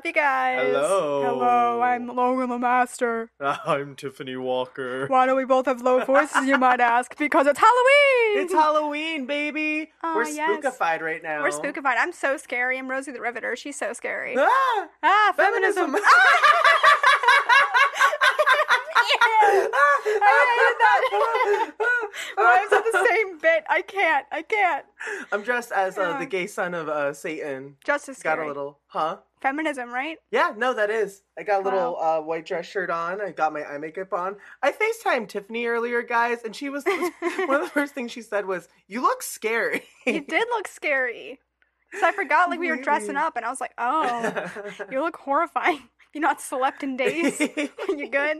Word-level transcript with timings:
Up, 0.00 0.06
you 0.06 0.12
guys? 0.14 0.72
Hello. 0.72 1.22
Hello, 1.22 1.82
I'm 1.82 2.06
Logan 2.06 2.48
LaMaster. 2.48 3.28
I'm 3.38 3.94
Tiffany 3.94 4.34
Walker. 4.34 5.06
Why 5.08 5.26
do 5.26 5.36
we 5.36 5.44
both 5.44 5.66
have 5.66 5.82
low 5.82 6.02
voices, 6.06 6.46
you 6.46 6.56
might 6.56 6.80
ask? 6.80 7.18
Because 7.18 7.46
it's 7.46 7.58
Halloween! 7.58 8.42
It's 8.42 8.50
Halloween, 8.54 9.26
baby. 9.26 9.90
Aw, 10.02 10.14
We're 10.16 10.26
yes. 10.26 10.64
spookified 10.64 11.02
right 11.02 11.22
now. 11.22 11.42
We're 11.42 11.50
spookified. 11.50 11.96
I'm 11.98 12.12
so 12.12 12.38
scary. 12.38 12.78
I'm 12.78 12.90
Rosie 12.90 13.12
the 13.12 13.20
Riveter. 13.20 13.54
She's 13.56 13.76
so 13.76 13.92
scary. 13.92 14.36
Ah, 14.38 14.88
ah, 15.02 15.34
feminism. 15.36 15.92
feminism. 15.92 16.02
I 20.22 20.32
hated 20.56 20.80
that. 20.80 21.72
Rhymes 22.38 22.70
with 22.70 22.84
the 22.90 23.06
same 23.06 23.38
bit. 23.38 23.64
I 23.68 23.82
can't. 23.82 24.26
I 24.32 24.40
can't. 24.40 24.86
I'm 25.30 25.42
dressed 25.42 25.72
as 25.72 25.98
uh, 25.98 26.16
the 26.18 26.24
gay 26.24 26.46
son 26.46 26.72
of 26.72 26.88
uh, 26.88 27.12
Satan. 27.12 27.76
Just 27.84 28.08
as 28.08 28.16
Got 28.22 28.36
scary. 28.36 28.46
a 28.46 28.48
little, 28.48 28.78
huh? 28.86 29.18
Feminism, 29.40 29.92
right? 29.92 30.18
Yeah, 30.30 30.52
no, 30.56 30.74
that 30.74 30.90
is. 30.90 31.22
I 31.38 31.42
got 31.42 31.62
a 31.62 31.64
little 31.64 31.98
uh, 31.98 32.20
white 32.20 32.46
dress 32.46 32.66
shirt 32.66 32.90
on. 32.90 33.20
I 33.20 33.30
got 33.30 33.52
my 33.52 33.64
eye 33.64 33.78
makeup 33.78 34.12
on. 34.12 34.36
I 34.62 34.72
FaceTimed 34.72 35.28
Tiffany 35.28 35.66
earlier, 35.66 36.02
guys, 36.02 36.42
and 36.44 36.54
she 36.54 36.68
was 36.68 36.84
one 37.46 37.54
of 37.54 37.62
the 37.62 37.70
first 37.72 37.94
things 37.94 38.12
she 38.12 38.22
said 38.22 38.46
was, 38.46 38.68
"You 38.86 39.02
look 39.02 39.22
scary." 39.22 39.84
You 40.06 40.20
did 40.20 40.46
look 40.50 40.68
scary. 40.68 41.38
So 41.98 42.06
I 42.06 42.12
forgot, 42.12 42.50
like, 42.50 42.60
we 42.60 42.70
were 42.70 42.76
dressing 42.76 43.16
up, 43.16 43.36
and 43.36 43.44
I 43.44 43.50
was 43.50 43.60
like, 43.60 43.72
oh, 43.76 44.50
you 44.90 45.00
look 45.00 45.16
horrifying. 45.16 45.82
You 46.12 46.20
not 46.20 46.40
slept 46.40 46.82
in 46.82 46.96
days. 46.96 47.38
When 47.86 47.98
you 47.98 48.10
good? 48.10 48.38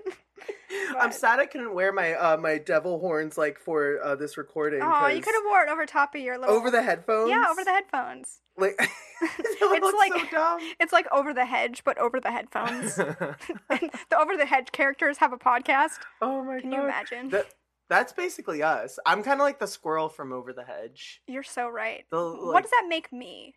I'm 0.99 1.13
sad 1.13 1.39
I 1.39 1.47
couldn't 1.47 1.75
wear 1.75 1.93
my 1.93 2.15
uh, 2.15 2.37
my 2.39 2.59
devil 2.59 2.99
horns 2.99 3.37
like 3.37 3.59
for 3.59 4.03
uh, 4.03 4.17
this 4.17 4.39
recording. 4.39 4.81
Oh, 4.83 5.07
you 5.07 5.21
could 5.21 5.35
have 5.35 5.45
wore 5.47 5.63
it 5.63 5.69
over 5.69 5.85
top 5.85 6.15
of 6.15 6.21
your 6.21 6.39
little. 6.39 6.55
over 6.55 6.71
the 6.71 6.83
headphones. 6.83 7.31
Yeah, 7.31 7.45
over 7.51 7.63
the 7.63 7.71
headphones. 7.71 8.41
Like, 8.57 8.75
it 9.23 9.83
looks 9.83 9.99
like- 9.99 10.13
so 10.13 10.31
dumb. 10.31 10.61
It's 10.81 10.93
like 10.93 11.07
over 11.13 11.35
the 11.35 11.45
hedge, 11.45 11.85
but 11.85 11.99
over 11.99 12.21
the 12.21 12.31
headphones. 12.31 12.95
the 12.97 14.17
over 14.17 14.37
the 14.37 14.47
hedge 14.47 14.73
characters 14.73 15.19
have 15.19 15.33
a 15.33 15.39
podcast. 15.39 15.99
oh 16.23 16.43
my 16.43 16.55
god. 16.55 16.63
Can 16.63 16.71
god! 16.71 16.77
you 16.77 16.83
imagine? 16.85 17.29
That, 17.31 17.47
that's 17.91 18.13
basically 18.13 18.63
us. 18.63 18.99
I'm 19.05 19.23
kind 19.23 19.41
of 19.41 19.45
like 19.45 19.59
the 19.59 19.67
squirrel 19.67 20.09
from 20.09 20.33
Over 20.33 20.53
the 20.53 20.63
Hedge. 20.63 21.21
You're 21.27 21.43
so 21.43 21.69
right. 21.69 22.05
The, 22.11 22.19
what 22.19 22.63
does 22.63 22.71
that 22.71 22.87
make 22.89 23.13
me? 23.13 23.57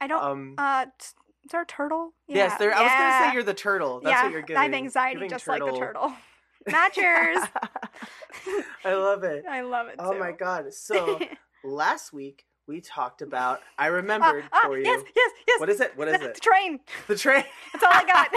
I 0.00 0.06
don't. 0.06 0.22
Um, 0.22 0.54
uh, 0.58 0.86
is 1.44 1.50
there 1.50 1.62
a 1.62 1.66
turtle? 1.66 2.12
yes, 2.26 2.58
there. 2.58 2.74
I 2.74 2.82
was 2.82 2.92
gonna 2.92 3.30
say 3.30 3.34
you're 3.34 3.42
the 3.42 3.54
turtle. 3.54 4.00
That's 4.00 4.12
yeah, 4.12 4.22
what 4.24 4.32
you're 4.32 4.42
giving. 4.42 4.60
I 4.60 4.64
have 4.64 4.74
anxiety 4.74 5.14
giving 5.16 5.30
just 5.30 5.46
like 5.46 5.62
the 5.64 5.72
turtle. 5.72 6.12
Matchers. 6.68 7.46
I 8.84 8.94
love 8.94 9.22
it. 9.24 9.44
I 9.50 9.60
love 9.60 9.88
it. 9.88 9.96
Oh 9.98 10.18
my 10.18 10.32
god! 10.32 10.72
So 10.72 11.20
last 11.64 12.12
week 12.14 12.46
we 12.66 12.80
talked 12.80 13.20
about. 13.20 13.60
I 13.78 13.88
remembered 13.88 14.44
Ah, 14.50 14.60
ah, 14.64 14.68
for 14.68 14.78
you. 14.78 14.84
Yes, 14.84 15.02
yes, 15.14 15.30
yes. 15.46 15.60
What 15.60 15.68
is 15.68 15.80
it? 15.80 15.92
What 15.96 16.08
is 16.08 16.18
the, 16.20 16.28
it? 16.30 16.34
The 16.34 16.40
train. 16.40 16.80
The 17.08 17.16
train. 17.16 17.44
That's 17.74 17.84
all 17.84 17.90
I 17.92 18.04
got. 18.06 18.30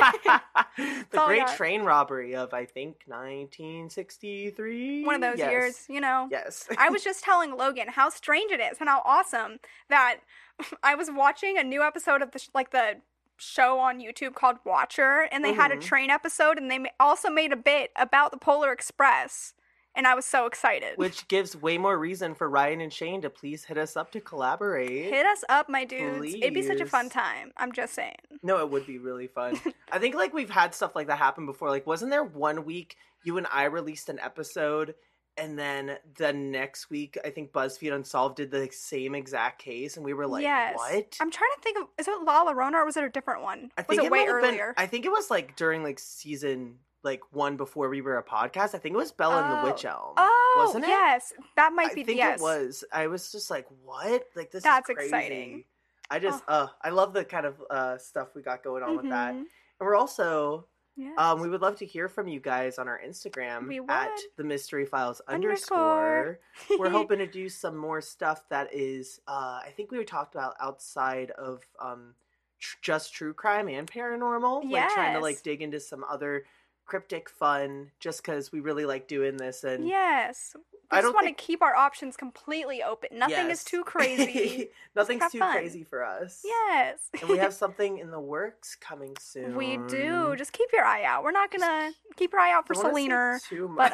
the 1.12 1.20
all 1.20 1.28
Great 1.28 1.46
got. 1.46 1.56
Train 1.56 1.84
Robbery 1.84 2.36
of 2.36 2.54
I 2.54 2.66
think 2.66 3.04
1963. 3.06 5.06
One 5.06 5.16
of 5.16 5.22
those 5.22 5.38
Yes. 5.40 5.50
years, 5.52 5.86
you 5.88 6.02
know. 6.02 6.28
Yes. 6.30 6.68
I 6.78 6.90
was 6.90 7.06
just 7.06 7.24
telling 7.24 7.56
Logan 7.56 7.88
how 7.88 8.10
strange 8.10 8.52
it 8.52 8.60
is 8.60 8.80
and 8.82 8.90
how 8.90 9.02
awesome 9.06 9.60
that 9.90 10.18
I 10.84 10.96
was 10.96 11.10
watching 11.12 11.58
a 11.58 11.64
new 11.64 11.82
episode 11.84 12.22
of 12.22 12.32
the 12.32 12.40
sh- 12.40 12.50
like 12.54 12.72
the 12.72 12.98
show 13.38 13.80
on 13.80 14.00
YouTube 14.00 14.34
called 14.34 14.58
Watcher, 14.66 15.28
and 15.32 15.44
they 15.46 15.54
had 15.54 15.72
a 15.72 15.78
Mhm. 15.78 15.82
train 15.82 16.10
episode, 16.10 16.58
and 16.58 16.72
they 16.72 16.80
ma- 16.80 16.90
also 17.00 17.30
made 17.30 17.54
a 17.54 17.58
bit 17.58 17.92
about 17.96 18.32
the 18.32 18.38
Polar 18.38 18.72
Express, 18.72 19.54
and 19.94 20.08
I 20.08 20.16
was 20.16 20.26
so 20.26 20.48
excited. 20.48 20.98
Which 20.98 21.28
gives 21.28 21.56
way 21.56 21.78
more 21.78 22.00
reason 22.00 22.34
for 22.34 22.50
Ryan 22.50 22.82
and 22.82 22.92
Shane 22.92 23.22
to 23.22 23.30
please 23.30 23.66
hit 23.66 23.78
us 23.78 23.96
up 23.96 24.12
to 24.14 24.22
collaborate. 24.22 25.14
Hit 25.14 25.26
us 25.28 25.44
up, 25.50 25.70
my 25.70 25.86
dudes. 25.86 26.34
It'd 26.34 26.54
be 26.56 26.64
such 26.64 26.82
a 26.82 26.86
fun 26.88 27.10
time. 27.10 27.52
I'm 27.58 27.72
just 27.72 27.94
saying. 27.94 28.16
No, 28.42 28.58
it 28.60 28.70
would 28.72 28.88
be 28.88 28.98
really 28.98 29.28
fun. 29.28 29.60
I 29.92 30.00
think 30.00 30.16
like 30.16 30.34
we've 30.34 30.50
had 30.50 30.74
stuff 30.74 30.96
like 30.96 31.06
that 31.08 31.20
happen 31.20 31.46
before. 31.46 31.70
Like, 31.70 31.86
wasn't 31.86 32.10
there 32.10 32.24
one 32.24 32.66
week 32.66 32.96
you 33.24 33.38
and 33.38 33.46
I 33.52 33.66
released 33.66 34.10
an 34.10 34.20
episode, 34.20 34.96
and 35.38 35.58
then 35.58 35.98
the 36.18 36.34
next 36.34 36.90
week 36.90 37.18
I 37.24 37.30
think 37.30 37.52
BuzzFeed 37.52 37.94
Unsolved 37.94 38.36
did 38.38 38.52
the 38.52 38.68
same 38.72 39.16
exact 39.16 39.60
case, 39.60 39.96
and 39.98 40.06
we 40.06 40.14
were 40.14 40.28
like, 40.28 40.44
yes. 40.44 40.76
"What?" 40.78 41.18
I'm 41.22 41.32
trying 41.32 41.50
to 41.56 41.62
think 41.62 41.78
of 41.80 41.88
is 41.98 42.08
it 42.08 42.22
La 42.24 42.46
Llorona 42.46 42.74
or 42.76 42.86
was 42.86 42.98
it 42.98 43.04
a 43.04 43.10
different 43.10 43.44
one? 43.44 43.72
I 43.78 43.82
was 43.88 43.98
think 43.98 44.04
it, 44.06 44.12
way 44.12 44.26
have 44.26 44.42
been- 44.42 44.60
I 44.78 44.86
think 44.86 45.06
it 45.06 45.12
was 45.12 45.30
like 45.30 45.56
during 45.56 45.84
like 45.84 46.00
season 46.00 46.80
like 47.04 47.22
one 47.32 47.56
before 47.58 47.88
we 47.90 48.02
were 48.02 48.18
a 48.18 48.24
podcast. 48.24 48.76
I 48.76 48.80
think 48.80 48.94
it 48.96 48.98
was 48.98 49.12
Bella 49.12 49.42
and 49.44 49.66
the 49.68 49.72
Witch 49.72 49.86
Elm. 49.86 50.14
Oh, 50.18 50.64
wasn't 50.66 50.84
it? 50.84 50.90
yes. 50.90 51.32
That 51.56 51.72
might 51.74 51.94
be 51.94 52.02
I 52.02 52.06
think 52.06 52.18
yes. 52.18 52.40
it 52.40 52.44
was. 52.44 52.84
I 52.92 53.08
was 53.08 53.32
just 53.32 53.50
like, 53.50 53.68
"What? 53.86 54.26
Like 54.36 54.52
this 54.52 54.64
That's 54.64 54.90
is 54.90 54.96
crazy." 54.96 55.08
exciting. 55.08 55.64
I 56.10 56.20
just, 56.20 56.42
uh, 56.48 56.68
I 56.82 56.90
love 56.90 57.14
the 57.14 57.24
kind 57.26 57.46
of 57.46 57.62
uh 57.70 57.98
stuff 57.98 58.30
we 58.36 58.42
got 58.42 58.64
going 58.64 58.82
on 58.84 58.96
with 58.98 59.10
that, 59.10 59.34
Mhm. 59.36 59.40
and 59.40 59.48
we're 59.82 59.96
also 59.96 60.66
Yes. 60.98 61.14
Um, 61.20 61.42
we 61.42 61.48
would 61.48 61.62
love 61.62 61.76
to 61.78 61.86
hear 61.86 62.10
from 62.10 62.28
you 62.28 62.40
guys 62.40 62.80
on 62.80 62.88
our 62.88 63.00
Instagram 63.06 63.68
at 63.88 64.10
the 64.36 64.44
mystery 64.44 64.86
files 64.86 65.22
Underscore. 65.28 66.40
underscore. 66.68 66.80
We're 66.80 66.90
hoping 67.00 67.20
to 67.20 67.28
do 67.28 67.50
some 67.50 67.78
more 67.78 68.02
stuff 68.02 68.44
that 68.50 68.74
is, 68.74 69.22
uh, 69.28 69.60
I 69.64 69.72
think 69.78 69.92
we 69.92 70.00
were 70.00 70.04
talked 70.04 70.34
about 70.34 70.56
outside 70.60 71.30
of 71.32 71.62
um, 71.80 72.16
tr- 72.60 72.78
just 72.82 73.14
true 73.14 73.34
crime 73.34 73.70
and 73.70 73.90
paranormal. 73.90 74.70
Like 74.70 74.90
trying 74.90 75.14
to 75.14 75.20
like 75.22 75.44
dig 75.44 75.62
into 75.62 75.80
some 75.80 76.04
other 76.10 76.46
cryptic 76.86 77.30
fun, 77.30 77.92
just 78.00 78.24
because 78.24 78.52
we 78.52 78.60
really 78.60 78.86
like 78.86 79.08
doing 79.08 79.38
this. 79.38 79.64
And 79.64 79.88
Yes. 79.88 80.56
We 80.92 80.98
I 81.00 81.02
just 81.02 81.14
want 81.14 81.26
think- 81.26 81.38
to 81.38 81.44
keep 81.44 81.62
our 81.62 81.76
options 81.76 82.16
completely 82.16 82.82
open. 82.82 83.10
Nothing 83.18 83.50
is 83.50 83.64
too 83.66 83.84
crazy. 83.94 84.70
Nothing's 84.96 85.30
too 85.32 85.40
fun. 85.40 85.52
crazy 85.52 85.84
for 85.84 86.04
us. 86.04 86.42
yes. 86.46 87.00
and 87.20 87.30
we 87.30 87.38
have 87.40 87.54
something 87.64 87.98
in 87.98 88.10
the 88.10 88.20
works 88.22 88.76
coming 88.76 89.14
soon. 89.20 89.56
we 89.56 89.78
do. 89.90 90.34
Just 90.38 90.54
keep 90.54 90.70
your 90.72 90.86
eye 90.86 91.04
out. 91.04 91.24
We're 91.26 91.32
not 91.32 91.52
going 91.52 91.62
to 91.62 91.92
keep 92.16 92.32
your 92.32 92.40
eye 92.42 92.54
out 92.54 92.66
for 92.68 92.74
Don't 92.74 92.94
wanna 92.94 92.96
say 92.96 93.02
Selena. 93.02 93.40
too 93.50 93.74
but, 93.76 93.92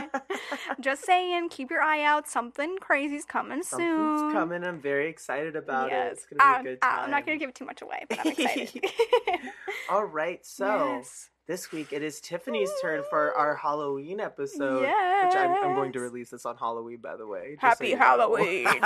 much. 0.00 0.20
Just 0.80 1.04
saying, 1.04 1.48
keep 1.50 1.70
your 1.70 1.82
eye 1.82 2.02
out. 2.04 2.28
Something 2.28 2.76
crazy's 2.80 3.24
coming 3.24 3.62
soon. 3.62 4.32
Coming. 4.32 4.62
I'm 4.64 4.80
very 4.80 5.08
excited 5.08 5.56
about 5.56 5.92
it. 5.92 6.12
It's 6.12 6.26
gonna 6.26 6.38
be 6.38 6.44
Um, 6.44 6.60
a 6.60 6.62
good 6.70 6.78
uh, 6.82 6.88
time. 6.90 7.04
I'm 7.06 7.10
not 7.10 7.26
going 7.26 7.38
to 7.38 7.42
give 7.42 7.48
it 7.50 7.54
too 7.56 7.64
much 7.66 7.82
away, 7.82 8.04
but 8.08 8.20
I'm 8.20 8.28
excited. 8.28 8.84
All 9.90 10.04
right, 10.04 10.44
so 10.46 10.66
Yes. 10.98 11.28
This 11.50 11.72
week 11.72 11.92
it 11.92 12.00
is 12.00 12.20
Tiffany's 12.20 12.70
turn 12.80 13.02
for 13.10 13.36
our 13.36 13.56
Halloween 13.56 14.20
episode, 14.20 14.82
which 14.82 15.34
I'm, 15.34 15.50
I'm 15.64 15.74
going 15.74 15.90
to 15.94 15.98
release 15.98 16.30
this 16.30 16.46
on 16.46 16.56
Halloween, 16.56 16.98
by 17.02 17.16
the 17.16 17.26
way. 17.26 17.56
so 17.60 17.66
Happy 17.66 17.88
you 17.88 17.96
know. 17.96 18.02
Halloween. 18.04 18.68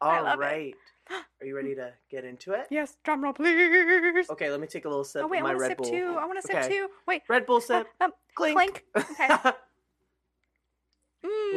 All 0.00 0.36
right. 0.36 0.72
it. 1.10 1.24
are 1.40 1.44
you 1.44 1.56
ready 1.56 1.74
to 1.74 1.92
get 2.08 2.24
into 2.24 2.52
it? 2.52 2.68
yes, 2.70 2.96
drum 3.02 3.24
roll, 3.24 3.32
please. 3.32 4.30
Okay, 4.30 4.48
let 4.48 4.60
me 4.60 4.68
take 4.68 4.84
a 4.84 4.88
little 4.88 5.02
sip 5.02 5.24
Oh, 5.24 5.26
wait, 5.26 5.40
of 5.40 5.46
I 5.46 5.48
my 5.48 5.54
want 5.54 5.58
to 5.58 5.62
Red 5.62 5.68
sip 5.70 5.78
Bull. 5.78 5.90
too. 5.90 6.16
I 6.20 6.24
want 6.26 6.40
to 6.40 6.46
sip 6.46 6.56
Okay. 6.56 6.68
too. 6.68 6.88
Wait. 7.08 7.22
Red 7.28 7.46
Bull 7.46 7.60
sip. 7.60 7.88
Um, 8.00 8.12
clink. 8.36 8.54
clink. 8.54 8.84
Okay. 8.96 9.28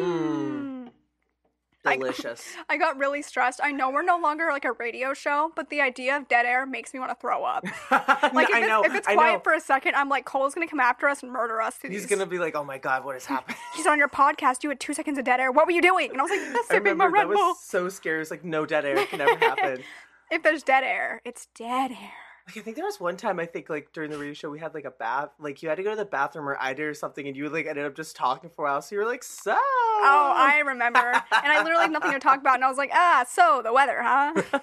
Mm. 0.02 0.73
I- 1.86 1.98
Delicious. 1.98 2.44
I 2.70 2.78
got 2.78 2.98
really 2.98 3.22
stressed. 3.22 3.60
I 3.62 3.72
know 3.72 3.90
we're 3.92 4.04
no 4.04 4.18
longer 4.18 4.48
like 4.52 4.64
a 4.66 4.72
radio 4.74 5.14
show, 5.14 5.52
but 5.56 5.70
the 5.70 5.82
idea 5.82 6.16
of 6.16 6.28
dead 6.30 6.46
air 6.46 6.66
makes 6.66 6.94
me 6.94 7.00
want 7.00 7.12
to 7.12 7.18
throw 7.20 7.44
up. 7.44 7.66
Like 8.34 8.50
if 8.50 8.56
I 8.56 8.60
it's, 8.60 8.68
know. 8.68 8.84
if 8.86 8.96
it's 8.96 9.08
I 9.08 9.14
quiet 9.16 9.34
know. 9.34 9.40
for 9.42 9.54
a 9.54 9.60
second, 9.60 9.96
I'm 9.96 10.08
like 10.10 10.26
Cole's 10.26 10.54
gonna 10.56 10.68
come 10.68 10.80
after 10.80 11.08
us 11.08 11.22
and 11.24 11.32
murder 11.32 11.62
us. 11.62 11.78
He's 11.82 11.92
these- 11.92 12.06
gonna 12.06 12.26
be 12.26 12.40
like, 12.40 12.56
"Oh 12.56 12.64
my 12.64 12.78
god, 12.78 13.04
what 13.06 13.16
has 13.16 13.26
happened?" 13.26 13.58
He's 13.76 13.86
on 13.86 13.98
your 14.00 14.08
podcast. 14.08 14.64
You 14.64 14.70
had 14.70 14.80
two 14.80 14.94
seconds 14.94 15.18
of 15.18 15.26
dead 15.26 15.40
air. 15.40 15.52
What 15.52 15.66
were 15.66 15.72
you 15.72 15.82
doing? 15.82 16.10
And 16.12 16.20
I 16.20 16.24
was 16.24 16.32
like, 16.32 16.40
I 16.42 16.64
sipping 16.68 16.98
my 16.98 17.06
Red 17.06 17.28
that 17.30 17.34
Bull. 17.34 17.50
was 17.50 17.60
so 17.62 17.90
scary. 17.90 18.22
It's 18.22 18.32
like 18.32 18.44
no 18.46 18.66
dead 18.66 18.86
air 18.86 19.06
can 19.06 19.22
ever 19.22 19.36
happen. 19.38 19.84
If 20.32 20.42
there's 20.42 20.64
dead 20.64 20.84
air, 20.84 21.22
it's 21.26 21.48
dead 21.54 21.92
air. 21.92 22.12
Like 22.48 22.58
I 22.58 22.60
think 22.62 22.76
there 22.76 22.86
was 22.86 23.00
one 23.00 23.16
time 23.16 23.40
I 23.40 23.46
think 23.46 23.70
like 23.70 23.94
during 23.94 24.12
the 24.12 24.18
radio 24.18 24.34
show 24.34 24.50
we 24.50 24.60
had 24.60 24.74
like 24.74 24.84
a 24.86 24.92
bath 24.92 25.30
like 25.40 25.64
you 25.64 25.70
had 25.70 25.76
to 25.76 25.84
go 25.84 25.92
to 25.92 25.96
the 25.96 26.04
bathroom 26.06 26.48
or 26.50 26.58
I 26.60 26.74
did 26.74 26.84
or 26.84 26.94
something 26.94 27.26
and 27.28 27.38
you 27.38 27.48
like 27.50 27.66
ended 27.68 27.86
up 27.86 27.96
just 27.96 28.16
talking 28.18 28.50
for 28.50 28.66
a 28.66 28.70
while 28.70 28.82
so 28.82 28.96
you 28.96 29.00
were 29.02 29.08
like 29.08 29.24
so 29.24 29.56
Oh, 30.06 30.34
I 30.36 30.62
remember. 30.66 31.00
and 31.00 31.24
I 31.32 31.64
literally 31.64 31.84
had 31.84 31.92
nothing 31.92 32.12
to 32.12 32.20
talk 32.20 32.40
about, 32.40 32.56
and 32.56 32.66
I 32.66 32.68
was 32.68 32.78
like, 32.78 32.92
ah, 32.94 33.26
so 33.30 33.62
the 33.64 33.72
weather, 33.72 34.02
huh? 34.02 34.34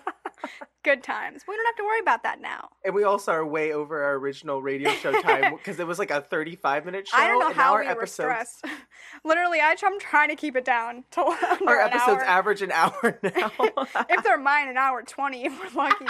Good 0.83 1.03
times. 1.03 1.43
We 1.47 1.55
don't 1.57 1.67
have 1.67 1.77
to 1.77 1.85
worry 1.85 2.01
about 2.01 2.23
that 2.23 2.41
now. 2.41 2.71
and 2.85 2.95
we 2.95 3.05
also 3.05 3.33
are 3.33 3.47
way 3.47 3.73
over 3.73 4.03
our 4.03 4.15
original 4.15 4.63
radio 4.63 4.91
show 4.93 5.13
time 5.23 5.55
because 5.57 5.79
it 5.79 5.87
was 5.87 5.99
like 5.99 6.11
a 6.11 6.23
35 6.23 6.87
minute 6.87 7.07
show 7.07 7.19
I 7.19 7.29
don't 7.29 7.39
know 7.39 7.53
how 7.53 7.75
our 7.75 7.83
we 7.87 7.93
were 7.95 8.07
stressed. 8.07 8.65
Literally, 9.25 9.61
I, 9.61 9.77
I'm 9.85 10.01
trying 10.01 10.31
to 10.31 10.37
keep 10.37 10.57
it 10.57 10.65
down 10.65 11.05
to 11.13 11.21
our 11.67 11.81
episodes 11.81 12.23
hour. 12.23 12.25
average 12.25 12.63
an 12.63 12.73
hour 12.73 13.19
now 13.23 13.53
if 14.09 14.25
they're 14.25 14.39
mine, 14.39 14.69
an 14.69 14.77
hour 14.79 15.03
twenty. 15.03 15.45
If 15.45 15.59
we're 15.59 15.83
lucky, 15.83 16.07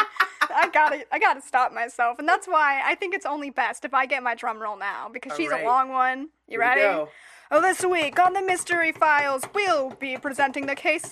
I 0.54 0.68
gotta, 0.72 1.04
I 1.12 1.18
gotta 1.18 1.42
stop 1.42 1.72
myself, 1.72 2.18
and 2.20 2.28
that's 2.28 2.46
why 2.46 2.80
I 2.84 2.94
think 2.94 3.14
it's 3.14 3.26
only 3.26 3.50
best 3.50 3.84
if 3.84 3.92
I 3.92 4.06
get 4.06 4.22
my 4.22 4.34
drum 4.36 4.60
roll 4.62 4.76
now 4.78 5.08
because 5.12 5.32
All 5.32 5.38
she's 5.38 5.50
right. 5.50 5.64
a 5.64 5.66
long 5.66 5.88
one. 5.90 6.28
You 6.46 6.60
Here 6.60 6.60
ready? 6.60 7.10
Oh, 7.52 7.60
this 7.60 7.84
week 7.84 8.20
on 8.20 8.32
the 8.32 8.42
Mystery 8.42 8.92
Files, 8.92 9.42
we'll 9.54 9.90
be 9.90 10.16
presenting 10.16 10.66
the 10.66 10.76
case 10.76 11.04
of 11.04 11.10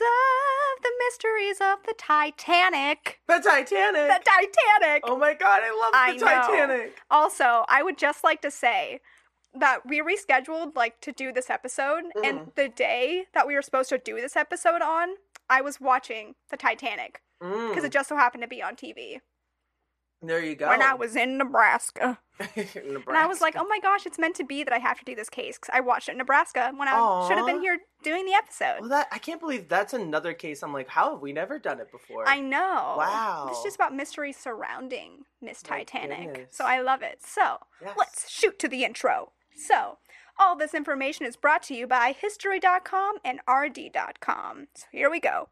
the 0.82 0.90
mysteries 1.06 1.56
of 1.60 1.78
the 1.84 1.94
Titanic. 1.98 3.18
the 3.26 3.40
Titanic 3.40 4.08
The 4.08 4.20
Titanic. 4.24 5.02
oh 5.04 5.16
my 5.18 5.34
god 5.34 5.62
I 5.64 5.70
love 5.70 5.90
I 5.94 6.12
the 6.12 6.18
know. 6.24 6.26
Titanic 6.26 6.96
Also, 7.10 7.64
I 7.68 7.82
would 7.82 7.98
just 7.98 8.22
like 8.22 8.40
to 8.42 8.50
say 8.52 9.00
that 9.52 9.84
we 9.84 10.00
rescheduled 10.00 10.76
like 10.76 11.00
to 11.00 11.10
do 11.10 11.32
this 11.32 11.50
episode 11.50 12.04
and 12.22 12.40
Mhm. 12.40 12.54
the 12.54 12.68
day 12.68 13.26
that 13.34 13.46
we 13.48 13.54
were 13.56 13.62
supposed 13.62 13.88
to 13.88 13.98
do 13.98 14.20
this 14.20 14.36
episode 14.36 14.82
on, 14.82 15.16
I 15.50 15.60
was 15.60 15.80
watching 15.80 16.36
the 16.50 16.56
Titanic. 16.56 17.20
because 17.40 17.82
Mm, 17.82 17.84
it 17.86 17.92
just 17.92 18.08
so 18.08 18.16
happened 18.16 18.42
to 18.42 18.48
be 18.48 18.62
on 18.62 18.74
TV 18.76 19.20
there 20.22 20.42
you 20.44 20.54
go. 20.54 20.68
when 20.68 20.82
I 20.82 20.94
was 20.94 21.16
in 21.16 21.38
Nebraska. 21.38 22.18
Nebraska. 22.18 22.18
And 23.08 23.16
I 23.16 23.26
was 23.26 23.40
like, 23.40 23.56
oh 23.56 23.66
my 23.68 23.80
gosh, 23.80 24.06
it's 24.06 24.18
meant 24.18 24.36
to 24.36 24.44
be 24.44 24.62
that 24.62 24.72
I 24.72 24.78
have 24.78 24.98
to 25.00 25.04
do 25.04 25.16
this 25.16 25.28
case 25.28 25.58
because 25.58 25.74
I 25.74 25.80
watched 25.80 26.08
it 26.08 26.12
in 26.12 26.18
Nebraska 26.18 26.72
when 26.76 26.86
I 26.88 27.26
should 27.26 27.36
have 27.36 27.46
been 27.46 27.60
here 27.60 27.78
doing 28.04 28.26
the 28.26 28.32
episode. 28.34 28.76
Well, 28.80 28.90
that 28.90 29.08
I 29.10 29.18
can't 29.18 29.40
believe 29.40 29.68
that's 29.68 29.92
another 29.92 30.34
case. 30.34 30.62
I'm 30.62 30.72
like, 30.72 30.88
how 30.88 31.12
have 31.12 31.20
we 31.20 31.32
never 31.32 31.58
done 31.58 31.80
it 31.80 31.90
before? 31.90 32.28
I 32.28 32.40
know. 32.40 32.94
Wow. 32.96 33.46
It's 33.50 33.62
just 33.64 33.74
about 33.74 33.92
mystery 33.94 34.32
surrounding 34.32 35.24
Miss 35.42 35.62
My 35.68 35.78
Titanic. 35.82 36.28
goodness. 36.34 36.56
So 36.56 36.64
I 36.64 36.80
love 36.80 37.02
it. 37.02 37.18
So 37.24 37.58
Yes. 37.82 37.94
let's 37.98 38.30
shoot 38.30 38.58
to 38.60 38.68
the 38.68 38.84
intro. 38.84 39.32
So, 39.56 39.98
all 40.38 40.54
this 40.56 40.72
information 40.74 41.26
is 41.26 41.36
brought 41.36 41.64
to 41.64 41.74
you 41.74 41.88
by 41.88 42.14
History.com 42.16 43.16
and 43.24 43.40
RD.com. 43.50 44.68
So 44.74 44.86
here 44.92 45.10
we 45.10 45.18
go. 45.18 45.48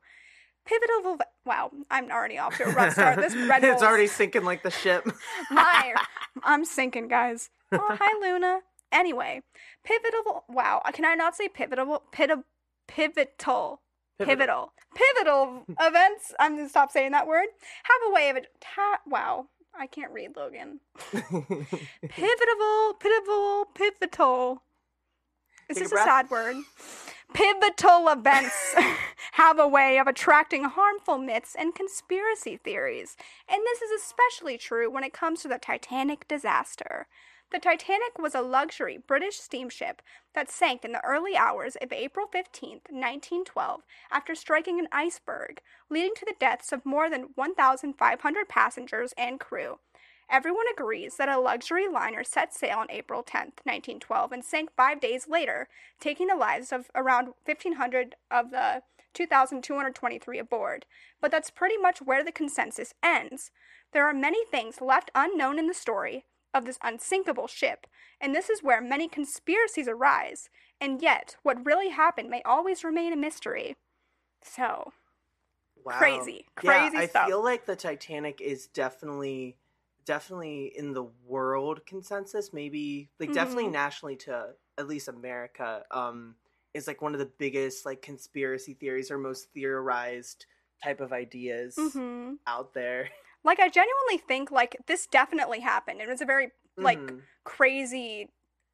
Pivotal. 0.67 1.19
Wow, 1.45 1.71
I'm 1.91 2.11
already 2.11 2.39
off 2.39 2.57
to 2.59 2.65
a 2.65 2.73
rough 2.73 2.93
start. 2.95 3.17
This 3.17 3.35
Red 3.49 3.65
it's 3.65 3.83
already 3.83 4.07
sinking 4.09 4.45
like 4.45 4.63
the 4.63 4.71
ship. 4.71 5.07
my 5.51 5.95
I'm 6.43 6.65
sinking, 6.65 7.09
guys. 7.09 7.51
Oh, 7.73 7.97
hi, 8.01 8.13
Luna. 8.21 8.61
Anyway, 8.93 9.43
pivotal. 9.85 10.45
Wow, 10.49 10.83
can 10.93 11.05
I 11.05 11.15
not 11.15 11.37
say 11.37 11.49
pivotal? 11.49 12.03
Pivotal. 12.13 12.45
Pivotal. 12.89 13.81
Pivotal. 14.19 14.73
Pivotal 14.95 15.65
events. 15.81 16.33
I'm 16.41 16.57
gonna 16.57 16.69
stop 16.69 16.91
saying 16.91 17.13
that 17.13 17.27
word. 17.27 17.47
Have 17.85 18.11
a 18.11 18.13
way 18.15 18.29
of 18.31 18.37
it. 18.37 18.47
Ta- 18.61 19.01
wow, 19.07 19.47
I 19.79 19.87
can't 19.87 20.13
read 20.13 20.37
Logan. 20.37 20.81
Pivotal. 22.09 22.95
Pivotal. 23.01 23.67
Pivotal. 23.75 24.63
Is 25.69 25.77
Take 25.77 25.85
this 25.85 25.93
a 25.93 25.95
breath. 25.97 26.05
sad 26.07 26.31
word? 26.31 26.57
Pivotal 27.33 28.09
events 28.09 28.75
have 29.33 29.59
a 29.59 29.69
way 29.69 29.99
of 29.99 30.07
attracting 30.07 30.65
harmful 30.65 31.19
myths 31.19 31.55
and 31.59 31.75
conspiracy 31.75 32.57
theories, 32.57 33.17
and 33.49 33.61
this 33.65 33.83
is 33.83 33.91
especially 34.01 34.57
true 34.57 34.91
when 34.91 35.05
it 35.05 35.13
comes 35.13 35.43
to 35.43 35.49
the 35.49 35.59
Titanic 35.59 36.27
disaster. 36.29 37.07
The 37.53 37.59
Titanic 37.61 38.19
was 38.19 38.35
a 38.35 38.41
luxury 38.41 38.99
British 38.99 39.39
steamship 39.39 40.03
that 40.35 40.51
sank 40.51 40.85
in 40.85 40.93
the 40.93 41.05
early 41.05 41.37
hours 41.37 41.77
of 41.77 41.93
April 41.93 42.27
15, 42.27 42.81
1912, 42.91 43.83
after 44.11 44.35
striking 44.35 44.81
an 44.81 44.89
iceberg, 44.91 45.61
leading 45.89 46.15
to 46.17 46.25
the 46.25 46.35
deaths 46.41 46.73
of 46.73 46.85
more 46.85 47.09
than 47.09 47.31
1,500 47.35 48.49
passengers 48.49 49.15
and 49.17 49.39
crew. 49.39 49.79
Everyone 50.29 50.67
agrees 50.73 51.17
that 51.17 51.29
a 51.29 51.39
luxury 51.39 51.89
liner 51.89 52.25
set 52.25 52.53
sail 52.53 52.79
on 52.79 52.91
April 52.91 53.23
10, 53.23 53.53
1912, 53.65 54.33
and 54.33 54.45
sank 54.45 54.71
five 54.77 55.01
days 55.01 55.29
later, 55.29 55.69
taking 56.01 56.27
the 56.27 56.35
lives 56.35 56.73
of 56.73 56.91
around 56.95 57.35
1,500 57.45 58.17
of 58.31 58.51
the 58.51 58.83
2,223 59.15 60.39
aboard. 60.39 60.87
But 61.21 61.31
that's 61.31 61.51
pretty 61.51 61.77
much 61.77 62.03
where 62.03 62.25
the 62.25 62.33
consensus 62.33 62.93
ends. 63.03 63.51
There 63.93 64.07
are 64.07 64.15
many 64.15 64.45
things 64.45 64.81
left 64.81 65.11
unknown 65.15 65.59
in 65.59 65.69
the 65.69 65.75
story 65.75 66.25
of 66.53 66.65
this 66.65 66.79
unsinkable 66.83 67.47
ship, 67.47 67.87
and 68.21 68.35
this 68.35 68.51
is 68.51 68.63
where 68.63 68.81
many 68.81 69.09
conspiracies 69.09 69.89
arise, 69.89 70.49
and 70.81 71.01
yet 71.01 71.37
what 71.43 71.65
really 71.65 71.91
happened 71.91 72.31
may 72.31 72.43
always 72.45 72.83
remain 72.83 73.13
a 73.13 73.17
mystery. 73.17 73.77
So, 74.43 74.93
Wow. 75.87 75.99
Crazy. 75.99 76.47
Crazy 76.57 76.97
yeah, 76.97 77.07
stuff. 77.07 77.27
I 77.27 77.29
feel 77.29 77.45
like 77.45 77.65
the 77.65 77.77
Titanic 77.77 78.41
is 78.41 78.67
definitely 78.67 79.57
definitely 80.07 80.67
in 80.79 80.95
the 80.95 81.05
world 81.05 81.87
consensus, 81.87 82.53
maybe 82.53 83.11
like 83.21 83.33
definitely 83.33 83.69
Mhm. 83.69 83.73
nationally 83.73 84.17
to 84.19 84.55
at 84.79 84.89
least 84.89 85.09
America, 85.09 85.85
um, 85.93 86.37
is 86.75 86.87
like 86.87 87.03
one 87.03 87.15
of 87.15 87.21
the 87.21 87.27
biggest 87.39 87.87
like 87.87 88.03
conspiracy 88.03 88.75
theories 88.75 89.11
or 89.11 89.19
most 89.19 89.53
theorized 89.53 90.47
type 90.83 91.01
of 91.01 91.13
ideas 91.13 91.77
hmm 91.77 92.39
out 92.47 92.75
there. 92.75 93.11
like 93.45 93.61
I 93.61 93.69
genuinely 93.69 94.19
think 94.19 94.51
like 94.51 94.77
this 94.87 95.07
definitely 95.07 95.61
happened. 95.61 96.01
It 96.01 96.09
was 96.09 96.21
a 96.21 96.27
very 96.27 96.53
like 96.81 97.15
Mhm. 97.15 97.27
crazy 97.45 98.31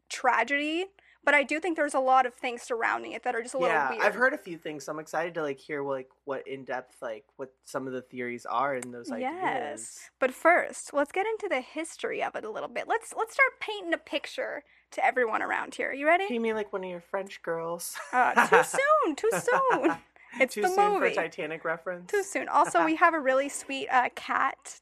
tragedy, 0.09 0.87
but 1.25 1.35
I 1.35 1.43
do 1.43 1.61
think 1.61 1.77
there's 1.77 1.95
a 1.95 2.01
lot 2.01 2.27
of 2.27 2.35
things 2.35 2.63
surrounding 2.63 3.13
it 3.13 3.23
that 3.25 3.35
are 3.35 3.43
just 3.43 3.55
a 3.55 3.59
little 3.59 3.75
yeah, 3.75 3.91
weird. 3.91 4.03
I've 4.03 4.15
heard 4.15 4.33
a 4.33 4.39
few 4.39 4.59
things. 4.59 4.85
So 4.85 4.93
I'm 4.93 4.99
excited 4.99 5.35
to 5.35 5.43
like 5.43 5.59
hear 5.59 5.83
like 5.83 6.09
what 6.25 6.47
in 6.47 6.65
depth 6.65 6.97
like 7.01 7.25
what 7.37 7.53
some 7.65 7.87
of 7.87 7.93
the 7.93 8.03
theories 8.03 8.47
are 8.47 8.75
in 8.75 8.91
those 8.91 9.11
ideas. 9.11 9.31
Yes. 9.33 10.11
But 10.19 10.33
first, 10.33 10.93
let's 10.93 11.13
get 11.13 11.27
into 11.27 11.49
the 11.49 11.61
history 11.61 12.23
of 12.23 12.35
it 12.35 12.45
a 12.45 12.51
little 12.51 12.69
bit. 12.69 12.89
Let's 12.89 13.15
let's 13.17 13.35
start 13.35 13.61
painting 13.61 13.95
a 13.95 13.99
picture 13.99 14.65
to 14.93 15.05
everyone 15.05 15.43
around 15.43 15.75
here. 15.75 15.93
You 15.93 16.07
ready? 16.07 16.27
You 16.29 16.41
mean 16.41 16.55
like 16.55 16.73
one 16.73 16.85
of 16.85 16.91
your 16.91 17.01
French 17.01 17.43
girls? 17.43 17.97
Uh, 18.13 18.47
too 18.47 18.63
soon. 18.65 19.17
Too 19.17 19.31
soon. 19.33 19.97
It's 20.41 20.55
Too 20.55 20.63
the 20.63 20.69
soon 20.69 20.95
movie. 20.95 21.11
for 21.11 21.15
Titanic 21.15 21.65
reference. 21.65 22.11
Too 22.11 22.23
soon. 22.23 22.49
Also, 22.49 22.85
we 22.85 22.97
have 23.05 23.15
a 23.15 23.21
really 23.21 23.49
sweet 23.49 23.89
uh, 23.89 24.09
cat 24.15 24.81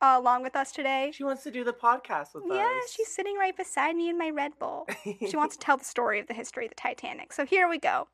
uh, 0.00 0.14
along 0.18 0.42
with 0.42 0.56
us 0.56 0.72
today. 0.72 1.10
She 1.14 1.24
wants 1.24 1.42
to 1.44 1.50
do 1.50 1.64
the 1.64 1.72
podcast 1.72 2.34
with 2.34 2.44
Yeah, 2.46 2.56
us. 2.56 2.60
Yeah, 2.60 2.80
she's 2.96 3.08
sitting 3.08 3.36
right 3.36 3.56
beside 3.56 3.96
me 3.96 4.08
in 4.08 4.18
my 4.18 4.30
Red 4.30 4.52
Bull. 4.58 4.86
she 5.04 5.36
wants 5.36 5.56
to 5.56 5.60
tell 5.64 5.76
the 5.76 5.84
story 5.84 6.20
of 6.20 6.26
the 6.26 6.34
history 6.34 6.66
of 6.66 6.70
the 6.70 6.76
Titanic. 6.76 7.32
So 7.32 7.44
here 7.44 7.68
we 7.68 7.78
go. 7.78 8.08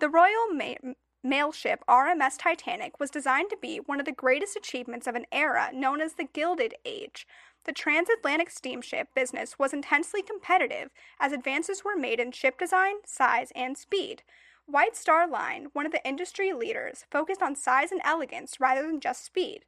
The 0.00 0.08
Royal 0.08 0.48
Ma- 0.52 0.92
Mail 1.22 1.52
ship 1.52 1.82
RMS 1.88 2.36
Titanic 2.38 3.00
was 3.00 3.10
designed 3.10 3.50
to 3.50 3.56
be 3.60 3.78
one 3.78 3.98
of 3.98 4.06
the 4.06 4.12
greatest 4.12 4.56
achievements 4.56 5.06
of 5.06 5.14
an 5.14 5.24
era 5.32 5.70
known 5.72 6.00
as 6.00 6.14
the 6.14 6.28
Gilded 6.32 6.74
Age. 6.84 7.26
The 7.64 7.72
transatlantic 7.72 8.50
steamship 8.50 9.08
business 9.14 9.58
was 9.58 9.72
intensely 9.72 10.20
competitive 10.20 10.90
as 11.18 11.32
advances 11.32 11.82
were 11.82 11.96
made 11.96 12.20
in 12.20 12.30
ship 12.32 12.58
design, 12.58 12.96
size, 13.06 13.50
and 13.56 13.78
speed. 13.78 14.22
White 14.66 14.96
Star 14.96 15.26
Line, 15.26 15.68
one 15.72 15.86
of 15.86 15.92
the 15.92 16.06
industry 16.06 16.52
leaders, 16.52 17.04
focused 17.10 17.42
on 17.42 17.54
size 17.56 17.90
and 17.90 18.00
elegance 18.04 18.60
rather 18.60 18.82
than 18.82 19.00
just 19.00 19.24
speed. 19.24 19.64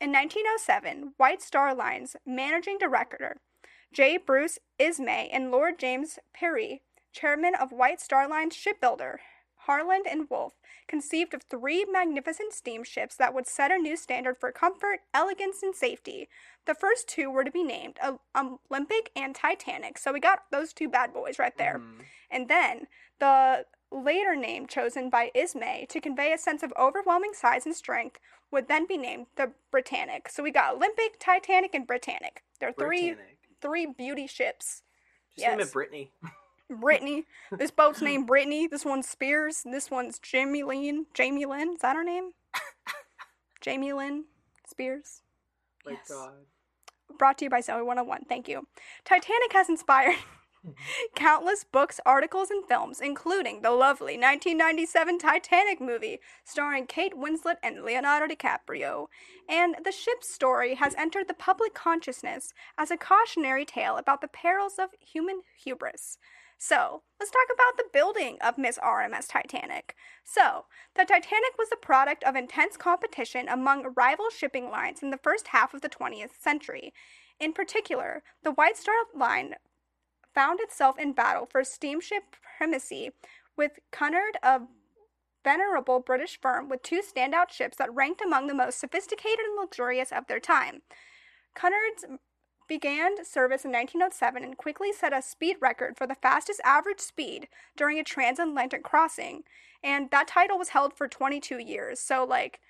In 0.00 0.12
1907, 0.12 1.12
White 1.18 1.42
Star 1.42 1.74
Line's 1.74 2.16
managing 2.24 2.78
director, 2.78 3.36
J. 3.92 4.16
Bruce 4.16 4.58
Ismay 4.78 5.28
and 5.30 5.50
Lord 5.50 5.78
James 5.78 6.18
Pirrie, 6.34 6.80
chairman 7.12 7.54
of 7.54 7.70
White 7.70 8.00
Star 8.00 8.26
Line's 8.26 8.56
shipbuilder, 8.56 9.20
Harland 9.66 10.06
and 10.10 10.30
Wolff, 10.30 10.54
conceived 10.88 11.34
of 11.34 11.42
three 11.42 11.84
magnificent 11.84 12.54
steamships 12.54 13.14
that 13.16 13.34
would 13.34 13.46
set 13.46 13.70
a 13.70 13.76
new 13.76 13.94
standard 13.94 14.38
for 14.38 14.50
comfort, 14.50 15.00
elegance, 15.12 15.62
and 15.62 15.74
safety. 15.74 16.30
The 16.64 16.74
first 16.74 17.06
two 17.06 17.30
were 17.30 17.44
to 17.44 17.50
be 17.50 17.62
named 17.62 17.98
Olympic 18.34 19.10
and 19.14 19.34
Titanic, 19.34 19.98
so 19.98 20.14
we 20.14 20.20
got 20.20 20.50
those 20.50 20.72
two 20.72 20.88
bad 20.88 21.12
boys 21.12 21.38
right 21.38 21.56
there. 21.58 21.78
Mhm. 21.78 22.06
And 22.30 22.48
then 22.48 22.88
the 23.18 23.66
later 23.90 24.36
name 24.36 24.66
chosen 24.66 25.10
by 25.10 25.30
Ismay 25.34 25.86
to 25.88 26.00
convey 26.00 26.32
a 26.32 26.38
sense 26.38 26.62
of 26.62 26.72
overwhelming 26.78 27.32
size 27.34 27.66
and 27.66 27.74
strength 27.74 28.18
would 28.50 28.68
then 28.68 28.86
be 28.86 28.96
named 28.96 29.26
the 29.36 29.52
Britannic. 29.70 30.28
So 30.28 30.42
we 30.42 30.50
got 30.50 30.74
Olympic, 30.76 31.18
Titanic, 31.18 31.74
and 31.74 31.86
Britannic. 31.86 32.42
They're 32.60 32.72
three 32.72 33.12
Britannic. 33.12 33.38
three 33.60 33.86
beauty 33.86 34.26
ships. 34.26 34.82
Just 35.36 35.48
name 35.48 35.60
it 35.60 35.72
Brittany. 35.72 36.12
Brittany. 36.68 37.24
this 37.58 37.70
boat's 37.70 38.00
named 38.02 38.26
Brittany. 38.26 38.66
This 38.66 38.84
one's 38.84 39.08
Spears. 39.08 39.62
This 39.64 39.90
one's 39.90 40.18
Jamie 40.18 40.62
Lynn. 40.64 41.06
Jamie 41.14 41.46
Lynn. 41.46 41.74
Is 41.74 41.80
that 41.80 41.96
her 41.96 42.04
name? 42.04 42.30
Jamie 43.60 43.92
Lynn 43.92 44.24
Spears. 44.66 45.22
My 45.84 45.92
Yes. 45.92 46.08
God. 46.08 46.32
Brought 47.18 47.38
to 47.38 47.44
you 47.46 47.50
by 47.50 47.60
Zoey 47.60 47.84
101. 47.84 48.24
Thank 48.28 48.48
you. 48.48 48.66
Titanic 49.04 49.52
has 49.52 49.68
inspired 49.68 50.14
countless 51.14 51.64
books, 51.64 52.00
articles, 52.04 52.50
and 52.50 52.64
films, 52.66 53.00
including 53.00 53.62
the 53.62 53.70
lovely 53.70 54.14
1997 54.14 55.18
Titanic 55.18 55.80
movie 55.80 56.20
starring 56.44 56.86
Kate 56.86 57.14
Winslet 57.16 57.56
and 57.62 57.82
Leonardo 57.82 58.32
DiCaprio. 58.32 59.06
And 59.48 59.76
the 59.84 59.92
ship's 59.92 60.32
story 60.32 60.74
has 60.74 60.94
entered 60.96 61.28
the 61.28 61.34
public 61.34 61.74
consciousness 61.74 62.52
as 62.78 62.90
a 62.90 62.96
cautionary 62.96 63.64
tale 63.64 63.96
about 63.96 64.20
the 64.20 64.28
perils 64.28 64.74
of 64.78 64.90
human 65.00 65.40
hubris. 65.64 66.18
So, 66.62 67.04
let's 67.18 67.30
talk 67.30 67.46
about 67.54 67.78
the 67.78 67.88
building 67.90 68.36
of 68.42 68.58
Miss 68.58 68.78
RMS 68.78 69.26
Titanic. 69.26 69.94
So, 70.24 70.66
the 70.94 71.06
Titanic 71.06 71.56
was 71.58 71.70
the 71.70 71.76
product 71.76 72.22
of 72.22 72.36
intense 72.36 72.76
competition 72.76 73.48
among 73.48 73.94
rival 73.96 74.28
shipping 74.28 74.70
lines 74.70 75.02
in 75.02 75.08
the 75.08 75.16
first 75.16 75.48
half 75.48 75.72
of 75.72 75.80
the 75.80 75.88
20th 75.88 76.38
century. 76.38 76.92
In 77.40 77.54
particular, 77.54 78.22
the 78.44 78.52
White 78.52 78.76
Star 78.76 78.94
Line 79.16 79.54
found 80.34 80.60
itself 80.60 80.98
in 80.98 81.12
battle 81.12 81.46
for 81.50 81.64
steamship 81.64 82.36
primacy 82.58 83.10
with 83.56 83.72
Cunard, 83.90 84.38
a 84.42 84.60
venerable 85.44 86.00
British 86.00 86.40
firm 86.40 86.68
with 86.68 86.82
two 86.82 87.00
standout 87.00 87.50
ships 87.50 87.76
that 87.78 87.94
ranked 87.94 88.22
among 88.22 88.46
the 88.46 88.54
most 88.54 88.78
sophisticated 88.78 89.40
and 89.40 89.56
luxurious 89.58 90.12
of 90.12 90.26
their 90.26 90.40
time. 90.40 90.82
Cunard's 91.54 92.04
began 92.68 93.24
service 93.24 93.64
in 93.64 93.72
1907 93.72 94.44
and 94.44 94.56
quickly 94.56 94.92
set 94.92 95.12
a 95.12 95.20
speed 95.20 95.56
record 95.60 95.96
for 95.96 96.06
the 96.06 96.14
fastest 96.14 96.60
average 96.64 97.00
speed 97.00 97.48
during 97.76 97.98
a 97.98 98.04
transatlantic 98.04 98.84
crossing, 98.84 99.42
and 99.82 100.08
that 100.10 100.28
title 100.28 100.56
was 100.56 100.68
held 100.68 100.94
for 100.96 101.08
22 101.08 101.58
years. 101.58 101.98
So, 101.98 102.24
like, 102.24 102.60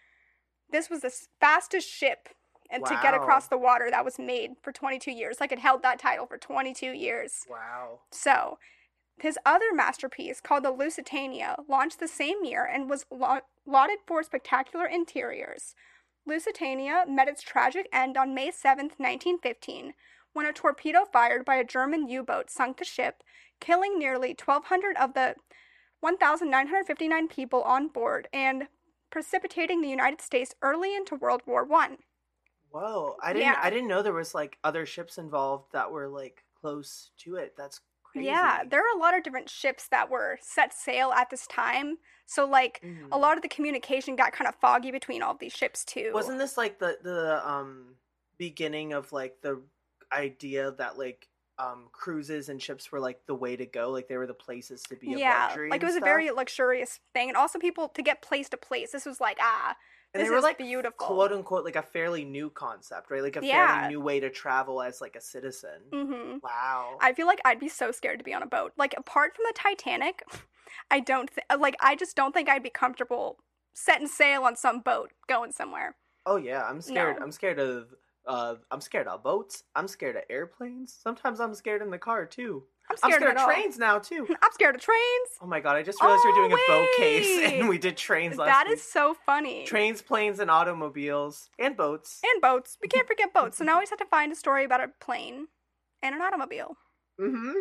this 0.71 0.88
was 0.88 1.02
the 1.02 1.12
fastest 1.38 1.87
ship 1.87 2.31
and 2.71 2.85
to 2.87 2.99
get 3.03 3.15
across 3.15 3.49
the 3.49 3.59
water 3.59 3.89
that 3.91 4.05
was 4.05 4.19
made 4.19 4.53
for 4.62 4.73
22 4.73 5.11
years. 5.11 5.39
Like, 5.41 5.53
it 5.53 5.59
held 5.59 5.83
that 5.83 5.99
title 5.99 6.27
for 6.27 6.39
22 6.39 6.93
years. 6.93 7.45
Wow. 7.50 8.00
So, 8.11 8.59
his 9.19 9.39
other 9.45 9.73
masterpiece, 9.75 10.41
called 10.41 10.65
the 10.65 10.71
Lusitania, 10.71 11.57
launched 11.69 12.00
the 12.00 12.09
same 12.09 12.45
year 12.45 12.65
and 12.65 12.89
was 12.89 13.05
lau- 13.11 13.43
lauded 13.67 13.99
for 14.07 14.23
spectacular 14.23 14.87
interiors. 14.87 15.75
Lusitania 16.27 17.05
met 17.09 17.29
its 17.29 17.43
tragic 17.43 17.89
end 17.93 18.17
on 18.17 18.35
May 18.35 18.50
7th, 18.50 18.99
1915, 18.99 19.95
when 20.33 20.47
a 20.47 20.53
torpedo 20.53 21.05
fired 21.05 21.45
by 21.45 21.57
a 21.57 21.65
German 21.65 22.09
U 22.09 22.23
boat 22.23 22.50
sunk 22.50 22.79
the 22.79 22.85
ship, 22.85 23.23
killing 23.61 23.99
nearly 23.99 24.29
1,200 24.29 24.97
of 24.97 25.15
the 25.15 25.35
1,959 26.00 27.29
people 27.29 27.62
on 27.62 27.89
board 27.89 28.29
and 28.33 28.69
precipitating 29.11 29.83
the 29.83 29.89
United 29.89 30.21
States 30.21 30.55
early 30.62 30.95
into 30.95 31.15
World 31.15 31.43
War 31.47 31.65
One. 31.65 31.99
Whoa, 32.71 33.17
I 33.21 33.33
didn't 33.33 33.57
Yeah. 33.57 33.61
I 33.61 33.69
didn't 33.71 33.89
know 33.89 34.03
there 34.03 34.12
was 34.12 34.35
like 34.35 34.59
other 34.65 34.87
ships 34.87 35.19
involved 35.19 35.73
that 35.73 35.91
were 35.91 36.09
like 36.09 36.45
close 36.55 37.11
to 37.19 37.37
it. 37.37 37.55
That's 37.57 37.81
crazy. 38.03 38.35
Yeah, 38.35 38.65
there 38.65 38.81
are 38.81 38.97
a 38.97 38.99
lot 39.00 39.17
of 39.17 39.23
different 39.23 39.49
ships 39.49 39.89
that 39.89 40.11
were 40.11 40.39
set 40.43 40.73
sail 40.75 41.12
at 41.12 41.31
this 41.31 41.47
time. 41.47 41.99
So, 42.27 42.45
like, 42.45 42.83
Mhm. 42.83 43.12
a 43.12 43.19
lot 43.19 43.37
of 43.37 43.43
the 43.43 43.49
communication 43.49 44.17
got 44.17 44.33
kind 44.33 44.49
of 44.49 44.57
foggy 44.57 44.91
between 44.91 45.23
all 45.23 45.35
these 45.37 45.53
ships, 45.53 45.85
too. 45.85 46.12
Wasn't 46.12 46.39
this 46.39 46.57
like 46.57 46.79
the 46.79 46.99
the 47.03 47.49
um 47.49 47.97
beginning 48.37 48.93
of 48.93 49.12
like 49.12 49.41
the 49.43 49.62
idea 50.12 50.73
that 50.73 50.99
like 50.99 51.29
um 51.59 51.89
cruises 51.93 52.49
and 52.49 52.61
ships 52.61 52.91
were 52.91 53.00
like 53.00 53.27
the 53.27 53.35
way 53.35 53.57
to 53.57 53.67
go, 53.67 53.91
like 53.91 54.09
they 54.09 54.17
were 54.17 54.27
the 54.27 54.35
places 54.35 54.87
to 54.87 54.97
be 54.97 55.12
of 55.15 55.25
yeah, 55.25 55.27
luxury. 55.27 55.71
like 55.71 55.83
it 55.83 55.87
was 55.87 55.97
a 55.97 56.00
very 56.00 56.31
luxurious 56.31 57.00
thing, 57.15 57.29
and 57.29 57.37
also 57.37 57.59
people 57.59 57.89
to 57.91 58.03
get 58.03 58.23
place 58.23 58.49
to 58.50 58.57
place. 58.57 58.93
This 58.93 59.07
was 59.07 59.21
like 59.21 59.39
ah, 59.41 59.77
and 60.14 60.21
this 60.21 60.29
they 60.29 60.35
were 60.35 60.40
like 60.40 60.59
beautiful. 60.59 61.07
quote 61.07 61.33
unquote 61.33 61.64
like 61.64 61.76
a 61.76 61.83
fairly 61.83 62.25
new 62.25 62.50
concept, 62.50 63.11
right? 63.11 63.23
Like 63.23 63.37
a 63.37 63.45
Yeah. 63.45 63.75
fairly 63.75 63.88
new 63.95 64.00
way 64.00 64.21
to 64.21 64.31
travel 64.31 64.83
as 64.83 65.00
like 65.00 65.17
a 65.17 65.21
citizen. 65.21 65.81
hmm 65.93 66.38
Wow. 66.43 66.99
I 67.00 67.12
feel 67.12 67.26
like 67.26 67.40
I'd 67.45 67.61
be 67.61 67.69
so 67.69 67.90
scared 67.93 68.19
to 68.19 68.25
be 68.25 68.35
on 68.35 68.43
a 68.43 68.47
boat. 68.47 68.73
Like 68.76 68.95
apart 68.97 69.37
from 69.37 69.45
the 69.49 69.55
Titanic, 69.55 70.23
I 70.90 71.00
don't 71.00 71.29
th- 71.33 71.47
like. 71.61 71.76
I 71.81 71.97
just 71.97 72.17
don't 72.17 72.33
think 72.33 72.49
I'd 72.49 72.62
be 72.62 72.71
comfortable 72.71 73.38
setting 73.75 74.09
sail 74.09 74.43
on 74.45 74.57
some 74.57 74.81
boat 74.81 75.12
going 75.29 75.52
somewhere. 75.52 75.97
oh 76.26 76.37
yeah, 76.37 76.64
I'm 76.64 76.81
scared. 76.81 77.17
No. 77.19 77.25
I'm 77.25 77.33
scared 77.33 77.59
of 77.59 77.95
uh 78.26 78.57
I'm 78.71 78.81
scared 78.81 79.07
of 79.07 79.23
boats. 79.23 79.64
I'm 79.75 79.88
scared 79.88 80.17
of 80.17 80.23
airplanes. 80.29 80.93
Sometimes 81.02 81.40
I'm 81.40 81.55
scared 81.55 81.83
in 81.83 81.90
the 81.90 81.99
car 81.99 82.26
too. 82.26 82.64
I'm 82.90 82.97
I'm 83.04 83.11
scared, 83.11 83.23
scared 83.23 83.23
of, 83.23 83.28
of 83.28 83.37
it 83.37 83.38
all. 83.40 83.47
trains 83.47 83.78
now 83.78 83.99
too. 83.99 84.26
I'm 84.42 84.52
scared 84.52 84.75
of 84.75 84.80
trains. 84.80 85.28
Oh 85.40 85.47
my 85.47 85.61
god, 85.61 85.76
I 85.76 85.82
just 85.82 86.02
realized 86.02 86.23
Oh, 86.25 86.30
we're 86.30 86.49
doing 86.49 86.52
a 86.52 86.70
boat 86.70 86.88
case 86.99 87.52
and 87.52 87.68
we 87.68 87.78
did 87.78 87.97
trains 87.97 88.37
last 88.37 88.49
That 88.49 88.66
week. 88.68 88.76
is 88.78 88.82
so 88.82 89.14
funny. 89.26 89.64
Trains, 89.64 90.02
planes, 90.02 90.40
and 90.40 90.50
automobiles. 90.50 91.49
And 91.59 91.76
boats. 91.76 92.20
and 92.25 92.42
boats. 92.42 92.76
We 92.82 92.88
can't 92.88 93.06
forget 93.06 93.32
boats. 93.32 93.59
So 93.59 93.64
now 93.64 93.78
we 93.78 93.82
just 93.82 93.90
have 93.90 93.99
to 94.00 94.06
find 94.06 94.32
a 94.32 94.37
story 94.37 94.64
about 94.64 94.80
a 94.82 94.88
plane 95.00 95.47
and 96.02 96.14
an 96.14 96.20
automobile. 96.20 96.76
Mm-hmm. 97.20 97.52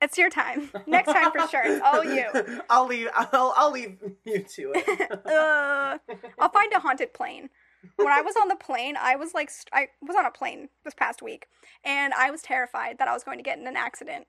It's 0.00 0.18
your 0.18 0.30
time. 0.30 0.68
Next 0.86 1.12
time 1.12 1.30
for 1.32 1.46
sure. 1.48 1.62
It's 1.64 1.80
all 1.84 2.04
you. 2.04 2.26
I'll 2.68 2.86
leave 2.86 3.08
I'll 3.14 3.54
I'll 3.56 3.70
leave 3.70 3.98
you 4.24 4.42
to 4.42 4.72
it. 4.74 5.10
uh, 5.26 5.98
I'll 6.40 6.48
find 6.50 6.72
a 6.72 6.80
haunted 6.80 7.12
plane. 7.14 7.50
When 7.96 8.08
I 8.08 8.20
was 8.20 8.34
on 8.40 8.46
the 8.48 8.54
plane, 8.56 8.96
I 9.00 9.16
was 9.16 9.34
like, 9.34 9.50
I 9.72 9.88
was 10.00 10.14
on 10.16 10.24
a 10.24 10.30
plane 10.30 10.68
this 10.84 10.94
past 10.94 11.20
week, 11.22 11.46
and 11.84 12.12
I 12.14 12.30
was 12.30 12.40
terrified 12.42 12.98
that 12.98 13.08
I 13.08 13.12
was 13.12 13.24
going 13.24 13.38
to 13.38 13.42
get 13.42 13.58
in 13.58 13.66
an 13.66 13.76
accident. 13.76 14.26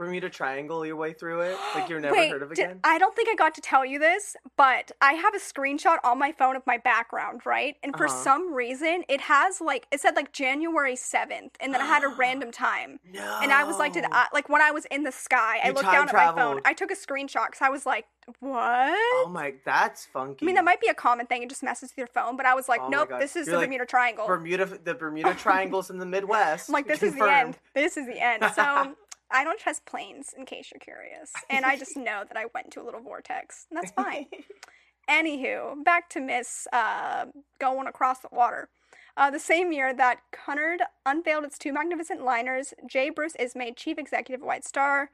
Bermuda 0.00 0.30
Triangle 0.30 0.86
your 0.86 0.96
way 0.96 1.12
through 1.12 1.42
it? 1.42 1.58
Like 1.74 1.90
you're 1.90 2.00
never 2.08 2.16
Wait, 2.16 2.30
heard 2.30 2.42
of 2.42 2.54
did- 2.54 2.64
again? 2.64 2.80
I 2.84 2.98
don't 2.98 3.14
think 3.14 3.28
I 3.28 3.34
got 3.34 3.54
to 3.56 3.60
tell 3.60 3.84
you 3.84 3.98
this, 3.98 4.34
but 4.56 4.90
I 5.02 5.12
have 5.12 5.34
a 5.34 5.38
screenshot 5.38 5.98
on 6.02 6.18
my 6.18 6.32
phone 6.32 6.56
of 6.56 6.66
my 6.66 6.78
background, 6.78 7.42
right? 7.44 7.76
And 7.82 7.94
for 7.94 8.06
Uh-huh. 8.06 8.22
some 8.24 8.54
reason, 8.54 9.04
it 9.10 9.20
has 9.20 9.60
like 9.60 9.86
it 9.92 10.00
said 10.00 10.16
like 10.16 10.32
January 10.32 10.96
seventh, 10.96 11.54
and 11.60 11.74
then 11.74 11.82
it 11.82 11.84
had 11.84 12.02
a 12.02 12.08
random 12.18 12.50
time. 12.50 12.98
no. 13.12 13.38
And 13.42 13.52
I 13.52 13.62
was 13.64 13.78
like, 13.78 13.92
did 13.92 14.06
I, 14.10 14.26
like 14.32 14.48
when 14.48 14.62
I 14.62 14.70
was 14.70 14.86
in 14.86 15.04
the 15.04 15.12
sky, 15.12 15.60
I 15.62 15.68
looked 15.70 15.90
down 15.92 16.08
at 16.08 16.14
my 16.14 16.32
phone. 16.34 16.60
I 16.64 16.72
took 16.72 16.90
a 16.90 16.96
screenshot 16.96 17.46
because 17.48 17.60
I 17.60 17.68
was 17.68 17.84
like, 17.84 18.06
what? 18.38 18.94
Oh 19.26 19.28
my 19.30 19.54
that's 19.66 20.06
funky. 20.06 20.44
I 20.44 20.46
mean, 20.46 20.54
that 20.54 20.64
might 20.64 20.80
be 20.80 20.86
a 20.88 20.94
common 20.94 21.26
thing. 21.26 21.42
It 21.42 21.48
just 21.50 21.62
messes 21.62 21.90
with 21.90 21.98
your 21.98 22.06
phone. 22.06 22.36
But 22.38 22.46
I 22.46 22.54
was 22.54 22.68
like, 22.68 22.80
Oh 22.82 22.88
nope, 22.88 23.10
this 23.18 23.36
is 23.36 23.46
You're 23.46 23.56
the 23.56 23.58
like, 23.58 23.66
Bermuda 23.68 23.86
Triangle. 23.86 24.26
Bermuda 24.26 24.66
the 24.82 24.94
Bermuda 24.94 25.34
Triangle's 25.38 25.90
in 25.90 25.98
the 25.98 26.06
Midwest. 26.16 26.68
I'm 26.70 26.72
like, 26.72 26.86
this 26.88 27.02
is 27.02 27.14
the 27.14 27.30
end. 27.30 27.58
This 27.74 27.96
is 27.98 28.06
the 28.06 28.18
end. 28.18 28.44
So 28.54 28.96
I 29.30 29.44
don't 29.44 29.58
trust 29.58 29.86
planes, 29.86 30.34
in 30.36 30.44
case 30.44 30.70
you're 30.72 30.80
curious. 30.80 31.32
And 31.48 31.64
I 31.64 31.76
just 31.76 31.96
know 31.96 32.24
that 32.26 32.36
I 32.36 32.46
went 32.54 32.66
into 32.66 32.80
a 32.80 32.84
little 32.84 33.00
vortex. 33.00 33.66
And 33.70 33.78
that's 33.78 33.92
fine. 33.92 34.26
Anywho, 35.10 35.82
back 35.84 36.08
to 36.10 36.20
Miss 36.20 36.66
uh, 36.72 37.26
going 37.58 37.86
across 37.86 38.20
the 38.20 38.28
water. 38.30 38.68
Uh, 39.16 39.30
the 39.30 39.38
same 39.38 39.72
year 39.72 39.92
that 39.92 40.20
Cunard 40.32 40.82
unveiled 41.04 41.44
its 41.44 41.58
two 41.58 41.72
magnificent 41.72 42.24
liners, 42.24 42.72
J. 42.88 43.10
Bruce 43.10 43.34
Ismay, 43.38 43.72
chief 43.76 43.98
executive 43.98 44.40
of 44.42 44.46
White 44.46 44.64
Star, 44.64 45.10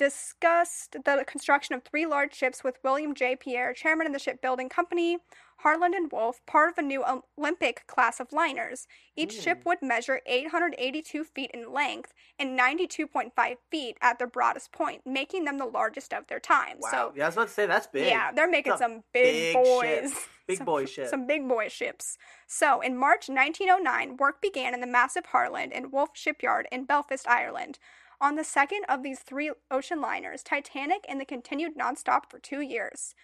discussed 0.00 0.96
the 1.04 1.24
construction 1.26 1.74
of 1.74 1.82
three 1.82 2.06
large 2.06 2.34
ships 2.34 2.64
with 2.64 2.78
William 2.82 3.14
J. 3.14 3.36
Pirrie, 3.36 3.76
chairman 3.76 4.06
of 4.06 4.14
the 4.14 4.18
shipbuilding 4.18 4.70
company, 4.70 5.18
Harland 5.58 5.94
and 5.94 6.10
Wolff, 6.10 6.40
part 6.46 6.70
of 6.70 6.78
a 6.78 6.82
new 6.82 7.04
Olympic 7.38 7.86
class 7.86 8.18
of 8.18 8.32
liners. 8.32 8.86
Each 9.14 9.38
ship 9.38 9.60
mm. 9.60 9.66
would 9.66 9.82
measure 9.82 10.22
882 10.24 11.22
feet 11.24 11.50
in 11.52 11.70
length 11.70 12.14
and 12.38 12.58
92.5 12.58 13.56
feet 13.70 13.98
at 14.00 14.18
their 14.18 14.26
broadest 14.26 14.72
point, 14.72 15.02
making 15.04 15.44
them 15.44 15.58
the 15.58 15.66
largest 15.66 16.14
of 16.14 16.26
their 16.28 16.40
time. 16.40 16.78
Wow. 16.80 16.88
So, 16.90 17.12
yeah, 17.14 17.24
I 17.24 17.28
was 17.28 17.34
about 17.36 17.48
to 17.48 17.52
say 17.52 17.66
that's 17.66 17.86
big. 17.86 18.06
yeah, 18.06 18.32
they're 18.32 18.50
making 18.50 18.78
some 18.78 19.02
big, 19.12 19.52
big 19.52 19.52
ship. 19.52 19.64
boys. 19.64 20.14
Big 20.46 20.56
Some- 20.56 20.66
boy 20.66 20.84
ships. 20.84 21.10
Some 21.10 21.28
big 21.28 21.46
boy 21.48 21.68
ships. 21.68 22.18
So, 22.48 22.80
in 22.80 22.96
March 22.96 23.28
1909, 23.28 24.16
work 24.16 24.42
began 24.42 24.74
in 24.74 24.80
the 24.80 24.86
massive 24.88 25.26
Harland 25.26 25.72
and 25.72 25.92
Wolff 25.92 26.10
shipyard 26.14 26.66
in 26.72 26.86
Belfast, 26.86 27.28
Ireland. 27.28 27.78
On 28.20 28.34
the 28.34 28.44
second 28.44 28.84
of 28.88 29.02
these 29.02 29.20
three 29.20 29.50
ocean 29.70 30.00
liners, 30.00 30.42
Titanic, 30.42 31.06
and 31.08 31.20
the 31.20 31.24
continued 31.24 31.76
nonstop 31.76 32.28
for 32.28 32.38
two 32.38 32.60
years. 32.60 33.14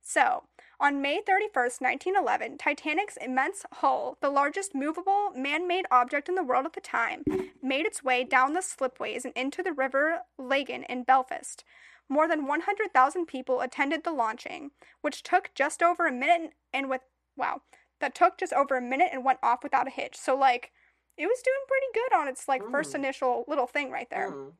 So, 0.00 0.44
on 0.78 1.02
May 1.02 1.20
31st, 1.20 1.80
1911, 1.80 2.58
Titanic's 2.58 3.18
immense 3.20 3.66
hull, 3.72 4.16
the 4.20 4.30
largest 4.30 4.74
movable 4.74 5.30
man 5.34 5.66
made 5.66 5.84
object 5.90 6.28
in 6.28 6.36
the 6.36 6.44
world 6.44 6.64
at 6.64 6.74
the 6.74 6.80
time, 6.80 7.24
made 7.62 7.86
its 7.86 8.04
way 8.04 8.22
down 8.22 8.54
the 8.54 8.62
slipways 8.62 9.24
and 9.24 9.34
into 9.34 9.62
the 9.62 9.72
River 9.72 10.20
Lagan 10.38 10.84
in 10.84 11.02
Belfast. 11.02 11.64
More 12.08 12.28
than 12.28 12.46
100,000 12.46 13.26
people 13.26 13.60
attended 13.60 14.04
the 14.04 14.12
launching, 14.12 14.70
which 15.00 15.22
took 15.22 15.50
just 15.54 15.82
over 15.82 16.06
a 16.06 16.12
minute 16.12 16.52
and 16.72 16.88
with, 16.88 17.02
wow, 17.36 17.62
that 18.00 18.14
took 18.14 18.38
just 18.38 18.52
over 18.52 18.76
a 18.76 18.82
minute 18.82 19.10
and 19.12 19.24
went 19.24 19.40
off 19.42 19.62
without 19.62 19.88
a 19.88 19.90
hitch. 19.90 20.16
So, 20.16 20.36
like, 20.36 20.70
it 21.16 21.26
was 21.26 21.42
doing 21.42 21.64
pretty 21.68 21.86
good 21.94 22.12
on 22.16 22.28
its, 22.28 22.48
like, 22.48 22.68
first 22.70 22.92
Mm. 22.92 22.96
initial 22.96 23.44
little 23.48 23.66
thing 23.66 23.90
right 23.90 24.10
there. 24.10 24.30
Mm. 24.30 24.52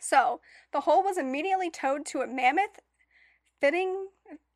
So, 0.00 0.40
the 0.72 0.80
hull 0.82 1.02
was 1.02 1.16
immediately 1.18 1.70
towed 1.70 2.04
to 2.06 2.22
a 2.22 2.26
mammoth 2.26 2.80
fitting 3.60 4.08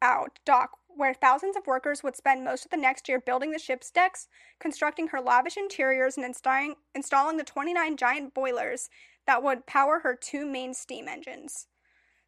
out 0.03 0.38
dock 0.45 0.79
where 0.88 1.15
thousands 1.15 1.57
of 1.57 1.67
workers 1.67 2.03
would 2.03 2.17
spend 2.17 2.43
most 2.45 2.65
of 2.65 2.71
the 2.71 2.76
next 2.76 3.09
year 3.09 3.21
building 3.21 3.50
the 3.53 3.59
ship's 3.59 3.91
decks, 3.91 4.29
constructing 4.59 5.09
her 5.09 5.21
lavish 5.21 5.57
interiors, 5.57 6.17
and 6.17 6.25
installing, 6.25 6.76
installing 6.95 7.37
the 7.37 7.45
29 7.45 7.97
giant 7.97 8.35
boilers 8.35 8.88
that 9.26 9.43
would 9.43 9.67
power 9.67 10.00
her 10.00 10.17
two 10.17 10.47
main 10.47 10.73
steam 10.75 11.07
engines. 11.07 11.69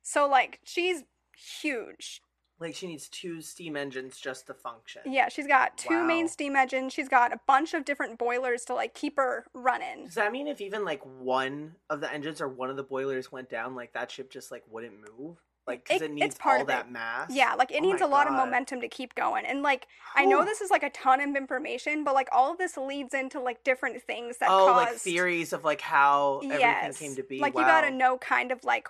So, 0.03 0.29
like, 0.29 0.61
she's 0.63 1.05
huge. 1.37 2.23
Like 2.61 2.75
she 2.75 2.89
needs 2.89 3.09
two 3.09 3.41
steam 3.41 3.77
engines 3.77 4.19
just 4.19 4.49
to 4.49 4.55
function. 4.55 5.03
Yeah, 5.07 5.29
she's 5.29 5.47
got 5.47 5.79
two 5.79 6.03
main 6.03 6.27
steam 6.29 6.57
engines. 6.57 6.93
She's 6.93 7.09
got 7.09 7.33
a 7.33 7.41
bunch 7.47 7.73
of 7.73 7.85
different 7.85 8.19
boilers 8.19 8.65
to, 8.65 8.75
like, 8.75 8.95
keep 8.95 9.17
her 9.17 9.47
running. 9.55 10.07
Does 10.07 10.15
that 10.15 10.33
mean 10.33 10.49
if 10.49 10.61
even 10.61 10.85
like 10.85 11.03
one 11.21 11.77
of 11.89 12.01
the 12.01 12.13
engines 12.13 12.41
or 12.41 12.49
one 12.49 12.69
of 12.69 12.77
the 12.77 12.83
boilers 12.83 13.31
went 13.31 13.49
down, 13.49 13.77
like 13.77 13.93
that 13.93 14.11
ship 14.11 14.31
just 14.31 14.51
like 14.51 14.65
wouldn't 14.71 14.95
move? 15.19 15.37
Like 15.69 15.85
because 15.85 16.01
It- 16.03 16.07
it, 16.07 16.15
needs 16.15 16.35
part 16.35 16.57
all 16.57 16.63
of 16.63 16.69
it. 16.69 16.73
that 16.73 16.91
mass. 16.91 17.31
Yeah, 17.31 17.55
like 17.55 17.71
it 17.71 17.83
Oh 17.83 17.87
needs 17.87 18.01
a 18.01 18.07
lot 18.07 18.27
of 18.27 18.33
momentum 18.33 18.81
to 18.81 18.89
keep 18.89 19.15
going. 19.15 19.45
And 19.45 19.63
like 19.63 19.87
I 20.17 20.25
know 20.25 20.45
this 20.45 20.61
is 20.63 20.71
like 20.71 20.83
a 20.83 20.91
ton 20.91 21.21
of 21.21 21.37
information, 21.37 22.05
but 22.05 22.15
like 22.15 22.29
all 22.33 22.51
of 22.51 22.59
this 22.59 22.77
leads 22.79 23.13
into 23.13 23.39
like 23.39 23.63
different 23.65 24.03
things 24.03 24.39
that 24.39 24.49
oh, 24.51 24.69
cause 24.73 24.87
like 24.87 24.95
theories 24.97 25.53
of 25.53 25.65
like 25.65 25.83
how 25.83 26.41
yes. 26.43 26.63
everything 26.63 27.09
came 27.09 27.17
to 27.17 27.23
be. 27.23 27.39
Like 27.39 27.55
wow. 27.55 27.61
you 27.61 27.67
gotta 27.67 27.91
know 27.91 28.17
kind 28.17 28.51
of 28.51 28.65
like 28.65 28.89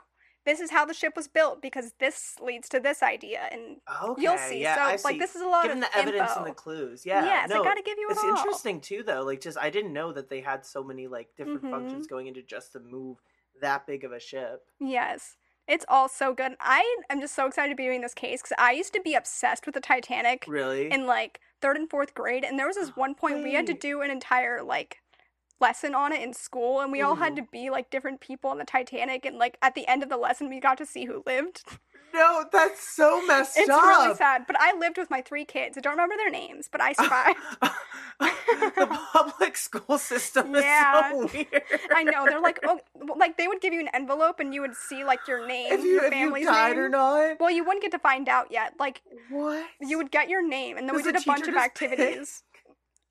this 0.49 0.61
is 0.61 0.71
how 0.71 0.85
the 0.85 0.95
ship 0.95 1.13
was 1.15 1.29
built 1.29 1.61
because 1.61 1.93
this 2.01 2.35
leads 2.41 2.69
to 2.71 2.81
this 2.81 3.03
idea 3.03 3.41
and 3.53 3.77
Okay, 4.03 4.23
you'll 4.23 4.39
see. 4.39 4.61
Yeah, 4.63 4.77
so 4.77 4.81
I 4.81 4.91
like 5.05 5.15
see. 5.15 5.19
this 5.19 5.37
is 5.37 5.43
a 5.43 5.47
lot 5.47 5.65
Given 5.65 5.79
of 5.85 5.91
the 5.93 5.99
evidence 5.99 6.31
info. 6.31 6.41
and 6.41 6.47
the 6.51 6.55
clues. 6.55 7.05
Yeah. 7.05 7.25
yes, 7.25 7.51
no, 7.51 7.61
I 7.61 7.65
gotta 7.65 7.83
give 7.83 7.99
you 7.99 8.09
it 8.09 8.13
It's 8.13 8.25
all. 8.25 8.31
interesting 8.31 8.81
too, 8.81 9.03
though. 9.03 9.23
Like, 9.23 9.41
just 9.43 9.59
I 9.59 9.69
didn't 9.71 9.93
know 9.93 10.11
that 10.13 10.31
they 10.31 10.41
had 10.41 10.65
so 10.65 10.83
many 10.83 11.07
like 11.07 11.29
different 11.37 11.63
Mhm. 11.63 11.71
functions 11.71 12.07
going 12.07 12.27
into 12.29 12.43
just 12.43 12.73
to 12.73 12.81
move 12.81 13.19
that 13.61 13.87
big 13.87 14.05
of 14.05 14.13
a 14.13 14.21
ship. 14.21 14.65
Yes. 14.81 15.37
It's 15.67 15.85
all 15.87 16.09
so 16.09 16.33
good. 16.33 16.57
I 16.61 16.97
am 17.11 17.21
just 17.21 17.35
so 17.35 17.47
excited 17.47 17.69
to 17.69 17.77
be 17.77 17.85
doing 17.85 18.01
this 18.01 18.15
case 18.15 18.41
because 18.41 18.57
I 18.59 18.73
used 18.73 18.95
to 18.95 19.03
be 19.03 19.15
obsessed 19.15 19.67
with 19.67 19.75
the 19.75 19.83
Titanic 19.83 20.47
Really? 20.49 20.91
in 20.91 21.05
like 21.07 21.41
third 21.61 21.77
and 21.77 21.91
fourth 21.91 22.15
grade 22.15 22.43
and 22.45 22.59
there 22.59 22.67
was 22.67 22.77
this 22.77 22.91
one 22.97 23.15
point 23.15 23.43
we 23.43 23.53
had 23.53 23.67
to 23.67 23.75
do 23.75 24.01
an 24.01 24.11
entire 24.11 24.63
like 24.63 25.03
lesson 25.61 25.95
on 25.95 26.13
it 26.13 26.23
in 26.23 26.33
school 26.33 26.81
and 26.81 26.93
we 26.93 27.01
all 27.03 27.17
had 27.17 27.37
to 27.37 27.43
mm-hmm. 27.43 27.51
be 27.51 27.71
like 27.71 27.91
different 27.91 28.21
people 28.21 28.51
on 28.51 28.59
the 28.59 28.65
Titanic 28.65 29.25
and 29.25 29.39
like 29.39 29.59
at 29.63 29.75
the 29.75 29.87
end 29.89 30.03
of 30.03 30.09
the 30.09 30.17
lesson 30.17 30.49
we 30.49 30.61
got 30.61 30.79
to 30.79 30.87
see 30.87 31.05
who 31.05 31.23
lived. 31.27 31.63
no, 32.15 32.45
that's 32.51 32.87
so 32.97 33.25
messed 33.27 33.59
it's 33.59 33.69
up. 33.69 33.83
really 33.83 34.15
sad, 34.15 34.45
but 34.47 34.57
I 34.59 34.77
lived 34.79 34.97
with 34.99 35.11
my 35.11 35.21
three 35.21 35.45
kids. 35.45 35.77
I 35.77 35.81
don't 35.81 35.93
remember 35.93 36.17
their 36.17 36.31
names, 36.31 36.69
but 36.71 36.81
I 36.81 36.93
survived. 36.93 37.39
the 38.19 38.99
public 39.13 39.57
school 39.57 39.99
system 39.99 40.55
Yeah. 40.55 41.13
is 41.25 41.31
so 41.31 41.37
weird. 41.37 41.63
I 41.95 42.03
know 42.05 42.25
they're 42.25 42.41
like 42.41 42.61
oh 42.65 42.81
like 43.17 43.37
they 43.37 43.49
would 43.49 43.61
give 43.61 43.73
you 43.73 43.81
an 43.81 43.89
envelope 43.95 44.41
and 44.41 44.55
you 44.55 44.61
would 44.61 44.75
see 44.75 45.05
like 45.05 45.21
your 45.29 45.47
name, 45.47 45.73
if 45.73 45.85
you 45.85 45.93
your 45.93 46.05
if 46.05 46.13
you 46.15 46.19
family's 46.21 46.47
died 46.47 46.77
name. 46.77 46.85
or 46.85 46.89
not. 46.89 47.41
Well, 47.41 47.51
you 47.51 47.65
wouldn't 47.65 47.83
get 47.83 47.93
to 47.93 47.99
find 47.99 48.29
out 48.29 48.51
yet. 48.51 48.75
Like 48.79 49.03
What? 49.31 49.65
you 49.81 49.99
would 49.99 50.11
get 50.11 50.29
your 50.29 50.47
name 50.47 50.77
and 50.79 50.89
then 50.89 50.97
we 50.97 51.03
did 51.03 51.15
the 51.15 51.21
a 51.21 51.25
bunch 51.25 51.47
of 51.49 51.57
activities. 51.57 52.43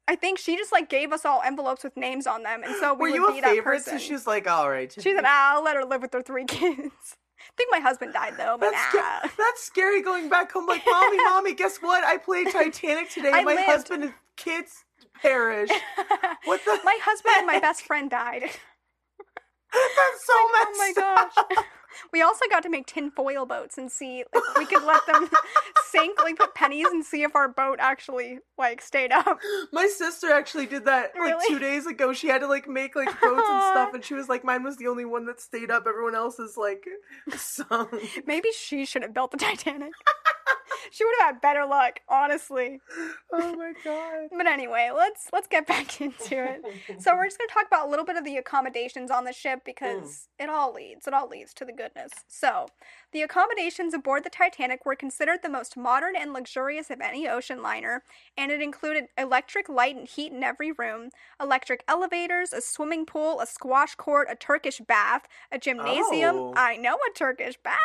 I 0.07 0.15
think 0.15 0.39
she 0.39 0.55
just 0.55 0.71
like 0.71 0.89
gave 0.89 1.11
us 1.11 1.25
all 1.25 1.41
envelopes 1.45 1.83
with 1.83 1.97
names 1.97 2.27
on 2.27 2.43
them, 2.43 2.63
and 2.63 2.75
so 2.79 2.93
we 2.93 3.11
Were 3.19 3.21
would 3.21 3.27
you 3.27 3.33
be 3.33 3.39
a 3.39 3.41
that 3.41 3.49
favorite? 3.55 3.77
person. 3.77 3.99
So 3.99 4.05
she 4.05 4.13
was 4.13 4.25
like, 4.27 4.47
all 4.49 4.69
right. 4.69 4.91
She 4.91 5.01
said, 5.01 5.23
ah, 5.25 5.55
"I'll 5.55 5.63
let 5.63 5.75
her 5.75 5.83
live 5.85 6.01
with 6.01 6.13
her 6.13 6.21
three 6.21 6.45
kids." 6.47 7.17
I 7.39 7.53
think 7.55 7.71
my 7.71 7.79
husband 7.79 8.13
died 8.13 8.33
though, 8.37 8.57
but 8.59 8.71
That's, 8.71 8.95
nah. 8.95 9.19
sca- 9.27 9.31
that's 9.37 9.63
scary 9.63 10.01
going 10.01 10.27
back 10.29 10.51
home. 10.51 10.65
Like, 10.65 10.81
mommy, 10.87 11.17
mommy, 11.23 11.53
guess 11.53 11.77
what? 11.77 12.03
I 12.03 12.17
played 12.17 12.47
Titanic 12.51 13.09
today. 13.09 13.31
I 13.33 13.43
my 13.43 13.53
lived. 13.55 13.65
husband 13.67 14.03
and 14.05 14.13
kids 14.37 14.85
perished. 15.21 15.73
What 16.45 16.61
the? 16.65 16.79
my 16.83 16.97
husband 17.03 17.35
and 17.37 17.47
my 17.47 17.59
best 17.59 17.81
friend 17.83 18.09
died. 18.09 18.43
That's 19.73 20.25
so 20.25 20.33
oh 20.33 20.67
messed 20.77 20.97
my 20.97 21.03
up. 21.03 21.31
gosh. 21.35 21.65
We 22.11 22.21
also 22.21 22.45
got 22.49 22.63
to 22.63 22.69
make 22.69 22.87
tin 22.87 23.11
foil 23.11 23.45
boats 23.45 23.77
and 23.77 23.91
see 23.91 24.19
if 24.33 24.43
we 24.57 24.65
could 24.65 24.83
let 24.83 25.05
them 25.05 25.29
sink, 25.89 26.21
like 26.23 26.37
put 26.37 26.53
pennies 26.55 26.87
and 26.87 27.03
see 27.05 27.23
if 27.23 27.35
our 27.35 27.47
boat 27.47 27.77
actually 27.79 28.39
like 28.57 28.81
stayed 28.81 29.11
up. 29.11 29.39
My 29.71 29.87
sister 29.87 30.31
actually 30.31 30.65
did 30.65 30.85
that 30.85 31.11
like 31.15 31.35
Really? 31.35 31.47
two 31.47 31.59
days 31.59 31.85
ago. 31.85 32.13
She 32.13 32.27
had 32.27 32.39
to 32.41 32.47
like 32.47 32.67
make 32.67 32.95
like 32.95 33.07
boats 33.21 33.47
and 33.49 33.63
stuff, 33.71 33.93
and 33.93 34.03
she 34.03 34.13
was 34.13 34.29
like, 34.29 34.43
"Mine 34.43 34.63
was 34.63 34.77
the 34.77 34.87
only 34.87 35.05
one 35.05 35.25
that 35.27 35.39
stayed 35.41 35.71
up. 35.71 35.85
Everyone 35.87 36.15
else 36.15 36.39
is 36.39 36.57
like 36.57 36.85
sunk." 37.35 37.89
Maybe 38.25 38.49
she 38.51 38.85
should 38.85 39.03
have 39.03 39.13
built 39.13 39.31
the 39.31 39.37
Titanic. 39.37 39.91
she 40.91 41.05
would 41.05 41.13
have 41.19 41.35
had 41.35 41.41
better 41.41 41.65
luck, 41.65 41.99
honestly. 42.09 42.79
Oh 43.33 43.55
my 43.55 43.73
god. 43.83 44.29
But 44.35 44.47
anyway, 44.47 44.91
let's 44.95 45.27
let's 45.33 45.47
get 45.47 45.67
back 45.67 46.01
into 46.01 46.43
it. 46.43 46.61
So 47.01 47.15
we're 47.15 47.25
just 47.25 47.37
going 47.37 47.47
to 47.47 47.53
talk 47.53 47.67
about 47.67 47.87
a 47.87 47.89
little 47.89 48.05
bit 48.05 48.17
of 48.17 48.23
the 48.23 48.37
accommodations 48.37 49.11
on 49.11 49.23
the 49.23 49.33
ship 49.33 49.61
because 49.65 50.27
mm. 50.39 50.45
it 50.45 50.49
all 50.49 50.73
leads. 50.73 51.07
It 51.07 51.13
all 51.13 51.27
leads 51.27 51.53
to 51.55 51.65
the 51.65 51.73
goodness. 51.73 52.11
So, 52.27 52.67
the 53.11 53.21
accommodations 53.21 53.93
aboard 53.93 54.23
the 54.23 54.29
Titanic 54.29 54.85
were 54.85 54.95
considered 54.95 55.39
the 55.41 55.49
most 55.49 55.77
modern 55.77 56.15
and 56.15 56.33
luxurious 56.33 56.89
of 56.89 57.01
any 57.01 57.27
ocean 57.27 57.61
liner, 57.61 58.03
and 58.37 58.51
it 58.51 58.61
included 58.61 59.05
electric 59.17 59.69
light 59.69 59.95
and 59.95 60.07
heat 60.07 60.31
in 60.31 60.43
every 60.43 60.71
room, 60.71 61.09
electric 61.41 61.83
elevators, 61.87 62.53
a 62.53 62.61
swimming 62.61 63.05
pool, 63.05 63.39
a 63.39 63.47
squash 63.47 63.95
court, 63.95 64.27
a 64.29 64.35
Turkish 64.35 64.79
bath, 64.79 65.27
a 65.51 65.57
gymnasium. 65.57 66.35
Oh. 66.35 66.53
I 66.55 66.77
know 66.77 66.95
a 66.95 67.13
Turkish 67.13 67.57
bath. 67.63 67.77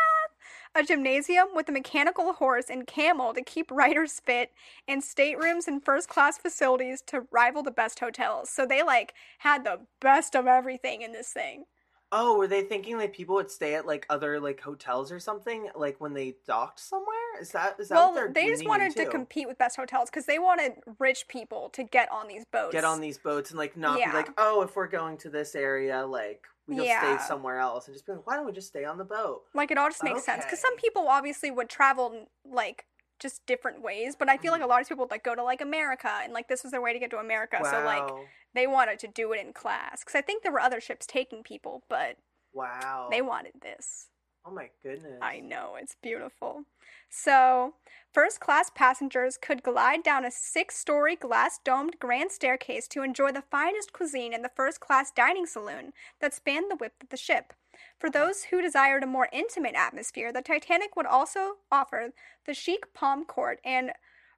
A 0.74 0.82
gymnasium 0.82 1.54
with 1.54 1.70
a 1.70 1.72
mechanical 1.72 2.34
horse 2.34 2.68
and 2.68 2.86
camel 2.86 3.32
to 3.32 3.42
keep 3.42 3.70
riders 3.70 4.20
fit, 4.20 4.52
and 4.86 5.02
staterooms 5.02 5.66
and 5.66 5.82
first 5.82 6.10
class 6.10 6.36
facilities 6.36 7.00
to 7.06 7.26
rival 7.30 7.62
the 7.62 7.70
best 7.70 8.00
hotels. 8.00 8.50
So 8.50 8.66
they 8.66 8.82
like 8.82 9.14
had 9.38 9.64
the 9.64 9.86
best 10.00 10.36
of 10.36 10.46
everything 10.46 11.00
in 11.00 11.12
this 11.12 11.32
thing. 11.32 11.64
Oh, 12.12 12.36
were 12.38 12.46
they 12.46 12.62
thinking 12.62 12.96
like 12.96 13.12
people 13.12 13.34
would 13.36 13.50
stay 13.50 13.74
at 13.74 13.86
like 13.86 14.06
other 14.10 14.38
like 14.38 14.60
hotels 14.60 15.10
or 15.10 15.18
something 15.18 15.70
like 15.74 16.00
when 16.00 16.12
they 16.14 16.36
docked 16.46 16.80
somewhere? 16.80 17.16
Is 17.40 17.50
that 17.50 17.76
is 17.78 17.88
that 17.88 17.94
well, 17.94 18.08
what 18.08 18.14
they're 18.14 18.32
they 18.32 18.48
just 18.48 18.66
wanted 18.66 18.92
to 18.96 19.00
into? 19.00 19.10
compete 19.10 19.48
with 19.48 19.58
best 19.58 19.76
hotels 19.76 20.10
because 20.10 20.26
they 20.26 20.38
wanted 20.38 20.74
rich 20.98 21.26
people 21.28 21.70
to 21.70 21.82
get 21.82 22.10
on 22.10 22.28
these 22.28 22.44
boats. 22.44 22.72
Get 22.72 22.84
on 22.84 23.00
these 23.00 23.18
boats 23.18 23.50
and 23.50 23.58
like 23.58 23.76
not 23.76 23.98
Yeah. 23.98 24.10
be 24.10 24.16
like, 24.16 24.30
oh, 24.38 24.62
if 24.62 24.76
we're 24.76 24.88
going 24.88 25.16
to 25.18 25.30
this 25.30 25.54
area, 25.54 26.04
like 26.06 26.46
we'll 26.66 26.84
Yeah. 26.84 27.16
stay 27.16 27.26
somewhere 27.26 27.58
else, 27.58 27.86
and 27.86 27.94
just 27.94 28.06
be 28.06 28.12
like, 28.12 28.26
why 28.26 28.36
don't 28.36 28.46
we 28.46 28.52
just 28.52 28.68
stay 28.68 28.84
on 28.84 28.98
the 28.98 29.04
boat? 29.04 29.42
Like 29.54 29.70
it 29.70 29.78
all 29.78 29.88
just 29.88 30.04
makes 30.04 30.24
sense 30.24 30.44
because 30.44 30.60
some 30.60 30.76
people 30.76 31.08
obviously 31.08 31.50
would 31.50 31.68
travel 31.68 32.28
like 32.44 32.86
just 33.18 33.46
different 33.46 33.80
ways, 33.82 34.16
but 34.16 34.28
I 34.28 34.36
feel 34.36 34.50
like 34.52 34.60
a 34.60 34.64
mm-hmm. 34.64 34.70
lot 34.70 34.82
of 34.82 34.88
people 34.88 35.04
would 35.04 35.10
like 35.10 35.24
go 35.24 35.34
to 35.34 35.42
like 35.42 35.60
America 35.60 36.10
and 36.22 36.32
like 36.32 36.48
this 36.48 36.62
was 36.62 36.72
their 36.72 36.82
way 36.82 36.92
to 36.92 36.98
get 36.98 37.10
to 37.10 37.18
America. 37.18 37.58
So 37.64 37.84
like 37.84 38.08
they 38.54 38.66
wanted 38.66 38.98
to 39.00 39.08
do 39.08 39.32
it 39.32 39.44
in 39.44 39.52
class 39.52 40.00
because 40.00 40.16
I 40.16 40.22
think 40.22 40.42
there 40.42 40.52
were 40.52 40.60
other 40.60 40.80
ships 40.80 41.06
taking 41.06 41.42
people, 41.42 41.84
but 41.88 42.16
wow. 42.52 43.08
they 43.10 43.22
wanted 43.22 43.52
this. 43.62 44.08
Oh 44.44 44.50
my 44.50 44.70
goodness. 44.82 45.18
I 45.22 45.40
know, 45.40 45.76
it's 45.80 45.96
beautiful. 46.02 46.64
So, 47.08 47.74
first 48.12 48.40
class 48.40 48.70
passengers 48.74 49.36
could 49.36 49.62
glide 49.62 50.02
down 50.02 50.24
a 50.24 50.30
six 50.30 50.76
story 50.76 51.14
glass 51.14 51.60
domed 51.62 51.98
grand 52.00 52.32
staircase 52.32 52.88
to 52.88 53.02
enjoy 53.02 53.32
the 53.32 53.44
finest 53.50 53.92
cuisine 53.92 54.32
in 54.32 54.42
the 54.42 54.50
first 54.54 54.80
class 54.80 55.12
dining 55.12 55.46
saloon 55.46 55.92
that 56.20 56.34
spanned 56.34 56.70
the 56.70 56.76
width 56.76 57.02
of 57.02 57.10
the 57.10 57.16
ship. 57.16 57.52
For 57.98 58.10
those 58.10 58.44
who 58.44 58.60
desired 58.60 59.02
a 59.04 59.06
more 59.06 59.28
intimate 59.32 59.74
atmosphere, 59.76 60.32
the 60.32 60.42
Titanic 60.42 60.96
would 60.96 61.06
also 61.06 61.58
offer 61.70 62.12
the 62.44 62.54
chic 62.54 62.92
Palm 62.94 63.24
Court 63.24 63.60
and 63.64 63.92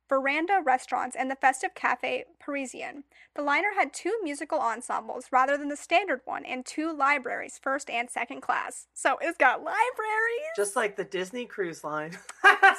veranda 0.08 0.60
restaurants 0.64 1.16
and 1.16 1.30
the 1.30 1.36
festive 1.36 1.74
Cafe 1.74 2.24
Parisien. 2.44 3.04
The 3.34 3.42
liner 3.42 3.70
had 3.76 3.92
two 3.92 4.14
musical 4.22 4.58
ensembles 4.58 5.26
rather 5.32 5.56
than 5.56 5.68
the 5.68 5.76
standard 5.76 6.20
one, 6.24 6.44
and 6.44 6.64
two 6.64 6.96
libraries, 6.96 7.58
first 7.62 7.90
and 7.90 8.08
second 8.10 8.40
class. 8.40 8.86
So 8.94 9.16
it's 9.20 9.38
got 9.38 9.62
libraries. 9.64 10.54
Just 10.56 10.76
like 10.76 10.96
the 10.96 11.04
Disney 11.04 11.46
cruise 11.46 11.82
line. 11.82 12.12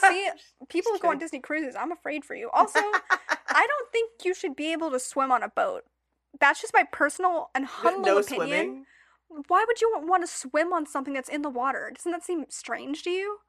See, 0.01 0.29
people 0.69 0.93
who 0.93 0.99
go 0.99 1.09
on. 1.09 1.17
Disney 1.19 1.39
cruises, 1.39 1.75
I'm 1.75 1.91
afraid 1.91 2.23
for 2.25 2.35
you. 2.35 2.49
Also, 2.65 2.79
I 2.79 3.67
don't 3.67 3.91
think 3.91 4.11
you 4.23 4.33
should 4.33 4.55
be 4.55 4.71
able 4.71 4.89
to 4.91 4.99
swim 4.99 5.31
on 5.31 5.43
a 5.43 5.49
boat. 5.49 5.83
That's 6.39 6.61
just 6.61 6.73
my 6.73 6.83
personal 6.91 7.49
and 7.53 7.65
humble 7.65 8.01
no 8.05 8.17
opinion. 8.17 8.47
swimming. 8.47 8.85
Why 9.47 9.65
would 9.67 9.81
you 9.81 9.91
want 10.03 10.23
to 10.23 10.27
swim 10.27 10.73
on 10.73 10.85
something 10.85 11.13
that's 11.13 11.29
in 11.29 11.41
the 11.41 11.49
water? 11.49 11.91
Doesn't 11.93 12.11
that 12.11 12.23
seem 12.23 12.45
strange 12.49 13.03
to 13.03 13.09
you? 13.09 13.39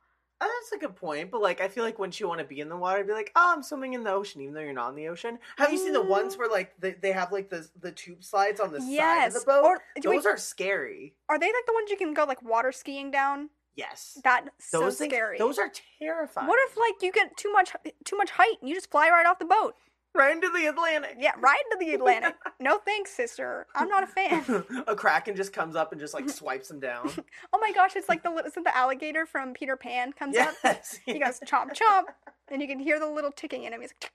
Oh, 0.40 0.61
that's 0.61 0.72
a 0.72 0.85
good 0.85 0.96
point, 0.96 1.31
but 1.31 1.40
like 1.40 1.61
I 1.61 1.68
feel 1.68 1.83
like 1.83 1.99
once 1.99 2.20
you 2.20 2.29
want 2.29 2.40
to 2.40 2.46
be 2.46 2.61
in 2.61 2.68
the 2.68 2.77
water, 2.77 2.99
I'd 2.99 3.07
be 3.07 3.12
like, 3.14 3.33
oh, 3.37 3.55
I'm 3.57 3.62
swimming 3.62 3.94
in 3.94 4.05
the 4.05 4.12
ocean, 4.12 4.42
even 4.42 4.55
though 4.55 4.61
you're 4.61 4.75
not 4.75 4.90
in 4.90 4.96
the 4.96 5.09
ocean. 5.09 5.38
Have 5.57 5.72
you 5.72 5.79
seen 5.79 5.92
the 5.94 6.03
ones 6.03 6.35
mm. 6.35 6.40
where 6.40 6.51
like 6.51 6.75
they, 6.79 6.92
they 6.92 7.12
have 7.12 7.33
like 7.33 7.49
the 7.49 7.66
the 7.81 7.92
tube 7.92 8.22
slides 8.22 8.61
on 8.61 8.72
the 8.72 8.81
side 8.81 8.90
yes. 8.90 9.35
of 9.35 9.40
the 9.40 9.46
boat? 9.46 9.64
Or 9.64 9.83
do 10.01 10.11
Those 10.11 10.27
are 10.27 10.37
scary. 10.37 11.14
are 11.29 11.38
they 11.38 11.46
like 11.46 11.66
the 11.66 11.72
ones 11.72 11.90
you 11.90 11.96
can 11.96 12.12
go 12.12 12.25
like 12.25 12.42
water 12.42 12.72
skiing 12.72 13.11
down? 13.11 13.49
Yes, 13.77 14.18
That's 14.25 14.49
so 14.59 14.81
those 14.81 14.96
things. 14.96 15.12
scary. 15.12 15.38
Those 15.38 15.59
are 15.59 15.70
terrifying. 15.99 16.49
What 16.49 16.59
if 16.66 16.79
like 16.79 16.94
you 17.03 17.12
get 17.12 17.37
too 17.37 17.53
much 17.53 17.72
too 18.05 18.16
much 18.16 18.31
height 18.31 18.57
and 18.61 18.68
you 18.68 18.75
just 18.75 18.90
fly 18.90 19.09
right 19.11 19.27
off 19.27 19.38
the 19.38 19.44
boat? 19.44 19.75
Right 20.16 20.33
into 20.35 20.48
the 20.50 20.66
Atlantic? 20.66 21.16
Yeah, 21.18 21.33
right 21.38 21.59
into 21.70 21.85
the 21.85 21.94
Atlantic. 21.94 22.35
no 22.61 22.79
thanks, 22.79 23.11
sister. 23.12 23.66
I'm 23.74 23.88
not 23.88 24.02
a 24.02 24.07
fan. 24.07 24.64
a 24.87 24.96
kraken 24.96 25.37
just 25.37 25.52
comes 25.52 25.76
up 25.76 25.92
and 25.92 26.00
just 26.00 26.14
like 26.14 26.29
swipes 26.29 26.70
him 26.70 26.81
down. 26.81 27.11
Oh 27.52 27.59
my 27.61 27.72
gosh, 27.72 27.96
it's 27.96 28.09
like 28.09 28.22
the 28.22 28.31
isn't 28.44 28.64
the 28.64 28.76
alligator 28.76 29.24
from 29.26 29.55
Peter 29.55 29.76
Pan 29.76 30.12
comes 30.12 30.37
up. 30.37 30.55
yes, 30.64 30.98
He 31.07 31.18
goes 31.18 31.40
chomp 31.46 31.72
chomp, 31.74 32.05
and 32.48 32.61
you 32.61 32.68
can 32.68 32.79
hear 32.79 32.98
the 33.00 33.07
little 33.09 33.31
ticking 33.33 33.64
in 33.64 33.72
him. 33.72 33.81
He's 33.81 33.94
like, 34.02 34.11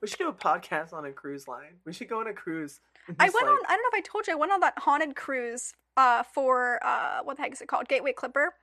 we 0.00 0.08
should 0.08 0.18
do 0.18 0.28
a 0.28 0.32
podcast 0.32 0.92
on 0.92 1.04
a 1.04 1.10
cruise 1.12 1.48
line. 1.48 1.78
We 1.84 1.92
should 1.92 2.08
go 2.08 2.20
on 2.20 2.26
a 2.28 2.32
cruise. 2.32 2.80
I 3.18 3.24
went 3.24 3.34
like- 3.34 3.46
on. 3.46 3.58
I 3.68 3.76
don't 3.76 3.82
know 3.82 3.88
if 3.92 3.94
I 3.94 4.00
told 4.02 4.26
you. 4.26 4.32
I 4.34 4.36
went 4.36 4.52
on 4.52 4.60
that 4.60 4.74
haunted 4.78 5.16
cruise 5.16 5.72
uh, 5.96 6.22
for 6.22 6.78
uh, 6.84 7.20
what 7.24 7.36
the 7.36 7.42
heck 7.42 7.52
is 7.52 7.60
it 7.60 7.68
called? 7.68 7.88
Gateway 7.88 8.12
Clipper. 8.12 8.54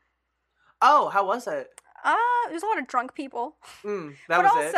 Oh, 0.81 1.09
how 1.09 1.25
was 1.25 1.47
it? 1.47 1.69
Uh, 2.03 2.15
there's 2.49 2.63
a 2.63 2.67
lot 2.67 2.77
of 2.79 2.87
drunk 2.87 3.15
people, 3.15 3.55
Mm, 3.83 4.15
that 4.29 4.43
but 4.43 4.55
was 4.55 4.65
it. 4.65 4.71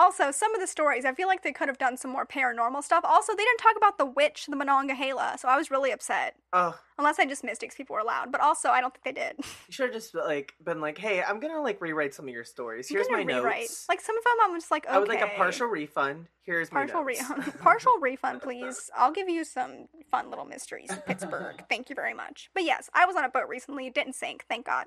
Also, 0.00 0.30
some 0.30 0.54
of 0.54 0.60
the 0.60 0.66
stories. 0.66 1.04
I 1.04 1.12
feel 1.12 1.28
like 1.28 1.42
they 1.42 1.52
could 1.52 1.68
have 1.68 1.76
done 1.76 1.96
some 1.98 2.10
more 2.10 2.24
paranormal 2.24 2.82
stuff. 2.82 3.04
Also, 3.04 3.34
they 3.36 3.44
didn't 3.44 3.58
talk 3.58 3.76
about 3.76 3.98
the 3.98 4.06
witch, 4.06 4.46
the 4.46 4.56
Monongahela, 4.56 5.36
so 5.38 5.46
I 5.46 5.56
was 5.56 5.70
really 5.70 5.90
upset. 5.90 6.36
Oh, 6.54 6.78
Unless 6.98 7.18
I 7.18 7.26
just 7.26 7.44
missed 7.44 7.62
it 7.62 7.66
because 7.66 7.76
people 7.76 7.94
were 7.94 8.02
loud. 8.02 8.32
But 8.32 8.40
also, 8.40 8.70
I 8.70 8.80
don't 8.80 8.94
think 8.94 9.04
they 9.04 9.20
did. 9.20 9.34
you 9.38 9.44
should 9.68 9.86
have 9.86 9.94
just 9.94 10.14
like 10.14 10.54
been 10.64 10.80
like, 10.80 10.96
"Hey, 10.96 11.22
I'm 11.22 11.38
gonna 11.38 11.60
like 11.60 11.80
rewrite 11.80 12.14
some 12.14 12.26
of 12.26 12.32
your 12.32 12.44
stories. 12.44 12.88
Here's 12.88 13.10
my 13.10 13.22
rewrite. 13.22 13.60
notes. 13.60 13.86
Like 13.88 14.00
some 14.00 14.16
of 14.16 14.24
them, 14.24 14.32
I'm 14.42 14.56
just 14.56 14.70
like, 14.70 14.86
okay. 14.86 14.94
I 14.94 14.98
would 14.98 15.08
like 15.08 15.20
a 15.20 15.36
partial 15.36 15.66
refund. 15.66 16.26
Here's 16.42 16.72
my 16.72 16.80
partial 16.86 17.04
re- 17.04 17.20
notes. 17.20 17.50
partial 17.60 17.92
refund, 18.00 18.42
please. 18.42 18.90
I'll 18.96 19.12
give 19.12 19.28
you 19.28 19.44
some 19.44 19.86
fun 20.10 20.30
little 20.30 20.46
mysteries 20.46 20.90
Pittsburgh. 21.06 21.62
Thank 21.68 21.90
you 21.90 21.94
very 21.94 22.14
much. 22.14 22.50
But 22.54 22.64
yes, 22.64 22.88
I 22.94 23.04
was 23.06 23.16
on 23.16 23.24
a 23.24 23.28
boat 23.28 23.48
recently. 23.48 23.86
It 23.86 23.94
didn't 23.94 24.14
sink, 24.14 24.44
thank 24.48 24.66
God. 24.66 24.86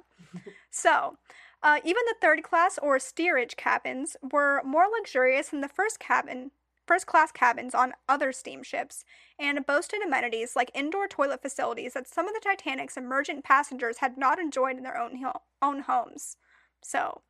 So, 0.71 1.17
uh, 1.63 1.79
even 1.83 2.01
the 2.07 2.15
third 2.21 2.43
class 2.43 2.77
or 2.81 2.99
steerage 2.99 3.55
cabins 3.55 4.15
were 4.31 4.61
more 4.63 4.85
luxurious 4.99 5.49
than 5.49 5.61
the 5.61 5.67
first 5.69 5.99
cabin. 5.99 6.51
First 6.85 7.07
class 7.07 7.31
cabins 7.31 7.73
on 7.73 7.93
other 8.09 8.33
steamships 8.33 9.05
and 9.39 9.65
boasted 9.65 10.01
amenities 10.05 10.53
like 10.55 10.69
indoor 10.75 11.07
toilet 11.07 11.41
facilities 11.41 11.93
that 11.93 12.09
some 12.09 12.27
of 12.27 12.33
the 12.33 12.41
Titanic's 12.43 12.97
emergent 12.97 13.45
passengers 13.45 13.99
had 13.99 14.17
not 14.17 14.37
enjoyed 14.37 14.75
in 14.75 14.83
their 14.83 14.99
own 14.99 15.23
ho- 15.23 15.41
own 15.61 15.79
homes. 15.83 16.35
So, 16.83 17.21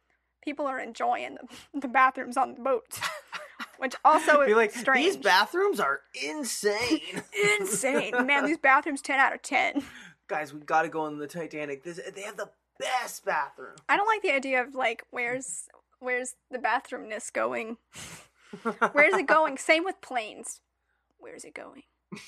people 0.44 0.66
are 0.66 0.80
enjoying 0.80 1.36
the, 1.74 1.80
the 1.82 1.88
bathrooms 1.88 2.36
on 2.36 2.56
the 2.56 2.62
boats, 2.62 3.00
which 3.78 3.94
also 4.04 4.42
is 4.42 4.56
like, 4.56 4.72
strange. 4.72 5.06
these 5.06 5.18
bathrooms 5.18 5.80
are 5.80 6.00
insane. 6.28 7.22
insane. 7.60 8.26
Man, 8.26 8.48
these 8.48 8.58
bathrooms 8.58 9.02
10 9.04 9.20
out 9.20 9.36
of 9.36 9.44
10. 9.44 9.84
Guys, 10.28 10.52
we 10.52 10.62
gotta 10.62 10.90
go 10.90 11.02
on 11.02 11.20
the 11.20 11.28
Titanic. 11.28 11.84
This, 11.84 12.00
they 12.16 12.22
have 12.24 12.38
the 12.38 12.50
best 12.80 13.26
bathroom. 13.26 13.76
I 13.90 13.98
don't 13.98 14.08
like 14.08 14.22
the 14.22 14.32
idea 14.34 14.62
of 14.62 14.76
like 14.76 15.04
where's 15.12 15.68
where's 16.00 16.36
the 16.52 16.60
bathroomness 16.60 17.32
going? 17.32 17.78
Where's 18.92 19.16
it 19.16 19.26
going? 19.26 19.58
Same 19.58 19.84
with 19.84 20.00
planes. 20.02 20.62
Where's 21.18 21.44
it 21.44 21.56
going? 21.56 21.82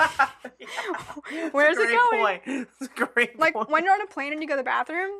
A 0.00 1.50
Where's 1.52 1.78
it 1.78 1.90
going? 1.90 2.20
Point. 2.20 2.42
It's 2.80 2.90
a 2.90 3.06
great 3.06 3.38
Like 3.38 3.54
point. 3.54 3.70
when 3.70 3.84
you're 3.84 3.94
on 3.94 4.00
a 4.02 4.06
plane 4.06 4.32
and 4.32 4.42
you 4.42 4.48
go 4.48 4.54
to 4.54 4.58
the 4.58 4.64
bathroom, 4.64 5.10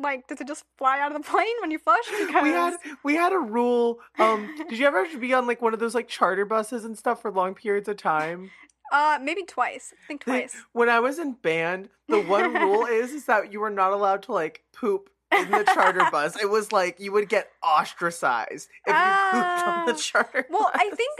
like 0.00 0.28
does 0.28 0.40
it 0.40 0.46
just 0.46 0.64
fly 0.76 1.00
out 1.00 1.10
of 1.14 1.20
the 1.20 1.28
plane 1.28 1.54
when 1.60 1.70
you 1.72 1.78
flush? 1.78 2.04
Because 2.08 2.42
we 2.42 2.50
had 2.50 2.76
we 3.02 3.14
had 3.16 3.32
a 3.32 3.38
rule. 3.38 3.98
Um, 4.18 4.54
did 4.68 4.78
you 4.78 4.86
ever 4.86 5.04
be 5.18 5.34
on 5.34 5.46
like 5.48 5.60
one 5.60 5.74
of 5.74 5.80
those 5.80 5.94
like 5.94 6.06
charter 6.08 6.44
buses 6.44 6.84
and 6.84 6.96
stuff 6.96 7.22
for 7.22 7.30
long 7.32 7.54
periods 7.54 7.88
of 7.88 7.96
time? 7.96 8.50
Uh 8.92 9.18
maybe 9.22 9.44
twice. 9.44 9.92
I 9.92 10.06
think 10.06 10.24
twice. 10.24 10.56
When 10.72 10.88
I 10.88 11.00
was 11.00 11.18
in 11.18 11.32
band, 11.32 11.88
the 12.08 12.20
one 12.20 12.54
rule 12.54 12.86
is 13.00 13.12
is 13.12 13.24
that 13.26 13.52
you 13.52 13.60
were 13.60 13.70
not 13.70 13.92
allowed 13.92 14.22
to 14.24 14.32
like 14.32 14.62
poop 14.74 15.10
in 15.36 15.50
the 15.50 15.64
charter 15.64 16.08
bus. 16.12 16.40
It 16.40 16.48
was 16.50 16.72
like 16.72 16.98
you 16.98 17.12
would 17.12 17.28
get 17.28 17.50
ostracized 17.62 18.68
if 18.86 18.94
you 18.94 19.30
pooped 19.30 19.66
on 19.68 19.86
the 19.86 19.92
Ah. 19.92 19.96
charter 19.98 20.46
Well, 20.50 20.70
I 20.74 20.90
think 20.94 21.18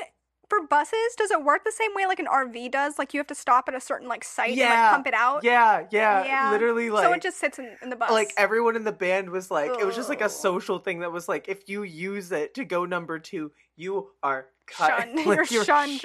for 0.49 0.67
buses, 0.67 0.99
does 1.17 1.31
it 1.31 1.45
work 1.45 1.65
the 1.65 1.73
same 1.73 1.91
way 1.95 2.07
like 2.07 2.19
an 2.19 2.27
RV 2.27 2.71
does? 2.71 2.99
Like 2.99 3.13
you 3.15 3.21
have 3.21 3.27
to 3.29 3.35
stop 3.35 3.69
at 3.69 3.75
a 3.75 3.81
certain 3.81 4.09
like 4.09 4.25
site 4.25 4.51
and 4.59 4.61
like 4.61 4.91
pump 4.91 5.07
it 5.07 5.15
out. 5.15 5.45
Yeah, 5.45 5.87
yeah, 5.91 6.25
Yeah. 6.25 6.51
literally 6.51 6.91
like 6.91 7.05
so 7.05 7.13
it 7.13 7.23
just 7.23 7.39
sits 7.39 7.59
in, 7.59 7.77
in 7.83 7.91
the 7.91 7.97
bus. 7.97 8.11
like 8.11 8.33
everyone 8.37 8.77
in 8.77 8.85
the 8.85 8.93
band 8.93 9.31
was 9.31 9.51
like 9.51 9.71
it 9.79 9.85
was 9.87 9.95
just 9.97 10.09
like 10.09 10.23
Oh. 10.23 10.27
a 10.27 10.31
social 10.31 10.79
thing 10.79 11.01
that 11.01 11.13
was 11.13 11.29
like 11.29 11.49
if 11.49 11.69
you 11.69 11.83
use 11.83 12.33
it 12.33 12.55
to 12.55 12.65
go 12.65 12.85
number 12.85 13.19
two 13.19 13.53
you 13.77 14.09
are 14.23 14.47
cut 14.67 14.91
Shunned. 14.99 15.17
like, 15.27 15.51
You're 15.51 15.65
shunned. 15.65 16.03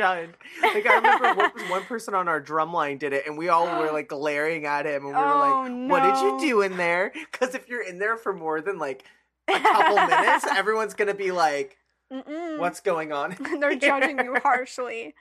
like 0.61 0.85
i 0.85 0.95
remember 0.95 1.33
one, 1.33 1.51
one 1.69 1.83
person 1.83 2.13
on 2.13 2.27
our 2.27 2.39
drum 2.39 2.71
line 2.73 2.97
did 2.97 3.11
it 3.13 3.25
and 3.27 3.37
we 3.37 3.49
all 3.49 3.65
were 3.79 3.91
like 3.93 4.07
glaring 4.09 4.65
at 4.65 4.85
him 4.85 5.05
and 5.05 5.07
we 5.07 5.11
were 5.13 5.19
Oh, 5.33 5.63
like 5.67 5.89
what 5.89 6.03
did 6.03 6.21
you 6.21 6.39
do 6.49 6.61
in 6.61 6.77
there 6.77 7.11
because 7.31 7.55
if 7.55 7.67
you're 7.69 7.83
in 7.83 7.97
there 7.99 8.17
for 8.17 8.33
more 8.33 8.61
than 8.61 8.77
like 8.77 9.03
a 9.49 9.59
couple 9.59 9.95
minutes 10.07 10.45
everyone's 10.45 10.93
gonna 10.93 11.13
be 11.13 11.31
like 11.31 11.77
Mm-mm. 12.13 12.59
what's 12.59 12.79
going 12.79 13.11
on 13.11 13.35
They're 13.59 13.75
judging 13.75 14.19
you 14.19 14.35
harshly. 14.43 15.15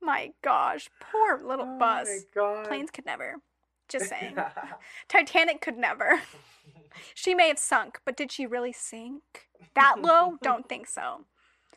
My 0.00 0.32
gosh, 0.42 0.88
poor 1.00 1.42
little 1.46 1.66
Oh 1.68 1.78
bus. 1.78 2.08
my 2.08 2.18
God. 2.34 2.68
Planes 2.68 2.90
could 2.90 3.06
never. 3.06 3.36
Just 3.88 4.08
saying. 4.08 4.36
Titanic 5.08 5.60
could 5.60 5.76
never. 5.76 6.22
She 7.14 7.34
may 7.34 7.48
have 7.48 7.58
sunk, 7.58 8.00
but 8.04 8.16
did 8.16 8.32
she 8.32 8.46
really 8.46 8.72
sink? 8.72 9.22
That 9.74 9.96
low? 10.00 10.36
Don't 10.42 10.68
think 10.68 10.86
so. 10.88 11.26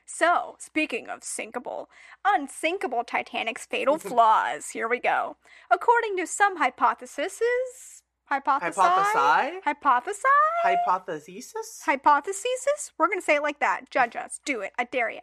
So, 0.07 0.55
speaking 0.59 1.09
of 1.09 1.21
sinkable, 1.21 1.87
unsinkable 2.25 3.03
Titanic's 3.03 3.65
fatal 3.65 3.97
flaws. 3.97 4.69
Here 4.69 4.87
we 4.87 4.99
go. 4.99 5.37
According 5.71 6.15
to 6.17 6.27
some 6.27 6.57
hypotheses, 6.57 7.94
hypothesis, 8.25 8.75
hypothesize 8.77 9.61
hypothesize, 9.65 10.23
hypothesis 10.63 11.81
hypotheses. 11.85 12.91
We're 12.97 13.07
gonna 13.09 13.21
say 13.21 13.35
it 13.35 13.43
like 13.43 13.59
that. 13.59 13.89
Judge 13.91 14.15
us. 14.23 14.39
Do 14.45 14.61
it. 14.61 14.73
I 14.77 14.85
dare 14.85 15.09
ya. 15.09 15.19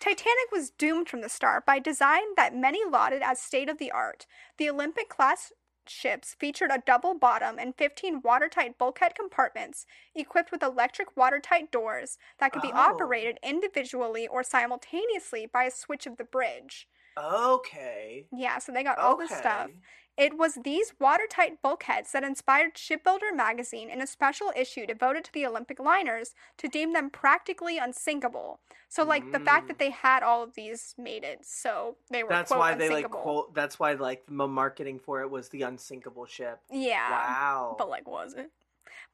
Titanic 0.00 0.50
was 0.52 0.70
doomed 0.70 1.08
from 1.08 1.20
the 1.20 1.28
start 1.28 1.66
by 1.66 1.78
design 1.78 2.34
that 2.36 2.54
many 2.54 2.80
lauded 2.88 3.22
as 3.22 3.40
state 3.40 3.68
of 3.68 3.78
the 3.78 3.90
art. 3.90 4.26
The 4.58 4.70
Olympic 4.70 5.08
class 5.08 5.52
ships 5.88 6.34
featured 6.38 6.70
a 6.72 6.82
double 6.84 7.14
bottom 7.14 7.58
and 7.60 7.72
15 7.76 8.20
watertight 8.24 8.76
bulkhead 8.76 9.14
compartments 9.14 9.86
equipped 10.16 10.50
with 10.50 10.60
electric 10.62 11.16
watertight 11.16 11.70
doors 11.70 12.18
that 12.40 12.52
could 12.52 12.62
be 12.62 12.72
Oh. 12.74 12.76
operated 12.78 13.38
individually 13.42 14.26
or 14.26 14.42
simultaneously 14.42 15.46
by 15.46 15.62
a 15.64 15.70
switch 15.70 16.04
of 16.06 16.16
the 16.16 16.24
bridge. 16.24 16.88
Okay 17.18 18.26
Yeah, 18.32 18.58
so 18.58 18.72
they 18.72 18.82
got 18.82 18.98
all 18.98 19.16
this 19.16 19.30
stuff. 19.30 19.70
It 20.18 20.38
was 20.38 20.54
these 20.64 20.94
watertight 20.98 21.60
bulkheads 21.60 22.12
that 22.12 22.24
inspired 22.24 22.78
Shipbuilder 22.78 23.34
magazine 23.34 23.90
in 23.90 24.00
a 24.00 24.06
special 24.06 24.50
issue 24.56 24.86
devoted 24.86 25.24
to 25.24 25.32
the 25.34 25.44
Olympic 25.44 25.78
liners 25.78 26.34
to 26.56 26.68
deem 26.68 26.94
them 26.94 27.10
practically 27.10 27.76
unsinkable. 27.76 28.60
So, 28.88 29.04
like, 29.04 29.30
the 29.32 29.40
fact 29.40 29.68
that 29.68 29.74
Mm. 29.76 29.78
they 29.78 29.90
had 29.90 30.22
all 30.22 30.42
of 30.42 30.54
these 30.54 30.94
made 30.96 31.22
it 31.22 31.44
so 31.44 31.98
they 32.10 32.22
were 32.22 32.30
That's 32.30 32.48
quote, 32.50 32.60
why 32.60 32.74
they 32.74 32.88
like 32.88 33.04
unsinkable. 33.04 33.20
quote. 33.20 33.54
That's 33.54 33.78
why 33.78 33.92
like 33.92 34.24
the 34.26 34.48
marketing 34.48 35.00
for 35.00 35.20
it 35.20 35.30
was 35.30 35.50
the 35.50 35.62
unsinkable 35.62 36.24
ship. 36.24 36.60
Yeah. 36.70 37.10
wow. 37.10 37.74
But, 37.78 37.90
like, 37.90 38.08
was 38.08 38.32
it? 38.32 38.50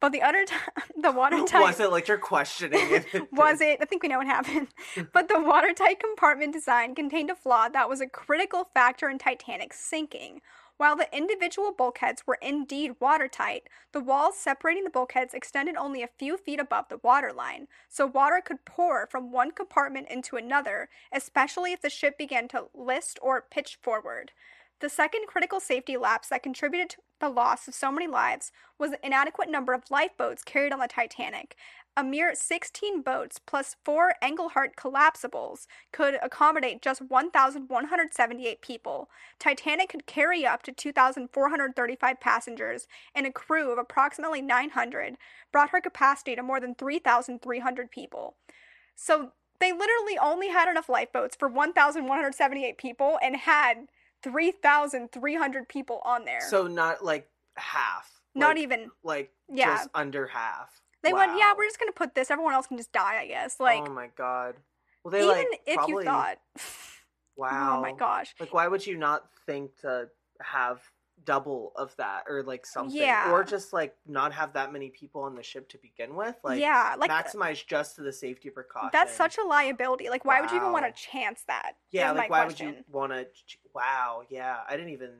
But 0.00 0.12
the 0.12 0.22
other 0.22 0.44
time, 0.44 0.60
the 1.00 1.12
watertight. 1.12 1.60
was 1.60 1.80
it 1.80 1.90
like 1.90 2.08
you're 2.08 2.18
questioning 2.18 2.80
it? 2.90 3.32
was 3.32 3.60
it? 3.60 3.78
I 3.80 3.84
think 3.84 4.02
we 4.02 4.08
know 4.08 4.18
what 4.18 4.26
happened. 4.26 4.68
but 5.12 5.28
the 5.28 5.40
watertight 5.40 6.00
compartment 6.00 6.52
design 6.52 6.94
contained 6.94 7.30
a 7.30 7.34
flaw 7.34 7.68
that 7.68 7.88
was 7.88 8.00
a 8.00 8.06
critical 8.06 8.68
factor 8.74 9.08
in 9.08 9.18
Titanic's 9.18 9.78
sinking. 9.78 10.40
While 10.78 10.96
the 10.96 11.16
individual 11.16 11.70
bulkheads 11.70 12.26
were 12.26 12.38
indeed 12.42 12.96
watertight, 12.98 13.68
the 13.92 14.00
walls 14.00 14.36
separating 14.36 14.82
the 14.82 14.90
bulkheads 14.90 15.32
extended 15.32 15.76
only 15.76 16.02
a 16.02 16.08
few 16.08 16.36
feet 16.36 16.58
above 16.58 16.88
the 16.88 16.98
waterline, 17.04 17.68
so 17.88 18.04
water 18.04 18.42
could 18.44 18.64
pour 18.64 19.06
from 19.06 19.30
one 19.30 19.52
compartment 19.52 20.08
into 20.08 20.36
another, 20.36 20.88
especially 21.12 21.72
if 21.72 21.82
the 21.82 21.88
ship 21.88 22.18
began 22.18 22.48
to 22.48 22.66
list 22.74 23.20
or 23.22 23.42
pitch 23.48 23.78
forward. 23.80 24.32
The 24.82 24.88
second 24.88 25.28
critical 25.28 25.60
safety 25.60 25.96
lapse 25.96 26.28
that 26.30 26.42
contributed 26.42 26.90
to 26.90 26.96
the 27.20 27.28
loss 27.28 27.68
of 27.68 27.74
so 27.74 27.92
many 27.92 28.08
lives 28.08 28.50
was 28.80 28.90
the 28.90 29.06
inadequate 29.06 29.48
number 29.48 29.74
of 29.74 29.88
lifeboats 29.92 30.42
carried 30.42 30.72
on 30.72 30.80
the 30.80 30.88
Titanic. 30.88 31.54
A 31.96 32.02
mere 32.02 32.34
16 32.34 33.00
boats 33.00 33.38
plus 33.38 33.76
four 33.84 34.14
Engelhardt 34.20 34.74
collapsibles 34.74 35.68
could 35.92 36.18
accommodate 36.20 36.82
just 36.82 37.00
1,178 37.00 38.60
people. 38.60 39.08
Titanic 39.38 39.90
could 39.90 40.06
carry 40.06 40.44
up 40.44 40.64
to 40.64 40.72
2,435 40.72 42.20
passengers, 42.20 42.88
and 43.14 43.24
a 43.24 43.30
crew 43.30 43.70
of 43.70 43.78
approximately 43.78 44.42
900 44.42 45.16
brought 45.52 45.70
her 45.70 45.80
capacity 45.80 46.34
to 46.34 46.42
more 46.42 46.58
than 46.58 46.74
3,300 46.74 47.88
people. 47.92 48.34
So 48.96 49.30
they 49.60 49.70
literally 49.70 50.18
only 50.20 50.48
had 50.48 50.68
enough 50.68 50.88
lifeboats 50.88 51.36
for 51.36 51.46
1,178 51.46 52.78
people 52.78 53.16
and 53.22 53.36
had 53.36 53.86
3,300 54.22 55.68
people 55.68 56.00
on 56.04 56.24
there. 56.24 56.40
So 56.48 56.66
not 56.66 57.04
like 57.04 57.28
half. 57.56 58.10
Not 58.34 58.56
like, 58.56 58.58
even. 58.58 58.90
like 59.02 59.30
Yeah. 59.48 59.76
just 59.76 59.88
under 59.94 60.26
half. 60.26 60.80
They 61.02 61.12
went, 61.12 61.36
yeah, 61.36 61.52
we're 61.56 61.66
just 61.66 61.80
gonna 61.80 61.92
put 61.92 62.14
this. 62.14 62.30
Everyone 62.30 62.54
else 62.54 62.68
can 62.68 62.76
just 62.76 62.92
die, 62.92 63.20
I 63.20 63.26
guess. 63.26 63.56
Oh 63.58 63.64
like, 63.64 63.88
oh 63.88 63.92
my 63.92 64.08
god. 64.16 64.54
Well, 65.04 65.10
they 65.10 65.18
even 65.18 65.36
like 65.36 65.60
if 65.66 65.74
probably. 65.74 65.94
you 65.94 66.02
thought, 66.04 66.38
wow. 67.36 67.74
oh 67.78 67.82
my 67.82 67.92
gosh, 67.92 68.34
Like, 68.38 68.54
why 68.54 68.68
would 68.68 68.86
you 68.86 68.96
not 68.96 69.24
think 69.46 69.76
to 69.80 70.08
have 70.40 70.80
double 71.24 71.72
of 71.76 71.94
that 71.96 72.24
or 72.28 72.42
like 72.42 72.66
something? 72.66 72.96
Yeah. 72.96 73.32
Or 73.32 73.44
just 73.44 73.72
like 73.72 73.94
not 74.06 74.32
have 74.32 74.52
that 74.54 74.72
many 74.72 74.90
people 74.90 75.22
on 75.22 75.34
the 75.34 75.42
ship 75.42 75.68
to 75.70 75.78
begin 75.78 76.14
with? 76.14 76.36
Like, 76.42 76.60
yeah, 76.60 76.94
like 76.98 77.10
uh, 77.10 77.22
maximize 77.22 77.64
just 77.66 77.96
to 77.96 78.02
the 78.02 78.12
safety 78.12 78.50
precaution. 78.50 78.90
that's 78.92 79.14
such 79.14 79.38
a 79.38 79.44
liability. 79.44 80.08
Like, 80.08 80.24
why 80.24 80.40
would 80.40 80.50
you 80.50 80.56
even 80.56 80.72
want 80.72 80.84
to 80.84 80.92
chance 80.92 81.44
that? 81.48 81.72
Yeah, 81.90 82.12
like 82.12 82.30
why 82.30 82.44
question. 82.44 82.66
would 82.66 82.76
you 82.76 82.84
want 82.90 83.12
to? 83.12 83.26
Wow, 83.74 84.22
yeah, 84.28 84.58
I 84.68 84.76
didn't 84.76 84.92
even. 84.92 85.10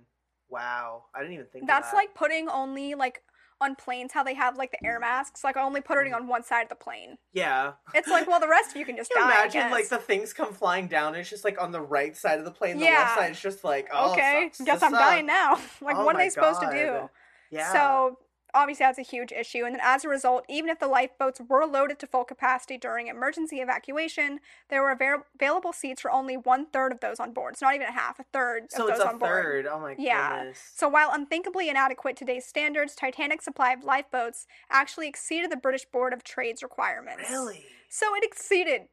Wow, 0.48 1.04
I 1.14 1.20
didn't 1.20 1.34
even 1.34 1.46
think. 1.46 1.66
That's 1.66 1.90
that. 1.90 1.96
like 1.96 2.14
putting 2.14 2.48
only 2.48 2.94
like 2.94 3.22
on 3.62 3.74
planes 3.76 4.12
how 4.12 4.22
they 4.22 4.34
have 4.34 4.56
like 4.56 4.70
the 4.72 4.84
air 4.86 4.98
masks. 5.00 5.44
Like 5.44 5.56
only 5.56 5.80
putting 5.80 6.12
Mm-hmm. 6.12 6.22
on 6.22 6.28
one 6.28 6.42
side 6.42 6.62
of 6.64 6.68
the 6.68 6.74
plane. 6.74 7.16
yeah. 7.32 7.72
It's 7.94 8.08
like, 8.08 8.26
well, 8.26 8.40
the 8.40 8.48
rest 8.48 8.70
of 8.72 8.76
you 8.76 8.84
can 8.84 8.96
just 9.02 9.10
Can 9.12 9.22
die. 9.22 9.28
I 9.36 9.42
imagine 9.42 9.70
like 9.70 9.88
the 9.88 9.98
things 9.98 10.32
come 10.32 10.52
flying 10.52 10.88
down? 10.88 11.14
It's 11.14 11.30
just 11.30 11.44
like 11.44 11.60
on 11.62 11.70
the 11.72 11.80
right 11.80 12.16
side 12.16 12.38
of 12.38 12.44
the 12.44 12.50
plane. 12.50 12.78
The 12.78 12.84
Yeah. 12.86 12.98
left 12.98 13.14
side 13.18 13.30
is 13.30 13.40
just 13.40 13.62
like 13.64 13.88
oh, 13.92 14.12
okay, 14.12 14.50
guess 14.64 14.82
I'm 14.82 14.92
dying 14.92 15.26
now. 15.26 15.54
like, 15.80 15.96
Oh 15.96 16.04
what 16.04 16.16
are 16.16 16.18
they 16.18 16.28
supposed 16.30 16.60
to 16.60 16.70
do? 16.70 17.08
Yeah. 17.50 17.72
So 17.72 18.18
obviously 18.54 18.84
that's 18.84 18.98
a 18.98 19.02
huge 19.02 19.32
issue. 19.32 19.64
And 19.64 19.74
then 19.74 19.80
as 19.82 20.04
a 20.04 20.08
result, 20.08 20.44
even 20.48 20.70
if 20.70 20.78
the 20.78 20.86
lifeboats 20.86 21.40
were 21.48 21.64
loaded 21.66 21.98
to 22.00 22.06
full 22.06 22.24
capacity 22.24 22.76
during 22.76 23.06
emergency 23.08 23.56
evacuation, 23.60 24.40
there 24.68 24.82
were 24.82 24.90
avail- 24.90 25.26
available 25.34 25.72
seats 25.72 26.02
for 26.02 26.10
only 26.10 26.36
one 26.36 26.66
third 26.66 26.92
of 26.92 27.00
those 27.00 27.18
on 27.18 27.32
board. 27.32 27.54
It's 27.54 27.62
not 27.62 27.74
even 27.74 27.86
a 27.86 27.92
half, 27.92 28.18
a 28.20 28.24
third 28.32 28.70
so 28.70 28.84
of 28.84 28.90
it's 28.90 28.98
those 28.98 29.06
a 29.06 29.10
on 29.10 29.18
board. 29.18 29.30
third. 29.44 29.66
Oh 29.66 29.80
my 29.80 29.94
Yeah. 29.98 30.38
goodness. 30.38 30.72
So 30.74 30.88
while 30.88 31.10
unthinkably 31.12 31.68
inadequate 31.68 32.16
to 32.16 32.24
today's 32.24 32.46
standards, 32.46 32.94
Titanic's 32.94 33.44
supply 33.44 33.72
of 33.72 33.84
lifeboats 33.84 34.46
actually 34.70 35.08
exceeded 35.08 35.50
the 35.50 35.56
British 35.56 35.84
Board 35.86 36.12
of 36.12 36.22
Trade's 36.22 36.62
requirements. 36.62 37.30
really, 37.30 37.66
So 37.88 38.14
it 38.14 38.24
exceeded. 38.24 38.88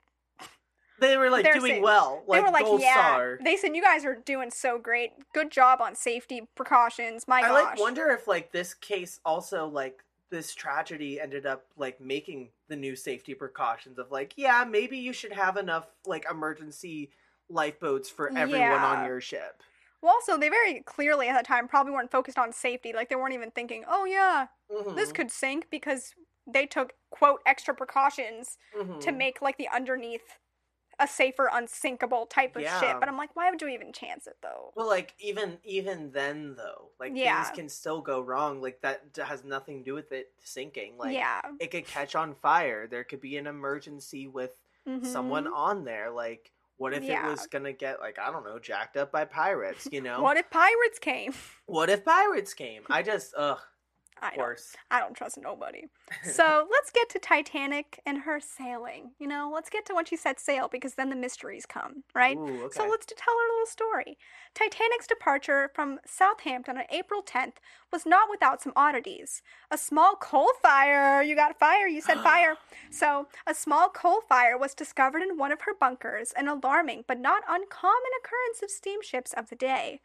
They 0.99 1.17
were 1.17 1.29
like 1.29 1.43
They're 1.43 1.53
doing 1.53 1.71
saying- 1.73 1.83
well. 1.83 2.23
They 2.31 2.41
were 2.41 2.49
like, 2.51 2.65
gold 2.65 2.81
yeah. 2.81 2.93
star. 2.93 3.39
They 3.43 3.55
said 3.57 3.75
you 3.75 3.81
guys 3.81 4.05
are 4.05 4.15
doing 4.15 4.51
so 4.51 4.77
great. 4.77 5.11
Good 5.33 5.51
job 5.51 5.81
on 5.81 5.95
safety 5.95 6.47
precautions. 6.55 7.27
My 7.27 7.37
I 7.39 7.41
gosh. 7.41 7.51
like 7.51 7.79
wonder 7.79 8.09
if 8.09 8.27
like 8.27 8.51
this 8.51 8.73
case 8.73 9.19
also 9.25 9.67
like 9.67 10.03
this 10.29 10.53
tragedy 10.53 11.19
ended 11.19 11.45
up 11.45 11.65
like 11.77 11.99
making 11.99 12.49
the 12.67 12.75
new 12.75 12.95
safety 12.95 13.33
precautions 13.33 13.97
of 13.97 14.11
like 14.11 14.31
yeah 14.37 14.63
maybe 14.63 14.95
you 14.95 15.11
should 15.11 15.33
have 15.33 15.57
enough 15.57 15.87
like 16.05 16.23
emergency 16.29 17.09
lifeboats 17.49 18.09
for 18.09 18.29
everyone 18.29 18.59
Yeah. 18.61 18.85
on 18.85 19.05
your 19.07 19.19
ship. 19.21 19.63
Well, 20.01 20.13
also 20.13 20.37
they 20.37 20.49
very 20.49 20.81
clearly 20.85 21.27
at 21.29 21.37
the 21.37 21.43
time 21.45 21.67
probably 21.67 21.91
weren't 21.93 22.11
focused 22.11 22.37
on 22.37 22.53
safety. 22.53 22.93
Like 22.93 23.09
they 23.09 23.15
weren't 23.15 23.33
even 23.33 23.51
thinking, 23.51 23.83
oh 23.87 24.05
yeah, 24.05 24.47
this 24.95 25.11
Mhm, 25.11 25.15
could 25.15 25.31
sink 25.31 25.67
because 25.71 26.13
they 26.47 26.65
took 26.65 26.93
quote 27.09 27.41
extra 27.45 27.73
precautions 27.73 28.57
to 28.73 29.09
mhm. 29.11 29.17
make 29.17 29.41
like 29.41 29.57
the 29.57 29.67
underneath 29.73 30.37
a 30.99 31.07
safer 31.07 31.49
unsinkable 31.51 32.25
type 32.25 32.55
of 32.55 32.61
Yeah. 32.61 32.79
ship. 32.79 32.97
But 32.99 33.07
I'm 33.09 33.17
like, 33.17 33.35
why 33.35 33.49
would 33.49 33.61
you 33.61 33.67
even 33.69 33.93
chance 33.93 34.27
it 34.27 34.37
though? 34.41 34.73
Well, 34.75 34.87
like 34.87 35.13
even 35.19 35.57
even 35.63 36.11
then 36.11 36.55
though, 36.55 36.89
like 36.99 37.13
Yeah. 37.15 37.43
things 37.43 37.55
can 37.55 37.69
still 37.69 38.01
go 38.01 38.19
wrong. 38.21 38.61
Like 38.61 38.81
that 38.81 39.03
has 39.25 39.43
nothing 39.43 39.79
to 39.79 39.83
do 39.85 39.93
with 39.93 40.11
it 40.11 40.31
sinking. 40.43 40.97
Like 40.97 41.13
yeah. 41.15 41.41
it 41.59 41.71
could 41.71 41.87
catch 41.87 42.15
on 42.15 42.35
fire. 42.35 42.87
There 42.87 43.03
could 43.03 43.21
be 43.21 43.37
an 43.37 43.47
emergency 43.47 44.27
with 44.27 44.55
someone 45.03 45.45
Mhm. 45.45 45.53
on 45.55 45.83
there. 45.85 46.09
Like 46.11 46.51
what 46.77 46.93
if 46.93 47.03
Yeah. 47.03 47.27
it 47.27 47.29
was 47.31 47.45
gonna 47.47 47.73
get 47.73 47.99
like 47.99 48.17
I 48.19 48.31
don't 48.31 48.43
know 48.45 48.57
jacked 48.59 48.97
up 48.97 49.11
by 49.11 49.25
pirates? 49.25 49.87
You 49.91 50.01
know 50.01 50.21
What 50.21 50.37
if 50.37 50.49
pirates 50.49 50.99
came? 50.99 51.33
What 51.65 51.89
if 51.89 52.03
pirates 52.05 52.53
came? 52.53 52.83
I 52.89 53.03
just 53.03 53.33
ugh. 53.37 53.59
I 54.21 54.27
Of 54.27 54.33
don't, 54.35 54.45
course. 54.45 54.75
I 54.91 54.99
don't 54.99 55.13
trust 55.15 55.37
nobody. 55.37 55.83
So 56.23 56.67
let's 56.71 56.91
get 56.91 57.09
to 57.09 57.19
Titanic 57.19 58.01
and 58.05 58.19
her 58.19 58.39
sailing. 58.39 59.11
You 59.19 59.27
know, 59.27 59.51
let's 59.53 59.69
get 59.69 59.85
to 59.87 59.93
when 59.95 60.05
she 60.05 60.15
set 60.17 60.39
sail 60.39 60.67
because 60.67 60.95
then 60.95 61.09
the 61.09 61.15
mysteries 61.15 61.65
come, 61.65 62.03
right? 62.15 62.37
Ooh, 62.37 62.63
okay. 62.65 62.69
So 62.71 62.87
let's 62.87 63.05
tell 63.05 63.33
our 63.33 63.49
little 63.53 63.67
story. 63.67 64.17
Titanic's 64.55 65.07
departure 65.07 65.69
from 65.73 65.99
Southampton 66.05 66.77
on 66.77 66.83
April 66.89 67.21
10th 67.21 67.53
was 67.91 68.05
not 68.05 68.29
without 68.29 68.61
some 68.61 68.73
oddities. 68.75 69.41
A 69.71 69.77
small 69.77 70.15
coal 70.15 70.49
fire, 70.61 71.21
you 71.21 71.35
got 71.35 71.59
fire, 71.59 71.87
you 71.87 72.01
said 72.01 72.19
fire. 72.21 72.57
So, 72.91 73.27
a 73.45 73.53
small 73.53 73.89
coal 73.89 74.21
fire 74.21 74.57
was 74.57 74.73
discovered 74.73 75.21
in 75.21 75.37
one 75.37 75.51
of 75.51 75.61
her 75.61 75.73
bunkers, 75.79 76.33
an 76.35 76.47
alarming 76.47 77.03
but 77.07 77.19
not 77.19 77.43
uncommon 77.47 78.11
occurrence 78.19 78.63
of 78.63 78.71
steamships 78.71 79.31
of 79.33 79.49
the 79.49 79.55
day. 79.55 80.01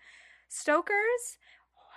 Stokers 0.49 1.39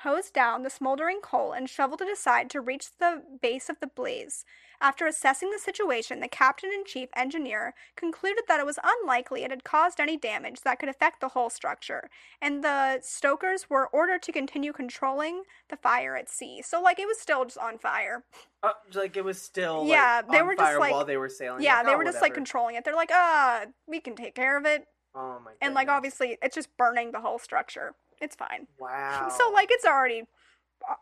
hosed 0.04 0.34
down 0.34 0.64
the 0.64 0.70
smoldering 0.70 1.20
coal 1.22 1.52
and 1.52 1.70
shoveled 1.70 2.02
it 2.02 2.12
aside 2.12 2.50
to 2.52 2.62
reach 2.62 2.88
the 3.00 3.24
base 3.42 3.70
of 3.70 3.80
the 3.80 3.88
blaze. 3.88 4.46
After 4.80 5.08
assessing 5.08 5.50
the 5.50 5.58
situation, 5.58 6.20
the 6.20 6.28
captain 6.28 6.70
and 6.72 6.86
chief 6.86 7.10
engineer 7.16 7.74
concluded 7.96 8.44
that 8.48 8.60
it 8.60 8.66
was 8.66 8.78
unlikely 8.84 9.44
it 9.44 9.50
had 9.50 9.64
caused 9.64 10.00
any 10.00 10.18
damage 10.18 10.62
that 10.62 10.78
could 10.80 10.88
affect 10.90 11.20
the 11.20 11.30
whole 11.30 11.50
structure, 11.50 12.10
and 12.42 12.64
the 12.64 13.00
stokers 13.02 13.72
were 13.72 13.88
ordered 13.88 14.22
to 14.24 14.32
continue 14.32 14.72
controlling 14.74 15.44
the 15.70 15.78
fire 15.78 16.16
at 16.16 16.30
sea. 16.30 16.62
So, 16.62 16.80
like, 16.80 17.00
it 17.00 17.08
was 17.08 17.20
still 17.20 17.44
just 17.46 17.58
on 17.58 17.80
fire. 17.80 18.24
Uh, 18.62 18.74
like 18.94 19.18
it 19.18 19.24
was 19.26 19.42
still 19.42 19.82
like, 19.82 19.90
Yeah, 19.92 20.22
they 20.22 20.40
on 20.40 20.46
were 20.48 20.56
just, 20.56 20.80
like- 20.80 20.92
while 20.92 21.06
they 21.06 21.18
were 21.18 21.30
sailing. 21.30 21.64
yeah, 21.64 21.78
Like, 21.78 21.86
they 21.88 21.94
oh, 21.94 21.98
were 21.98 22.04
just 22.06 22.22
like 22.22 22.36
controlling 22.36 22.76
it. 22.76 22.86
They're 22.86 22.96
like, 22.96 23.12
ah, 23.12 23.66
we 23.88 24.00
can 24.00 24.16
take 24.16 24.36
care 24.36 24.58
of 24.58 24.66
it. 24.66 24.86
Oh 25.16 25.40
my. 25.44 25.52
And, 25.60 25.74
like, 25.74 25.90
obviously, 25.90 26.38
it's 26.44 26.54
just 26.54 26.76
burning 26.78 27.12
the 27.14 27.22
whole 27.22 27.40
structure. 27.40 27.96
It's 28.22 28.36
fine. 28.36 28.68
Wow. 28.80 29.30
So, 29.36 29.52
like, 29.52 29.70
it's 29.72 29.86
already 29.86 30.24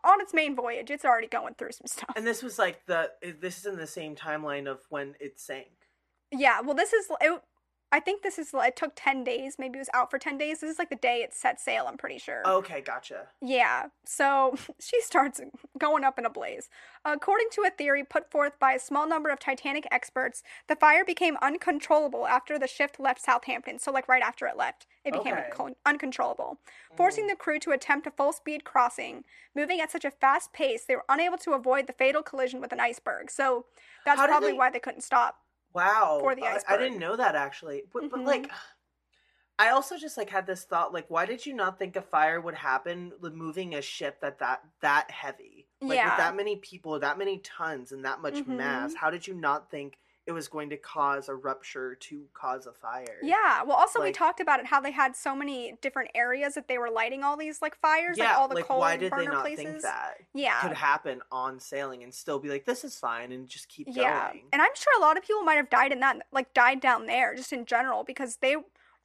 on 0.04 0.22
its 0.22 0.34
main 0.34 0.56
voyage, 0.56 0.90
it's 0.90 1.06
already 1.06 1.28
going 1.28 1.54
through 1.56 1.72
some 1.72 1.88
stuff. 1.88 2.12
And 2.16 2.26
this 2.26 2.42
was 2.42 2.58
like 2.58 2.86
the. 2.86 3.12
This 3.40 3.58
is 3.58 3.66
in 3.66 3.78
the 3.78 3.88
same 3.88 4.16
timeline 4.16 4.70
of 4.70 4.80
when 4.90 5.16
it 5.20 5.40
sank. 5.40 5.68
Yeah, 6.32 6.62
well, 6.62 6.76
this 6.76 6.94
is. 6.94 7.08
It, 7.22 7.42
I 7.92 8.00
think 8.00 8.24
this 8.24 8.38
is. 8.38 8.52
It 8.54 8.76
took 8.76 8.92
10 8.96 9.24
days. 9.24 9.56
Maybe 9.58 9.78
it 9.78 9.82
was 9.82 9.90
out 9.94 10.12
for 10.12 10.18
10 10.18 10.38
days. 10.38 10.60
This 10.60 10.72
is 10.72 10.80
like 10.80 10.90
the 10.90 10.96
day 10.96 11.22
it 11.22 11.34
set 11.34 11.62
sail, 11.62 11.86
I'm 11.88 11.98
pretty 11.98 12.18
sure. 12.18 12.42
Okay, 12.46 12.82
gotcha. 12.82 13.28
Yeah, 13.42 13.86
so 14.06 14.56
she 14.80 15.00
starts 15.02 15.40
going 15.78 16.04
up 16.04 16.20
in 16.20 16.26
a 16.26 16.30
blaze. 16.30 16.70
According 17.06 17.48
to 17.52 17.62
a 17.62 17.70
theory 17.70 18.04
put 18.04 18.30
forth 18.32 18.60
by 18.60 18.74
a 18.74 18.80
small 18.80 19.08
number 19.08 19.30
of 19.30 19.40
Titanic 19.40 19.88
experts, 19.92 20.44
the 20.68 20.76
fire 20.76 21.06
became 21.06 21.38
uncontrollable 21.42 22.28
after 22.28 22.58
the 22.58 22.68
ship 22.68 22.98
left 23.00 23.22
Southampton. 23.22 23.80
So, 23.80 23.92
like 23.92 24.10
right 24.10 24.24
after 24.24 24.48
it 24.48 24.58
left, 24.58 24.88
it 25.06 25.14
became 25.14 25.34
Okay. 25.34 25.46
unco- 25.52 25.76
uncontrollable, 25.86 26.58
forcing 26.98 27.26
mm. 27.26 27.30
the 27.30 27.36
crew 27.36 27.60
to 27.60 27.72
attempt 27.72 28.08
a 28.08 28.12
full 28.12 28.34
speed 28.34 28.64
crossing. 28.64 29.24
Moving 29.56 29.80
at 29.80 29.92
such 29.92 30.04
a 30.04 30.12
fast 30.12 30.52
pace, 30.52 30.84
they 30.86 30.96
were 30.96 31.06
unable 31.08 31.38
to 31.38 31.54
avoid 31.54 31.88
the 31.88 31.94
fatal 31.94 32.24
collision 32.24 32.60
with 32.60 32.74
an 32.74 32.80
iceberg. 32.80 33.30
So, 33.30 33.66
that's 34.06 34.20
probably 34.20 34.52
they- 34.52 34.58
why 34.58 34.70
they 34.72 34.80
couldn't 34.80 35.02
stop. 35.02 35.38
Wow. 35.76 36.20
For 36.22 36.36
the 36.36 36.44
I- 36.46 36.60
I, 36.68 36.78
didn't 36.78 37.00
know 37.00 37.16
that 37.18 37.36
actually. 37.36 37.84
But, 37.92 38.10
but 38.10 38.22
Mhm. 38.22 38.26
like 38.26 38.52
I 39.60 39.70
also 39.70 39.98
just 39.98 40.18
like 40.18 40.30
had 40.30 40.46
this 40.48 40.64
thought 40.66 40.94
like 40.94 41.06
why 41.10 41.26
did 41.26 41.46
you 41.46 41.54
not 41.54 41.78
think 41.80 41.96
a 41.96 42.02
fire 42.02 42.42
would 42.42 42.56
happen 42.56 43.14
moving 43.34 43.76
a 43.76 43.82
ship 43.82 44.20
that 44.22 44.40
that 44.40 44.64
that 44.82 45.12
heavy? 45.12 45.68
Like 45.82 45.98
Yeah. 45.98 46.10
with 46.10 46.18
that 46.18 46.36
many 46.36 46.56
people, 46.58 47.00
that 47.00 47.18
many 47.18 47.38
tons 47.40 47.92
and 47.92 48.04
that 48.06 48.22
much 48.22 48.36
Mhm. 48.36 48.48
mass, 48.58 48.96
how 48.96 49.10
did 49.10 49.28
you 49.28 49.34
not 49.34 49.70
think 49.70 50.00
it 50.28 50.32
was 50.32 50.48
going 50.48 50.70
to 50.72 50.78
cause 50.78 51.30
a 51.30 51.36
rupture 51.36 51.96
to 51.96 52.24
cause 52.34 52.66
a 52.66 52.74
fire? 52.74 53.18
Yeah. 53.22 53.62
Well, 53.64 53.78
also 53.78 54.02
we 54.02 54.12
talked 54.12 54.40
about 54.40 54.60
it 54.60 54.66
how 54.66 54.82
they 54.82 54.92
had 54.92 55.16
so 55.16 55.36
many 55.36 55.78
different 55.82 56.10
areas 56.16 56.56
that 56.56 56.68
they 56.68 56.78
were 56.78 56.90
lighting 56.90 57.24
all 57.24 57.38
these 57.38 57.62
like 57.62 57.76
fires, 57.76 58.18
Yeah, 58.18 58.30
like 58.30 58.38
all 58.38 58.48
the 58.48 58.56
like 58.56 58.66
coal 58.68 58.80
why 58.80 58.98
did 58.98 59.14
they 59.16 59.26
not 59.26 59.42
places. 59.42 59.64
think 59.66 59.82
that 59.84 60.16
Yeah. 60.34 60.60
could 60.62 60.74
happen 60.74 61.22
on 61.32 61.60
sailing 61.60 62.04
and 62.04 62.14
still 62.14 62.40
be 62.40 62.50
like, 62.50 62.66
this 62.66 62.84
is 62.84 62.98
fine 62.98 63.32
and 63.32 63.48
just 63.48 63.70
keep 63.70 63.88
Yeah. 63.92 64.30
going? 64.32 64.46
And 64.52 64.62
I'm 64.62 64.74
sure 64.76 64.94
a 64.98 65.02
lot 65.02 65.18
of 65.18 65.24
people 65.24 65.44
might 65.44 65.56
have 65.56 65.70
died 65.70 65.92
in 65.92 66.00
that, 66.00 66.26
like 66.32 66.54
died 66.54 66.80
down 66.82 67.06
there, 67.06 67.36
just 67.36 67.54
in 67.54 67.66
general, 67.66 68.04
because 68.04 68.38
they 68.38 68.56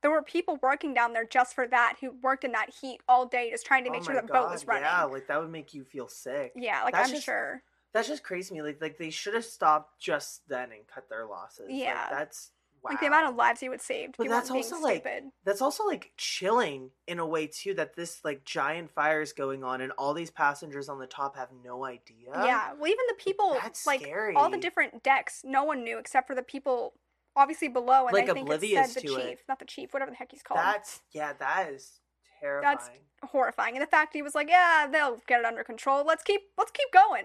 there 0.03 0.11
were 0.11 0.23
people 0.23 0.59
working 0.63 0.95
down 0.95 1.13
there 1.13 1.27
just 1.27 1.55
for 1.55 1.67
that 1.69 1.97
who 2.01 2.13
worked 2.23 2.43
in 2.43 2.53
that 2.53 2.71
heat 2.81 3.03
all 3.07 3.27
day, 3.27 3.51
just 3.51 3.67
trying 3.67 3.85
to 3.85 3.91
oh 3.91 3.93
make 3.93 4.01
oh 4.01 4.05
sure 4.05 4.15
the 4.15 4.23
God, 4.27 4.33
boat 4.45 4.51
was 4.51 4.67
running. 4.67 4.85
Yeah, 4.85 5.03
like 5.05 5.27
that 5.27 5.39
would 5.39 5.51
make 5.53 5.75
you 5.75 5.85
feel 5.85 6.09
sick. 6.09 6.53
Yeah, 6.57 6.85
like 6.85 6.95
That's 6.95 7.11
I'm 7.11 7.15
just- 7.17 7.27
sure. 7.27 7.63
That's 7.93 8.09
just 8.09 8.23
crazy 8.23 8.49
to 8.49 8.55
me. 8.55 8.63
Like 8.63 8.81
like 8.81 8.99
they 8.99 9.11
should 9.11 9.35
have 9.35 9.45
stopped 9.45 10.01
just 10.01 10.49
then 10.49 10.71
and 10.73 10.87
cut 10.87 11.09
their 11.09 11.27
losses. 11.27 11.67
Like, 11.69 11.75
Yeah. 11.81 12.07
that's 12.11 12.51
wow. 12.83 12.91
Like 12.91 13.01
the 13.01 13.07
amount 13.09 13.29
of 13.29 13.35
lives 13.37 13.61
he 13.61 13.69
would 13.69 13.81
save. 13.83 14.13
But 14.17 14.29
that's 14.29 14.51
also, 14.51 14.79
like, 14.81 15.03
stupid. 15.03 15.25
that's 15.45 15.61
also 15.61 15.85
like 15.85 16.13
chilling 16.17 16.91
in 17.07 17.19
a 17.19 17.27
way 17.27 17.47
too 17.47 17.75
that 17.75 17.95
this 17.97 18.25
like 18.25 18.45
giant 18.45 18.91
fire 18.91 19.21
is 19.21 19.33
going 19.33 19.63
on 19.65 19.81
and 19.81 19.93
all 19.99 20.15
these 20.15 20.31
passengers 20.31 20.89
on 20.89 20.99
the 20.99 21.07
top 21.07 21.37
have 21.37 21.49
no 21.65 21.85
idea. 21.85 22.29
yeah. 22.33 22.73
Well, 22.79 22.87
even 22.91 23.05
the 23.09 23.15
people, 23.19 23.53
That's 23.61 23.87
like 23.87 24.01
scary. 24.03 24.35
all 24.35 24.49
the 24.51 24.57
different 24.57 25.03
decks, 25.03 25.43
no 25.45 25.65
one 25.65 25.83
knew 25.85 25.99
except 25.99 26.27
for 26.27 26.35
the 26.35 26.43
people 26.43 26.95
obviously 27.37 27.69
below, 27.69 28.07
and 28.07 28.13
Like, 28.15 28.29
I 28.29 28.33
think 28.35 28.49
it 28.51 28.61
said 28.91 29.03
the 29.03 29.09
to 29.09 29.15
it. 29.17 29.29
chief, 29.31 29.39
not 29.49 29.59
the 29.59 29.65
chief, 29.65 29.93
whatever 29.93 30.11
the 30.11 30.17
heck 30.17 30.31
he's 30.33 30.43
called. 30.43 30.59
That's 30.59 31.01
yeah, 31.13 31.33
that 31.35 31.71
is 31.71 32.01
terrifying. 32.41 32.77
That's 32.79 32.91
horrifying. 33.31 33.77
And 33.77 33.83
the 33.83 33.91
fact 33.91 34.15
he 34.15 34.23
was 34.23 34.35
like, 34.35 34.49
"Yeah, 34.49 34.87
they'll 34.91 35.21
get 35.27 35.41
it 35.41 35.45
under 35.47 35.63
control. 35.65 36.05
Let's 36.05 36.23
keep 36.23 36.41
let's 36.59 36.71
keep 36.71 36.91
going. 36.93 37.25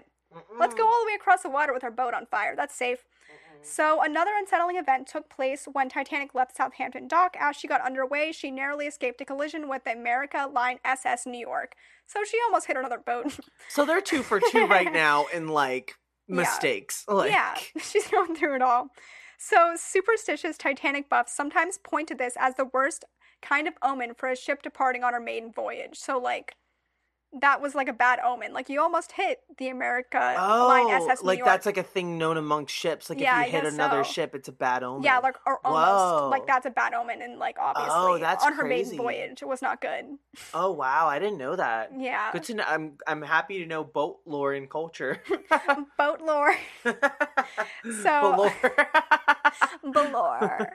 Let's 0.58 0.74
Mm. 0.74 0.78
go 0.78 0.86
all 0.86 1.00
the 1.00 1.06
way 1.06 1.14
across 1.14 1.42
the 1.42 1.50
water 1.50 1.72
with 1.72 1.84
our 1.84 1.90
boat 1.90 2.14
on 2.14 2.26
fire. 2.26 2.54
That's 2.56 2.74
safe." 2.74 3.04
Mm-mm. 3.30 3.64
So 3.64 4.02
another 4.02 4.32
unsettling 4.36 4.76
event 4.76 5.06
took 5.08 5.28
place 5.28 5.66
when 5.66 5.88
Titanic 5.88 6.34
left 6.34 6.56
Southampton 6.56 7.08
dock. 7.08 7.36
As 7.38 7.56
she 7.56 7.66
got 7.68 7.80
underway, 7.80 8.32
she 8.32 8.50
narrowly 8.50 8.86
escaped 8.86 9.20
a 9.20 9.24
collision 9.24 9.68
with 9.68 9.84
the 9.84 9.92
America 9.92 10.48
Line 10.52 10.78
SS 10.84 11.26
New 11.26 11.38
York. 11.38 11.74
So 12.06 12.22
she 12.24 12.38
almost 12.44 12.66
hit 12.66 12.76
another 12.76 12.98
boat. 12.98 13.38
So 13.68 13.84
they're 13.84 14.00
two 14.00 14.22
for 14.22 14.40
two 14.40 14.66
right 14.66 14.92
now 14.92 15.26
in 15.26 15.48
like 15.48 15.94
Yeah. 16.28 16.36
mistakes. 16.36 17.04
Like 17.08 17.32
yeah, 17.32 17.54
she's 17.78 18.06
going 18.08 18.34
through 18.36 18.56
it 18.56 18.62
all. 18.62 18.90
So 19.38 19.74
superstitious 19.76 20.56
Titanic 20.56 21.08
buffs 21.08 21.32
sometimes 21.34 21.78
point 21.78 22.08
to 22.08 22.14
this 22.14 22.34
as 22.38 22.54
the 22.54 22.64
worst 22.64 23.04
kind 23.42 23.68
of 23.68 23.74
omen 23.82 24.14
for 24.14 24.28
a 24.28 24.36
ship 24.36 24.62
departing 24.62 25.04
on 25.04 25.12
her 25.12 25.20
maiden 25.20 25.52
voyage. 25.52 25.98
So 25.98 26.18
like 26.18 26.54
that 27.40 27.60
was 27.60 27.74
like 27.74 27.88
a 27.88 27.92
bad 27.92 28.18
omen. 28.24 28.52
Like 28.54 28.68
you 28.68 28.80
almost 28.80 29.12
hit 29.12 29.40
the 29.58 29.68
America 29.68 30.18
Line 30.18 30.36
Oh, 30.38 31.06
SS 31.06 31.22
New 31.22 31.26
like 31.26 31.38
York. 31.38 31.46
that's 31.48 31.66
like 31.66 31.76
a 31.76 31.82
thing 31.82 32.16
known 32.18 32.36
among 32.38 32.66
ships. 32.66 33.10
Like 33.10 33.20
Yeah, 33.20 33.40
if 33.42 33.46
you 33.46 33.52
hit 33.60 33.64
another 33.72 34.04
so. 34.04 34.10
ship, 34.12 34.34
it's 34.34 34.48
a 34.48 34.52
bad 34.52 34.82
omen. 34.82 35.02
yeah, 35.02 35.18
like 35.18 35.36
or 35.46 35.58
almost 35.64 36.22
Whoa. 36.22 36.28
like 36.30 36.46
that's 36.46 36.64
a 36.66 36.70
bad 36.70 36.94
omen, 36.94 37.20
and 37.22 37.38
like 37.38 37.56
obviously 37.60 37.92
Oh, 37.94 38.18
that's 38.18 38.44
on 38.44 38.54
her 38.54 38.62
crazy. 38.62 38.92
maiden 38.92 38.98
voyage, 39.04 39.42
it 39.42 39.48
was 39.48 39.60
not 39.62 39.80
good. 39.80 40.04
Oh 40.54 40.70
wow, 40.72 41.06
I 41.08 41.18
didn't 41.18 41.38
know 41.38 41.56
that. 41.56 41.90
Yeah, 41.98 42.30
Good 42.32 42.44
to 42.44 42.54
know. 42.54 42.64
I'm 42.66 42.92
I'm 43.06 43.22
happy 43.22 43.58
to 43.58 43.66
know 43.66 43.84
boat 43.84 44.20
lore 44.24 44.52
and 44.54 44.68
culture. 44.70 45.20
boat 45.98 46.20
lore, 46.22 46.54
So- 48.02 48.22
Boat 48.22 48.52
lore. 48.62 48.88
Balore, 49.82 50.72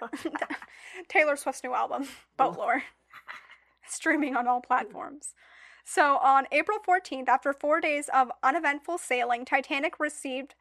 Taylor 1.09 1.35
Swift's 1.35 1.63
new 1.63 1.73
album, 1.73 2.07
Boat 2.37 2.57
Lore, 2.57 2.83
streaming 3.87 4.35
on 4.35 4.47
all 4.47 4.61
platforms. 4.61 5.33
So 5.93 6.19
on 6.19 6.47
April 6.53 6.77
14th, 6.87 7.27
after 7.27 7.51
four 7.51 7.81
days 7.81 8.09
of 8.13 8.31
uneventful 8.41 8.97
sailing, 8.97 9.43
Titanic 9.43 9.99
received 9.99 10.55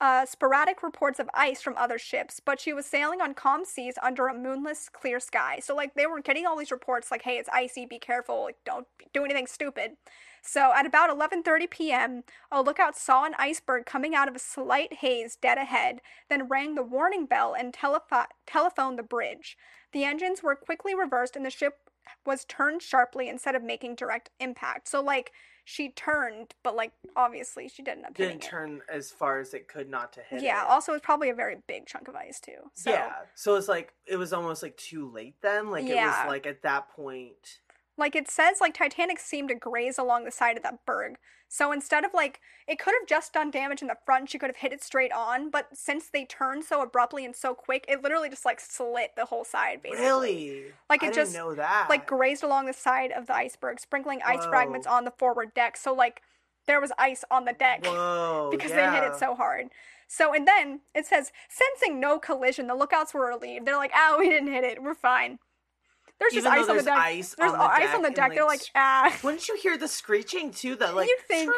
uh, 0.00 0.24
sporadic 0.24 0.84
reports 0.84 1.18
of 1.18 1.28
ice 1.34 1.60
from 1.60 1.74
other 1.76 1.98
ships, 1.98 2.38
but 2.38 2.60
she 2.60 2.72
was 2.72 2.86
sailing 2.86 3.20
on 3.20 3.34
calm 3.34 3.64
seas 3.64 3.96
under 4.00 4.28
a 4.28 4.38
moonless, 4.38 4.88
clear 4.88 5.18
sky. 5.18 5.58
So 5.60 5.74
like 5.74 5.94
they 5.94 6.06
were 6.06 6.20
getting 6.20 6.46
all 6.46 6.56
these 6.56 6.70
reports, 6.70 7.10
like, 7.10 7.22
"Hey, 7.22 7.38
it's 7.38 7.48
icy. 7.52 7.86
Be 7.86 7.98
careful. 7.98 8.44
Like, 8.44 8.58
don't 8.64 8.86
do 9.12 9.24
anything 9.24 9.48
stupid." 9.48 9.96
So 10.42 10.72
at 10.72 10.86
about 10.86 11.10
11:30 11.10 11.68
p.m., 11.68 12.22
a 12.52 12.62
lookout 12.62 12.96
saw 12.96 13.24
an 13.24 13.34
iceberg 13.36 13.84
coming 13.84 14.14
out 14.14 14.28
of 14.28 14.36
a 14.36 14.38
slight 14.38 14.98
haze 15.00 15.34
dead 15.34 15.58
ahead, 15.58 16.02
then 16.30 16.46
rang 16.46 16.76
the 16.76 16.84
warning 16.84 17.26
bell 17.26 17.52
and 17.52 17.72
telepho- 17.72 18.26
telephoned 18.46 18.96
the 18.96 19.02
bridge. 19.02 19.56
The 19.92 20.04
engines 20.04 20.40
were 20.40 20.54
quickly 20.54 20.94
reversed 20.94 21.34
and 21.34 21.44
the 21.44 21.50
ship 21.50 21.87
was 22.26 22.44
turned 22.44 22.82
sharply 22.82 23.28
instead 23.28 23.54
of 23.54 23.62
making 23.62 23.94
direct 23.94 24.30
impact. 24.40 24.88
So 24.88 25.02
like 25.02 25.32
she 25.64 25.90
turned, 25.90 26.54
but 26.64 26.74
like 26.74 26.92
obviously 27.14 27.68
she 27.68 27.82
didn't 27.82 28.06
up 28.06 28.14
Didn't 28.14 28.44
it. 28.44 28.48
turn 28.48 28.80
as 28.90 29.10
far 29.10 29.38
as 29.38 29.52
it 29.52 29.68
could 29.68 29.90
not 29.90 30.12
to 30.14 30.20
hit. 30.22 30.42
Yeah, 30.42 30.62
it. 30.62 30.68
also 30.68 30.94
it's 30.94 31.04
probably 31.04 31.30
a 31.30 31.34
very 31.34 31.56
big 31.66 31.86
chunk 31.86 32.08
of 32.08 32.14
ice 32.14 32.40
too. 32.40 32.70
So 32.74 32.90
yeah. 32.90 33.12
So 33.34 33.56
it's 33.56 33.68
like 33.68 33.92
it 34.06 34.16
was 34.16 34.32
almost 34.32 34.62
like 34.62 34.76
too 34.76 35.10
late 35.10 35.36
then. 35.42 35.70
Like 35.70 35.84
it 35.84 35.94
was 35.94 36.26
like 36.26 36.46
at 36.46 36.62
that 36.62 36.88
point. 36.90 37.60
Like 37.98 38.14
it 38.14 38.30
says, 38.30 38.58
like 38.60 38.74
Titanic 38.74 39.18
seemed 39.18 39.48
to 39.48 39.54
graze 39.54 39.98
along 39.98 40.24
the 40.24 40.30
side 40.30 40.56
of 40.56 40.62
that 40.62 40.86
berg. 40.86 41.16
So 41.48 41.72
instead 41.72 42.04
of 42.04 42.12
like, 42.14 42.40
it 42.66 42.78
could 42.78 42.94
have 42.98 43.08
just 43.08 43.32
done 43.32 43.50
damage 43.50 43.82
in 43.82 43.88
the 43.88 43.96
front, 44.06 44.30
she 44.30 44.38
could 44.38 44.50
have 44.50 44.58
hit 44.58 44.72
it 44.72 44.84
straight 44.84 45.12
on. 45.12 45.50
But 45.50 45.68
since 45.72 46.08
they 46.08 46.24
turned 46.24 46.64
so 46.64 46.82
abruptly 46.82 47.24
and 47.24 47.34
so 47.34 47.54
quick, 47.54 47.86
it 47.88 48.02
literally 48.02 48.28
just 48.28 48.44
like 48.44 48.60
slit 48.60 49.12
the 49.16 49.24
whole 49.24 49.44
side, 49.44 49.82
basically. 49.82 50.04
Really? 50.04 50.64
Like, 50.88 51.02
I 51.02 51.06
it 51.06 51.14
didn't 51.14 51.26
just, 51.26 51.34
know 51.34 51.54
that. 51.54 51.88
Like 51.90 52.06
grazed 52.06 52.44
along 52.44 52.66
the 52.66 52.72
side 52.72 53.12
of 53.12 53.26
the 53.26 53.34
iceberg, 53.34 53.80
sprinkling 53.80 54.20
ice 54.24 54.44
Whoa. 54.44 54.50
fragments 54.50 54.86
on 54.86 55.04
the 55.04 55.10
forward 55.10 55.54
deck. 55.54 55.76
So 55.76 55.92
like, 55.92 56.22
there 56.66 56.80
was 56.80 56.92
ice 56.98 57.24
on 57.30 57.46
the 57.46 57.54
deck 57.54 57.84
Whoa. 57.84 58.48
because 58.52 58.70
they 58.70 58.88
hit 58.90 59.02
it 59.02 59.16
so 59.16 59.34
hard. 59.34 59.68
So 60.06 60.32
and 60.34 60.46
then 60.46 60.80
it 60.94 61.06
says, 61.06 61.32
sensing 61.48 61.98
no 61.98 62.18
collision, 62.18 62.66
the 62.66 62.74
lookouts 62.74 63.12
were 63.12 63.26
relieved. 63.26 63.66
They're 63.66 63.76
like, 63.76 63.92
"Oh, 63.94 64.16
we 64.18 64.28
didn't 64.28 64.52
hit 64.52 64.64
it. 64.64 64.82
We're 64.82 64.94
fine." 64.94 65.38
There's 66.20 66.32
Even 66.34 66.44
just 66.44 66.58
ice 66.58 66.68
on 66.68 66.76
the 66.76 66.82
deck. 66.82 66.98
ice 66.98 67.34
there's 67.38 67.52
on 67.52 67.58
the 67.58 67.64
ice 67.64 67.94
on 67.94 68.02
the 68.02 68.10
deck. 68.10 68.34
They're 68.34 68.44
like, 68.44 68.62
ah. 68.74 69.16
Wouldn't 69.22 69.46
you 69.48 69.56
hear 69.56 69.76
the 69.78 69.88
screeching 69.88 70.50
too? 70.50 70.74
That 70.76 70.94
like 70.96 71.08
You'd 71.08 71.20
think- 71.28 71.52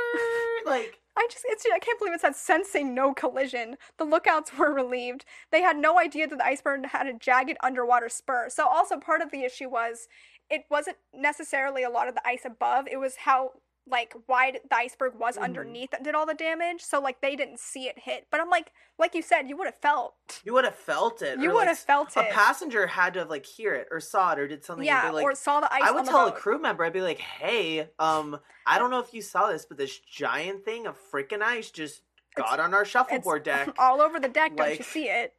like 0.66 0.96
I 1.16 1.26
just, 1.30 1.44
it's, 1.48 1.66
I 1.74 1.78
can't 1.80 1.98
believe 1.98 2.14
it 2.14 2.20
said 2.20 2.36
sensing 2.36 2.94
no 2.94 3.12
collision. 3.12 3.76
The 3.98 4.04
lookouts 4.04 4.52
were 4.58 4.72
relieved. 4.72 5.24
They 5.50 5.60
had 5.60 5.76
no 5.76 5.98
idea 5.98 6.26
that 6.28 6.38
the 6.38 6.46
iceberg 6.46 6.86
had 6.86 7.06
a 7.06 7.12
jagged 7.12 7.56
underwater 7.62 8.08
spur. 8.08 8.48
So, 8.48 8.66
also 8.68 8.96
part 8.98 9.20
of 9.20 9.30
the 9.30 9.42
issue 9.42 9.68
was 9.68 10.08
it 10.48 10.64
wasn't 10.70 10.96
necessarily 11.14 11.82
a 11.82 11.90
lot 11.90 12.08
of 12.08 12.14
the 12.14 12.26
ice 12.26 12.44
above, 12.44 12.86
it 12.90 12.98
was 12.98 13.16
how 13.16 13.50
like 13.86 14.14
wide 14.28 14.60
the 14.68 14.76
iceberg 14.76 15.14
was 15.16 15.36
Mhm. 15.36 15.42
underneath 15.42 15.90
that 15.90 16.02
did 16.02 16.14
all 16.14 16.26
the 16.26 16.34
damage. 16.34 16.82
So, 16.82 17.00
like, 17.00 17.20
they 17.20 17.34
didn't 17.34 17.58
see 17.58 17.88
it 17.88 17.98
hit. 17.98 18.26
But 18.30 18.40
I'm 18.40 18.48
like, 18.50 18.72
like 18.98 19.14
you 19.14 19.22
said, 19.22 19.48
you 19.48 19.56
would 19.56 19.66
have 19.66 19.78
felt. 19.80 20.14
You 20.44 20.52
would 20.52 20.64
have 20.64 20.76
felt 20.76 21.22
it. 21.22 21.38
You 21.40 21.48
would 21.50 21.56
like, 21.56 21.68
have 21.68 21.78
felt 21.78 22.16
it. 22.16 22.20
A 22.20 22.32
passenger 22.32 22.86
had 22.86 23.14
to 23.14 23.20
have 23.20 23.30
like 23.30 23.46
hear 23.46 23.74
it 23.74 23.88
or 23.90 23.98
saw 24.00 24.32
it 24.32 24.38
or 24.38 24.46
did 24.46 24.64
something. 24.64 24.86
yeah, 24.86 25.10
like, 25.10 25.24
or 25.24 25.34
saw 25.34 25.60
the 25.60 25.72
ice 25.72 25.82
I 25.84 25.90
would 25.90 26.04
tell 26.04 26.26
a 26.28 26.32
crew 26.32 26.58
member, 26.58 26.84
I'd 26.84 26.92
be 26.92 27.00
like, 27.00 27.18
"Hey, 27.18 27.88
um, 27.98 28.38
I 28.66 28.78
don't 28.78 28.90
know 28.90 29.00
if 29.00 29.12
you 29.14 29.22
saw 29.22 29.48
this, 29.50 29.64
but 29.64 29.76
this 29.78 29.98
giant 29.98 30.64
thing 30.64 30.86
of 30.86 30.96
freaking 31.10 31.42
ice 31.42 31.70
just 31.70 32.02
got 32.36 32.54
It's- 32.54 32.64
on 32.64 32.74
our 32.74 32.84
shuffleboard 32.84 33.42
deck." 33.44 33.68
all 33.78 34.00
over 34.00 34.20
the 34.20 34.28
deck. 34.28 34.54
don't 34.56 34.76
you 34.76 34.84
see 34.84 35.08
it? 35.08 35.34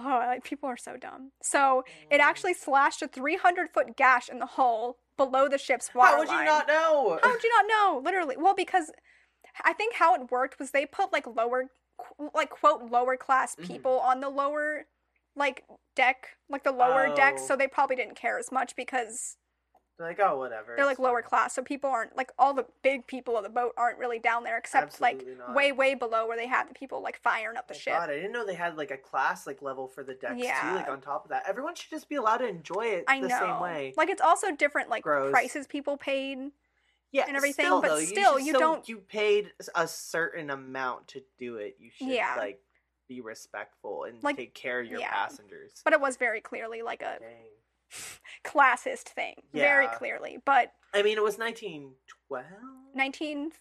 Oh, 0.00 0.08
like 0.26 0.44
people 0.44 0.68
are 0.68 0.76
so 0.76 0.96
dumb. 0.96 1.32
So 1.42 1.84
it 2.10 2.20
Mm. 2.20 2.24
actually 2.24 2.54
slashed 2.54 3.02
a 3.02 3.08
300 3.08 3.70
foot 3.70 3.96
gash 3.96 4.28
in 4.28 4.38
the 4.38 4.46
hull 4.46 4.98
below 5.16 5.48
the 5.48 5.58
ship's 5.58 5.94
water 5.94 6.12
How 6.12 6.18
would 6.18 6.28
you 6.28 6.44
not 6.44 6.68
know? 6.68 7.18
How 7.22 7.30
would 7.32 7.42
you 7.42 7.50
not 7.50 7.64
know? 7.68 8.00
Literally, 8.04 8.36
well, 8.36 8.54
because 8.54 8.92
I 9.64 9.72
think 9.72 9.94
how 9.94 10.14
it 10.14 10.30
worked 10.30 10.58
was 10.60 10.70
they 10.70 10.86
put 10.86 11.12
like 11.12 11.26
lower, 11.26 11.70
qu- 11.96 12.30
like 12.34 12.50
quote 12.50 12.82
lower 12.90 13.16
class 13.16 13.56
Mhm. 13.56 13.66
people 13.66 13.98
on 13.98 14.20
the 14.20 14.28
lower, 14.28 14.86
like 15.34 15.64
deck, 15.96 16.36
like 16.48 16.62
the 16.62 16.70
lower 16.72 17.14
deck. 17.14 17.34
Oh. 17.38 17.46
So 17.46 17.56
they 17.56 17.66
probably 17.66 17.96
didn't 17.96 18.14
care 18.14 18.38
as 18.38 18.52
much 18.52 18.76
because 18.76 19.36
They're 19.98 20.06
like, 20.06 20.20
oh, 20.22 20.38
whatever. 20.38 20.74
they're 20.76 20.86
like 20.86 20.98
lower 21.00 21.22
class. 21.22 21.54
So 21.54 21.62
people 21.62 21.90
aren't 21.90 22.16
like 22.16 22.30
all 22.38 22.54
the 22.54 22.66
big 22.82 23.06
people 23.08 23.36
of 23.36 23.42
the 23.42 23.48
boat 23.50 23.72
aren't 23.76 23.98
really 23.98 24.18
down 24.20 24.44
there 24.44 24.56
except 24.56 24.94
Absolutely 24.94 25.30
like 25.34 25.38
not. 25.38 25.54
way 25.54 25.72
way 25.72 25.94
below 25.94 26.26
where 26.28 26.36
they 26.36 26.46
had 26.46 26.68
the 26.70 26.74
people 26.74 27.02
like 27.02 27.18
firing 27.20 27.56
up 27.56 27.66
the 27.66 27.74
Oh, 27.74 27.78
ship. 27.78 27.94
God, 27.94 28.08
I 28.10 28.14
didn't 28.14 28.30
know 28.32 28.46
they 28.46 28.54
had 28.54 28.76
like 28.76 28.92
a 28.92 28.96
class 28.96 29.46
like 29.46 29.60
level 29.60 29.88
for 29.88 30.04
the 30.04 30.14
decks 30.14 30.34
too. 30.40 30.44
Yeah. 30.46 30.74
Like 30.76 30.88
on 30.88 31.00
top 31.00 31.24
of 31.24 31.30
that, 31.30 31.42
everyone 31.48 31.74
should 31.74 31.90
just 31.90 32.08
be 32.08 32.14
allowed 32.14 32.38
to 32.38 32.46
enjoy 32.46 32.86
it 32.86 33.04
I 33.08 33.20
the 33.20 33.26
know. 33.28 33.38
same 33.40 33.60
way. 33.60 33.92
Like 33.96 34.08
it's 34.08 34.22
also 34.22 34.52
different 34.54 34.88
like 34.88 35.02
Gross. 35.02 35.32
prices 35.32 35.66
people 35.66 35.96
paid. 35.96 36.38
yeah, 37.10 37.24
and 37.26 37.36
everything, 37.36 37.64
Still, 37.66 37.80
but 37.80 37.88
though, 37.88 38.00
still, 38.00 38.38
you 38.38 38.48
still- 38.54 38.60
don't- 38.60 38.88
You 38.88 38.98
paid 38.98 39.50
a 39.74 39.88
certain 39.88 40.50
amount 40.50 41.08
to 41.08 41.22
do 41.38 41.56
it. 41.56 41.76
You 41.80 41.90
should 41.90 42.06
Yeah. 42.08 42.34
like 42.36 42.60
be 43.08 43.20
respectful 43.22 44.04
and 44.04 44.22
Like, 44.22 44.36
take 44.36 44.52
care 44.54 44.78
of 44.80 44.86
your 44.86 45.00
yeah. 45.00 45.10
passengers. 45.10 45.80
But 45.82 45.94
it 45.94 46.00
was 46.00 46.18
very 46.18 46.40
clearly 46.42 46.82
like 46.82 47.00
a 47.02 47.16
Dang. 47.18 47.46
classist 48.44 49.08
thing. 49.08 49.34
Very 49.52 49.86
clearly. 49.88 50.38
But 50.44 50.72
I 50.94 51.02
mean, 51.02 51.18
it 51.18 51.22
was 51.22 51.38
1912? 51.38 52.44
1950? 52.94 53.54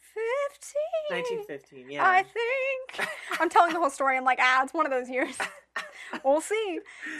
1915, 1.09 1.91
yeah. 1.91 2.09
I 2.09 2.23
think. 2.23 3.09
I'm 3.39 3.49
telling 3.49 3.73
the 3.73 3.79
whole 3.79 3.89
story. 3.89 4.17
I'm 4.17 4.23
like, 4.23 4.39
ah, 4.41 4.63
it's 4.63 4.73
one 4.73 4.85
of 4.85 4.91
those 4.91 5.09
years. 5.09 5.37
we'll 6.23 6.41
see. 6.41 6.79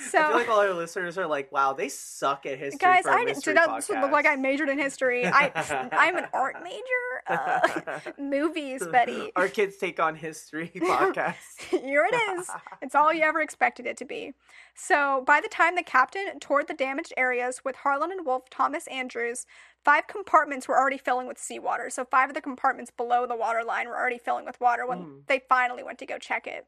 So, 0.10 0.20
I 0.20 0.28
feel 0.28 0.38
like 0.38 0.50
all 0.50 0.60
our 0.60 0.74
listeners 0.74 1.18
are 1.18 1.28
like, 1.28 1.52
wow, 1.52 1.74
they 1.74 1.90
suck 1.90 2.46
at 2.46 2.58
history 2.58 2.80
guys, 2.80 3.06
I 3.06 3.26
didn't. 3.26 3.44
Did 3.44 3.58
that 3.58 3.70
look 3.90 4.12
like 4.12 4.26
I 4.26 4.36
majored 4.36 4.70
in 4.70 4.80
history? 4.80 5.26
I, 5.26 5.52
I'm 5.92 6.18
an 6.18 6.28
art 6.34 6.56
major. 6.64 6.82
Uh, 7.28 8.00
movies, 8.18 8.86
Betty. 8.92 9.32
Our 9.36 9.48
kids 9.48 9.78
take 9.78 10.00
on 10.00 10.16
history 10.16 10.72
podcast. 10.76 11.62
Here 11.70 12.08
it 12.10 12.16
is. 12.16 12.50
It's 12.82 12.96
all 12.96 13.14
you 13.14 13.22
ever 13.22 13.42
expected 13.42 13.86
it 13.86 13.98
to 13.98 14.06
be. 14.06 14.34
So, 14.76 15.24
by 15.26 15.42
the 15.42 15.50
time 15.50 15.76
the 15.76 15.84
captain 15.84 16.40
toured 16.40 16.68
the 16.68 16.74
damaged 16.74 17.14
areas 17.18 17.62
with 17.66 17.76
Harland 17.78 18.14
and 18.14 18.26
Wolff 18.26 18.50
Thomas 18.50 18.88
Andrews, 18.88 19.46
five 19.88 20.06
compartments 20.08 20.68
were 20.68 20.78
already 20.78 20.98
filling 20.98 21.28
with 21.28 21.38
seawater. 21.38 21.90
So, 21.90 22.04
five 22.04 22.30
of 22.30 22.36
the 22.36 22.42
compartments 22.42 22.92
below 22.92 23.26
the 23.26 23.38
water 23.38 23.64
line 23.64 23.88
were 23.88 23.96
already 23.96 24.18
filling 24.18 24.44
with 24.44 24.60
water 24.60 24.86
when 24.86 25.00
Mm. 25.00 25.28
they 25.28 25.40
finally 25.48 25.82
went 25.82 25.98
to 26.00 26.06
go 26.06 26.18
check 26.18 26.46
it. 26.46 26.68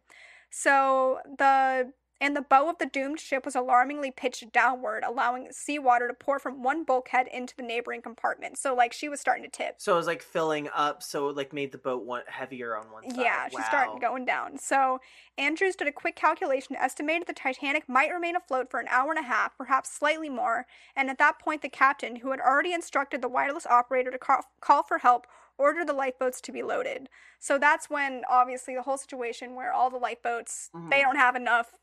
So, 0.50 1.20
the 1.38 1.92
and 2.22 2.36
the 2.36 2.42
bow 2.42 2.70
of 2.70 2.78
the 2.78 2.86
doomed 2.86 3.20
ship 3.20 3.46
was 3.46 3.56
alarmingly 3.56 4.12
pitched 4.12 4.52
downward, 4.52 5.04
allowing 5.06 5.48
seawater 5.52 6.08
to 6.08 6.14
pour 6.14 6.40
from 6.40 6.62
one 6.62 6.84
bulkhead 6.84 7.28
into 7.28 7.56
the 7.56 7.64
neighboring 7.64 8.02
compartment. 8.02 8.58
So, 8.58 8.74
like, 8.76 8.94
she 8.94 9.10
was 9.10 9.20
starting 9.20 9.44
to 9.44 9.50
tip. 9.50 9.76
So 9.78 9.94
it 9.94 9.98
was 9.98 10.08
like 10.08 10.22
filling 10.22 10.70
up, 10.74 11.02
so 11.02 11.30
it 11.30 11.36
like 11.36 11.54
made 11.54 11.72
the 11.72 11.78
boat 11.78 12.04
one 12.04 12.24
heavier 12.28 12.76
on 12.76 12.92
one 12.92 13.10
side. 13.10 13.20
Yeah, 13.20 13.48
she 13.50 13.62
started 13.64 14.02
going 14.02 14.26
down. 14.26 14.58
So 14.58 15.00
Andrews 15.38 15.76
did 15.76 15.88
a 15.88 15.92
quick 15.92 16.16
calculation, 16.16 16.76
estimated 16.76 17.28
the 17.28 17.34
Titanic 17.34 17.88
might 17.88 18.12
remain 18.12 18.36
afloat 18.36 18.70
for 18.70 18.80
an 18.80 18.88
hour 18.90 19.12
and 19.12 19.20
a 19.20 19.28
half, 19.28 19.58
perhaps 19.58 19.92
slightly 19.92 20.30
more, 20.30 20.66
and 20.96 21.10
at 21.10 21.18
that 21.20 21.40
point 21.40 21.62
the 21.62 21.70
captain, 21.70 22.18
who 22.18 22.32
had 22.32 22.40
already 22.40 22.74
instructed 22.74 23.22
the 23.22 23.30
wireless 23.30 23.66
operator 23.66 24.12
to 24.12 24.18
call, 24.18 24.42
call 24.62 24.84
for 24.84 25.00
help, 25.00 25.28
ordered 25.58 25.88
the 25.88 25.94
lifeboats 25.94 26.40
to 26.42 26.52
be 26.52 26.64
loaded. 26.64 27.10
So 27.40 27.58
that's 27.58 27.90
when 27.90 28.24
obviously 28.30 28.76
the 28.76 28.82
whole 28.82 28.98
situation 28.98 29.56
where 29.56 29.74
all 29.74 29.90
the 29.90 29.98
lifeboats 29.98 30.70
they 30.90 31.00
Mhm. 31.00 31.04
don't 31.04 31.16
have 31.18 31.36
enough, 31.36 31.74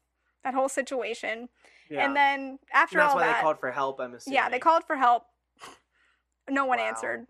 that 0.47 0.55
whole 0.55 0.69
situation. 0.69 1.49
Yeah. 1.91 2.05
And 2.07 2.17
then 2.17 2.59
after 2.73 2.97
And 2.99 3.03
that's 3.05 3.11
all 3.15 3.21
why 3.21 3.27
that, 3.27 3.37
they 3.37 3.43
called 3.43 3.59
for 3.61 3.71
help. 3.73 4.01
I'm 4.01 4.15
assuming. 4.15 4.35
yeah, 4.37 4.49
they 4.49 4.59
called 4.59 4.85
for 4.87 4.97
help. 4.97 5.25
No 6.49 6.65
one 6.65 6.79
Wow. 6.79 6.85
answered. 6.87 7.27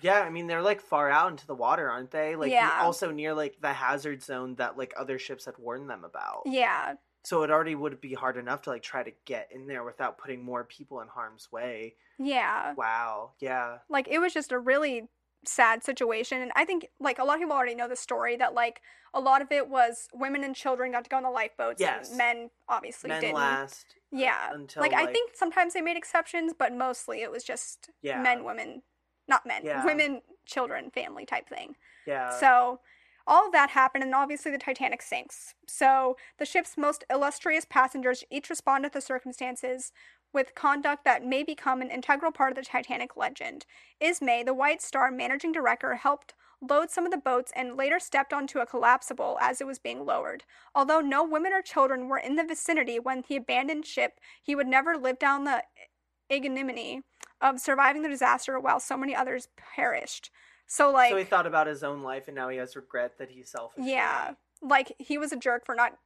Yeah, 0.00 0.20
I 0.20 0.30
mean 0.30 0.46
they're 0.46 0.62
like 0.62 0.80
far 0.80 1.10
out 1.10 1.30
into 1.30 1.46
the 1.46 1.54
water, 1.54 1.90
aren't 1.90 2.10
they? 2.10 2.34
Like 2.36 2.50
Yeah. 2.50 2.78
also 2.80 3.10
near 3.10 3.34
like 3.34 3.56
the 3.60 3.72
hazard 3.74 4.22
zone 4.22 4.54
that 4.56 4.78
like 4.78 4.94
other 4.96 5.18
ships 5.18 5.44
had 5.44 5.54
warned 5.58 5.90
them 5.90 6.04
about. 6.04 6.42
Yeah, 6.46 6.94
So 7.22 7.42
it 7.42 7.50
already 7.50 7.74
would 7.74 8.00
be 8.00 8.14
hard 8.14 8.38
enough 8.38 8.62
to 8.62 8.70
like 8.70 8.82
try 8.82 9.02
to 9.02 9.12
get 9.26 9.48
in 9.52 9.66
there 9.66 9.84
without 9.84 10.16
putting 10.16 10.42
more 10.42 10.64
people 10.64 11.00
in 11.02 11.08
harm's 11.08 11.52
way. 11.52 11.96
yeah. 12.18 12.72
Wow. 12.74 13.32
Yeah. 13.40 13.78
like 13.90 14.08
it 14.08 14.18
was 14.20 14.32
just 14.32 14.52
a 14.52 14.58
really 14.58 15.08
sad 15.48 15.82
situation 15.84 16.42
and 16.42 16.52
i 16.56 16.64
think 16.64 16.86
like 17.00 17.18
a 17.18 17.24
lot 17.24 17.34
of 17.34 17.40
people 17.40 17.54
already 17.54 17.74
know 17.74 17.88
the 17.88 17.96
story 17.96 18.36
that 18.36 18.54
like 18.54 18.80
a 19.14 19.20
lot 19.20 19.40
of 19.40 19.50
it 19.50 19.68
was 19.68 20.08
women 20.12 20.44
and 20.44 20.54
children 20.54 20.92
got 20.92 21.04
to 21.04 21.10
go 21.10 21.16
on 21.16 21.22
the 21.22 21.30
lifeboats 21.30 21.80
Yes. 21.80 22.08
and 22.10 22.18
men 22.18 22.50
obviously 22.68 23.08
Men 23.08 23.20
didn't 23.20 23.36
last. 23.36 23.86
uh, 23.90 24.16
yeah 24.18 24.52
Until 24.52 24.82
like, 24.82 24.92
i 24.94 25.06
think 25.06 25.32
sometimes 25.34 25.74
they 25.74 25.80
made 25.80 25.96
exceptions 25.96 26.52
but 26.58 26.72
mostly 26.74 27.22
it 27.22 27.30
was 27.30 27.44
just 27.44 27.90
Yeah. 28.02 28.20
men 28.22 28.44
women 28.44 28.82
not 29.28 29.46
men 29.46 29.62
Yeah. 29.64 29.84
women 29.84 30.22
children 30.46 30.90
family 30.90 31.24
type 31.26 31.48
thing 31.48 31.76
Yeah. 32.06 32.30
so 32.30 32.80
all 33.28 33.46
of 33.46 33.52
that 33.52 33.70
happened, 33.70 34.04
and 34.04 34.14
obviously 34.14 34.52
the 34.52 34.56
Titanic 34.58 35.02
sinks. 35.02 35.56
So 35.66 36.16
the 36.38 36.46
ship's 36.46 36.78
most 36.78 37.02
illustrious 37.10 37.64
passengers 37.64 38.22
each 38.30 38.48
respond 38.48 38.84
to 38.84 38.88
the 38.88 39.00
circumstances 39.00 39.90
with 40.36 40.54
conduct 40.54 41.02
that 41.02 41.24
may 41.24 41.42
become 41.42 41.80
an 41.80 41.90
integral 41.90 42.30
part 42.30 42.52
of 42.52 42.56
the 42.56 42.62
Titanic 42.62 43.16
legend. 43.16 43.64
Ismay, 44.02 44.44
the 44.44 44.52
White 44.52 44.82
Star 44.82 45.10
managing 45.10 45.50
director, 45.50 45.94
helped 45.94 46.34
load 46.60 46.90
some 46.90 47.06
of 47.06 47.10
the 47.10 47.16
boats 47.16 47.52
and 47.56 47.74
later 47.74 47.98
stepped 47.98 48.34
onto 48.34 48.58
a 48.58 48.66
collapsible 48.66 49.38
as 49.40 49.62
it 49.62 49.66
was 49.66 49.78
being 49.78 50.04
lowered. 50.04 50.44
Although 50.74 51.00
no 51.00 51.24
women 51.24 51.54
or 51.54 51.62
children 51.62 52.06
were 52.06 52.18
in 52.18 52.36
the 52.36 52.44
vicinity 52.44 52.98
when 52.98 53.24
he 53.26 53.36
abandoned 53.36 53.86
ship, 53.86 54.20
he 54.42 54.54
would 54.54 54.66
never 54.66 54.98
live 54.98 55.18
down 55.18 55.44
the 55.44 55.64
ignominy 56.28 57.00
of 57.40 57.58
surviving 57.58 58.02
the 58.02 58.08
disaster 58.10 58.60
while 58.60 58.78
so 58.78 58.98
many 58.98 59.16
others 59.16 59.48
perished. 59.56 60.30
So 60.66 60.90
like 60.92 61.12
so 61.12 61.16
he 61.16 61.24
thought 61.24 61.46
about 61.46 61.66
his 61.66 61.82
own 61.82 62.02
life, 62.02 62.28
and 62.28 62.36
now 62.36 62.50
he 62.50 62.58
has 62.58 62.76
regret 62.76 63.16
that 63.18 63.30
he's 63.30 63.48
selfish. 63.50 63.84
yeah, 63.86 64.32
like 64.60 64.94
he 64.98 65.16
was 65.16 65.32
a 65.32 65.36
jerk 65.36 65.64
for 65.64 65.74
not 65.74 65.96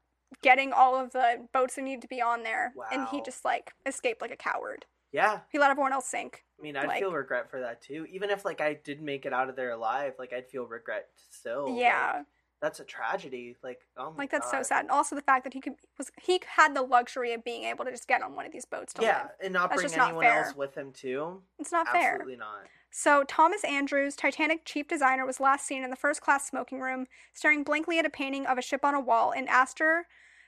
getting 0.43 0.73
all 0.73 0.97
of 0.97 1.13
the 1.13 1.47
boats 1.53 1.75
that 1.77 1.83
needed 1.83 2.03
to 2.03 2.09
be 2.09 2.21
on 2.23 2.43
there, 2.43 2.73
and 2.93 3.07
he 3.09 3.21
just 3.23 3.45
like 3.45 3.73
escaped 3.87 4.21
like 4.23 4.31
a 4.33 4.37
coward. 4.37 4.87
Yeah. 5.13 5.41
He 5.51 5.59
let 5.59 5.71
everyone 5.73 5.93
else 5.93 6.07
sink. 6.07 6.45
I 6.59 6.63
mean, 6.63 6.77
I'd 6.77 6.87
Like- 6.87 7.01
feel 7.01 7.13
regret 7.13 7.51
for 7.51 7.61
that 7.61 7.81
too. 7.83 8.07
Even 8.11 8.31
if 8.31 8.45
like 8.45 8.61
I 8.61 8.75
did 8.75 9.03
make 9.03 9.27
it 9.27 9.33
out 9.33 9.49
of 9.49 9.57
there 9.57 9.71
alive, 9.73 10.15
like 10.19 10.33
I'd 10.33 10.49
feel 10.49 10.67
regret 10.67 11.09
still. 11.31 11.69
Like, 11.73 11.81
yeah, 11.83 12.23
that's 12.61 12.79
a 12.79 12.85
tragedy. 12.85 13.57
Like, 13.63 13.81
oh 13.97 14.11
my 14.13 14.19
like 14.19 14.31
that's 14.31 14.51
so 14.51 14.63
sad. 14.63 14.83
And 14.83 14.91
also 14.91 15.17
the 15.17 15.23
fact 15.23 15.43
that 15.45 15.55
he 15.55 15.61
could 15.61 15.75
was 15.99 16.13
he 16.23 16.41
had 16.47 16.77
the 16.77 16.83
luxury 16.83 17.33
of 17.33 17.43
being 17.43 17.65
able 17.65 17.85
to 17.87 17.91
just 17.91 18.07
get 18.07 18.23
on 18.23 18.37
one 18.37 18.47
of 18.47 18.53
these 18.53 18.67
boats 18.67 18.93
to 18.95 19.03
Yeah, 19.03 19.23
live. 19.23 19.31
and 19.43 19.53
not 19.53 19.71
That's 19.71 19.83
bring 19.83 19.97
not 19.97 20.09
anyone 20.11 20.25
fair. 20.27 20.45
else 20.45 20.55
with 20.55 20.77
him 20.77 20.93
too. 20.93 21.43
It's 21.59 21.73
not 21.73 21.89
fair. 21.89 22.13
Absolutely 22.13 22.37
not. 22.37 22.67
So, 22.91 23.23
Thomas 23.25 23.63
Andrews, 23.65 24.17
Titanic 24.17 24.65
chief 24.65 24.89
designer, 24.89 25.25
was 25.25 25.39
last 25.41 25.65
seen 25.67 25.85
in 25.85 25.91
the 25.91 25.97
first 25.97 26.21
class 26.21 26.49
smoking 26.49 26.81
room, 26.81 27.07
staring 27.33 27.63
blankly 27.63 27.99
at 27.99 28.07
a 28.07 28.11
painting 28.11 28.47
of 28.47 28.59
a 28.59 28.63
ship 28.63 28.85
on 28.85 28.95
a 28.95 29.01
wall, 29.01 29.33
and 29.33 29.49
Astor 29.49 30.07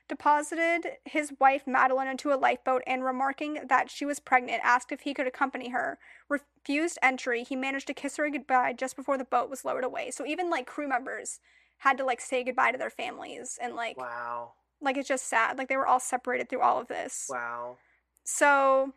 deposited 0.09 0.97
his 1.05 1.32
wife 1.40 1.66
Madeline 1.66 2.09
into 2.09 2.32
a 2.32 2.36
lifeboat 2.36 2.82
and, 2.86 3.05
remarking 3.05 3.61
that 3.68 3.88
she 3.90 4.05
was 4.05 4.18
pregnant, 4.18 4.61
asked 4.64 4.90
if 4.90 5.03
he 5.03 5.14
could 5.14 5.28
accompany 5.28 5.68
her. 5.70 5.99
Refused 6.28 6.99
entry, 7.01 7.45
he 7.45 7.55
managed 7.55 7.86
to 7.86 7.95
kiss 7.95 8.16
her 8.16 8.28
goodbye 8.28 8.72
just 8.72 8.97
before 8.97 9.16
the 9.16 9.24
boat 9.24 9.49
was 9.49 9.64
lowered 9.64 9.84
away. 9.84 10.11
So, 10.11 10.26
even 10.26 10.51
like 10.51 10.66
crew 10.66 10.88
members 10.88 11.38
had 11.78 11.97
to 11.99 12.05
like 12.05 12.20
say 12.20 12.43
goodbye 12.43 12.72
to 12.72 12.78
their 12.78 12.90
families, 12.90 13.59
and 13.62 13.74
like, 13.76 13.97
Wow. 13.97 14.55
like 14.80 14.97
it's 14.97 15.09
just 15.09 15.28
sad. 15.28 15.59
Like, 15.59 15.68
they 15.68 15.76
were 15.76 15.86
all 15.86 16.01
separated 16.01 16.49
through 16.49 16.62
all 16.62 16.80
of 16.80 16.88
this. 16.88 17.26
Wow. 17.30 17.76
So, 18.24 18.93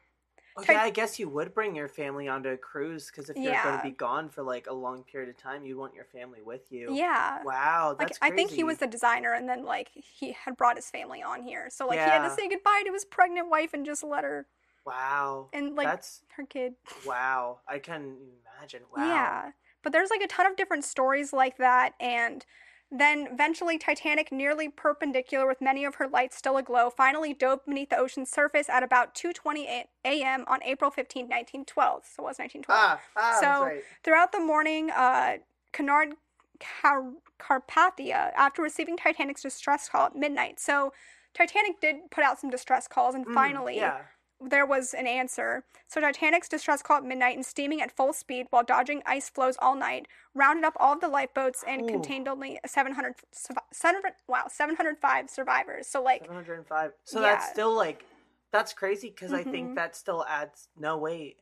Oh, 0.57 0.63
yeah, 0.69 0.81
I 0.83 0.89
guess 0.89 1.19
you 1.19 1.27
would 1.29 1.53
bring 1.53 1.75
your 1.75 1.89
family 1.89 2.29
onto 2.29 2.47
a 2.49 2.55
cruise 2.57 3.07
because 3.11 3.29
if 3.29 3.35
you're 3.35 3.61
going 3.61 3.77
to 3.77 3.83
be 3.83 3.91
gone 3.91 4.29
for 4.29 4.41
like 4.41 4.67
a 4.67 4.73
long 4.73 5.03
period 5.03 5.29
of 5.29 5.35
time, 5.37 5.65
you 5.65 5.77
want 5.77 5.93
your 5.93 6.05
family 6.05 6.41
with 6.41 6.71
you. 6.71 6.95
yeah. 6.95 7.43
Wow, 7.43 7.95
Like 7.99 8.07
that's 8.07 8.19
I 8.21 8.31
think 8.31 8.51
he 8.51 8.63
was 8.63 8.77
the 8.77 8.87
designer, 8.87 9.33
and 9.33 9.49
then 9.49 9.65
like 9.65 9.89
he 9.93 10.31
had 10.31 10.55
brought 10.55 10.77
his 10.77 10.89
family 10.89 11.21
on 11.21 11.43
here, 11.43 11.67
so 11.69 11.87
like 11.87 11.99
he 11.99 12.05
had 12.05 12.27
to 12.27 12.33
say 12.33 12.47
goodbye 12.47 12.83
to 12.85 12.93
his 12.93 13.03
pregnant 13.05 13.49
wife 13.49 13.73
and 13.73 13.85
just 13.85 14.03
let 14.03 14.23
her 14.23 14.47
Wow. 14.85 15.49
and 15.51 15.75
like 15.75 15.87
that's 15.87 16.21
her 16.37 16.45
kid. 16.45 16.75
wow. 17.05 17.59
I 17.67 17.79
can 17.79 18.15
imagine. 18.59 18.83
Wow. 18.95 19.07
Yeah, 19.07 19.51
But 19.83 19.91
there's 19.91 20.09
like 20.09 20.21
a 20.21 20.27
ton 20.27 20.45
of 20.45 20.55
different 20.55 20.85
stories 20.85 21.33
like 21.33 21.57
that, 21.57 21.93
and 21.99 22.45
then 22.91 23.27
eventually 23.31 23.77
Titanic, 23.77 24.31
nearly 24.31 24.69
perpendicular 24.69 25.47
with 25.47 25.59
many 25.61 25.83
of 25.85 25.95
her 25.95 26.07
lights 26.07 26.37
still 26.37 26.57
aglow, 26.57 26.89
finally 26.89 27.33
dove 27.33 27.65
beneath 27.65 27.89
the 27.89 27.97
ocean's 27.97 28.29
surface 28.29 28.69
at 28.69 28.83
about 28.83 29.15
2:20 29.15 29.85
a.m. 30.05 30.45
on 30.47 30.63
April 30.63 30.91
15, 30.91 31.25
1912. 31.27 32.05
So 32.05 32.23
it 32.23 32.25
was 32.25 32.39
1912. 32.39 32.79
Ah, 32.79 33.01
ah, 33.15 33.33
So- 33.35 33.41
that's 33.41 33.61
right. 33.61 33.83
Throughout 34.03 34.31
the 34.31 34.39
morning, 34.39 34.91
uh, 34.91 35.37
Car- 35.73 37.11
Carpathia, 37.39 38.31
after 38.35 38.61
receiving 38.61 38.95
Titanic's 38.97 39.41
distress 39.41 39.89
call 39.89 40.05
at 40.05 40.15
midnight. 40.15 40.59
So 40.59 40.93
Titanic 41.33 41.81
did 41.81 42.09
put 42.11 42.23
out 42.23 42.39
some 42.39 42.49
distress 42.49 42.87
calls, 42.87 43.13
and 43.13 43.25
Mm, 43.25 43.33
finally 43.33 43.75
yeah. 43.75 44.03
There 44.41 44.65
was 44.65 44.93
an 44.93 45.07
answer. 45.07 45.63
So 45.87 46.01
Titanic's 46.01 46.49
distress 46.49 46.81
call 46.81 46.97
at 46.97 47.03
midnight 47.03 47.35
and 47.35 47.45
steaming 47.45 47.81
at 47.81 47.95
full 47.95 48.13
speed 48.13 48.47
while 48.49 48.63
dodging 48.63 49.01
ice 49.05 49.29
floes 49.29 49.55
all 49.59 49.75
night, 49.75 50.07
rounded 50.33 50.65
up 50.65 50.73
all 50.79 50.93
of 50.93 51.01
the 51.01 51.07
lifeboats 51.07 51.63
and 51.67 51.83
Ooh. 51.83 51.87
contained 51.87 52.27
only 52.27 52.59
700, 52.65 53.15
700 53.31 54.13
wow, 54.27 54.45
705 54.49 55.29
survivors. 55.29 55.87
So 55.87 56.01
like 56.03 56.21
705. 56.21 56.91
So 57.03 57.21
Yeah. 57.21 57.31
that's 57.31 57.49
still 57.49 57.73
like 57.73 58.05
that's 58.51 58.73
crazy 58.73 59.09
because 59.09 59.33
I 59.33 59.43
Mhm. 59.43 59.51
think 59.51 59.75
that 59.75 59.95
still 59.95 60.25
adds 60.27 60.69
no 60.77 60.97
wait. 60.97 61.39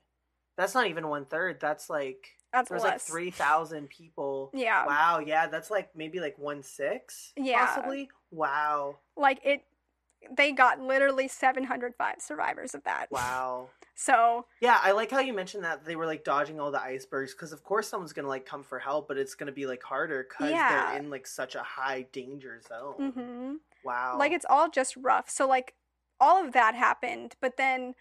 That's 0.55 0.73
not 0.75 0.87
even 0.87 1.07
one 1.07 1.25
third. 1.25 1.59
That's 1.59 1.89
like 1.89 2.37
that's 2.51 2.69
there's 2.69 2.83
like 2.83 3.01
three 3.01 3.31
thousand 3.31 3.89
people. 3.89 4.51
Yeah. 4.53 4.85
Wow. 4.85 5.19
Yeah, 5.19 5.47
that's 5.47 5.71
like 5.71 5.95
maybe 5.95 6.19
like 6.19 6.37
one 6.37 6.63
six. 6.63 7.33
Yeah. 7.35 7.65
Possibly. 7.65 8.09
Wow. 8.31 8.99
Like 9.15 9.39
it 9.43 9.63
they 10.35 10.51
got 10.51 10.79
literally 10.79 11.27
705 11.27 12.15
survivors 12.19 12.73
of 12.75 12.83
that. 12.83 13.07
Wow. 13.11 13.69
So, 13.95 14.45
Yeah, 14.61 14.79
I 14.81 14.91
like 14.91 15.11
how 15.11 15.19
you 15.19 15.33
mentioned 15.33 15.63
that 15.63 15.85
they 15.85 15.95
were 15.95 16.05
like 16.05 16.23
dodging 16.23 16.59
all 16.59 16.71
the 16.71 16.81
icebergs 16.81 17.33
because 17.33 17.51
of 17.53 17.63
course 17.63 17.87
someone's 17.87 18.13
gonna 18.13 18.27
like 18.27 18.45
come 18.45 18.63
for 18.63 18.79
help, 18.79 19.07
but 19.07 19.17
it's 19.17 19.35
gonna 19.35 19.51
be 19.51 19.65
like 19.67 19.83
harder 19.83 20.25
because 20.27 20.51
Yeah. 20.51 20.91
they're 20.91 20.99
in 20.99 21.09
like 21.09 21.27
such 21.27 21.55
a 21.55 21.61
high 21.63 22.07
danger 22.11 22.59
zone. 22.67 22.95
mhm. 23.13 23.55
Wow. 23.83 24.17
like 24.17 24.31
it's 24.31 24.45
all 24.49 24.69
just 24.69 24.95
rough. 24.97 25.29
So 25.29 25.47
like 25.47 25.75
all 26.19 26.43
of 26.43 26.53
that 26.53 26.73
happened, 26.75 27.35
but 27.41 27.57
then 27.57 27.93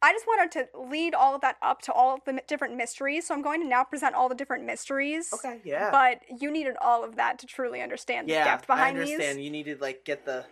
I 0.00 0.12
just 0.12 0.26
wanted 0.28 0.52
to 0.52 0.68
lead 0.80 1.12
all 1.14 1.34
of 1.34 1.40
that 1.40 1.56
up 1.60 1.82
to 1.82 1.92
all 1.92 2.14
of 2.14 2.20
the 2.24 2.40
different 2.46 2.76
mysteries. 2.76 3.26
So 3.26 3.34
I'm 3.34 3.42
going 3.42 3.60
to 3.62 3.66
now 3.66 3.82
present 3.82 4.14
all 4.14 4.28
the 4.28 4.34
different 4.34 4.64
mysteries. 4.64 5.32
okay. 5.32 5.60
Yeah. 5.64 5.90
But 5.90 6.22
you 6.40 6.52
needed 6.52 6.76
all 6.80 7.02
of 7.02 7.16
that 7.16 7.38
to 7.40 7.46
truly 7.46 7.80
understand 7.82 8.28
the 8.28 8.34
depth 8.34 8.66
behind 8.68 8.96
I 8.96 9.00
understand. 9.00 9.38
these. 9.38 9.44
You 9.44 9.50
needed 9.50 9.80
like 9.80 10.04
get 10.04 10.24
the 10.24 10.44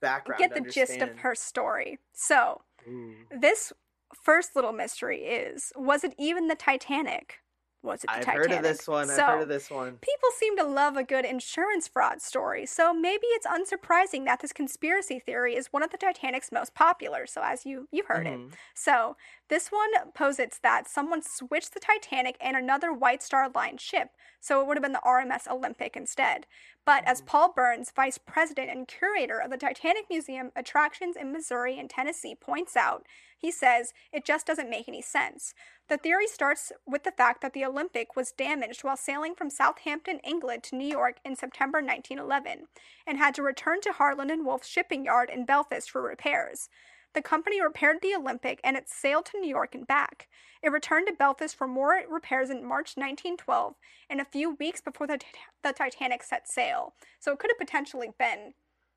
background. 0.00 0.38
Get 0.38 0.54
the 0.54 0.70
gist 0.70 1.00
of 1.00 1.18
her 1.18 1.34
story. 1.34 1.98
So 2.12 2.62
Ooh. 2.88 3.14
this 3.30 3.72
first 4.14 4.56
little 4.56 4.72
mystery 4.72 5.22
is: 5.24 5.72
was 5.76 6.04
it 6.04 6.14
even 6.18 6.48
the 6.48 6.56
Titanic? 6.56 7.38
Was 7.82 8.04
it 8.04 8.08
the 8.08 8.24
Titanic? 8.24 8.28
I've 8.28 8.34
heard 8.34 8.52
of 8.52 8.62
this 8.62 8.86
one. 8.86 9.08
So, 9.08 9.14
I've 9.14 9.32
heard 9.32 9.42
of 9.44 9.48
this 9.48 9.70
one. 9.70 9.92
People 10.02 10.28
seem 10.36 10.54
to 10.58 10.64
love 10.64 10.98
a 10.98 11.02
good 11.02 11.24
insurance 11.24 11.88
fraud 11.88 12.20
story, 12.20 12.66
so 12.66 12.92
maybe 12.92 13.24
it's 13.28 13.46
unsurprising 13.46 14.26
that 14.26 14.40
this 14.40 14.52
conspiracy 14.52 15.18
theory 15.18 15.56
is 15.56 15.68
one 15.72 15.82
of 15.82 15.90
the 15.90 15.96
Titanic's 15.96 16.52
most 16.52 16.74
popular. 16.74 17.26
So 17.26 17.40
as 17.42 17.64
you 17.64 17.88
you've 17.90 18.06
heard 18.06 18.26
it. 18.26 18.38
Mhm. 18.38 18.52
So 18.74 19.16
this 19.48 19.68
one 19.72 19.90
posits 20.12 20.58
that 20.58 20.88
someone 20.88 21.22
switched 21.22 21.72
the 21.72 21.80
Titanic 21.80 22.36
and 22.38 22.54
another 22.54 22.92
White 22.92 23.22
Star 23.22 23.48
Line 23.48 23.78
ship, 23.78 24.10
so 24.40 24.60
it 24.60 24.66
would 24.66 24.76
have 24.76 24.82
been 24.82 24.92
the 24.92 25.00
RMS 25.02 25.48
Olympic 25.48 25.96
instead. 25.96 26.46
But 26.90 27.04
as 27.06 27.20
Paul 27.20 27.52
Burns, 27.52 27.92
vice 27.92 28.18
president 28.18 28.68
and 28.68 28.88
curator 28.88 29.38
of 29.38 29.52
the 29.52 29.56
Titanic 29.56 30.06
Museum 30.10 30.50
attractions 30.56 31.14
in 31.14 31.30
Missouri 31.30 31.78
and 31.78 31.88
Tennessee, 31.88 32.34
points 32.34 32.76
out, 32.76 33.06
he 33.38 33.52
says 33.52 33.92
it 34.12 34.24
just 34.24 34.44
doesn't 34.44 34.68
make 34.68 34.88
any 34.88 35.00
sense. 35.00 35.54
The 35.88 35.98
theory 35.98 36.26
starts 36.26 36.72
with 36.88 37.04
the 37.04 37.12
fact 37.12 37.42
that 37.42 37.52
the 37.52 37.64
Olympic 37.64 38.16
was 38.16 38.32
damaged 38.32 38.82
while 38.82 38.96
sailing 38.96 39.36
from 39.36 39.50
Southampton, 39.50 40.18
England 40.24 40.64
to 40.64 40.74
New 40.74 40.88
York 40.88 41.18
in 41.24 41.36
September 41.36 41.78
1911 41.78 42.66
and 43.06 43.18
had 43.18 43.36
to 43.36 43.42
return 43.44 43.80
to 43.82 43.92
Harland 43.92 44.32
and 44.32 44.44
Wolff 44.44 44.64
shipping 44.66 45.04
yard 45.04 45.30
in 45.32 45.44
Belfast 45.44 45.88
for 45.88 46.02
repairs. 46.02 46.68
The 47.14 47.22
company 47.22 47.60
repaired 47.60 47.98
the 48.02 48.14
Olympic 48.14 48.60
and 48.62 48.76
it 48.76 48.88
sailed 48.88 49.26
to 49.26 49.40
New 49.40 49.48
York 49.48 49.74
and 49.74 49.86
back. 49.86 50.28
It 50.62 50.70
returned 50.70 51.08
to 51.08 51.12
Belfast 51.12 51.56
for 51.56 51.66
more 51.66 52.00
repairs 52.08 52.50
in 52.50 52.64
March 52.64 52.96
1912 52.96 53.74
and 54.08 54.20
a 54.20 54.24
few 54.24 54.54
weeks 54.54 54.80
before 54.80 55.06
the, 55.06 55.18
the 55.62 55.72
Titanic 55.72 56.22
set 56.22 56.48
sail. 56.48 56.94
So 57.18 57.32
it 57.32 57.38
could 57.38 57.50
have 57.50 57.58
potentially 57.58 58.10
been 58.18 58.54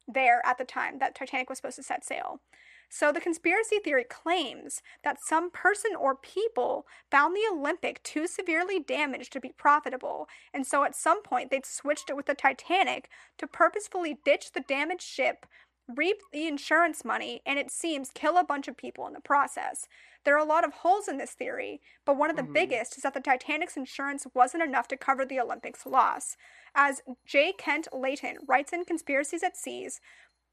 there 0.07 0.41
at 0.45 0.57
the 0.57 0.65
time 0.65 0.99
that 0.99 1.15
Titanic 1.15 1.49
was 1.49 1.59
supposed 1.59 1.77
to 1.77 1.83
set 1.83 2.05
sail. 2.05 2.39
So 2.89 3.11
the 3.11 3.21
conspiracy 3.21 3.79
theory 3.79 4.03
claims 4.03 4.83
that 5.03 5.19
some 5.19 5.49
person 5.49 5.95
or 5.97 6.15
people 6.15 6.85
found 7.09 7.35
the 7.35 7.49
Olympic 7.51 8.03
too 8.03 8.27
severely 8.27 8.79
damaged 8.79 9.33
to 9.33 9.39
be 9.39 9.53
profitable, 9.57 10.27
and 10.53 10.67
so 10.67 10.83
at 10.83 10.95
some 10.95 11.23
point 11.23 11.49
they'd 11.49 11.65
switched 11.65 12.11
it 12.11 12.15
with 12.15 12.27
the 12.27 12.35
Titanic 12.35 13.09
to 13.39 13.47
purposefully 13.47 14.19
ditch 14.23 14.51
the 14.51 14.59
damaged 14.59 15.01
ship, 15.01 15.47
reap 15.87 16.17
the 16.31 16.47
insurance 16.47 17.03
money, 17.03 17.41
and 17.45 17.59
it 17.59 17.69
seems 17.71 18.11
kill 18.11 18.37
a 18.37 18.43
bunch 18.43 18.67
of 18.67 18.77
people 18.77 19.05
in 19.07 19.13
the 19.13 19.19
process. 19.21 19.87
There 20.23 20.35
are 20.35 20.39
a 20.39 20.45
lot 20.45 20.63
of 20.63 20.73
holes 20.73 21.07
in 21.07 21.17
this 21.17 21.33
theory, 21.33 21.81
but 22.05 22.15
one 22.17 22.29
of 22.29 22.35
the 22.37 22.43
Mhm. 22.43 22.53
biggest 22.53 22.95
is 22.97 23.03
that 23.03 23.13
the 23.13 23.19
Titanic's 23.21 23.75
insurance 23.77 24.25
wasn't 24.33 24.63
enough 24.63 24.87
to 24.89 24.97
cover 24.97 25.25
the 25.25 25.39
Olympics' 25.39 25.85
loss. 25.85 26.37
As 26.75 27.01
J. 27.25 27.53
Kent 27.53 27.87
Layton 27.91 28.37
writes 28.47 28.71
in 28.73 28.85
Conspiracies 28.85 29.43
at 29.43 29.57
Seas, 29.57 29.99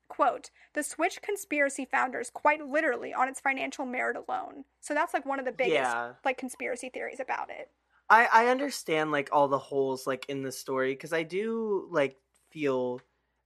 quote, 0.09 0.51
the 0.75 0.83
Switch 0.83 1.23
conspiracy 1.23 1.85
founders 1.87 2.31
quite 2.31 2.67
literally 2.67 3.15
on 3.15 3.29
its 3.29 3.41
financial 3.41 3.87
merit 3.87 4.17
alone. 4.17 4.65
So 4.81 4.95
that's 4.95 5.15
like 5.15 5.27
one 5.27 5.39
of 5.39 5.47
the 5.47 5.53
biggest 5.53 5.97
Yeah. 5.97 6.17
like 6.25 6.39
conspiracy 6.39 6.91
theories 6.91 7.21
about 7.21 7.51
it. 7.51 7.73
I 8.09 8.27
I 8.27 8.47
understand 8.49 9.13
like 9.13 9.29
all 9.33 9.49
the 9.49 9.59
holes 9.59 10.07
like 10.07 10.27
in 10.29 10.43
the 10.43 10.53
story 10.53 10.93
because 10.93 11.13
I 11.13 11.23
do 11.23 11.89
like 11.91 12.21
feel 12.51 13.01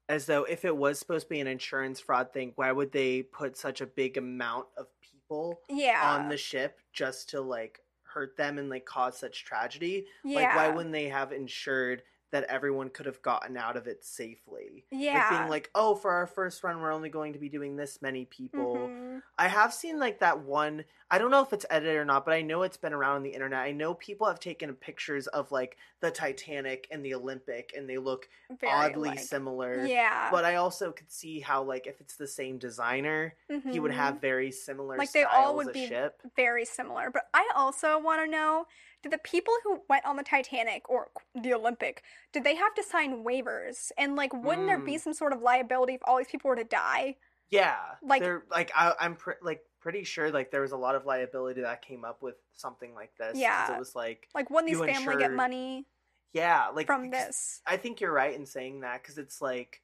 as 0.09 0.27
though 0.27 0.45
if 0.45 0.65
it 0.65 0.77
was 0.77 0.99
supposed 0.99 1.27
to 1.27 1.31
be 1.31 1.41
an 1.41 1.47
insurance 1.47 2.01
fraud 2.01 2.33
thing, 2.33 2.53
why 2.57 2.71
would 2.73 2.93
they 2.93 3.23
put 3.23 3.57
such 3.57 3.81
a 3.81 3.87
big 3.87 4.17
amount 4.17 4.67
of 4.77 4.87
people 5.01 5.61
Yeah. 5.69 6.17
on 6.17 6.29
the 6.29 6.37
ship 6.37 6.79
just 6.93 7.31
to 7.31 7.41
like 7.41 7.81
hurt 8.03 8.37
them 8.37 8.59
and 8.59 8.69
like 8.69 8.85
cause 8.85 9.17
such 9.19 9.45
tragedy? 9.45 10.07
yeah. 10.25 10.41
Like 10.41 10.57
why 10.57 10.69
wouldn't 10.69 10.93
they 10.93 11.09
have 11.09 11.33
insured 11.33 12.03
that 12.35 12.43
everyone 12.49 12.91
could 12.91 13.07
have 13.07 13.22
gotten 13.22 13.57
out 13.57 13.76
of 13.76 13.87
it 13.87 14.05
safely? 14.05 14.85
yeah. 14.91 15.28
Like 15.30 15.30
being 15.39 15.51
like, 15.51 15.70
oh, 15.76 15.95
for 15.95 16.11
our 16.11 16.26
first 16.26 16.64
run, 16.64 16.80
we're 16.80 16.93
only 16.93 17.09
going 17.09 17.32
to 17.35 17.39
be 17.39 17.49
doing 17.49 17.76
this 17.76 18.03
many 18.03 18.24
people. 18.24 18.76
Mhm. 18.76 19.22
I 19.39 19.47
have 19.47 19.72
seen 19.72 20.01
like 20.01 20.18
that 20.18 20.41
one. 20.41 20.85
I 21.11 21.18
don't 21.18 21.30
know 21.30 21.43
if 21.43 21.53
it's 21.53 21.64
edited 21.70 21.95
or 21.97 22.05
not, 22.05 22.24
but 22.24 22.35
I 22.35 22.43
know 22.43 22.62
it's 22.62 22.76
been 22.76 22.93
around 22.93 23.16
on 23.16 23.22
the 23.22 23.30
internet. 23.30 23.61
I 23.61 23.70
know 23.70 23.95
people 23.95 24.26
have 24.26 24.41
taken 24.41 24.74
pictures 24.74 25.28
of 25.28 25.53
like 25.53 25.76
the 26.01 26.11
Titanic 26.11 26.89
and 26.91 27.05
the 27.05 27.14
Olympic, 27.14 27.72
and 27.76 27.89
they 27.89 27.99
look 27.99 28.28
Very, 28.59 28.72
oddly 28.72 29.11
like- 29.11 29.18
similar. 29.20 29.85
Yeah. 29.87 30.28
But 30.32 30.45
I 30.45 30.57
also 30.57 30.91
could 30.91 31.12
see 31.12 31.39
how 31.39 31.62
like 31.62 31.87
if 31.87 32.01
it's 32.01 32.16
the 32.16 32.26
same 32.26 32.59
designer, 32.59 33.35
he 33.70 33.78
would 33.78 33.93
Mhm. 33.93 33.97
have 33.97 34.20
very 34.20 34.51
similar 34.51 34.97
Like, 34.97 35.12
they 35.12 35.22
all 35.22 35.55
would 35.55 35.72
be 35.72 35.87
ship. 35.87 36.20
very 36.35 36.64
similar. 36.64 37.11
But 37.11 37.28
I 37.32 37.49
also 37.55 37.99
want 38.01 38.22
to 38.24 38.26
know 38.28 38.66
did 39.05 39.13
the 39.13 39.19
people 39.19 39.53
who 39.63 39.83
went 39.89 40.07
on 40.07 40.17
the 40.17 40.23
Titanic 40.23 40.89
or 40.89 41.09
the 41.35 41.53
Olympic, 41.53 42.03
did 42.33 42.43
they 42.43 42.55
have 42.55 42.73
to 42.75 42.83
sign 42.83 43.23
waivers? 43.23 43.93
And 43.99 44.17
like 44.17 44.33
wouldn't 44.33 44.67
there 44.67 44.79
be 44.79 44.95
Mm. 44.95 45.01
some 45.01 45.13
sort 45.13 45.35
of 45.35 45.43
liability 45.43 45.93
if 45.95 46.01
all 46.07 46.17
these 46.17 46.27
people 46.29 46.49
were 46.49 46.57
to 46.57 46.65
die? 46.65 47.17
Yeah, 47.51 47.77
Like- 48.03 48.23
they're 48.23 48.45
like 48.51 48.73
I, 48.75 48.95
I'm 48.99 49.15
pre- 49.17 49.35
like 49.43 49.61
pretty 49.81 50.05
sure 50.05 50.31
like 50.31 50.51
there 50.51 50.63
was 50.63 50.73
a 50.73 50.79
lot 50.79 50.95
of 50.95 51.05
liability 51.05 51.61
that 51.61 51.83
came 51.83 52.03
up 52.03 52.23
with 52.23 52.37
something 52.55 52.95
like 52.95 53.15
this. 53.19 53.37
Yeah. 53.37 53.75
it 53.75 53.79
was 53.79 53.95
like 53.95 54.27
Like 54.35 54.49
wouldn't 54.49 54.73
these 54.73 54.81
family 54.81 55.17
get 55.19 55.33
money 55.33 55.87
yeah, 56.33 56.69
like 56.75 56.87
from 56.87 57.11
this? 57.11 57.61
I 57.67 57.77
think 57.77 58.01
you're 58.01 58.11
right 58.11 58.35
in 58.35 58.47
saying 58.47 58.81
that 58.81 59.03
because 59.03 59.19
it's 59.19 59.43
like 59.43 59.83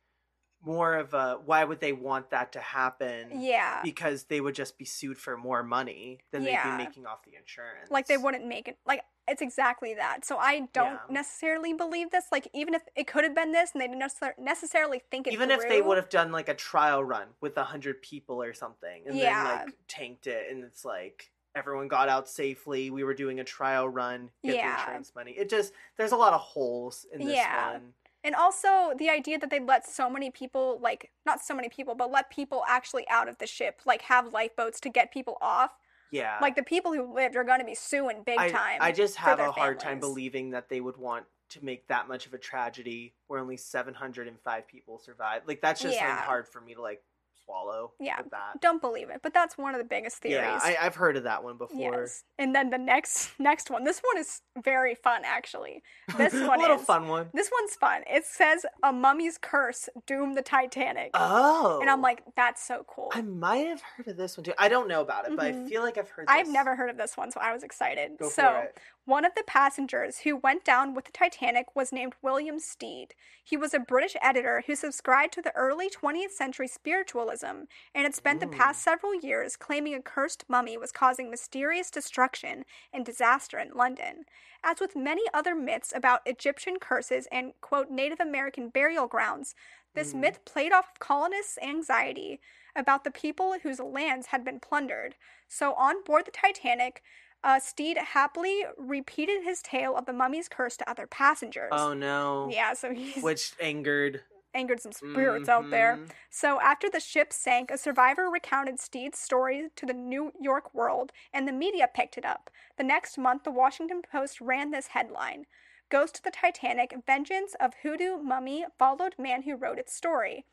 more 0.64 0.94
of 0.96 1.14
a 1.14 1.38
why 1.44 1.64
would 1.64 1.80
they 1.80 1.92
want 1.92 2.30
that 2.30 2.52
to 2.52 2.60
happen? 2.60 3.40
Yeah. 3.40 3.80
Because 3.82 4.24
they 4.24 4.40
would 4.40 4.54
just 4.54 4.76
be 4.78 4.84
sued 4.84 5.18
for 5.18 5.36
more 5.36 5.62
money 5.62 6.18
than 6.32 6.42
Yeah. 6.42 6.62
they'd 6.64 6.76
be 6.76 6.84
making 6.88 7.06
off 7.06 7.22
the 7.24 7.34
insurance. 7.36 7.90
Like 7.90 8.06
they 8.06 8.16
wouldn't 8.18 8.46
make 8.46 8.68
it 8.68 8.78
like 8.86 9.02
it's 9.28 9.42
exactly 9.42 9.94
that. 9.94 10.24
So 10.24 10.36
I 10.38 10.68
don't 10.72 10.94
Yeah. 10.94 10.98
necessarily 11.08 11.72
believe 11.72 12.10
this. 12.10 12.26
Like 12.32 12.48
even 12.52 12.74
if 12.74 12.82
it 12.96 13.06
could 13.06 13.24
have 13.24 13.34
been 13.34 13.52
this 13.52 13.70
and 13.72 13.80
they 13.80 13.86
didn't 13.86 14.12
necessarily 14.38 15.02
think 15.10 15.26
it 15.26 15.32
Even 15.32 15.50
if 15.50 15.68
they 15.68 15.80
would 15.80 15.96
have 15.96 16.08
done 16.08 16.32
like 16.32 16.48
a 16.48 16.54
trial 16.54 17.02
run 17.04 17.28
with 17.40 17.56
a 17.56 17.64
hundred 17.64 18.02
people 18.02 18.42
or 18.42 18.52
something, 18.52 19.02
and 19.06 19.16
Yeah. 19.16 19.44
then 19.44 19.66
like 19.66 19.74
tanked 19.88 20.26
it, 20.26 20.50
and 20.50 20.64
it's 20.64 20.84
like 20.84 21.30
everyone 21.54 21.88
got 21.88 22.08
out 22.08 22.28
safely. 22.28 22.90
We 22.90 23.02
were 23.02 23.14
doing 23.14 23.40
a 23.40 23.44
trial 23.44 23.88
run, 23.88 24.30
get 24.44 24.56
Yeah. 24.56 24.74
the 24.76 24.80
insurance 24.82 25.14
money. 25.14 25.32
It 25.32 25.48
just 25.48 25.72
there's 25.96 26.12
a 26.12 26.16
lot 26.16 26.32
of 26.32 26.40
holes 26.40 27.06
in 27.12 27.24
this 27.24 27.36
Yeah. 27.36 27.72
one. 27.72 27.94
And 28.22 28.34
also 28.34 28.92
the 28.98 29.08
idea 29.08 29.38
that 29.38 29.50
they'd 29.50 29.66
let 29.66 29.86
so 29.88 30.10
many 30.10 30.30
people, 30.30 30.78
like, 30.80 31.10
not 31.24 31.40
so 31.40 31.54
many 31.54 31.68
people, 31.68 31.94
but 31.94 32.10
let 32.10 32.30
people 32.30 32.64
actually 32.68 33.08
out 33.08 33.28
of 33.28 33.38
the 33.38 33.46
ship, 33.46 33.80
like, 33.86 34.02
have 34.02 34.32
lifeboats 34.32 34.78
to 34.80 34.90
get 34.90 35.12
people 35.12 35.38
off. 35.40 35.72
Yeah, 36.10 36.40
Like, 36.40 36.56
the 36.56 36.62
people 36.62 36.92
who 36.92 37.14
lived 37.14 37.36
are 37.36 37.44
going 37.44 37.60
to 37.60 37.64
be 37.64 37.74
suing 37.74 38.22
big 38.24 38.38
I, 38.38 38.48
time. 38.48 38.78
I 38.80 38.92
just 38.92 39.16
have 39.16 39.38
a 39.38 39.52
hard 39.52 39.80
time 39.80 40.00
believing 40.00 40.50
that 40.50 40.68
they 40.68 40.80
would 40.80 40.96
want 40.96 41.26
to 41.50 41.64
make 41.64 41.88
that 41.88 42.08
much 42.08 42.26
of 42.26 42.34
a 42.34 42.38
tragedy 42.38 43.16
where 43.26 43.40
only 43.40 43.56
705 43.56 44.66
people 44.68 44.98
survived. 44.98 45.48
Like 45.48 45.60
that's 45.60 45.82
just 45.82 46.00
like 46.00 46.08
Yeah. 46.08 46.24
hard 46.26 46.48
for 46.48 46.60
me 46.60 46.74
to 46.74 46.82
like 46.82 47.02
swallow. 47.50 47.92
Yeah, 48.00 48.20
that. 48.30 48.60
Don't 48.60 48.80
believe 48.80 49.10
it, 49.10 49.20
but 49.22 49.34
that's 49.34 49.58
one 49.58 49.74
of 49.74 49.78
the 49.78 49.84
biggest 49.86 50.18
theories. 50.18 50.42
Yeah, 50.42 50.58
I, 50.62 50.76
I've 50.80 50.94
heard 50.94 51.16
of 51.16 51.24
that 51.24 51.42
one 51.42 51.56
before. 51.56 52.00
Yes. 52.00 52.24
And 52.38 52.54
then 52.54 52.70
the 52.70 52.78
next 52.78 53.30
next 53.38 53.70
one. 53.70 53.84
This 53.84 54.00
one 54.00 54.18
is 54.18 54.42
very 54.62 54.94
fun 54.94 55.22
actually. 55.24 55.82
This 56.16 56.32
one 56.34 56.58
a 56.58 56.62
little 56.62 56.78
is 56.78 56.84
fun 56.84 57.08
one. 57.08 57.28
This 57.34 57.50
one's 57.60 57.74
fun. 57.74 58.02
It 58.08 58.24
says 58.24 58.64
a 58.82 58.92
mummy's 58.92 59.38
curse 59.38 59.88
doomed 60.06 60.36
the 60.36 60.42
Titanic. 60.42 61.10
Oh, 61.14 61.78
and 61.80 61.90
I'm 61.90 62.02
like, 62.02 62.22
that's 62.36 62.64
so 62.64 62.84
cool. 62.88 63.10
I 63.12 63.22
might 63.22 63.66
have 63.66 63.82
heard 63.82 64.08
of 64.08 64.16
this 64.16 64.36
one 64.36 64.44
too. 64.44 64.52
I 64.58 64.68
don't 64.68 64.88
know 64.88 65.00
about 65.00 65.26
it, 65.26 65.36
but 65.36 65.46
I 65.46 65.52
Mhm. 65.52 65.68
feel 65.68 65.82
like 65.82 65.98
I've 65.98 66.10
heard. 66.10 66.26
I've 66.28 66.48
never 66.48 66.76
heard 66.76 66.90
of 66.90 66.96
this 66.96 67.16
one, 67.16 67.30
so 67.30 67.40
I 67.40 67.52
was 67.52 67.62
excited. 67.62 68.18
Go 68.18 68.28
so, 68.28 68.42
for 68.42 68.58
it. 68.62 68.78
One 69.06 69.24
of 69.24 69.34
the 69.34 69.42
passengers 69.42 70.18
who 70.20 70.36
went 70.36 70.62
down 70.62 70.94
with 70.94 71.06
the 71.06 71.10
Titanic 71.12 71.74
was 71.74 71.90
named 71.90 72.14
William 72.22 72.58
Stead. 72.58 73.14
He 73.42 73.56
was 73.56 73.74
a 73.74 73.80
British 73.80 74.14
editor 74.20 74.62
who 74.66 74.76
subscribed 74.76 75.32
to 75.34 75.42
the 75.42 75.56
early 75.56 75.88
20th 75.90 76.32
century 76.32 76.68
spiritualism 76.68 77.64
and 77.94 78.04
had 78.04 78.14
spent 78.14 78.40
the 78.40 78.46
past 78.46 78.82
several 78.82 79.14
years 79.14 79.56
claiming 79.56 79.94
a 79.94 80.02
cursed 80.02 80.44
mummy 80.48 80.76
was 80.76 80.92
causing 80.92 81.30
mysterious 81.30 81.90
destruction 81.90 82.64
and 82.92 83.04
disaster 83.04 83.58
in 83.58 83.72
London. 83.72 84.26
As 84.62 84.80
with 84.80 84.94
many 84.94 85.22
other 85.32 85.54
myths 85.54 85.92
about 85.96 86.20
Egyptian 86.26 86.78
curses 86.78 87.26
and, 87.32 87.54
quote, 87.62 87.90
Native 87.90 88.20
American 88.20 88.68
burial 88.68 89.08
grounds, 89.08 89.54
this 89.94 90.12
Mhm. 90.12 90.20
myth 90.20 90.44
played 90.44 90.72
off 90.72 90.90
of 90.92 90.98
colonists' 91.00 91.58
anxiety 91.62 92.40
about 92.76 93.02
the 93.02 93.10
people 93.10 93.58
whose 93.58 93.80
lands 93.80 94.28
had 94.28 94.44
been 94.44 94.60
plundered. 94.60 95.16
So, 95.48 95.72
on 95.74 96.04
board 96.04 96.26
the 96.26 96.30
Titanic, 96.30 97.02
uh, 97.42 97.58
Stead 97.58 97.96
happily 97.98 98.64
repeated 98.76 99.42
his 99.44 99.62
tale 99.62 99.96
of 99.96 100.06
the 100.06 100.12
mummy's 100.12 100.48
curse 100.48 100.76
to 100.78 100.90
other 100.90 101.06
passengers. 101.06 101.70
Oh 101.72 101.94
no. 101.94 102.48
Yeah, 102.52 102.74
so 102.74 102.92
he's 102.92 103.22
Which 103.22 103.52
angered 103.60 104.22
angered 104.52 104.80
some 104.80 104.92
spirits 104.92 105.48
out 105.48 105.70
there. 105.70 105.96
Mhm. 105.96 106.10
So, 106.28 106.60
after 106.60 106.90
the 106.90 106.98
ship 106.98 107.32
sank, 107.32 107.70
a 107.70 107.78
survivor 107.78 108.28
recounted 108.28 108.80
Stead's 108.80 109.18
story 109.18 109.70
to 109.76 109.86
the 109.86 109.92
New 109.92 110.32
York 110.40 110.74
World, 110.74 111.12
and 111.32 111.46
the 111.46 111.52
media 111.52 111.88
picked 111.92 112.18
it 112.18 112.24
up. 112.24 112.50
The 112.76 112.82
next 112.82 113.16
month, 113.16 113.44
the 113.44 113.52
Washington 113.52 114.02
Post 114.02 114.40
ran 114.40 114.72
this 114.72 114.88
headline 114.88 115.46
Ghost 115.88 116.18
of 116.18 116.22
the 116.24 116.30
Titanic 116.32 116.94
Vengeance 117.06 117.54
of 117.60 117.74
Hoodoo 117.82 118.16
Mummy 118.18 118.64
Followed 118.78 119.14
Man 119.18 119.42
Who 119.42 119.54
Wrote 119.56 119.78
Its 119.78 119.94
Story. 119.94 120.46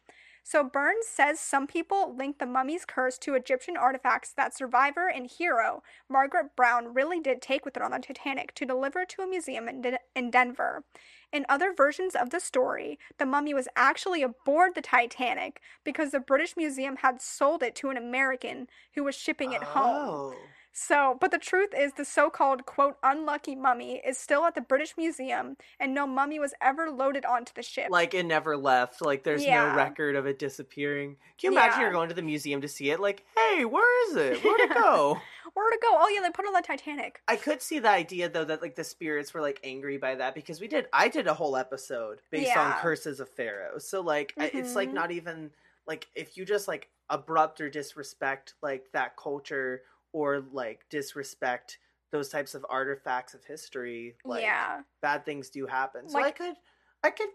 So, 0.50 0.64
Burns 0.64 1.06
says 1.06 1.42
some 1.42 1.68
people 1.68 2.16
link 2.16 2.40
the 2.40 2.46
mummy's 2.46 2.86
curse 2.86 3.18
to 3.18 3.36
Egyptian 3.36 3.76
artifacts 3.76 4.32
that 4.32 4.56
survivor 4.56 5.10
and 5.14 5.28
hero 5.28 5.84
Margaret 6.10 6.56
Brown 6.56 6.94
really 6.94 7.20
did 7.20 7.42
take 7.42 7.66
with 7.66 7.76
her 7.76 7.84
on 7.84 7.92
the 7.92 8.00
Titanic 8.00 8.56
to 8.56 8.66
deliver 8.66 9.04
to 9.04 9.24
a 9.24 9.28
museum 9.28 9.68
in, 9.68 9.82
Den- 9.82 9.98
in 10.16 10.32
Denver. 10.32 10.86
In 11.34 11.46
other 11.50 11.74
versions 11.74 12.16
of 12.16 12.30
the 12.30 12.40
story, 12.40 12.98
the 13.18 13.26
mummy 13.26 13.54
was 13.54 13.68
actually 13.76 14.24
aboard 14.24 14.74
the 14.74 14.82
Titanic 14.82 15.60
because 15.84 16.12
the 16.12 16.22
British 16.22 16.56
Museum 16.56 16.96
had 16.96 17.22
sold 17.22 17.62
it 17.62 17.76
to 17.76 17.90
an 17.90 17.98
American 17.98 18.68
who 18.96 19.04
was 19.04 19.16
shipping 19.16 19.52
it 19.52 19.64
home. 19.64 20.08
Oh. 20.10 20.34
So, 20.80 21.18
but 21.20 21.32
the 21.32 21.40
truth 21.40 21.70
is, 21.76 21.94
the 21.94 22.06
so 22.06 22.30
called, 22.30 22.68
quote, 22.68 22.98
unlucky 23.02 23.56
mummy 23.56 24.00
is 24.06 24.16
still 24.16 24.46
at 24.46 24.54
the 24.54 24.62
British 24.62 24.94
Museum, 24.96 25.58
and 25.80 25.92
no 25.96 26.06
mummy 26.06 26.38
was 26.40 26.54
ever 26.62 26.92
loaded 26.92 27.26
onto 27.26 27.52
the 27.56 27.64
ship. 27.64 27.88
Like 27.90 28.14
it 28.14 28.28
never 28.28 28.56
left. 28.56 29.02
Like 29.02 29.24
there's 29.24 29.44
Yeah. 29.44 29.70
no 29.70 29.76
record 29.76 30.16
of 30.16 30.28
it 30.28 30.38
disappearing. 30.38 31.18
Can 31.40 31.52
you 31.52 31.58
imagine 31.58 31.80
Yeah. 31.80 31.86
you're 31.86 31.94
going 31.94 32.10
to 32.10 32.16
the 32.16 32.22
museum 32.22 32.62
to 32.62 32.68
see 32.68 32.92
it? 32.92 33.00
Like, 33.00 33.26
hey, 33.36 33.66
where 33.66 34.10
is 34.12 34.16
it? 34.18 34.44
Where'd 34.44 34.60
it 34.62 34.70
go? 34.74 35.20
Where'd 35.56 35.74
it 35.74 35.82
go? 35.82 35.88
Oh, 35.94 36.10
yeah, 36.14 36.22
they 36.22 36.30
put 36.30 36.46
it 36.46 36.50
on 36.50 36.54
the 36.54 36.62
Titanic. 36.62 37.24
I 37.28 37.38
could 37.38 37.64
see 37.64 37.80
the 37.80 37.90
idea 37.90 38.30
though 38.30 38.46
that 38.46 38.62
like 38.62 38.76
the 38.76 38.84
spirits 38.84 39.34
were 39.34 39.42
like 39.42 39.60
angry 39.64 39.98
by 39.98 40.14
that 40.14 40.36
because 40.36 40.62
we 40.62 40.68
did 40.68 40.86
I 40.94 41.08
did 41.08 41.26
a 41.26 41.34
whole 41.34 41.58
episode 41.58 42.22
based 42.30 42.56
on 42.56 42.74
curses 42.74 43.20
of 43.20 43.30
pharaoh. 43.30 43.80
So 43.80 44.02
like 44.02 44.36
I 44.38 44.52
it's 44.54 44.76
like 44.76 44.90
Mhm. 44.90 44.94
not 44.94 45.10
even 45.12 45.50
like 45.88 46.08
if 46.14 46.38
you 46.38 46.46
just 46.46 46.68
like 46.68 46.90
abrupt 47.10 47.62
or 47.62 47.70
disrespect 47.72 48.54
like 48.62 48.92
that 48.92 49.16
culture 49.18 49.82
or 50.14 50.42
like 50.52 50.86
disrespect 50.90 51.80
those 52.12 52.30
types 52.30 52.56
of 52.56 52.66
artifacts 52.70 53.34
of 53.34 53.44
history, 53.44 54.16
like 54.24 54.42
yeah. 54.42 54.82
bad 55.02 55.26
things 55.26 55.50
do 55.50 55.66
happen. 55.66 56.08
So 56.10 56.20
I 56.20 56.32
could 56.32 56.56
I 57.04 57.10
could 57.12 57.30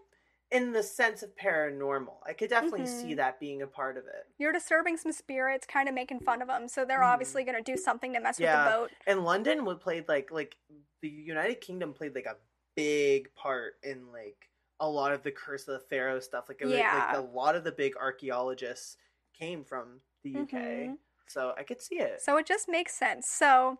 in 0.51 0.71
the 0.71 0.83
sense 0.83 1.23
of 1.23 1.35
paranormal, 1.35 2.15
I 2.27 2.33
could 2.33 2.49
definitely 2.49 2.85
see 2.85 3.13
Mhm. 3.13 3.15
that 3.17 3.39
being 3.39 3.63
a 3.63 3.67
part 3.67 3.97
of 3.97 4.05
it. 4.05 4.27
You're 4.37 4.51
disturbing 4.51 4.97
some 4.97 5.11
spirits, 5.11 5.65
kind 5.65 5.89
of 5.89 5.95
making 5.95 6.19
fun 6.19 6.43
of 6.43 6.47
them, 6.47 6.67
so 6.67 6.85
they're 6.85 6.99
Mhm. 6.99 7.05
obviously 7.13 7.43
going 7.43 7.55
to 7.57 7.63
do 7.71 7.75
something 7.75 8.13
to 8.13 8.19
mess 8.19 8.39
Yeah. 8.39 8.63
with 8.65 8.71
the 8.73 8.77
boat. 8.79 8.91
And 9.07 9.23
London 9.25 9.65
would 9.65 9.79
played 9.79 10.07
like 10.07 10.29
like 10.31 10.55
the 11.01 11.09
United 11.09 11.55
Kingdom 11.61 11.93
played 11.93 12.13
like 12.15 12.25
a 12.27 12.37
big 12.75 13.33
part 13.35 13.79
in 13.83 14.11
like 14.11 14.49
a 14.79 14.89
lot 14.89 15.11
of 15.13 15.23
the 15.23 15.31
Curse 15.31 15.67
of 15.67 15.79
the 15.79 15.87
Pharaoh 15.87 16.19
stuff. 16.19 16.49
Like, 16.49 16.61
it 16.61 16.65
was- 16.65 16.73
Yeah. 16.75 17.07
like 17.13 17.17
a 17.17 17.21
lot 17.21 17.55
of 17.55 17.63
the 17.63 17.71
big 17.71 17.95
archaeologists 17.97 18.97
came 19.33 19.63
from 19.63 20.01
the 20.23 20.31
UK, 20.31 20.87
Mhm. 20.87 20.97
So 21.27 21.53
I 21.57 21.63
could 21.63 21.81
see 21.81 21.95
it. 21.99 22.21
So 22.21 22.37
it 22.37 22.45
just 22.45 22.67
makes 22.69 22.93
sense. 22.97 23.27
So 23.29 23.79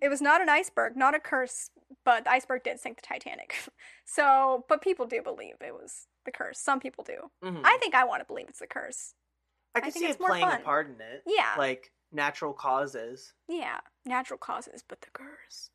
it 0.00 0.08
was 0.08 0.20
not 0.20 0.40
an 0.40 0.48
iceberg, 0.48 0.96
not 0.96 1.14
a 1.14 1.20
curse, 1.20 1.70
but 2.04 2.24
the 2.24 2.30
iceberg 2.30 2.62
did 2.64 2.78
sink 2.80 2.96
the 3.00 3.06
Titanic. 3.06 3.54
So, 4.10 4.64
but 4.70 4.80
people 4.80 5.04
do 5.06 5.20
believe 5.22 5.56
it 5.60 5.74
was 5.74 6.06
the 6.24 6.32
curse. 6.32 6.58
Some 6.58 6.80
people 6.80 7.04
do. 7.04 7.30
Mhm. 7.44 7.60
I 7.62 7.76
think 7.76 7.94
I 7.94 8.04
want 8.04 8.20
to 8.22 8.24
believe 8.24 8.48
it's 8.48 8.60
the 8.60 8.66
curse. 8.66 9.12
I 9.74 9.80
I 9.80 9.82
could 9.82 9.92
see 9.92 10.06
it 10.06 10.18
playing 10.18 10.46
fun. 10.46 10.62
a 10.62 10.64
part 10.64 10.86
in 10.88 10.94
it. 10.98 11.22
Yeah. 11.26 11.54
like 11.58 11.92
natural 12.10 12.54
causes. 12.54 13.34
Yeah. 13.48 13.80
Natural 14.06 14.38
causes, 14.38 14.82
but 14.88 15.02
the 15.02 15.08
curse. 15.12 15.70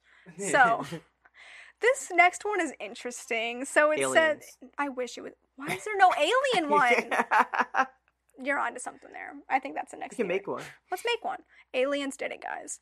So, 0.50 0.84
This 1.82 2.12
next 2.12 2.46
one 2.46 2.62
is 2.62 2.74
interesting. 2.80 3.66
So 3.66 3.92
it 3.92 4.00
said, 4.14 4.42
I 4.78 4.90
wish 4.90 5.18
it 5.18 5.22
was. 5.22 5.34
Why 5.58 5.68
is 5.76 5.84
there 5.84 5.98
no 5.98 6.12
alien 6.18 6.70
one? 6.72 6.94
Yeah. 7.12 7.86
You're 8.42 8.60
onto 8.60 8.80
something 8.80 9.12
there. 9.12 9.34
I 9.50 9.60
think 9.60 9.76
that's 9.76 9.92
the 9.92 9.98
next. 9.98 10.14
You 10.14 10.24
can 10.24 10.28
theory. 10.28 10.40
make 10.40 10.48
one. 10.48 10.64
Let's 10.90 11.04
make 11.06 11.24
one. 11.24 11.40
Aliens 11.74 12.18
did 12.18 12.32
it, 12.32 12.42
guys. 12.42 12.80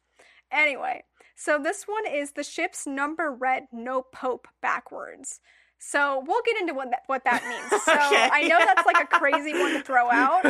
Anyway, 0.51 1.03
so 1.35 1.57
this 1.57 1.83
one 1.87 2.05
is 2.11 2.33
the 2.33 2.43
ship's 2.43 2.85
number 2.85 3.31
read 3.31 3.67
no 3.71 4.01
pope 4.01 4.47
backwards. 4.61 5.39
So 5.83 6.23
we'll 6.27 6.43
get 6.45 6.57
into 6.61 6.73
what 6.75 6.91
that, 6.91 6.99
what 7.07 7.23
that 7.23 7.43
means. 7.43 7.81
So 7.85 7.91
Okay. 7.93 8.29
I 8.31 8.47
know 8.47 8.59
that's 8.59 8.85
like 8.85 9.01
a 9.03 9.07
crazy 9.07 9.53
one 9.53 9.73
to 9.73 9.81
throw 9.81 10.11
out, 10.11 10.43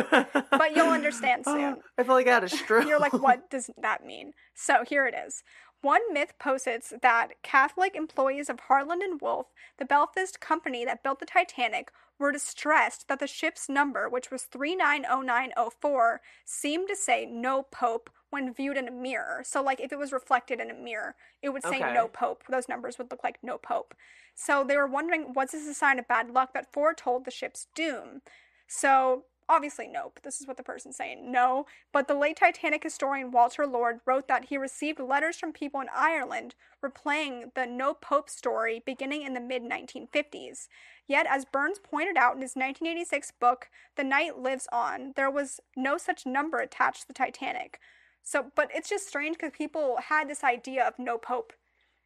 but 0.50 0.76
you'll 0.76 0.90
understand 0.90 1.44
oh, 1.46 1.54
soon. 1.54 1.76
I 1.96 2.02
feel 2.02 2.14
like 2.14 2.26
I 2.28 2.34
had 2.34 2.44
a 2.44 2.48
stroke. 2.50 2.86
You're 2.86 3.00
like, 3.00 3.14
what 3.14 3.48
does 3.50 3.70
that 3.80 4.04
mean? 4.04 4.32
So 4.54 4.84
here 4.86 5.06
it 5.06 5.14
is. 5.14 5.42
One 5.80 6.02
myth 6.12 6.34
posits 6.38 6.92
that 7.02 7.42
Catholic 7.42 7.96
employees 7.96 8.48
of 8.50 8.60
Harland 8.60 9.02
and 9.02 9.20
Wolff, 9.20 9.46
the 9.78 9.84
Belfast 9.84 10.38
company 10.40 10.84
that 10.84 11.02
built 11.02 11.18
the 11.18 11.26
Titanic, 11.26 11.90
were 12.22 12.32
distressed 12.32 13.08
that 13.08 13.20
the 13.20 13.26
ship's 13.26 13.68
number, 13.68 14.08
which 14.08 14.30
was 14.30 14.44
390904, 14.44 16.22
seemed 16.46 16.88
to 16.88 16.96
say 16.96 17.26
no 17.26 17.64
pope 17.64 18.10
when 18.30 18.54
viewed 18.54 18.78
in 18.78 18.88
a 18.88 18.92
mirror. 18.92 19.42
So, 19.44 19.62
like, 19.62 19.80
if 19.80 19.92
it 19.92 19.98
was 19.98 20.12
reflected 20.12 20.60
in 20.60 20.70
a 20.70 20.74
mirror, 20.74 21.16
it 21.42 21.50
would 21.50 21.64
say 21.64 21.82
Okay. 21.82 21.84
no 21.84 22.08
pope. 22.08 22.44
Those 22.48 22.68
numbers 22.68 22.98
would 22.98 23.10
look 23.10 23.24
like 23.24 23.38
no 23.42 23.58
pope. 23.58 23.94
So, 24.34 24.64
they 24.64 24.76
were 24.76 24.86
wondering 24.86 25.34
was 25.34 25.50
this 25.52 25.66
a 25.68 25.74
sign 25.74 25.98
of 25.98 26.08
bad 26.08 26.30
luck 26.30 26.54
that 26.54 26.72
foretold 26.72 27.24
the 27.26 27.30
ship's 27.30 27.66
doom? 27.74 28.22
So, 28.66 29.26
obviously, 29.48 29.88
nope. 29.88 30.20
This 30.22 30.40
is 30.40 30.46
what 30.46 30.56
the 30.56 30.62
person's 30.62 30.96
saying. 30.96 31.30
No. 31.30 31.66
But 31.92 32.08
the 32.08 32.14
late 32.14 32.36
Titanic 32.36 32.82
historian 32.82 33.30
Walter 33.30 33.66
Lord 33.66 34.00
wrote 34.06 34.28
that 34.28 34.46
he 34.46 34.56
received 34.56 35.00
letters 35.00 35.36
from 35.36 35.52
people 35.52 35.80
in 35.80 35.88
Ireland 35.94 36.54
replaying 36.84 37.54
the 37.54 37.66
no 37.66 37.94
pope 37.94 38.28
story 38.28 38.82
beginning 38.84 39.22
in 39.22 39.34
the 39.34 39.40
mid 39.40 39.62
1950s. 39.62 40.68
Yet, 41.06 41.26
as 41.28 41.44
Burns 41.44 41.78
pointed 41.78 42.16
out 42.16 42.36
in 42.36 42.42
his 42.42 42.54
1986 42.54 43.32
book, 43.40 43.68
The 43.96 44.04
Night 44.04 44.38
Lives 44.38 44.68
On, 44.72 45.12
there 45.16 45.30
was 45.30 45.60
no 45.76 45.98
such 45.98 46.24
number 46.26 46.58
attached 46.58 47.02
to 47.02 47.08
the 47.08 47.14
Titanic. 47.14 47.80
So, 48.22 48.46
but 48.54 48.70
it's 48.74 48.88
just 48.88 49.08
strange 49.08 49.36
because 49.36 49.50
people 49.52 49.98
had 50.08 50.28
this 50.28 50.44
idea 50.44 50.86
of 50.86 50.98
no 50.98 51.18
pope. 51.18 51.52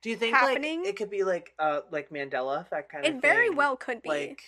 Do 0.03 0.11
you 0.11 0.17
think 0.17 0.35
happening. 0.35 0.81
like 0.81 0.89
it 0.91 0.97
could 0.97 1.11
be 1.11 1.25
like 1.25 1.53
uh 1.59 1.81
like 1.91 2.11
Mandela 2.11 2.61
effect 2.61 2.93
kind 2.93 3.07
of 3.07 3.15
It 3.15 3.21
very 3.21 3.51
well 3.51 3.77
could 3.77 4.03
be. 4.03 4.09
like 4.09 4.43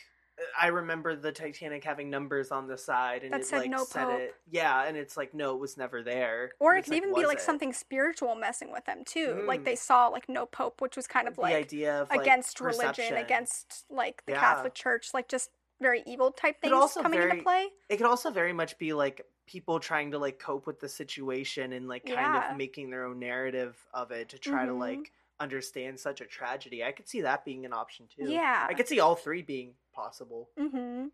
I 0.61 0.69
remember 0.69 1.17
the 1.17 1.33
Titanic 1.33 1.83
having 1.85 2.11
numbers 2.11 2.51
on 2.51 2.67
the 2.69 2.79
side 2.79 3.25
and 3.25 3.33
That 3.33 3.41
it 3.41 3.47
said 3.47 3.59
like 3.61 3.71
no 3.71 3.85
said 3.85 4.05
Pope. 4.05 4.21
it. 4.21 4.35
Yeah, 4.51 4.85
and 4.85 4.97
it's 4.97 5.17
like 5.17 5.35
no, 5.35 5.55
it 5.55 5.61
was 5.61 5.77
never 5.77 6.03
there. 6.03 6.53
or 6.61 6.77
it 6.77 6.85
could 6.85 6.95
even 6.95 7.15
be 7.15 7.27
like 7.27 7.39
it? 7.39 7.43
something 7.43 7.73
spiritual 7.73 8.35
messing 8.35 8.71
with 8.73 8.85
them 8.85 9.03
too. 9.05 9.45
Like 9.47 9.61
Mm. 9.63 9.65
they 9.65 9.77
saw 9.77 10.09
like 10.09 10.29
no 10.29 10.47
pope, 10.47 10.81
which 10.81 10.97
was 10.97 11.07
kind 11.07 11.27
of 11.29 11.39
like 11.39 11.53
the 11.53 11.59
idea 11.59 12.03
of 12.03 12.11
like, 12.11 12.21
against 12.21 12.61
religion, 12.61 12.89
perception. 12.89 13.17
against 13.17 13.85
like 13.91 14.25
the 14.27 14.33
Yeah. 14.33 14.41
Catholic 14.41 14.75
Church, 14.75 15.13
like 15.13 15.29
just 15.29 15.51
very 15.81 16.03
evil 16.07 16.33
type 16.33 16.61
things 16.61 16.95
coming 16.95 17.19
very- 17.19 17.31
into 17.33 17.43
play. 17.43 17.69
It 17.89 17.97
could 17.99 18.07
also 18.07 18.31
very 18.31 18.53
much 18.53 18.79
be 18.79 18.93
like 18.93 19.25
people 19.47 19.81
trying 19.81 20.11
to 20.11 20.19
like 20.19 20.39
cope 20.39 20.67
with 20.67 20.79
the 20.81 20.89
situation 20.89 21.73
and 21.73 21.89
like 21.89 22.05
kind 22.05 22.17
Yeah. 22.19 22.51
of 22.51 22.57
making 22.57 22.91
their 22.91 23.05
own 23.05 23.19
narrative 23.19 23.77
of 23.95 24.11
it 24.11 24.29
to 24.31 24.39
try 24.39 24.67
to 24.67 24.73
Mhm. 24.73 24.79
like 24.81 25.13
understand 25.41 25.99
such 26.01 26.21
a 26.21 26.27
tragedy. 26.27 26.83
I 26.83 26.91
could 26.91 27.09
see 27.09 27.21
that 27.21 27.45
being 27.45 27.65
an 27.65 27.73
option 27.73 28.09
too. 28.09 28.25
Yeah. 28.31 28.67
I 28.69 28.75
could 28.75 28.89
see 28.89 28.99
all 28.99 29.15
three 29.15 29.41
being 29.43 29.75
possible. 30.03 30.49
Mm-hmm. 30.59 31.01
Wow. 31.07 31.09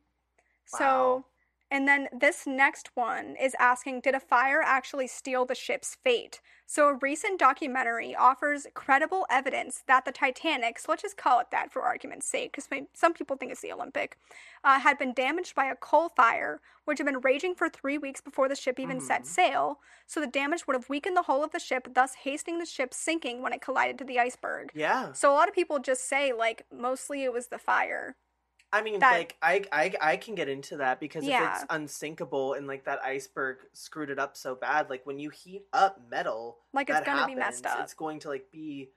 So 0.78 1.24
And 1.70 1.88
then 1.88 2.08
this 2.12 2.46
next 2.46 2.90
one 2.94 3.36
is 3.40 3.54
asking 3.58 4.00
Did 4.00 4.14
a 4.14 4.20
fire 4.20 4.60
actually 4.62 5.08
steal 5.08 5.44
the 5.46 5.54
ship's 5.54 5.96
fate? 6.04 6.40
So, 6.66 6.88
a 6.88 6.94
recent 6.94 7.38
documentary 7.38 8.14
offers 8.16 8.66
credible 8.74 9.26
evidence 9.30 9.82
that 9.86 10.04
the 10.04 10.12
Titanic, 10.12 10.78
so 10.78 10.86
let's 10.92 11.02
just 11.02 11.16
call 11.18 11.40
it 11.40 11.48
that 11.50 11.72
for 11.72 11.82
argument's 11.82 12.26
sake, 12.26 12.52
because 12.52 12.68
some 12.94 13.12
people 13.12 13.36
think 13.36 13.52
it's 13.52 13.60
the 13.60 13.72
Olympic, 13.72 14.16
uh, 14.62 14.78
had 14.80 14.96
been 14.98 15.12
damaged 15.12 15.54
by 15.54 15.66
a 15.66 15.76
coal 15.76 16.08
fire, 16.08 16.60
which 16.86 16.98
had 16.98 17.06
been 17.06 17.20
raging 17.20 17.54
for 17.54 17.68
three 17.68 17.98
weeks 17.98 18.20
before 18.22 18.48
the 18.48 18.56
ship 18.56 18.78
even 18.80 19.00
set 19.00 19.22
Mhm. 19.22 19.26
sail. 19.26 19.80
So, 20.06 20.20
the 20.20 20.26
damage 20.40 20.66
would 20.66 20.76
have 20.76 20.88
weakened 20.88 21.16
the 21.16 21.22
hull 21.28 21.44
of 21.44 21.50
the 21.50 21.60
ship, 21.60 21.88
thus 21.94 22.14
hastening 22.26 22.58
the 22.58 22.66
ship 22.66 22.94
sinking 22.94 23.42
when 23.42 23.52
it 23.52 23.60
collided 23.62 23.98
to 23.98 24.04
the 24.04 24.18
iceberg. 24.18 24.72
Yeah. 24.74 25.12
So, 25.12 25.30
a 25.30 25.34
lot 25.34 25.48
of 25.48 25.54
people 25.54 25.78
just 25.80 26.04
say, 26.08 26.32
like, 26.32 26.66
mostly 26.72 27.24
it 27.24 27.32
was 27.32 27.48
the 27.48 27.58
fire. 27.58 28.16
I 28.72 28.82
mean, 28.82 28.98
that- 29.00 29.12
like 29.12 29.36
I, 29.40 29.64
I 29.72 29.94
I 30.00 30.16
can 30.16 30.34
get 30.34 30.48
into 30.48 30.78
that 30.78 30.98
because 30.98 31.24
if 31.26 31.40
it's 31.40 31.64
unsinkable 31.70 32.54
and 32.54 32.66
like 32.66 32.84
that 32.86 33.00
iceberg 33.04 33.58
screwed 33.72 34.10
it 34.10 34.18
up 34.18 34.36
so 34.36 34.54
bad, 34.54 34.90
like 34.90 35.06
when 35.06 35.18
you 35.18 35.30
heat 35.30 35.64
up 35.72 36.00
metal, 36.10 36.58
Like, 36.72 36.90
it's 36.90 37.00
gonna 37.00 37.26
be 37.26 37.34
messed 37.36 37.66
up. 37.66 37.78
It's 37.80 37.94
going 37.94 38.18
to 38.20 38.28
like 38.28 38.50
be 38.50 38.90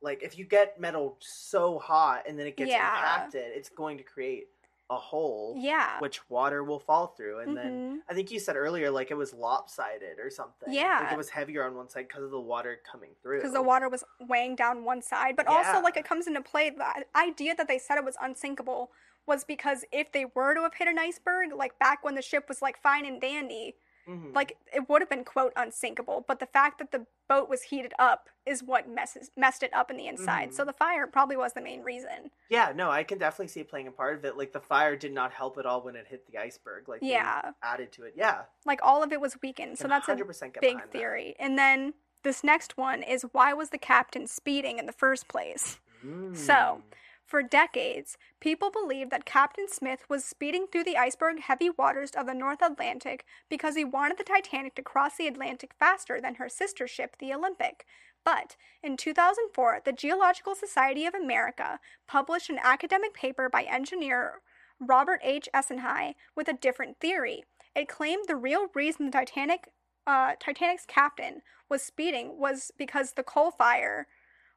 like 0.00 0.22
if 0.22 0.38
you 0.38 0.44
get 0.44 0.80
metal 0.80 1.16
so 1.20 1.78
hot 1.78 2.24
and 2.26 2.38
then 2.38 2.46
it 2.46 2.56
gets 2.56 2.70
Yeah. 2.70 2.86
impacted, 2.94 3.52
it's 3.54 3.68
going 3.68 3.98
to 3.98 4.04
create 4.04 4.48
a 4.90 4.96
hole 4.96 5.54
Yeah. 5.58 5.98
which 5.98 6.30
water 6.30 6.64
will 6.64 6.78
fall 6.78 7.08
through. 7.08 7.40
And 7.40 7.54
then 7.54 7.98
Mhm. 7.98 8.02
I 8.08 8.14
think 8.14 8.30
you 8.30 8.38
said 8.40 8.56
earlier 8.56 8.90
like 8.90 9.10
it 9.10 9.16
was 9.16 9.34
lopsided 9.34 10.18
or 10.18 10.30
something. 10.30 10.72
Yeah. 10.72 11.00
like 11.00 11.12
it 11.12 11.18
was 11.18 11.28
heavier 11.28 11.64
on 11.66 11.74
one 11.74 11.90
side 11.90 12.08
because 12.08 12.22
of 12.24 12.30
the 12.30 12.40
water 12.40 12.80
coming 12.90 13.10
through. 13.20 13.40
because 13.40 13.52
the 13.52 13.60
water 13.60 13.90
was 13.90 14.02
weighing 14.18 14.56
down 14.56 14.84
one 14.84 15.02
side. 15.02 15.36
But 15.36 15.46
also, 15.46 15.80
like, 15.82 15.98
it 15.98 16.06
comes 16.06 16.26
into 16.26 16.40
play. 16.40 16.70
The 16.70 17.04
idea 17.14 17.54
that 17.56 17.68
they 17.68 17.78
said 17.78 17.98
it 17.98 18.04
was 18.04 18.16
unsinkable 18.18 18.90
was 19.28 19.44
because 19.44 19.84
if 19.92 20.10
they 20.10 20.24
were 20.34 20.54
to 20.54 20.62
have 20.62 20.74
hit 20.74 20.88
an 20.88 20.98
iceberg, 20.98 21.52
like 21.54 21.78
back 21.78 22.02
when 22.02 22.14
the 22.16 22.22
ship 22.22 22.48
was 22.48 22.60
like 22.62 22.80
fine 22.82 23.04
and 23.06 23.20
dandy, 23.20 23.76
Mhm. 24.08 24.34
like 24.34 24.56
it 24.74 24.88
would 24.88 25.02
have 25.02 25.10
been 25.10 25.22
quote 25.24 25.52
unsinkable. 25.54 26.22
But 26.26 26.40
the 26.40 26.46
fact 26.46 26.78
that 26.78 26.92
the 26.92 27.06
boat 27.28 27.46
was 27.50 27.64
heated 27.64 27.92
up 27.98 28.30
is 28.46 28.62
what 28.62 28.88
messes 28.88 29.30
messed 29.36 29.62
it 29.62 29.72
up 29.74 29.90
in 29.90 29.98
the 29.98 30.06
inside. 30.06 30.48
Mhm. 30.48 30.54
So 30.54 30.64
the 30.64 30.72
fire 30.72 31.06
probably 31.06 31.36
was 31.36 31.52
the 31.52 31.60
main 31.60 31.82
reason. 31.82 32.30
Yeah, 32.48 32.72
no, 32.74 32.90
I 32.90 33.04
can 33.04 33.18
definitely 33.18 33.48
see 33.48 33.60
it 33.60 33.68
playing 33.68 33.86
a 33.86 33.92
part 33.92 34.14
of 34.16 34.24
it. 34.24 34.38
Like 34.38 34.52
the 34.54 34.60
fire 34.62 34.96
did 34.96 35.12
not 35.12 35.32
help 35.34 35.58
at 35.58 35.66
all 35.66 35.82
when 35.82 35.94
it 35.94 36.06
hit 36.06 36.26
the 36.26 36.38
iceberg. 36.38 36.88
Like 36.88 37.00
Yeah. 37.02 37.52
added 37.62 37.92
to 37.92 38.04
it. 38.04 38.14
Yeah, 38.16 38.44
Like 38.64 38.80
all 38.82 39.02
of 39.02 39.12
it 39.12 39.20
was 39.20 39.40
weakened. 39.42 39.78
So 39.78 39.86
that's 39.88 40.08
a 40.08 40.16
big 40.16 40.26
behind 40.26 40.54
that. 40.54 40.90
theory. 40.90 41.36
And 41.38 41.58
then 41.58 41.92
this 42.22 42.42
next 42.42 42.78
one 42.78 43.02
is 43.02 43.24
why 43.32 43.52
was 43.52 43.68
the 43.70 43.78
captain 43.78 44.26
speeding 44.26 44.78
in 44.78 44.86
the 44.86 44.92
first 44.92 45.28
place? 45.28 45.80
So, 46.00 46.06
Mm. 46.06 46.82
For 47.28 47.42
decades, 47.42 48.16
people 48.40 48.70
believed 48.70 49.10
that 49.10 49.26
Captain 49.26 49.68
Smith 49.68 50.08
was 50.08 50.24
speeding 50.24 50.66
through 50.66 50.84
the 50.84 50.96
iceberg 50.96 51.40
heavy 51.40 51.68
waters 51.68 52.12
of 52.12 52.24
the 52.24 52.32
North 52.32 52.62
Atlantic 52.62 53.26
because 53.50 53.76
he 53.76 53.84
wanted 53.84 54.16
the 54.16 54.24
Titanic 54.24 54.74
to 54.76 54.82
cross 54.82 55.18
the 55.18 55.26
Atlantic 55.26 55.74
faster 55.78 56.22
than 56.22 56.36
her 56.36 56.48
sister 56.48 56.88
ship, 56.88 57.16
the 57.18 57.34
Olympic. 57.34 57.84
But 58.24 58.56
in 58.82 58.96
2004, 58.96 59.82
the 59.84 59.92
Geological 59.92 60.54
Society 60.54 61.04
of 61.04 61.14
America 61.14 61.80
published 62.06 62.48
an 62.48 62.60
academic 62.62 63.12
paper 63.12 63.50
by 63.50 63.64
engineer 63.64 64.40
Robert 64.80 65.20
H. 65.22 65.50
Essenhigh 65.52 66.14
with 66.34 66.48
a 66.48 66.54
different 66.54 66.98
theory. 66.98 67.44
It 67.74 67.90
claimed 67.90 68.24
the 68.26 68.36
real 68.36 68.68
reason 68.74 69.04
the 69.04 69.12
Titanic, 69.12 69.68
uh, 70.06 70.36
Titanic's 70.40 70.86
captain 70.86 71.42
was 71.68 71.82
speeding 71.82 72.38
was 72.38 72.72
because 72.78 73.12
the 73.12 73.22
coal 73.22 73.50
fire 73.50 74.06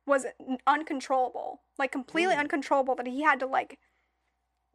was 0.06 0.26
uncontrollable, 0.68 1.62
like 1.78 1.92
completely 1.92 2.36
Mm. 2.36 2.40
uncontrollable, 2.40 2.96
that 2.96 3.08
he 3.08 3.22
had 3.22 3.40
to 3.40 3.46
like 3.46 3.80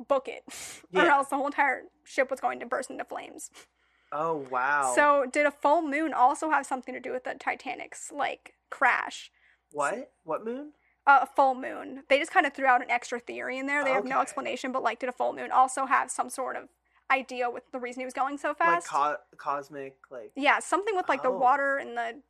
book 0.09 0.29
it, 0.29 0.45
or 0.95 1.07
else 1.07 1.29
the 1.29 1.37
whole 1.37 1.47
entire 1.47 1.85
ship 2.05 2.31
was 2.31 2.41
going 2.41 2.61
to 2.61 2.67
burst 2.67 2.91
into 2.91 3.05
flames. 3.05 3.51
Oh 4.13 4.47
wow. 4.51 4.93
So, 4.95 5.27
did 5.31 5.47
a 5.47 5.51
full 5.51 5.83
moon 5.83 6.13
also 6.15 6.51
have 6.51 6.65
something 6.65 6.95
to 6.95 7.01
do 7.01 7.13
with 7.13 7.25
the 7.25 7.35
Titanic's 7.35 8.13
like 8.13 8.55
crash? 8.71 9.31
what? 9.73 10.13
What 10.25 10.45
moon? 10.45 10.73
Uh, 11.09 11.21
a 11.23 11.27
full 11.27 11.55
moon. 11.55 12.03
They 12.09 12.19
just 12.19 12.31
kind 12.33 12.47
of 12.47 12.53
threw 12.55 12.67
out 12.67 12.83
an 12.83 12.91
extra 12.91 13.21
theory 13.21 13.59
in 13.59 13.67
there. 13.67 13.85
They 13.85 13.91
have 13.93 14.05
no 14.05 14.21
explanation, 14.21 14.73
but 14.73 14.83
like, 14.83 14.99
did 15.01 15.09
a 15.09 15.13
full 15.13 15.33
moon 15.33 15.51
also 15.53 15.87
have 15.87 16.11
some 16.11 16.31
sort 16.31 16.57
of 16.57 16.69
idea 17.13 17.49
with 17.51 17.63
the 17.73 17.79
reason 17.79 18.01
he 18.01 18.05
was 18.05 18.15
going 18.15 18.39
so 18.39 18.49
Like 18.49 18.59
fast? 18.59 18.89
co- 18.89 19.17
cosmic, 19.37 19.97
like. 20.11 20.33
yeah, 20.35 20.59
something 20.61 20.97
with 20.97 21.09
like 21.09 21.23
the 21.23 21.29
Oh. 21.29 21.37
water 21.39 21.77
and 21.77 21.97
the 21.97 22.23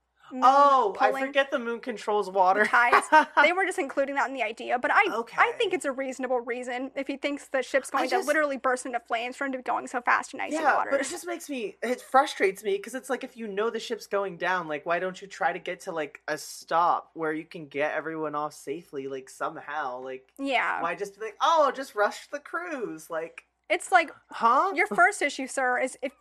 Oh, 0.43 0.95
I 1.01 1.09
pulling 1.11 1.27
forget 1.27 1.51
the 1.51 1.59
moon 1.59 1.81
controls 1.81 2.31
water. 2.31 2.65
tides. 2.65 3.07
they 3.43 3.53
were 3.53 3.65
just 3.65 3.79
including 3.79 4.15
that 4.17 4.29
in 4.29 4.35
the 4.35 4.43
idea, 4.43 4.79
but 4.79 4.91
I 4.93 5.25
I 5.39 5.53
think 5.59 5.73
it's 5.73 5.85
a 5.85 5.93
reasonable 5.93 6.41
reason 6.41 6.91
if 6.97 7.07
he 7.07 7.17
thinks 7.17 7.49
the 7.49 7.63
ship's 7.63 7.91
going 7.91 8.09
just- 8.09 8.23
to 8.23 8.27
literally 8.27 8.57
burst 8.57 8.87
into 8.87 9.01
flames 9.01 9.37
for 9.37 9.45
him 9.47 9.53
to 9.53 9.59
be 9.59 9.63
going 9.63 9.87
so 9.87 10.01
fast 10.01 10.35
in 10.35 10.41
icy 10.41 10.55
water. 10.57 10.65
yeah, 10.67 10.77
waters. 10.77 10.91
but 10.93 11.01
it 11.01 11.09
just 11.09 11.27
makes 11.27 11.49
me. 11.49 11.77
It 11.83 12.01
frustrates 12.01 12.63
me 12.65 12.77
because 12.77 12.95
it's 12.95 13.09
like 13.11 13.25
if 13.25 13.37
you 13.37 13.47
know 13.49 13.71
the 13.71 13.81
ship's 13.81 14.07
going 14.07 14.37
down, 14.37 14.69
like 14.69 14.85
why 14.87 14.99
don't 14.99 15.21
you 15.21 15.29
try 15.29 15.53
to 15.53 15.59
get 15.59 15.81
to 15.81 15.93
like 15.93 16.21
a 16.29 16.37
stop 16.39 17.11
where 17.15 17.33
you 17.33 17.45
can 17.45 17.67
get 17.67 17.93
everyone 17.95 18.35
off 18.35 18.53
safely, 18.55 19.07
like 19.09 19.29
somehow, 19.31 20.01
like. 20.01 20.27
yeah, 20.39 20.83
Why 20.83 20.95
just 20.95 21.19
be 21.19 21.25
like, 21.27 21.37
oh, 21.41 21.73
just 21.75 21.95
rush 21.95 22.27
the 22.29 22.39
cruise? 22.41 23.09
Like, 23.11 23.45
it's 23.71 23.93
like 23.93 24.11
huh? 24.31 24.73
your 24.75 24.87
first 24.95 25.23
issue, 25.23 25.47
sir, 25.47 25.79
is 25.79 25.99
if 26.03 26.13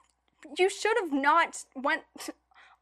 you 0.58 0.70
should 0.70 0.96
have 1.02 1.12
not 1.12 1.64
went 1.76 2.04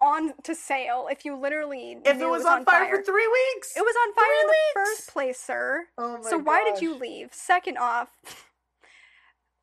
on 0.03 0.33
to 0.43 0.53
sail 0.53 1.07
if 1.09 1.23
you 1.25 1.35
literally 1.35 1.97
if 2.05 2.17
knew 2.17 2.27
it 2.27 2.29
was, 2.29 2.45
on 2.45 2.65
fire, 2.65 2.97
for 2.97 3.01
three 3.03 3.27
weeks. 3.27 3.75
It 3.77 3.81
was 3.81 3.95
on 4.07 4.13
fire 4.13 4.25
Three 4.25 4.41
in 4.41 4.47
the 4.47 4.51
weeks! 4.51 4.89
first 4.89 5.09
place, 5.13 5.39
sir. 5.39 5.85
Oh 5.97 6.17
my 6.21 6.29
so 6.29 6.37
why 6.37 6.63
did 6.63 6.81
you 6.81 6.95
leave? 6.95 7.29
Second 7.33 7.77
off, 7.77 8.09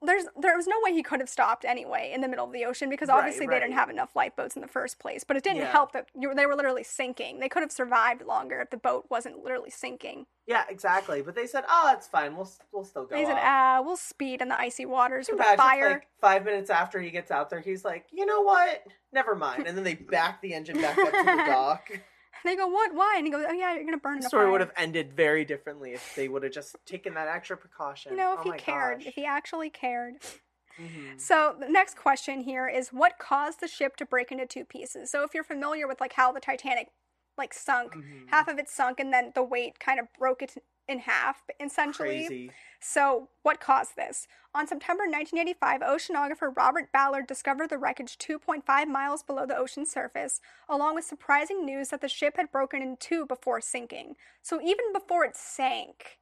there's 0.03 0.24
there 0.40 0.57
was 0.57 0.66
no 0.66 0.76
way 0.82 0.92
he 0.92 1.03
could 1.03 1.20
have 1.20 1.28
stopped 1.28 1.64
anyway 1.64 2.11
in 2.14 2.20
the 2.22 2.28
middle 2.28 2.46
of 2.46 2.53
the 2.53 2.64
ocean 2.64 2.88
because 2.88 3.09
Right, 3.09 3.18
obviously 3.18 3.46
they 3.46 3.59
didn't 3.61 3.74
have 3.74 3.90
enough 3.90 4.16
lifeboats 4.16 4.57
in 4.57 4.62
the 4.62 4.68
first 4.68 4.98
place. 4.98 5.24
But 5.24 5.36
it 5.36 5.42
didn't 5.44 5.59
Yeah. 5.59 5.72
help 5.72 5.92
that 5.92 6.09
you, 6.14 6.34
they 6.34 6.46
were 6.46 6.55
literally 6.57 6.84
sinking. 6.84 7.38
They 7.40 7.48
could 7.48 7.62
have 7.62 7.72
survived 7.72 8.22
longer 8.22 8.61
if 8.61 8.70
the 8.70 8.76
boat 8.78 9.07
wasn't 9.11 9.42
literally 9.42 9.70
sinking. 9.70 10.26
Yeah, 10.46 10.64
exactly. 10.68 11.22
But 11.22 11.34
they 11.34 11.46
said, 11.46 11.64
oh, 11.68 11.92
it's 11.94 12.09
fine. 12.09 12.34
We'll 12.34 12.51
we'll 12.72 12.84
still 12.84 13.05
go. 13.05 13.14
they 13.14 13.24
said. 13.24 13.36
"Ah, 13.38 13.82
we'll 13.84 13.96
speed 13.96 14.40
in 14.42 14.48
the 14.48 14.59
icy 14.61 14.86
waters 14.86 15.28
with 15.28 15.36
imagine 15.36 15.57
fire." 15.59 15.90
like 15.90 16.07
five 16.20 16.44
minutes 16.44 16.70
after 16.70 17.01
he 17.01 17.11
gets 17.11 17.30
out 17.30 17.51
there, 17.51 17.61
he's 17.61 17.84
like, 17.84 18.07
you 18.11 18.26
know 18.26 18.40
what? 18.42 18.82
Never 19.12 19.34
mind. 19.36 19.66
And 19.66 19.76
then 19.76 19.84
they 19.84 19.94
back 19.94 20.40
the 20.40 20.55
engine 20.55 20.80
back 20.80 20.96
up 20.98 21.12
to 21.12 21.24
the 21.24 21.44
dock. 21.46 21.90
They 22.49 22.57
go, 22.57 22.66
"What? 22.66 22.95
Why?" 22.95 23.14
And 23.18 23.26
he 23.26 23.30
goes, 23.32 23.45
"Oh 23.49 23.53
yeah, 23.53 23.74
you're 23.74 23.84
gonna 23.84 23.99
burn 23.99 24.14
in 24.18 24.20
The 24.20 24.26
a 24.26 24.28
story 24.28 24.45
fire." 24.45 24.53
would 24.53 24.61
have 24.61 24.72
ended 24.76 25.12
very 25.12 25.45
differently 25.45 25.93
if 25.93 26.14
they 26.14 26.28
would 26.28 26.43
have 26.43 26.53
just 26.53 26.76
taken 26.86 27.14
that 27.14 27.28
extra 27.28 27.57
precaution. 27.57 28.12
you 28.12 28.18
know, 28.18 28.34
if 28.34 28.41
oh 28.41 28.53
he 28.53 28.59
cared, 28.59 28.99
gosh. 28.99 29.07
if 29.09 29.14
he 29.14 29.24
actually 29.24 29.70
cared. 29.70 30.14
Mhm. 30.78 31.20
So 31.20 31.57
the 31.59 31.68
next 31.68 31.97
question 31.97 32.41
here 32.41 32.66
is 32.68 32.91
what 32.93 33.18
caused 33.18 33.61
the 33.61 33.68
ship 33.68 33.97
to 33.97 34.07
break 34.07 34.32
into 34.32 34.47
two 34.47 34.64
pieces? 34.64 35.11
So 35.11 35.22
if 35.24 35.34
you're 35.34 35.45
familiar 35.45 35.86
with 35.86 36.01
like 36.01 36.14
how 36.14 36.32
the 36.32 36.41
Titanic 36.41 36.88
like 37.36 37.53
sunk, 37.55 37.95
Mhm. 37.95 38.28
half 38.28 38.49
of 38.49 38.59
it 38.59 38.68
sunk 38.68 39.01
and 39.01 39.12
then 39.12 39.32
the 39.34 39.43
weight 39.43 39.78
kind 39.78 40.01
of 40.01 40.12
broke 40.18 40.43
it 40.43 40.57
in 40.91 40.99
half 40.99 41.43
essentially. 41.61 42.26
Crazy. 42.26 42.51
So 42.80 43.28
what 43.43 43.61
caused 43.61 43.97
this? 43.97 44.26
On 44.55 44.66
September 44.66 45.05
1985, 45.05 45.80
oceanographer 45.80 46.55
Robert 46.57 46.91
Ballard 46.93 47.26
discovered 47.26 47.70
the 47.70 47.78
wreckage 47.78 48.18
2.5 48.18 48.88
miles 48.88 49.22
below 49.22 49.47
the 49.47 49.57
ocean's 49.57 49.91
surface, 49.91 50.41
along 50.68 50.97
with 50.97 51.05
surprising 51.05 51.64
news 51.64 51.91
that 51.91 52.01
the 52.01 52.09
ship 52.09 52.36
had 52.36 52.51
broken 52.51 52.82
in 52.82 52.97
two 52.99 53.24
before 53.26 53.61
sinking. 53.61 54.16
So 54.43 54.61
even 54.61 54.93
before 54.93 55.24
it 55.24 55.36
sank, 55.36 56.18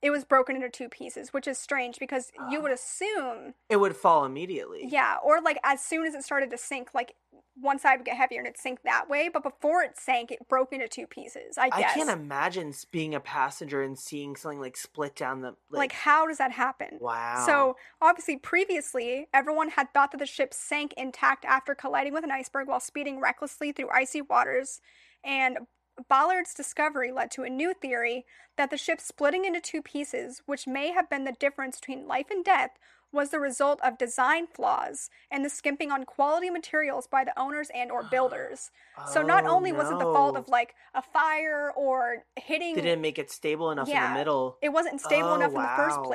it 0.00 0.10
was 0.10 0.24
broken 0.24 0.54
into 0.54 0.68
two 0.68 0.88
pieces, 0.88 1.32
which 1.32 1.48
is 1.48 1.58
strange 1.58 1.98
because 1.98 2.30
you 2.50 2.60
would 2.60 2.70
ah. 2.70 2.74
assume 2.74 3.54
It 3.68 3.76
would 3.76 3.96
fall 3.96 4.24
immediately. 4.24 4.86
yeah, 4.88 5.16
or 5.24 5.40
like 5.40 5.58
as 5.64 5.80
soon 5.80 6.06
as 6.06 6.14
it 6.14 6.22
started 6.22 6.50
to 6.50 6.58
sink, 6.58 6.90
like 6.94 7.14
one 7.60 7.78
side 7.78 7.96
would 7.96 8.06
get 8.06 8.16
heavier 8.16 8.38
and 8.38 8.46
it'd 8.46 8.58
sink 8.58 8.82
that 8.84 9.08
way. 9.08 9.28
But 9.32 9.42
before 9.42 9.82
it 9.82 9.98
sank, 9.98 10.30
it 10.30 10.48
broke 10.48 10.72
into 10.72 10.86
two 10.86 11.06
pieces. 11.06 11.58
I 11.58 11.70
I 11.72 11.82
can't 11.82 12.10
imagine 12.10 12.72
being 12.92 13.14
a 13.14 13.20
passenger 13.20 13.82
and 13.82 13.98
seeing 13.98 14.36
something 14.36 14.60
like 14.60 14.76
split 14.76 15.16
down 15.16 15.40
the 15.40 15.56
like, 15.70 15.92
how 15.92 16.26
does 16.26 16.38
that 16.38 16.52
happen? 16.52 16.98
wow. 17.00 17.42
So 17.44 17.76
obviously, 18.00 18.36
previously, 18.36 19.26
everyone 19.34 19.70
had 19.70 19.92
thought 19.92 20.12
that 20.12 20.18
the 20.18 20.26
ship 20.26 20.54
sank 20.54 20.94
intact 20.96 21.44
after 21.44 21.74
colliding 21.74 22.12
with 22.12 22.24
an 22.24 22.30
iceberg 22.30 22.68
while 22.68 22.80
speeding 22.80 23.20
recklessly 23.20 23.72
through 23.72 23.90
icy 23.90 24.22
waters, 24.22 24.80
and 25.24 25.58
Ballard's 26.08 26.54
discovery 26.54 27.10
led 27.10 27.30
to 27.32 27.42
a 27.42 27.50
new 27.50 27.74
theory 27.74 28.24
that 28.56 28.70
the 28.70 28.76
ship 28.76 29.00
splitting 29.00 29.44
into 29.44 29.60
two 29.60 29.82
pieces, 29.82 30.42
which 30.46 30.66
may 30.66 30.92
have 30.92 31.10
been 31.10 31.24
the 31.24 31.32
difference 31.32 31.80
between 31.80 32.06
life 32.06 32.26
and 32.30 32.44
death, 32.44 32.70
was 33.10 33.30
the 33.30 33.40
result 33.40 33.80
of 33.82 33.96
design 33.98 34.46
flaws 34.46 35.08
and 35.30 35.44
the 35.44 35.48
skimping 35.50 35.90
on 35.90 36.04
quality 36.04 36.50
materials 36.50 37.06
by 37.06 37.24
the 37.24 37.38
owners 37.40 37.70
and 37.74 37.90
or 37.90 38.02
builders. 38.02 38.70
So 39.04 39.22
not 39.22 39.44
Oh, 39.46 39.56
only 39.56 39.72
was 39.72 39.90
it 39.90 39.98
the 39.98 40.04
fault 40.04 40.36
of 40.36 40.48
like 40.48 40.74
a 40.94 41.00
fire 41.02 41.72
or 41.74 42.24
hitting 42.36 42.74
they 42.76 42.82
didn't 42.82 43.00
make 43.02 43.18
it 43.18 43.30
stable 43.30 43.70
enough 43.70 43.88
in 43.88 43.94
the 43.94 44.18
middle. 44.18 44.58
it 44.60 44.68
wasn't 44.70 45.00
stable 45.00 45.30
Oh, 45.32 45.34
enough 45.36 45.54
in 45.54 45.62
the 45.62 45.68
first 45.68 46.02
wow. 46.02 46.10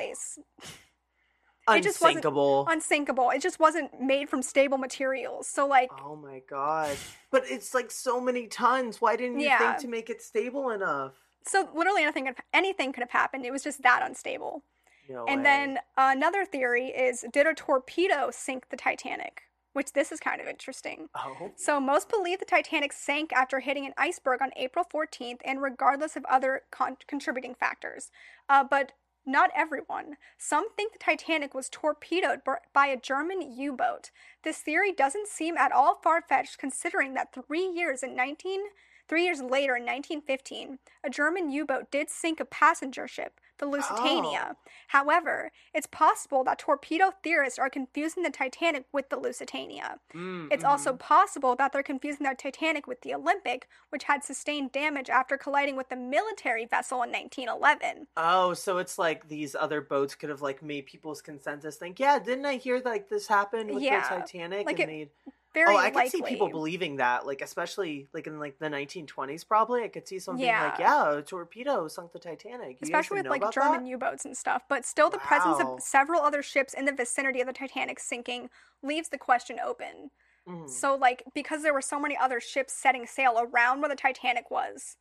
Place. 1.68 1.80
it 1.80 1.84
just 1.84 2.01
wasn't 2.01 2.18
Unsinkable. 2.18 2.66
unsinkable. 2.70 3.30
It 3.32 3.41
just 3.41 3.59
wasn't 3.59 4.01
made 4.01 4.30
from 4.30 4.41
stable 4.41 4.78
materials. 4.78 5.47
So 5.47 5.68
like 5.68 5.89
Oh 6.03 6.16
my 6.16 6.41
god. 6.49 6.95
But 7.32 7.43
it's 7.47 7.74
like 7.74 7.91
so 7.91 8.20
many 8.22 8.47
tons. 8.47 9.01
Why 9.01 9.16
didn't 9.16 9.39
you 9.39 9.47
Yeah. 9.47 9.57
think 9.59 9.78
to 9.82 9.88
make 9.88 10.09
it 10.09 10.22
stable 10.22 10.70
enough? 10.70 11.14
so 11.45 11.68
literally 11.76 12.03
anything 12.03 12.26
could, 12.26 12.36
anything 12.53 12.93
could 12.93 13.01
have 13.01 13.11
happened. 13.11 13.45
It 13.45 13.51
was 13.51 13.64
just 13.64 13.82
that 13.82 14.01
unstable. 14.01 14.64
No 15.09 15.26
And 15.26 15.39
way. 15.39 15.43
then 15.43 15.80
another 15.97 16.45
theory 16.45 16.88
is 16.88 17.26
did 17.34 17.45
a 17.45 17.53
torpedo 17.53 18.30
sink 18.32 18.70
the 18.70 18.78
Titanic? 18.78 19.41
Which 19.74 19.91
this 19.93 20.11
is 20.11 20.20
kind 20.22 20.39
of 20.39 20.47
interesting. 20.47 21.09
oh, 21.16 21.51
So, 21.55 21.80
most 21.80 22.07
believe 22.07 22.38
the 22.39 22.45
Titanic 22.45 22.93
sank 22.93 23.34
after 23.34 23.59
hitting 23.59 23.88
an 23.88 23.93
iceberg 23.97 24.39
on 24.39 24.51
April 24.55 24.86
14th, 24.86 25.41
and 25.43 25.64
regardless 25.64 26.16
of 26.16 26.24
other 26.26 26.61
con- 26.72 26.97
contributing 27.07 27.55
factors. 27.55 28.11
Uh, 28.47 28.64
but 28.64 28.91
not 29.26 29.51
everyone. 29.55 30.17
Some 30.38 30.71
think 30.71 30.93
the 30.93 30.99
Titanic 30.99 31.53
was 31.53 31.69
torpedoed 31.69 32.41
by 32.74 32.88
a 32.88 32.99
German 32.99 33.55
U 33.57 33.74
boat. 33.74 34.11
This 34.43 34.59
theory 34.59 34.91
doesn't 34.91 35.28
seem 35.28 35.57
at 35.57 35.71
all 35.71 35.99
far 36.03 36.21
fetched 36.21 36.57
considering 36.57 37.13
that 37.13 37.34
three 37.34 37.65
years 37.67 38.03
in 38.03 38.15
19. 38.15 38.61
Three 39.07 39.26
years 39.26 39.41
later, 39.41 39.76
in 39.76 39.84
1915, 39.84 40.80
a 41.03 41.09
German 41.09 41.49
U 41.51 41.65
boat 41.65 41.91
did 41.91 42.09
sink 42.09 42.39
a 42.39 42.45
passenger 42.45 43.07
ship, 43.07 43.39
the 43.64 43.70
Lusitania. 43.70 44.55
However, 44.88 45.51
it's 45.74 45.88
possible 45.88 46.43
that 46.43 46.59
torpedo 46.59 47.11
theorists 47.24 47.57
are 47.57 47.70
confusing 47.70 48.24
the 48.24 48.30
Titanic 48.30 48.86
with 48.91 49.09
the 49.09 49.18
Lusitania. 49.18 49.99
Mm, 50.14 50.49
It's 50.51 50.64
also 50.64 50.93
possible 50.93 51.55
that 51.55 51.72
they're 51.72 51.84
confusing 51.84 52.28
the 52.28 52.36
Titanic 52.36 52.86
with 52.88 53.01
the 53.01 53.14
Olympic, 53.14 53.68
which 53.89 54.03
had 54.05 54.24
sustained 54.24 54.72
damage 54.72 55.09
after 55.09 55.38
colliding 55.38 55.76
with 55.76 55.89
the 55.89 55.95
military 55.95 56.66
vessel 56.66 57.01
in 57.03 57.11
1911. 57.11 58.07
Oh, 58.18 58.53
so 58.53 58.78
it's 58.78 58.97
like 58.99 59.28
these 59.30 59.55
other 59.55 59.82
boats 59.82 60.16
could 60.16 60.30
have 60.30 60.41
like 60.41 60.61
made 60.61 60.86
people's 60.86 61.22
consensus 61.22 61.76
think, 61.78 61.99
yeah, 61.99 62.20
didn't 62.20 62.45
I 62.45 62.55
hear 62.57 62.82
like 62.84 63.09
this 63.09 63.28
happened 63.28 63.74
with 63.74 63.84
Yeah, 63.84 64.01
the 64.09 64.16
Titanic? 64.22 64.66
like 64.66 64.80
and 64.80 64.91
it- 64.91 65.11
they'd- 65.26 65.34
Very 65.54 65.76
oh, 65.76 65.78
I 65.78 65.91
could 65.91 66.08
see 66.08 66.22
people 66.24 66.49
believing 66.49 66.95
that, 66.97 67.26
like 67.28 67.41
especially 67.41 68.08
like 68.14 68.26
in 68.26 68.39
like 68.39 68.58
the 68.58 68.70
1920s, 68.70 69.43
probably. 69.47 69.84
I 69.84 69.88
could 69.88 70.08
see 70.08 70.18
something 70.20 70.41
being 70.41 70.58
like, 70.58 70.80
Yeah. 70.80 71.12
yeah, 71.12 71.18
a 71.18 71.22
torpedo 71.22 71.88
sunk 71.88 72.12
the 72.12 72.20
Titanic. 72.20 72.78
You 72.82 72.86
Especially 72.86 73.22
with 73.22 73.30
like 73.30 73.51
German? 73.51 73.86
U-boats 73.86 74.26
and 74.26 74.36
stuff, 74.36 74.64
but 74.68 74.84
still 74.86 75.10
the 75.10 75.20
presence 75.20 75.60
of 75.60 75.80
several 75.84 76.22
other 76.22 76.41
ships 76.41 76.74
in 76.74 76.86
the 76.86 76.91
vicinity 76.91 77.39
of 77.41 77.47
the 77.47 77.54
Titanic 77.54 77.99
sinking 77.99 78.49
leaves 78.82 79.10
the 79.10 79.18
question 79.18 79.60
open. 79.64 80.10
Mhm, 80.47 80.68
So 80.70 80.95
like 80.95 81.24
because 81.36 81.62
there 81.62 81.74
were 81.74 81.82
so 81.82 81.99
many 81.99 82.18
other 82.18 82.39
ships 82.39 82.74
setting 82.74 83.06
sail 83.06 83.39
around 83.39 83.82
where 83.82 83.89
the 83.89 83.95
Titanic 83.95 84.49
was, 84.49 84.97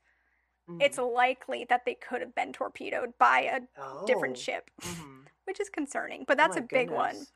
mhm. 0.69 0.81
it's 0.85 0.99
likely 0.99 1.65
that 1.69 1.85
they 1.87 1.95
could 1.95 2.21
have 2.21 2.35
been 2.35 2.53
torpedoed 2.53 3.17
by 3.19 3.41
a 3.43 3.61
different 4.07 4.37
Oh, 4.37 4.41
ship. 4.41 4.71
mhm. 4.81 5.25
which 5.45 5.61
is 5.61 5.69
concerning, 5.71 6.25
but 6.29 6.37
that's 6.37 6.57
my 6.57 6.61
a 6.61 6.63
big 6.63 6.91
one. 6.91 7.27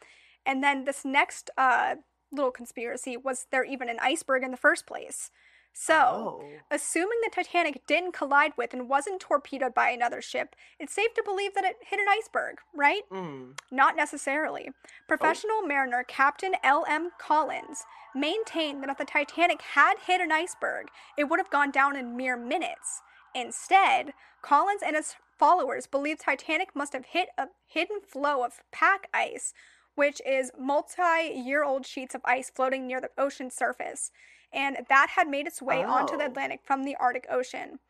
And 0.47 0.63
then 0.63 0.85
this 0.85 1.05
next 1.05 1.51
uh, 1.59 1.97
little 2.33 2.51
conspiracy 2.51 3.17
was 3.17 3.47
there 3.51 3.65
even 3.65 3.89
an 3.89 3.99
iceberg 4.01 4.43
in 4.43 4.51
the 4.51 4.57
first 4.57 4.87
place? 4.87 5.31
So, 5.79 6.41
Oh. 6.43 6.51
assuming 6.71 7.19
the 7.23 7.29
Titanic 7.31 7.87
didn't 7.87 8.13
collide 8.13 8.55
with 8.57 8.73
and 8.73 8.89
wasn't 8.89 9.21
torpedoed 9.21 9.75
by 9.75 9.91
another 9.91 10.23
ship, 10.23 10.57
it's 10.79 10.95
safe 10.95 11.13
to 11.15 11.23
believe 11.23 11.53
that 11.53 11.65
it 11.67 11.77
hit 11.83 12.01
an 12.01 12.07
iceberg, 12.09 12.61
right? 12.75 13.03
Mm. 13.11 13.59
Not 13.71 13.95
necessarily. 13.95 14.71
Professional 15.07 15.61
mariner 15.61 16.03
Captain 16.03 16.55
L.M. 16.63 17.11
Collins 17.19 17.85
maintained 18.15 18.83
that 18.83 18.89
if 18.89 18.97
the 18.97 19.05
Titanic 19.05 19.61
had 19.61 19.99
hit 20.07 20.23
an 20.23 20.33
iceberg, 20.33 20.89
it 21.19 21.25
would 21.25 21.39
have 21.39 21.51
gone 21.51 21.71
down 21.71 21.95
in 21.95 22.17
mere 22.17 22.39
minutes. 22.39 23.03
Instead, 23.35 24.15
Collins 24.41 24.83
and 24.83 24.97
his 24.97 25.15
followers 25.39 25.87
believe 25.87 26.19
Titanic 26.19 26.75
must 26.75 26.95
have 26.95 27.05
hit 27.05 27.29
a 27.37 27.49
hidden 27.67 28.01
floe 28.01 28.43
of 28.43 28.63
pack 28.73 29.09
ice, 29.13 29.53
which 29.97 30.23
is 30.25 30.53
multi-year-old 30.57 31.85
sheets 31.85 32.15
of 32.15 32.21
ice 32.25 32.49
floating 32.49 32.87
near 32.87 33.01
the 33.01 33.11
ocean 33.19 33.51
surface, 33.51 34.13
and 34.53 34.79
that 34.89 35.11
had 35.17 35.29
made 35.29 35.47
its 35.49 35.61
way 35.61 35.83
onto 35.83 36.17
the 36.17 36.23
Oh. 36.23 36.27
Atlantic 36.27 36.61
from 36.63 36.85
the 36.85 36.95
Arctic 36.97 37.27
Ocean. 37.29 37.81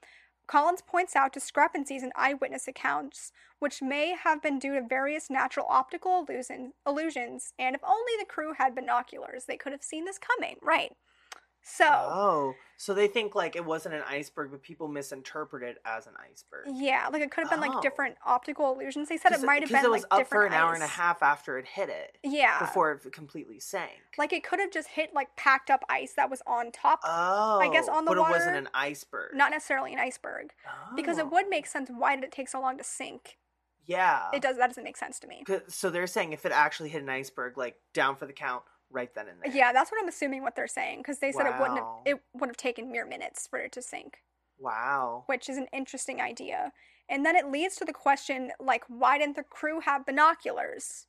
Collins 0.46 0.80
points 0.80 1.16
out 1.16 1.32
discrepancies 1.32 2.02
in 2.04 2.12
eyewitness 2.14 2.68
accounts, 2.68 3.32
which 3.59 3.82
may 3.82 4.14
have 4.14 4.40
been 4.40 4.59
due 4.59 4.74
to 4.74 4.80
various 4.86 5.28
natural 5.28 5.66
optical 5.68 6.24
illusion, 6.26 6.72
illusions, 6.86 7.52
and 7.59 7.74
if 7.74 7.82
only 7.82 8.12
the 8.18 8.24
crew 8.24 8.54
had 8.54 8.74
binoculars, 8.74 9.44
they 9.46 9.57
could 9.57 9.72
have 9.72 9.82
seen 9.82 10.04
this 10.04 10.18
coming, 10.18 10.57
right? 10.62 10.96
So, 11.69 11.85
Oh, 11.91 12.55
so 12.77 12.95
they 12.95 13.09
think 13.09 13.35
like 13.35 13.57
it 13.57 13.64
wasn't 13.64 13.97
an 13.97 14.03
iceberg, 14.09 14.53
but 14.53 14.62
people 14.62 14.87
misinterpret 14.87 15.64
it 15.64 15.79
as 15.85 16.07
an 16.07 16.12
iceberg. 16.31 16.67
yeah, 16.73 17.09
like 17.12 17.23
it 17.23 17.33
could 17.33 17.43
have 17.43 17.51
been 17.51 17.69
Oh. 17.69 17.73
like 17.75 17.83
different 17.83 18.17
optical 18.25 18.73
illusions. 18.73 19.09
They 19.09 19.17
said 19.17 19.33
it 19.33 19.43
might 19.43 19.62
have 19.62 19.69
been 19.71 19.79
because 19.79 19.85
it 19.85 19.91
was 19.91 20.03
like 20.05 20.12
up 20.12 20.19
different 20.21 20.43
for 20.43 20.47
an 20.47 20.53
hour 20.53 20.75
and 20.75 20.83
a 20.85 20.87
ice. 20.87 20.93
half 20.93 21.25
after 21.25 21.59
it 21.59 21.67
hit 21.67 21.89
it 21.89 22.19
Yeah, 22.23 22.61
before 22.61 22.93
it 22.93 23.12
completely 23.12 23.59
sank. 23.59 23.91
like 24.17 24.33
it 24.33 24.45
could 24.45 24.61
have 24.61 24.71
just 24.71 24.91
hit 24.91 25.12
like 25.12 25.35
packed 25.35 25.69
up 25.69 25.83
ice 25.89 26.12
that 26.14 26.31
was 26.31 26.41
on 26.47 26.71
top, 26.71 27.01
oh, 27.03 27.59
I 27.61 27.69
guess 27.69 27.87
oh, 27.89 27.95
on 27.97 28.05
the 28.05 28.12
but 28.12 28.19
it 28.19 28.21
wasn't 28.21 28.47
water, 28.47 28.57
an 28.59 28.69
iceberg. 28.73 29.35
not 29.35 29.51
necessarily 29.51 29.93
an 29.93 29.99
iceberg, 29.99 30.53
because 30.95 31.19
it 31.19 31.25
Oh. 31.25 31.31
would 31.31 31.49
make 31.49 31.67
sense. 31.67 31.91
Why 31.91 32.14
did 32.14 32.23
it 32.23 32.31
take 32.31 32.49
so 32.49 32.61
long 32.61 32.79
to 32.79 32.85
sink? 32.85 33.39
Yeah. 33.87 34.31
It 34.33 34.41
does. 34.43 34.57
That 34.57 34.69
doesn't 34.69 34.85
make 34.85 34.97
sense 34.97 35.19
to 35.21 35.27
me. 35.27 35.43
'Cause- 35.45 35.62
So 35.75 35.91
they're 35.91 36.07
saying 36.07 36.33
if 36.33 36.45
it 36.47 36.53
actually 36.53 36.91
hit 36.91 37.03
an 37.03 37.09
iceberg, 37.09 37.57
like 37.59 37.81
down 37.93 38.14
for 38.17 38.27
the 38.27 38.33
count, 38.33 38.62
right 38.91 39.14
then 39.14 39.28
and 39.28 39.39
there. 39.43 39.53
Yeah, 39.55 39.72
that's 39.72 39.91
what 39.91 40.01
I'm 40.01 40.09
assuming 40.09 40.43
what 40.43 40.57
they're 40.57 40.66
saying 40.66 40.99
because 40.99 41.18
they 41.18 41.32
said 41.32 41.47
it 41.47 41.59
wouldn't 41.59 41.78
have 41.78 41.87
it 42.05 42.20
would 42.34 42.49
have 42.49 42.57
taken 42.57 42.91
mere 42.91 43.07
minutes 43.07 43.47
for 43.47 43.59
it 43.59 43.72
to 43.72 43.82
sink, 43.82 44.18
Wow. 44.59 45.24
which 45.26 45.49
is 45.49 45.57
an 45.57 45.66
interesting 45.72 46.20
idea. 46.20 46.72
And 47.09 47.24
then 47.24 47.37
it 47.37 47.51
leads 47.51 47.76
to 47.76 47.84
the 47.84 47.93
question 47.93 48.53
like 48.61 48.84
why 48.89 49.18
didn't 49.18 49.37
the 49.37 49.43
crew 49.45 49.80
have 49.80 50.07
binoculars? 50.07 51.07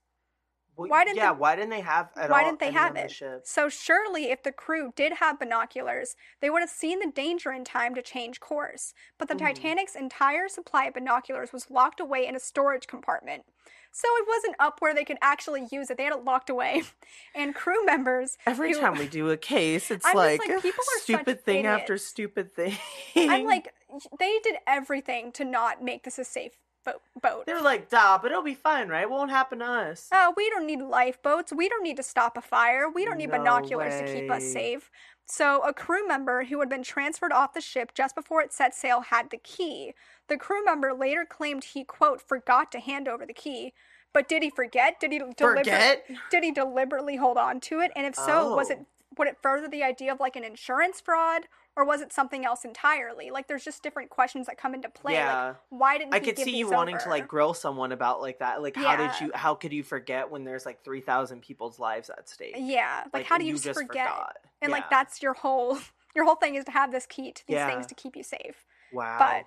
Well, 0.78 0.90
why 0.90 1.04
didn't 1.04 1.18
yeah? 1.18 1.34
the- 1.34 1.40
why 1.40 1.56
didn't 1.56 1.72
they 1.72 1.82
have? 1.82 2.10
At 2.16 2.30
why 2.30 2.44
all 2.44 2.50
didn't 2.50 2.60
they 2.60 2.72
have 2.72 2.94
the 2.94 3.06
it? 3.06 3.48
So 3.48 3.68
surely 3.68 4.30
if 4.32 4.44
the 4.44 4.52
crew 4.52 4.94
did 4.96 5.14
have 5.14 5.40
binoculars, 5.40 6.16
they 6.40 6.50
would 6.50 6.62
have 6.62 6.70
seen 6.70 7.00
the 7.00 7.12
danger 7.12 7.52
in 7.52 7.64
time 7.64 7.96
to 7.96 8.02
change 8.02 8.40
course. 8.40 8.94
But 9.18 9.28
the 9.28 9.34
Mhm. 9.36 9.56
Titanic's 9.56 9.96
entire 9.96 10.48
supply 10.48 10.86
of 10.86 10.94
binoculars 10.94 11.52
was 11.52 11.72
locked 11.72 12.00
away 12.00 12.28
in 12.28 12.36
a 12.36 12.40
storage 12.40 12.86
compartment. 12.88 13.46
So 13.92 14.08
it 14.18 14.28
wasn't 14.28 14.56
up 14.60 14.80
where 14.80 14.94
they 14.94 15.04
could 15.04 15.18
actually 15.22 15.68
use 15.72 15.90
it. 15.90 15.98
They 15.98 16.04
had 16.04 16.14
it 16.14 16.24
locked 16.24 16.50
away. 16.52 16.84
And 17.34 17.56
crew 17.56 17.84
members 17.86 18.38
Every 18.46 18.74
who- 18.74 18.80
time 18.80 18.98
we 18.98 19.08
do 19.08 19.30
a 19.32 19.38
case, 19.38 19.90
it's 19.90 20.06
like, 20.14 20.40
like, 20.48 20.62
people 20.62 20.84
are 20.96 21.00
stupid 21.02 21.44
thing 21.44 21.66
after 21.66 21.98
stupid 21.98 22.52
thing. 22.52 22.78
I'm 23.16 23.46
like, 23.46 23.74
they 24.20 24.38
did 24.44 24.58
everything 24.68 25.32
to 25.34 25.44
not 25.46 25.82
make 25.84 26.04
this 26.04 26.20
a 26.20 26.24
safe 26.24 26.54
boat. 26.94 27.02
boat. 27.22 27.46
They're 27.46 27.62
like, 27.62 27.90
"Duh, 27.90 28.18
but 28.22 28.32
it'll 28.32 28.44
be 28.44 28.54
fine, 28.54 28.90
right? 28.90 29.04
It 29.04 29.10
Won't 29.10 29.32
happen 29.32 29.60
to 29.60 29.66
us." 29.66 30.08
Oh, 30.12 30.34
we 30.36 30.50
don't 30.50 30.66
need 30.66 30.82
lifeboats. 30.82 31.52
We 31.54 31.70
don't 31.70 31.84
need 31.84 31.98
to 31.98 32.04
stop 32.04 32.38
a 32.38 32.42
fire. 32.42 32.90
We 32.90 33.06
don't 33.06 33.18
need 33.18 33.30
No 33.32 33.38
binoculars 33.40 34.00
to 34.00 34.06
keep 34.14 34.32
us 34.32 34.44
safe. 34.46 34.90
So, 35.26 35.62
a 35.62 35.74
crew 35.74 36.08
member 36.08 36.46
who 36.46 36.60
had 36.62 36.70
been 36.70 36.84
transferred 36.84 37.34
off 37.34 37.54
the 37.54 37.60
ship 37.62 37.94
just 37.94 38.16
before 38.16 38.42
it 38.42 38.54
set 38.54 38.74
sail 38.74 39.02
had 39.02 39.30
the 39.30 39.38
key. 39.38 39.94
The 40.30 40.38
crew 40.38 40.64
member 40.64 40.94
later 40.94 41.26
claimed 41.26 41.64
he, 41.66 41.84
quote, 41.84 42.22
forgot 42.22 42.72
to 42.72 42.80
hand 42.80 43.08
over 43.10 43.26
the 43.26 43.34
key. 43.34 43.74
But 44.14 44.30
did 44.30 44.42
he 44.42 44.50
forget? 44.50 45.00
Did 45.02 45.12
he 45.12 45.20
deliber- 45.20 45.58
Forget? 45.58 46.06
Did 46.32 46.44
he 46.46 46.52
deliberately 46.52 47.18
hold 47.18 47.38
on 47.38 47.60
to 47.62 47.82
it? 47.82 47.92
And 47.96 48.06
if 48.08 48.16
so, 48.16 48.56
was 48.56 48.70
it 48.70 48.80
Oh. 48.82 48.86
Would 49.20 49.28
it 49.28 49.38
further 49.42 49.68
the 49.68 49.84
idea 49.84 50.12
of 50.12 50.20
like 50.20 50.36
an 50.36 50.44
insurance 50.44 51.02
fraud 51.02 51.44
or 51.76 51.86
was 51.86 52.02
it 52.02 52.12
something 52.12 52.44
else 52.46 52.66
entirely? 52.66 53.30
Like 53.30 53.48
there's 53.48 53.64
just 53.64 53.84
different 53.84 54.10
questions 54.10 54.48
that 54.48 54.58
come 54.58 54.74
into 54.74 54.90
play. 54.90 55.14
Yeah. 55.14 55.48
Like 55.48 55.56
why 55.70 55.98
didn't 55.98 56.14
I 56.14 56.20
could 56.20 56.38
see 56.38 56.58
you 56.58 56.66
these 56.66 56.74
wanting 56.74 56.98
to 56.98 57.10
like 57.10 57.28
grill 57.28 57.54
someone 57.54 57.92
about 57.92 58.22
like 58.22 58.40
that. 58.40 58.62
Like, 58.62 58.76
how 58.76 58.96
did 58.96 59.12
you? 59.22 59.32
How 59.34 59.54
could 59.56 59.72
you 59.74 59.84
forget 59.84 60.30
when 60.32 60.44
there's 60.44 60.66
like 60.66 60.84
three 60.84 61.02
thousand 61.02 61.42
people's 61.42 61.80
lives 61.80 62.10
at 62.10 62.28
stake? 62.28 62.56
Yeah, 62.58 63.04
like, 63.14 63.26
how 63.26 63.38
do 63.38 63.46
you, 63.46 63.54
just 63.54 63.80
forget? 63.80 64.08
forgot. 64.08 64.38
And 64.62 64.72
like 64.72 64.90
that's 64.90 65.22
your 65.22 65.34
whole 65.34 65.78
your 66.16 66.26
whole 66.26 66.36
thing 66.36 66.56
is 66.56 66.66
to 66.66 66.72
have 66.72 66.92
this 66.92 67.06
key 67.06 67.32
to 67.32 67.48
these 67.48 67.56
Yeah. 67.56 67.70
things 67.70 67.86
to 67.88 67.96
keep 67.96 68.16
you 68.16 68.24
safe. 68.24 68.66
wow. 68.92 69.18
But 69.20 69.46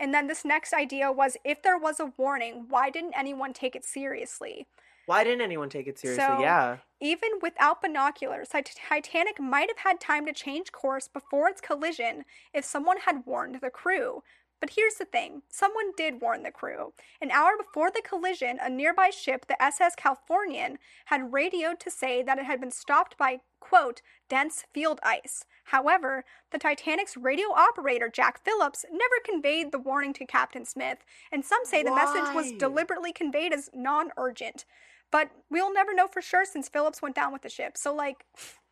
and 0.00 0.12
then 0.14 0.26
this 0.26 0.44
next 0.44 0.72
idea 0.72 1.10
was 1.12 1.36
if 1.44 1.62
there 1.62 1.78
was 1.78 2.00
a 2.00 2.12
warning, 2.16 2.66
why 2.68 2.90
didn't 2.90 3.14
anyone 3.16 3.52
take 3.52 3.74
it 3.76 3.84
seriously? 3.84 4.66
Why 5.08 5.24
didn't 5.24 5.40
anyone 5.40 5.70
take 5.70 5.86
it 5.86 5.98
seriously? 5.98 6.24
So- 6.24 6.40
yeah. 6.40 6.76
Even 7.00 7.30
without 7.40 7.80
binoculars, 7.80 8.48
Titanic 8.48 9.40
might 9.40 9.68
have 9.68 9.78
had 9.78 10.00
time 10.00 10.26
to 10.26 10.32
change 10.32 10.72
course 10.72 11.06
before 11.06 11.48
its 11.48 11.60
collision 11.60 12.24
if 12.52 12.64
someone 12.64 12.98
had 12.98 13.24
warned 13.24 13.60
the 13.60 13.70
crew. 13.70 14.22
But 14.60 14.70
here's 14.70 14.94
the 14.96 15.04
thing 15.04 15.42
someone 15.48 15.92
did 15.96 16.20
warn 16.20 16.42
the 16.42 16.50
crew. 16.50 16.92
An 17.22 17.30
hour 17.30 17.52
before 17.56 17.92
the 17.92 18.02
collision, 18.02 18.58
a 18.60 18.68
nearby 18.68 19.10
ship, 19.10 19.46
the 19.46 19.62
SS 19.62 19.94
Californian, 19.94 20.78
had 21.06 21.32
radioed 21.32 21.78
to 21.80 21.90
say 21.90 22.22
that 22.24 22.38
it 22.38 22.44
had 22.44 22.60
been 22.60 22.72
stopped 22.72 23.16
by, 23.16 23.38
quote, 23.60 24.02
dense 24.28 24.64
field 24.74 24.98
ice. 25.04 25.44
However, 25.66 26.24
the 26.50 26.58
Titanic's 26.58 27.16
radio 27.16 27.52
operator, 27.52 28.08
Jack 28.08 28.42
Phillips, 28.44 28.84
never 28.90 29.14
conveyed 29.24 29.70
the 29.70 29.78
warning 29.78 30.12
to 30.14 30.26
Captain 30.26 30.64
Smith, 30.64 30.98
and 31.30 31.44
some 31.44 31.64
say 31.64 31.84
the 31.84 31.94
message 31.94 32.34
was 32.34 32.50
deliberately 32.58 33.12
conveyed 33.12 33.52
as 33.52 33.70
non 33.72 34.10
urgent. 34.16 34.64
But 35.10 35.30
we'll 35.50 35.72
never 35.72 35.94
know 35.94 36.06
for 36.08 36.20
sure 36.22 36.44
since 36.44 36.68
Phillips 36.68 37.00
went 37.02 37.14
down 37.14 37.32
with 37.32 37.42
the 37.42 37.48
ship. 37.48 37.76
So, 37.76 37.94
like, 37.94 38.24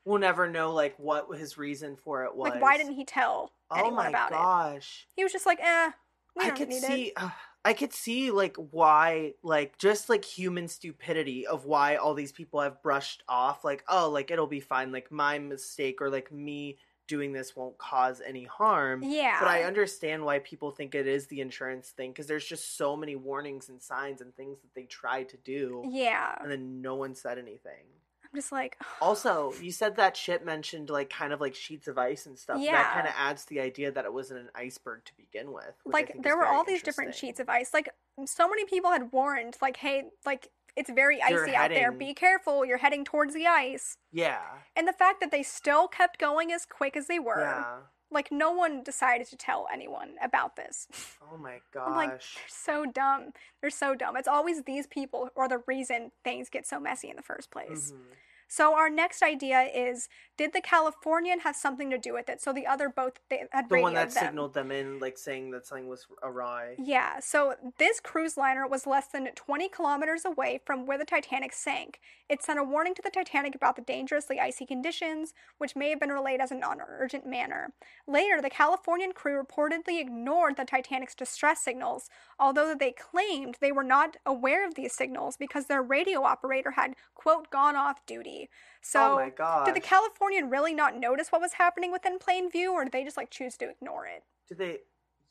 We'll 0.05 0.20
never 0.20 0.49
know 0.49 0.72
like 0.72 0.97
what 0.99 1.26
his 1.37 1.59
reason 1.59 1.97
for 1.97 2.24
it 2.24 2.34
was. 2.37 2.53
like 2.53 2.62
why 2.62 2.76
didn't 2.76 2.95
he 2.95 3.05
tell 3.05 3.53
Oh 3.70 3.76
anyone 3.80 4.07
about 4.07 4.32
it? 4.32 4.37
Oh 4.37 4.39
my 4.39 4.45
gosh. 4.74 5.09
He 5.16 5.24
was 5.24 5.32
just 5.32 5.47
like, 5.47 5.59
eh, 5.61 5.91
we 6.37 6.45
I 6.45 6.49
don't 6.49 6.57
could 6.57 6.68
need 6.68 6.82
see 6.82 7.07
it. 7.09 7.12
uh, 7.16 7.30
I 7.64 7.72
could 7.72 7.93
see 7.93 8.30
like 8.30 8.57
why 8.57 9.34
like 9.43 9.78
just 9.78 10.09
like 10.09 10.24
human 10.24 10.68
stupidity 10.68 11.47
of 11.47 11.64
why 11.64 11.97
all 11.97 12.14
these 12.14 12.30
people 12.30 12.61
have 12.61 12.80
brushed 12.82 13.24
off 13.28 13.64
like 13.64 13.82
oh 13.89 14.11
like 14.11 14.30
it'll 14.30 14.47
be 14.47 14.61
fine 14.61 14.93
like 14.93 15.11
my 15.11 15.39
mistake 15.41 16.01
or 16.01 16.09
like 16.11 16.30
me 16.30 16.78
doing 17.07 17.32
this 17.32 17.54
won't 17.57 17.78
cause 17.78 18.20
any 18.24 18.44
harm. 18.44 19.02
Yeah. 19.02 19.38
But 19.40 19.48
I 19.48 19.62
understand 19.64 20.24
why 20.24 20.38
people 20.40 20.70
think 20.70 20.94
it 20.94 21.07
is 21.07 21.26
the 21.26 21.40
insurance 21.40 21.90
thing 21.90 22.11
because 22.11 22.26
there's 22.26 22.44
just 22.46 22.76
so 22.76 22.96
many 22.96 23.16
warnings 23.16 23.68
and 23.68 23.80
signs 23.80 24.20
and 24.20 24.34
things 24.34 24.59
that 24.61 24.74
they 24.74 24.84
tried 24.84 25.28
to 25.30 25.36
do, 25.36 25.84
Yeah. 25.88 26.36
and 26.40 26.50
then 26.50 26.80
no 26.82 26.94
one 26.96 27.14
said 27.14 27.38
anything. 27.38 27.84
I'm 28.24 28.30
just 28.34 28.50
like, 28.52 28.76
Also, 29.00 29.52
you 29.62 29.70
said 29.72 29.96
that 29.96 30.16
ship 30.16 30.44
mentioned 30.44 30.90
like 30.90 31.09
kind 31.11 31.32
of 31.32 31.40
like 31.40 31.54
sheets 31.54 31.86
of 31.88 31.96
ice 31.96 32.26
and 32.26 32.38
stuff. 32.38 32.59
Yeah. 32.61 32.72
That 32.72 32.92
kind 32.92 33.07
of 33.07 33.14
adds 33.16 33.44
to 33.44 33.50
the 33.50 33.61
idea 33.61 33.92
that 33.92 34.04
it 34.04 34.12
wasn't 34.12 34.40
an 34.40 34.50
iceberg 34.54 35.04
to 35.04 35.12
begin 35.16 35.52
with. 35.52 35.74
like 35.84 36.14
there 36.22 36.36
were 36.36 36.46
all 36.46 36.64
these 36.64 36.82
different 36.82 37.14
sheets 37.14 37.38
of 37.40 37.48
ice. 37.48 37.72
Like 37.72 37.88
so 38.24 38.48
many 38.48 38.64
people 38.64 38.90
had 38.90 39.12
warned, 39.12 39.57
like, 39.62 39.76
hey, 39.76 40.04
like 40.24 40.48
it's 40.76 40.90
very 40.90 41.20
You're 41.28 41.44
icy 41.46 41.54
out 41.56 41.70
there. 41.70 41.90
Be 41.92 42.14
careful. 42.14 42.64
You're 42.64 42.78
heading 42.78 43.04
towards 43.04 43.34
the 43.34 43.46
ice. 43.46 43.96
Yeah. 44.12 44.40
And 44.76 44.86
the 44.86 44.92
fact 44.92 45.20
that 45.20 45.30
they 45.30 45.42
still 45.42 45.88
kept 45.88 46.18
going 46.18 46.52
as 46.52 46.66
quick 46.66 46.96
as 46.96 47.06
they 47.06 47.18
were, 47.18 47.40
Yeah. 47.40 47.76
like 48.10 48.30
no 48.30 48.52
one 48.52 48.82
decided 48.82 49.26
to 49.28 49.36
tell 49.36 49.66
anyone 49.72 50.16
about 50.22 50.56
this. 50.56 50.86
Oh 51.32 51.38
my 51.38 51.58
I'm 51.84 51.96
like, 51.96 52.10
gosh. 52.12 52.34
they're 52.36 52.44
so 52.48 52.86
dumb. 52.86 53.32
They're 53.60 53.68
so 53.70 53.94
dumb. 53.96 54.16
It's 54.16 54.28
always 54.28 54.62
these 54.62 54.86
people 54.86 55.28
who 55.34 55.40
are 55.40 55.48
the 55.48 55.62
reason 55.66 56.12
things 56.22 56.48
get 56.48 56.66
so 56.66 56.78
messy 56.78 57.10
in 57.10 57.16
the 57.16 57.22
first 57.22 57.50
place. 57.50 57.92
Mhm. 57.92 58.14
So 58.48 58.76
our 58.76 58.88
next 58.88 59.22
idea 59.22 59.62
is: 59.62 60.08
Did 60.37 60.53
the 60.53 60.61
Californian 60.61 61.41
have 61.41 61.57
something 61.57 61.91
to 61.91 61.99
do 61.99 62.12
with 62.12 62.28
it? 62.28 62.43
So 62.43 62.53
the 62.53 62.66
other 62.66 62.89
boat 62.89 63.18
they 63.30 63.45
had 63.53 63.68
The 63.68 63.80
one 63.80 63.95
that 63.95 64.11
them. 64.11 64.24
signaled 64.24 64.55
them 64.55 64.70
in, 64.70 64.99
like 64.99 65.16
saying 65.16 65.51
that 65.53 65.66
something 65.66 65.89
was 65.89 66.07
awry. 66.22 66.74
Yeah, 66.78 67.20
so 67.20 67.55
this 67.78 68.01
cruise 68.01 68.37
liner 68.37 68.66
was 68.66 68.87
less 68.87 69.07
than 69.09 69.26
20 69.34 69.68
kilometers 69.70 70.24
away 70.24 70.61
from 70.64 70.87
where 70.87 70.99
the 70.99 71.05
Titanic 71.05 71.53
sank. 71.53 72.01
It 72.28 72.43
sent 72.43 72.59
a 72.59 72.64
warning 72.64 72.95
to 72.95 73.03
the 73.03 73.11
Titanic 73.11 73.55
about 73.55 73.76
the 73.76 73.82
dangerously 73.82 74.41
icy 74.41 74.66
conditions, 74.66 75.32
which 75.59 75.76
may 75.76 75.91
have 75.91 76.01
been 76.01 76.11
relayed 76.11 76.41
as 76.41 76.51
a 76.51 76.57
non 76.57 76.80
urgent 76.87 77.26
manner. 77.26 77.72
Later, 78.07 78.43
the 78.43 78.51
Californian 78.51 79.12
crew 79.12 79.43
reportedly 79.43 80.01
ignored 80.01 80.57
the 80.57 80.64
Titanic's 80.64 81.14
distress 81.14 81.61
signals, 81.61 82.11
although 82.39 82.74
they 82.74 82.93
claimed 82.93 83.57
they 83.61 83.72
were 83.72 83.84
not 83.84 84.16
aware 84.26 84.66
of 84.66 84.74
these 84.74 84.93
signals 84.93 85.37
because 85.37 85.66
their 85.66 85.82
radio 85.82 86.24
operator 86.24 86.72
had, 86.72 86.95
quote, 87.14 87.51
gone 87.51 87.76
off 87.76 88.05
duty. 88.07 88.49
So, 88.82 89.12
oh 89.12 89.16
my 89.16 89.30
gosh. 89.30 89.66
did 89.66 89.74
the 89.74 89.80
Californian 90.26 90.50
really 90.50 90.74
not 90.74 90.96
notice 90.96 91.30
what 91.30 91.40
was 91.40 91.54
happening 91.54 91.92
within 91.92 92.18
plain 92.18 92.50
view, 92.50 92.72
or 92.72 92.84
did 92.84 92.92
they 92.92 93.04
just 93.04 93.16
like 93.16 93.30
choose 93.30 93.56
to 93.58 93.68
ignore 93.70 94.06
it? 94.06 94.22
Did 94.48 94.58
they? 94.58 94.78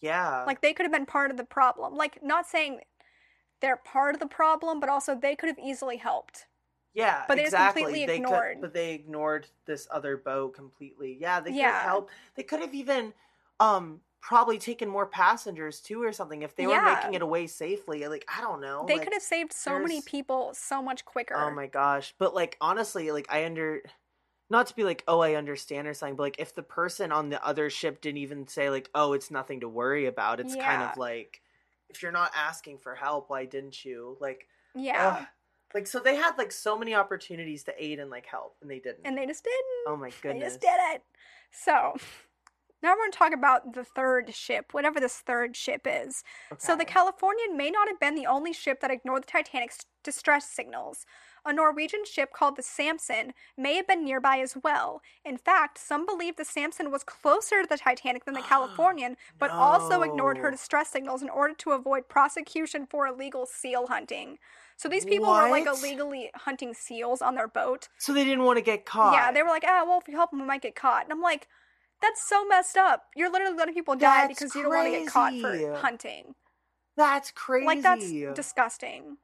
Yeah. 0.01 0.43
Like 0.45 0.61
they 0.61 0.73
could 0.73 0.83
have 0.85 0.91
been 0.91 1.05
part 1.05 1.31
of 1.31 1.37
the 1.37 1.43
problem. 1.43 1.95
Like 1.95 2.23
not 2.23 2.47
saying 2.47 2.79
they're 3.61 3.77
part 3.77 4.13
of 4.15 4.19
the 4.19 4.27
problem, 4.27 4.79
but 4.79 4.89
also 4.89 5.15
they 5.15 5.35
could 5.35 5.47
have 5.49 5.59
easily 5.59 5.97
helped. 5.97 6.47
yeah. 6.93 7.23
but 7.27 7.35
they 7.35 7.43
just 7.43 7.53
exactly. 7.53 7.83
completely 7.83 8.05
They 8.05 8.19
could- 8.19 8.25
ignored. 8.25 8.57
but 8.61 8.73
they 8.73 8.93
ignored 8.93 9.47
this 9.65 9.87
other 9.91 10.15
boat 10.17 10.53
completely. 10.53 11.17
Yeah. 11.19 11.39
They 11.41 11.49
could 11.51 11.57
Yeah. 11.57 11.73
have 11.73 11.81
helped. 11.81 12.13
They 12.35 12.43
could 12.43 12.61
have 12.61 12.73
even, 12.73 13.13
um, 13.59 14.01
probably 14.21 14.57
taken 14.57 14.89
more 14.89 15.05
passengers 15.05 15.81
too, 15.81 16.01
or 16.01 16.11
something. 16.11 16.41
If 16.41 16.55
they 16.55 16.65
were 16.67 16.81
making 16.81 17.13
it 17.13 17.21
away 17.21 17.47
safely, 17.47 18.07
like 18.07 18.25
I 18.27 18.41
don't 18.41 18.59
know. 18.61 18.85
they 18.87 18.95
like, 18.95 19.03
could 19.03 19.13
have 19.13 19.21
saved 19.21 19.51
so 19.53 19.77
many 19.79 20.01
people 20.01 20.51
so 20.53 20.81
much 20.81 21.05
quicker. 21.05 21.35
Oh 21.35 21.51
my 21.51 21.67
gosh. 21.67 22.15
But 22.17 22.33
like 22.33 22.57
honestly, 22.61 23.11
like 23.11 23.27
I 23.29 23.45
under 23.45 23.83
not 24.49 24.67
to 24.67 24.75
be 24.75 24.83
like, 24.83 25.03
oh, 25.07 25.19
I 25.21 25.35
understand 25.35 25.87
or 25.87 25.93
something, 25.93 26.15
but 26.15 26.23
like 26.23 26.39
if 26.39 26.53
the 26.53 26.63
person 26.63 27.11
on 27.11 27.29
the 27.29 27.43
other 27.45 27.69
ship 27.69 28.01
didn't 28.01 28.19
even 28.19 28.47
say 28.47 28.69
like, 28.69 28.89
oh, 28.93 29.13
it's 29.13 29.31
nothing 29.31 29.61
to 29.61 29.69
worry 29.69 30.05
about, 30.05 30.39
it's 30.39 30.55
kind 30.55 30.83
of 30.83 30.97
like 30.97 31.41
if 31.89 32.01
you're 32.03 32.11
not 32.11 32.31
asking 32.35 32.77
for 32.79 32.95
help, 32.95 33.29
why 33.29 33.45
didn't 33.45 33.83
you? 33.85 34.17
Like 34.19 34.47
Yeah. 34.75 35.17
ugh. 35.19 35.27
like 35.73 35.87
so 35.87 35.99
they 35.99 36.15
had 36.15 36.37
like 36.37 36.51
so 36.51 36.77
many 36.77 36.93
opportunities 36.93 37.63
to 37.65 37.73
aid 37.83 37.99
and 37.99 38.09
like 38.11 38.25
help 38.25 38.55
and 38.61 38.69
they 38.69 38.79
didn't. 38.79 39.05
And 39.05 39.17
they 39.17 39.25
just 39.25 39.43
didn't. 39.43 39.87
oh 39.87 39.97
my 39.97 40.09
they 40.09 40.15
goodness. 40.21 40.53
just 40.53 40.61
did 40.61 40.77
it. 40.93 41.01
So 41.51 41.95
now 42.83 42.91
we're 42.91 42.97
going 42.97 43.11
to 43.11 43.17
talk 43.17 43.33
about 43.33 43.73
the 43.73 43.83
third 43.83 44.35
ship, 44.35 44.67
whatever 44.73 44.99
this 44.99 45.15
third 45.15 45.55
ship 45.55 45.87
is. 45.89 46.23
So 46.59 46.75
the 46.75 46.85
Californian 46.85 47.57
may 47.57 47.71
not 47.71 47.87
have 47.87 47.99
been 47.99 48.13
the 48.13 48.27
only 48.27 48.53
ship 48.53 48.79
that 48.81 48.91
ignored 48.91 49.23
the 49.23 49.27
Titanic's 49.31 49.79
distress 50.03 50.47
signals. 50.47 51.05
A 51.45 51.53
Norwegian 51.53 52.05
ship 52.05 52.31
called 52.33 52.55
the 52.55 52.63
Samson 52.63 53.33
may 53.55 53.75
have 53.75 53.87
been 53.87 54.03
nearby 54.03 54.39
as 54.39 54.57
well. 54.63 55.01
In 55.23 55.37
fact, 55.37 55.77
some 55.77 56.05
believe 56.05 56.37
the 56.37 56.45
Samson 56.45 56.91
was 56.91 57.03
closer 57.03 57.61
to 57.61 57.67
the 57.67 57.77
Titanic 57.77 58.25
than 58.25 58.33
the 58.33 58.41
Californian, 58.49 59.15
but 59.37 59.51
also 59.51 60.01
ignored 60.01 60.37
her 60.39 60.49
distress 60.49 60.89
signals 60.89 61.21
in 61.21 61.29
order 61.29 61.53
to 61.53 61.71
avoid 61.71 62.09
prosecution 62.09 62.87
for 62.87 63.05
illegal 63.05 63.45
seal 63.45 63.87
hunting. 63.87 64.39
So 64.77 64.89
these 64.89 65.05
people 65.05 65.29
were 65.29 65.49
like 65.49 65.67
illegally 65.67 66.31
hunting 66.35 66.73
seals 66.73 67.21
on 67.21 67.35
their 67.35 67.47
boat. 67.47 67.87
So 67.97 68.11
they 68.11 68.25
didn't 68.25 68.43
want 68.43 68.57
to 68.57 68.63
get 68.63 68.85
caught. 68.85 69.13
Yeah, 69.13 69.31
they 69.31 69.41
were 69.41 69.49
like, 69.49 69.63
ah, 69.65 69.83
well, 69.87 69.99
if 69.99 70.07
you 70.07 70.15
help 70.15 70.31
them, 70.31 70.39
we 70.39 70.45
might 70.45 70.61
get 70.61 70.75
caught. 70.75 71.03
And 71.03 71.13
I'm 71.13 71.21
like, 71.21 71.47
that's 72.01 72.27
so 72.27 72.45
messed 72.45 72.75
up. 72.75 73.05
You're 73.15 73.31
literally 73.31 73.55
letting 73.55 73.73
people 73.73 73.95
die 73.95 74.27
That's 74.27 74.39
because 74.39 74.55
you 74.55 74.63
don't 74.63 74.73
want 74.73 74.93
to 74.93 74.99
get 74.99 75.07
caught 75.07 75.39
for 75.39 75.75
hunting. 75.75 76.35
That's 76.97 77.31
crazy. 77.31 77.65
Like 77.65 77.81
that's 77.81 78.11
disgusting. 78.35 79.17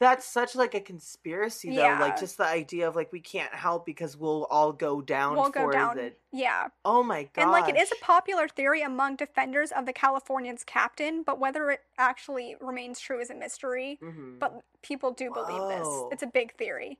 That's 0.00 0.24
such 0.24 0.54
like 0.54 0.74
a 0.74 0.80
conspiracy 0.80 1.70
though. 1.70 1.82
Yeah. 1.82 1.98
Like 2.00 2.18
just 2.20 2.36
the 2.38 2.46
idea 2.46 2.86
of 2.86 2.94
like 2.94 3.12
we 3.12 3.20
can't 3.20 3.52
help 3.52 3.84
because 3.84 4.16
we'll 4.16 4.44
all 4.44 4.72
go 4.72 5.00
down 5.00 5.34
we'll 5.36 5.46
for 5.46 5.66
go 5.66 5.70
down. 5.72 5.98
it. 5.98 6.20
Yeah, 6.32 6.68
Oh 6.84 7.02
my 7.02 7.24
god. 7.34 7.42
and 7.42 7.50
like 7.50 7.68
it 7.68 7.76
is 7.76 7.90
a 7.90 8.04
popular 8.04 8.46
theory 8.48 8.82
among 8.82 9.16
defenders 9.16 9.72
of 9.72 9.86
the 9.86 9.92
Californian's 9.92 10.62
captain, 10.62 11.22
but 11.24 11.40
whether 11.40 11.70
it 11.70 11.80
actually 11.98 12.54
remains 12.60 13.00
true 13.00 13.20
is 13.20 13.30
a 13.30 13.34
mystery. 13.34 13.98
hmm 14.00 14.38
But 14.38 14.62
people 14.82 15.12
do 15.12 15.32
believe 15.32 15.68
this. 15.68 15.88
It's 16.12 16.22
a 16.22 16.26
big 16.28 16.54
theory. 16.56 16.98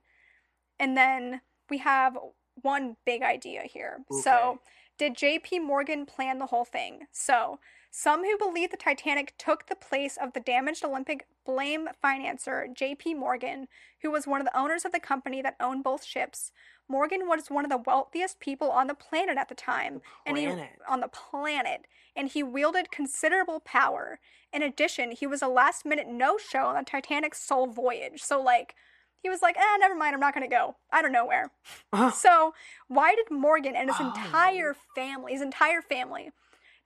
And 0.79 0.97
then 0.97 1.41
we 1.69 1.77
have 1.79 2.17
one 2.61 2.97
big 3.05 3.21
idea 3.21 3.61
here. 3.63 3.99
Okay. 4.11 4.21
So, 4.21 4.59
did 4.97 5.15
JP 5.15 5.63
Morgan 5.63 6.05
plan 6.05 6.39
the 6.39 6.45
whole 6.47 6.65
thing? 6.65 7.07
So, 7.11 7.59
some 7.91 8.23
who 8.23 8.37
believe 8.37 8.71
the 8.71 8.77
Titanic 8.77 9.33
took 9.37 9.67
the 9.67 9.75
place 9.75 10.17
of 10.21 10.33
the 10.33 10.39
damaged 10.39 10.83
Olympic 10.85 11.25
blame 11.45 11.87
financier 12.01 12.67
JP 12.71 13.17
Morgan, 13.17 13.67
who 14.01 14.11
was 14.11 14.27
one 14.27 14.39
of 14.41 14.45
the 14.45 14.57
owners 14.57 14.85
of 14.85 14.91
the 14.91 14.99
company 14.99 15.41
that 15.41 15.55
owned 15.59 15.83
both 15.83 16.03
ships. 16.03 16.51
Morgan 16.87 17.27
was 17.27 17.49
one 17.49 17.65
of 17.65 17.71
the 17.71 17.77
wealthiest 17.85 18.39
people 18.39 18.69
on 18.71 18.87
the 18.87 18.93
planet 18.95 19.37
at 19.37 19.49
the 19.49 19.55
time, 19.55 20.01
and 20.25 20.37
he 20.37 20.47
on 20.87 20.99
the 21.01 21.07
planet, 21.07 21.85
and 22.15 22.27
he 22.29 22.41
wielded 22.43 22.91
considerable 22.91 23.59
power. 23.59 24.19
In 24.51 24.63
addition, 24.63 25.11
he 25.11 25.27
was 25.27 25.41
a 25.41 25.47
last-minute 25.47 26.07
no-show 26.07 26.65
on 26.65 26.75
the 26.75 26.83
Titanic's 26.83 27.39
sole 27.41 27.67
voyage. 27.67 28.21
So 28.23 28.41
like 28.41 28.75
he 29.21 29.29
was 29.29 29.41
like, 29.41 29.55
"Ah, 29.59 29.77
never 29.79 29.95
mind, 29.95 30.13
I'm 30.13 30.19
not 30.19 30.33
going 30.33 30.49
to 30.49 30.55
go. 30.55 30.77
I 30.91 31.01
don't 31.01 31.11
know 31.11 31.25
where." 31.25 31.51
So, 32.13 32.53
why 32.87 33.15
did 33.15 33.29
Morgan 33.31 33.75
and 33.75 33.89
his 33.89 33.97
Oh. 33.99 34.05
entire 34.07 34.75
family, 34.95 35.33
his 35.33 35.41
entire 35.41 35.81
family, 35.81 36.31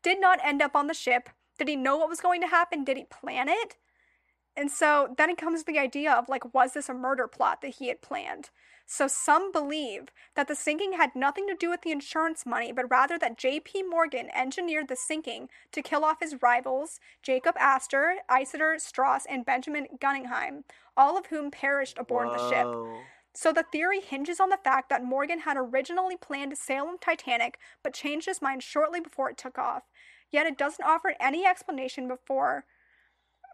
did 0.04 0.22
not 0.22 0.40
end 0.44 0.62
up 0.62 0.76
on 0.76 0.88
the 0.88 0.94
ship? 0.94 1.30
Did 1.58 1.68
he 1.68 1.76
know 1.76 1.98
what 1.98 2.10
was 2.10 2.22
going 2.22 2.42
to 2.42 2.48
happen? 2.48 2.84
Did 2.84 2.98
he 2.98 3.06
plan 3.06 3.48
it? 3.50 3.78
And 4.56 4.70
so 4.70 5.16
then 5.18 5.32
it 5.32 5.38
comes 5.38 5.64
the 5.64 5.80
idea 5.80 6.12
of 6.12 6.30
like, 6.30 6.54
was 6.54 6.74
this 6.74 6.90
a 6.90 6.94
murder 6.94 7.28
plot 7.28 7.62
that 7.62 7.76
he 7.76 7.88
had 7.88 8.02
planned? 8.02 8.50
So 8.86 9.08
some 9.08 9.52
believe 9.52 10.10
that 10.36 10.48
the 10.48 10.56
sinking 10.56 10.94
had 10.94 11.16
nothing 11.16 11.48
to 11.48 11.56
do 11.56 11.70
with 11.70 11.82
the 11.82 11.92
insurance 11.92 12.46
money, 12.46 12.72
but 12.72 12.92
rather 12.92 13.18
that 13.18 13.38
J.P. 13.38 13.84
Morgan 13.84 14.30
engineered 14.36 14.90
the 14.90 14.96
sinking 14.96 15.50
to 15.72 15.82
kill 15.82 16.04
off 16.04 16.20
his 16.20 16.42
rivals, 16.42 17.00
Jacob 17.24 17.56
Astor, 17.58 18.18
Isidor 18.30 18.80
Straus, 18.80 19.26
and 19.28 19.46
Benjamin 19.46 19.88
Guggenheim, 20.00 20.66
all 20.98 21.18
of 21.18 21.28
whom 21.28 21.50
perished 21.50 21.98
aboard 21.98 22.30
the 22.30 22.50
ship. 22.50 22.68
So 23.36 23.52
the 23.52 23.64
theory 23.64 24.00
hinges 24.00 24.40
on 24.40 24.50
the 24.50 24.60
fact 24.64 24.90
that 24.90 25.04
Morgan 25.04 25.40
had 25.40 25.58
originally 25.58 26.16
planned 26.16 26.52
to 26.52 26.56
sail 26.56 26.86
on 26.86 27.00
Titanic, 27.00 27.58
but 27.84 27.94
changed 27.94 28.28
his 28.28 28.42
mind 28.42 28.62
shortly 28.62 29.00
before 29.00 29.30
it 29.30 29.38
took 29.38 29.58
off. 29.58 29.84
Yet 30.32 30.46
it 30.46 30.58
doesn't 30.58 30.86
offer 30.86 31.16
any 31.20 31.46
explanation 31.46 32.08
before 32.08 32.66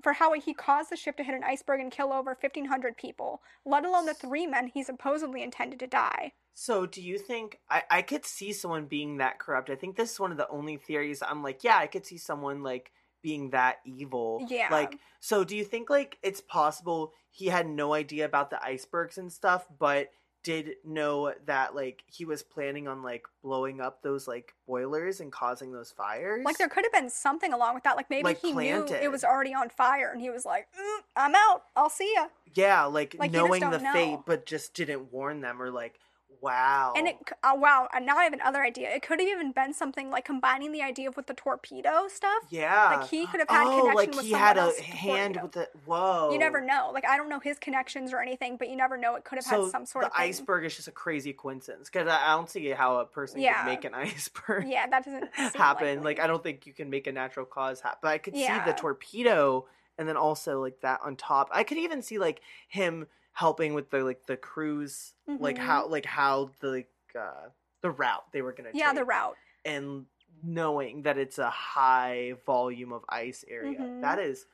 for 0.03 0.13
how 0.13 0.33
he 0.33 0.53
caused 0.53 0.89
the 0.89 0.95
ship 0.95 1.17
to 1.17 1.23
hit 1.23 1.35
an 1.35 1.43
iceberg 1.43 1.81
and 1.81 1.91
kill 1.91 2.13
over 2.13 2.37
1,500 2.39 2.97
people, 2.97 3.41
let 3.65 3.85
alone 3.85 4.05
the 4.05 4.13
three 4.13 4.47
men 4.47 4.67
he 4.67 4.83
supposedly 4.83 5.43
intended 5.43 5.79
to 5.79 5.87
die. 5.87 6.33
So 6.53 6.85
do 6.85 7.01
you 7.01 7.17
think 7.17 7.59
I, 7.69 7.83
I 7.89 8.01
could 8.01 8.25
see 8.25 8.53
someone 8.53 8.85
being 8.85 9.17
that 9.17 9.39
corrupt? 9.39 9.69
I 9.69 9.75
think 9.75 9.95
this 9.95 10.13
is 10.13 10.19
one 10.19 10.31
of 10.31 10.37
the 10.37 10.47
only 10.49 10.77
theories 10.77 11.21
I'm 11.21 11.43
like, 11.43 11.63
yeah, 11.63 11.77
I 11.77 11.87
could 11.87 12.05
see 12.05 12.17
someone 12.17 12.63
like 12.63 12.91
being 13.21 13.51
that 13.51 13.79
evil. 13.85 14.45
Yeah. 14.49 14.67
Like 14.71 14.97
so 15.19 15.43
do 15.43 15.55
you 15.55 15.63
think 15.63 15.89
like 15.89 16.17
it's 16.23 16.41
possible 16.41 17.13
he 17.31 17.47
had 17.47 17.67
no 17.67 17.93
idea 17.93 18.25
about 18.25 18.49
the 18.49 18.63
icebergs 18.63 19.17
and 19.17 19.31
stuff, 19.31 19.65
but 19.79 20.11
did 20.41 20.75
know 20.85 21.33
that 21.45 21.75
like 21.75 22.03
he 22.07 22.23
was 22.23 22.43
planning 22.43 22.87
on 22.87 23.03
like 23.03 23.25
blowing 23.43 23.81
up 23.81 24.01
those 24.01 24.27
like 24.27 24.53
boilers 24.65 25.19
and 25.19 25.31
causing 25.31 25.71
those 25.71 25.91
fires? 25.91 26.43
Like 26.45 26.57
there 26.57 26.69
could 26.69 26.85
have 26.85 26.93
been 26.93 27.09
something 27.09 27.51
along 27.51 27.75
with 27.75 27.83
that. 27.83 27.97
Like 27.97 28.09
maybe 28.09 28.23
Like 28.23 28.41
he 28.41 28.53
knew 28.53 28.85
it 28.87 29.11
was 29.11 29.23
already 29.23 29.53
on 29.53 29.69
fire 29.69 30.11
and 30.11 30.21
he 30.21 30.29
was 30.29 30.45
like, 30.45 30.67
mm, 30.73 30.99
"I'm 31.15 31.35
out. 31.35 31.63
I'll 31.75 31.89
see 31.89 32.13
ya." 32.15 32.27
Yeah, 32.53 32.85
like, 32.85 33.15
Like, 33.19 33.31
knowing 33.31 33.69
the 33.69 33.79
fate 33.79 34.19
but 34.25 34.45
just 34.45 34.73
didn't 34.73 35.11
warn 35.11 35.41
them 35.41 35.61
or 35.61 35.69
like 35.69 35.99
Wow. 36.41 36.93
And 36.95 37.07
it, 37.07 37.17
oh 37.43 37.55
wow, 37.55 37.89
and 37.93 38.05
now 38.05 38.17
I 38.17 38.23
have 38.23 38.31
another 38.33 38.61
idea. 38.61 38.89
It 38.95 39.01
could 39.01 39.19
have 39.19 39.27
even 39.27 39.51
been 39.51 39.73
something 39.73 40.09
like 40.09 40.23
combining 40.23 40.71
the 40.71 40.81
idea 40.81 41.09
with 41.11 41.27
the 41.27 41.33
torpedo 41.33 42.07
stuff. 42.07 42.43
yeah. 42.49 42.97
Like 42.99 43.09
he 43.09 43.25
could 43.27 43.39
have 43.41 43.49
had 43.49 43.67
oh, 43.67 43.69
connection 43.81 43.95
like 43.95 44.15
with 44.15 44.25
he 44.25 44.31
had 44.31 44.57
a 44.57 44.67
with 44.67 44.77
the 44.77 44.83
hand 44.83 45.33
torpedo. 45.33 45.43
with 45.63 45.73
the 45.73 45.79
whoa. 45.85 46.29
You 46.31 46.39
never 46.39 46.61
know. 46.61 46.91
Like 46.93 47.05
I 47.05 47.17
don't 47.17 47.27
know 47.29 47.39
his 47.39 47.59
connections 47.59 48.13
or 48.13 48.21
anything, 48.21 48.55
but 48.57 48.69
you 48.69 48.77
never 48.77 48.95
know. 48.95 49.15
It 49.15 49.25
could 49.25 49.35
have 49.37 49.43
So 49.45 49.63
had 49.63 49.71
some 49.71 49.85
sort 49.85 50.03
the 50.03 50.11
of 50.11 50.15
thing. 50.15 50.29
iceberg 50.29 50.63
is 50.65 50.75
just 50.75 50.87
a 50.87 50.91
crazy 50.91 51.33
coincidence 51.33 51.89
because 51.91 52.07
I 52.07 52.27
I 52.29 52.35
don't 52.35 52.49
see 52.49 52.69
how 52.69 52.97
a 52.99 53.05
person 53.05 53.41
Yeah. 53.41 53.63
could 53.63 53.69
make 53.71 53.83
an 53.85 53.93
iceberg 53.95 54.65
Yeah, 54.69 54.87
that 54.87 55.03
doesn't 55.03 55.29
happen. 55.35 55.87
likely. 55.87 56.03
Like 56.03 56.19
I 56.21 56.27
don't 56.27 56.41
think 56.43 56.65
you 56.65 56.73
can 56.73 56.89
make 56.89 57.07
a 57.07 57.11
natural 57.11 57.45
cause 57.45 57.81
happen. 57.81 57.99
But 58.03 58.09
I 58.09 58.17
could 58.17 58.35
see 58.35 58.47
the 58.65 58.73
torpedo 58.77 59.65
and 59.97 60.07
then 60.07 60.15
also 60.15 60.61
like 60.61 60.79
that 60.81 61.01
on 61.03 61.17
top. 61.17 61.49
I 61.51 61.63
could 61.65 61.77
even 61.79 62.01
see 62.01 62.17
like 62.17 62.39
him 62.69 63.07
helping 63.39 63.73
with 63.73 63.89
the 63.89 64.03
like 64.03 64.25
the 64.25 64.35
cruise, 64.37 65.13
like 65.27 65.55
Mhm. 65.57 65.59
how 65.59 65.87
like 65.87 66.05
how 66.05 66.51
the 66.59 66.67
like 66.67 66.91
uh 67.17 67.47
the 67.81 67.89
route 67.91 68.25
they 68.33 68.41
were 68.41 68.51
gonna 68.51 68.71
take. 68.71 68.79
yeah, 68.81 68.87
take. 68.87 68.95
the 68.97 69.05
route. 69.05 69.37
and 69.65 70.05
knowing 70.43 71.01
that 71.03 71.17
it's 71.17 71.37
a 71.37 71.49
high 71.49 72.33
volume 72.45 72.91
of 72.93 73.03
ice 73.09 73.43
area. 73.47 73.79
Mhm. 73.79 74.01
That 74.01 74.19
is 74.19 74.45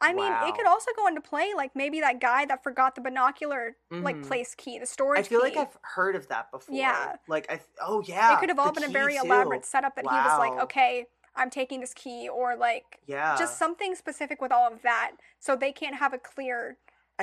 I 0.00 0.12
mean, 0.12 0.32
it 0.48 0.56
could 0.56 0.66
also 0.66 0.90
go 0.96 1.06
into 1.06 1.20
play 1.20 1.54
like 1.54 1.76
maybe 1.76 2.00
that 2.00 2.18
guy 2.20 2.44
that 2.46 2.62
forgot 2.64 2.96
the 2.96 3.00
binocular 3.00 3.76
like 3.90 4.16
Mhm. 4.16 4.26
place 4.26 4.54
key, 4.56 4.78
the 4.80 4.86
storage 4.86 5.18
key. 5.18 5.26
I 5.26 5.28
feel 5.28 5.40
like. 5.40 5.56
I've 5.56 5.78
heard 5.82 6.16
of 6.16 6.26
that 6.28 6.50
before. 6.50 6.74
Yeah. 6.74 7.16
Like 7.28 7.46
I 7.52 7.60
oh 7.80 8.02
yeah. 8.02 8.34
it 8.34 8.40
could 8.40 8.48
have 8.48 8.58
all 8.58 8.72
been 8.72 8.82
a 8.82 8.88
very 8.88 9.14
too. 9.16 9.22
elaborate 9.24 9.64
setup 9.64 9.94
that 9.96 10.04
he 10.04 10.16
was 10.16 10.38
like, 10.38 10.60
okay, 10.64 11.06
I'm 11.36 11.50
taking 11.50 11.80
this 11.80 11.94
key, 11.94 12.28
or 12.28 12.56
like 12.56 13.00
Yeah. 13.06 13.36
just 13.38 13.58
something 13.58 13.94
specific 13.94 14.40
with 14.42 14.50
all 14.52 14.66
of 14.72 14.82
that, 14.82 15.12
so 15.38 15.54
they 15.56 15.72
can't 15.72 15.94
have 15.96 16.12
a 16.12 16.18
clear 16.18 16.76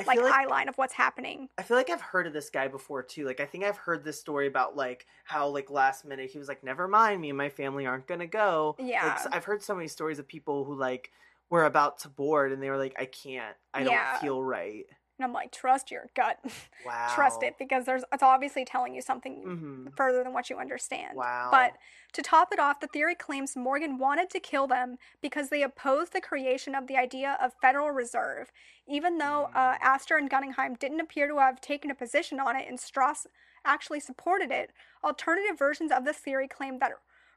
I 0.08 0.14
like, 0.14 0.20
like 0.20 0.34
eye 0.34 0.46
line 0.46 0.68
of 0.68 0.76
what's 0.76 0.94
happening. 0.94 1.48
I 1.58 1.62
feel 1.62 1.76
like 1.76 1.90
I've 1.90 2.00
heard 2.00 2.26
of 2.26 2.32
this 2.32 2.50
guy 2.50 2.68
before 2.68 3.02
too. 3.02 3.24
Like 3.24 3.40
I 3.40 3.46
think 3.46 3.64
I've 3.64 3.76
heard 3.76 4.04
this 4.04 4.20
story 4.20 4.46
about 4.46 4.76
like 4.76 5.06
how 5.24 5.48
like 5.48 5.70
last 5.70 6.04
minute 6.04 6.30
he 6.30 6.38
was 6.38 6.48
like, 6.48 6.64
"Never 6.64 6.88
mind, 6.88 7.20
me 7.20 7.30
and 7.30 7.38
my 7.38 7.48
family 7.48 7.86
aren't 7.86 8.06
gonna 8.06 8.26
go." 8.26 8.76
Yeah. 8.78 9.20
Like, 9.24 9.34
I've 9.34 9.44
heard 9.44 9.62
so 9.62 9.74
many 9.74 9.88
stories 9.88 10.18
of 10.18 10.26
people 10.26 10.64
who 10.64 10.74
like 10.74 11.10
were 11.50 11.64
about 11.64 11.98
to 12.00 12.08
board 12.08 12.52
and 12.52 12.62
they 12.62 12.70
were 12.70 12.78
like, 12.78 12.94
"I 12.98 13.06
can't. 13.06 13.56
I 13.74 13.80
Yeah. 13.82 14.12
don't 14.12 14.20
feel 14.20 14.42
right." 14.42 14.86
And 15.20 15.26
I'm 15.26 15.34
like, 15.34 15.52
trust 15.52 15.90
your 15.90 16.10
gut, 16.16 16.38
Wow. 16.84 16.92
trust 17.06 17.42
it 17.42 17.56
because 17.58 17.84
there's 17.86 18.04
it's 18.12 18.22
obviously 18.22 18.64
telling 18.64 18.94
you 18.94 19.02
something 19.02 19.44
hmm 19.44 19.88
further 19.96 20.22
than 20.24 20.32
what 20.32 20.50
you 20.50 20.56
understand. 20.58 21.18
Wow. 21.18 21.50
But 21.50 21.76
to 22.14 22.22
top 22.22 22.52
it 22.52 22.58
off, 22.58 22.80
the 22.80 22.86
theory 22.86 23.14
claims 23.14 23.56
Morgan 23.56 23.98
wanted 23.98 24.30
to 24.30 24.40
kill 24.40 24.66
them 24.66 24.98
because 25.22 25.48
they 25.50 25.62
opposed 25.62 26.12
the 26.12 26.20
creation 26.20 26.74
of 26.74 26.86
the 26.86 26.96
idea 26.96 27.38
of 27.42 27.52
Federal 27.60 27.90
Reserve, 27.90 28.52
even 28.88 29.18
though 29.18 29.50
uh, 29.54 29.74
Mm. 29.74 29.80
Astor 29.82 30.16
and 30.16 30.30
Guggenheim 30.30 30.74
didn't 30.76 31.00
appear 31.00 31.28
to 31.28 31.38
have 31.38 31.60
taken 31.60 31.90
a 31.90 31.94
position 31.94 32.40
on 32.40 32.56
it 32.56 32.68
and 32.68 32.80
Straus 32.80 33.26
actually 33.64 34.00
supported 34.00 34.50
it. 34.50 34.72
Alternative 35.04 35.58
versions 35.58 35.92
of 35.92 36.04
this 36.04 36.18
theory 36.18 36.48
claim 36.48 36.78
that 36.78 36.92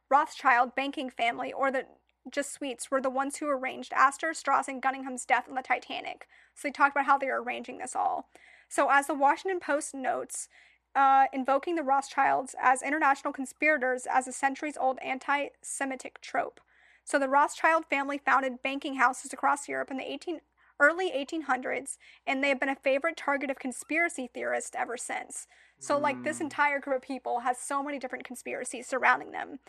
Rothschild 0.10 0.76
banking 0.76 1.10
family 1.10 1.52
or 1.54 1.72
the 1.72 1.86
Jesuits 2.30 2.90
were 2.90 3.02
the 3.02 3.10
ones 3.10 3.38
who 3.38 3.48
arranged 3.50 3.94
Astor, 3.94 4.34
Straus, 4.34 4.68
and 4.68 4.82
Guggenheim's 4.82 5.26
death 5.26 5.48
on 5.50 5.56
the 5.56 5.62
Titanic. 5.62 6.28
So 6.56 6.68
they 6.68 6.72
talked 6.72 6.96
about 6.96 7.06
how 7.06 7.18
they 7.18 7.28
were 7.28 7.42
arranging 7.42 7.78
this 7.80 7.96
all. 7.96 8.30
So, 8.70 8.90
as 8.90 9.08
the 9.08 9.14
Washington 9.14 9.60
Post 9.60 9.94
notes, 9.94 10.50
uh, 10.96 11.26
invoking 11.34 11.76
the 11.76 11.84
Rothschilds 11.84 12.56
as 12.62 12.82
international 12.82 13.34
conspirators 13.34 14.08
as 14.10 14.28
a 14.28 14.32
centuries 14.32 14.78
old 14.78 15.00
anti 15.00 15.50
Semitic 15.62 16.22
trope. 16.22 16.60
So, 17.04 17.20
the 17.20 17.30
Rothschild 17.30 17.86
family 17.86 18.18
founded 18.18 18.64
banking 18.64 18.96
houses 18.96 19.34
across 19.34 19.68
Europe 19.68 19.92
in 19.92 19.98
the 19.98 20.10
18, 20.12 20.42
early 20.80 21.12
1800s, 21.12 21.98
and 22.26 22.44
they 22.44 22.50
have 22.50 22.60
been 22.60 22.70
a 22.70 22.76
favorite 22.76 23.18
target 23.18 23.50
of 23.52 23.60
conspiracy 23.60 24.28
theorists 24.34 24.76
ever 24.78 24.98
since. 24.98 25.48
So, 25.80 26.00
like, 26.00 26.24
this 26.24 26.40
Mm. 26.40 26.44
entire 26.44 26.80
group 26.80 26.98
of 26.98 27.02
people 27.04 27.40
has 27.42 27.58
so 27.58 27.84
many 27.84 28.00
different 28.00 28.26
conspiracies 28.26 28.88
surrounding 28.88 29.32
them. 29.32 29.60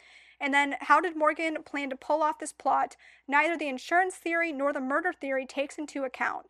And 0.40 0.52
then, 0.54 0.76
how 0.80 1.00
did 1.00 1.16
Morgan 1.16 1.62
plan 1.64 1.90
to 1.90 1.96
pull 1.96 2.22
off 2.22 2.38
this 2.38 2.52
plot? 2.52 2.96
Neither 3.28 3.56
the 3.56 3.68
insurance 3.68 4.16
theory 4.16 4.52
nor 4.52 4.72
the 4.72 4.80
murder 4.80 5.12
theory 5.12 5.46
takes 5.46 5.78
into 5.78 6.04
account. 6.04 6.46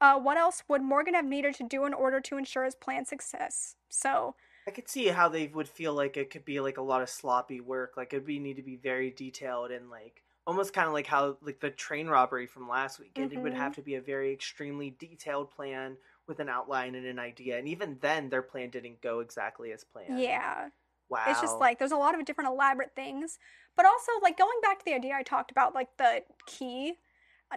Uh, 0.00 0.18
what 0.20 0.36
else 0.38 0.64
would 0.68 0.82
Morgan 0.82 1.14
have 1.14 1.24
needed 1.26 1.54
to 1.56 1.64
do 1.64 1.84
in 1.86 1.94
order 1.94 2.20
to 2.20 2.38
ensure 2.38 2.64
his 2.64 2.76
plan's 2.76 3.08
success? 3.10 3.76
So, 3.90 4.36
I 4.66 4.70
could 4.70 4.88
see 4.88 5.06
how 5.08 5.28
they 5.28 5.48
would 5.48 5.68
feel 5.68 5.92
like 5.94 6.16
it 6.16 6.30
could 6.30 6.44
be 6.44 6.60
like 6.60 6.76
a 6.76 6.82
lot 6.82 7.02
of 7.02 7.10
sloppy 7.10 7.60
work. 7.60 7.96
Like 7.96 8.12
it'd 8.12 8.24
be 8.26 8.38
need 8.38 8.56
to 8.56 8.62
be 8.62 8.76
very 8.76 9.10
detailed 9.10 9.70
and 9.72 9.90
like 9.90 10.24
almost 10.46 10.72
kind 10.72 10.86
of 10.86 10.92
like 10.92 11.06
how 11.08 11.38
like 11.40 11.58
the 11.60 11.70
train 11.70 12.06
robbery 12.08 12.46
from 12.46 12.68
last 12.68 12.98
week. 13.00 13.18
It 13.18 13.42
would 13.42 13.54
Mhm. 13.54 13.54
have 13.54 13.74
to 13.76 13.82
be 13.82 13.94
a 13.96 14.00
very 14.02 14.32
extremely 14.32 14.90
detailed 14.90 15.50
plan 15.50 15.98
with 16.26 16.38
an 16.40 16.48
outline 16.48 16.94
and 16.94 17.06
an 17.06 17.18
idea. 17.18 17.58
And 17.58 17.68
even 17.68 17.98
then, 18.00 18.28
their 18.28 18.42
plan 18.42 18.70
didn't 18.70 19.00
go 19.00 19.20
exactly 19.20 19.72
as 19.72 19.84
planned. 19.84 20.28
yeah. 20.28 20.70
Wow. 21.08 21.24
It's 21.28 21.40
just 21.40 21.58
like 21.58 21.78
there's 21.78 21.92
a 21.92 21.96
lot 21.96 22.18
of 22.18 22.24
different 22.24 22.50
elaborate 22.50 22.94
things. 22.96 23.38
But 23.76 23.84
also, 23.84 24.10
like, 24.22 24.38
going 24.38 24.58
back 24.62 24.78
to 24.78 24.84
the 24.86 24.94
idea 24.94 25.12
I 25.14 25.22
talked 25.22 25.50
about, 25.50 25.74
like, 25.74 25.88
the 25.98 26.22
key, 26.46 26.94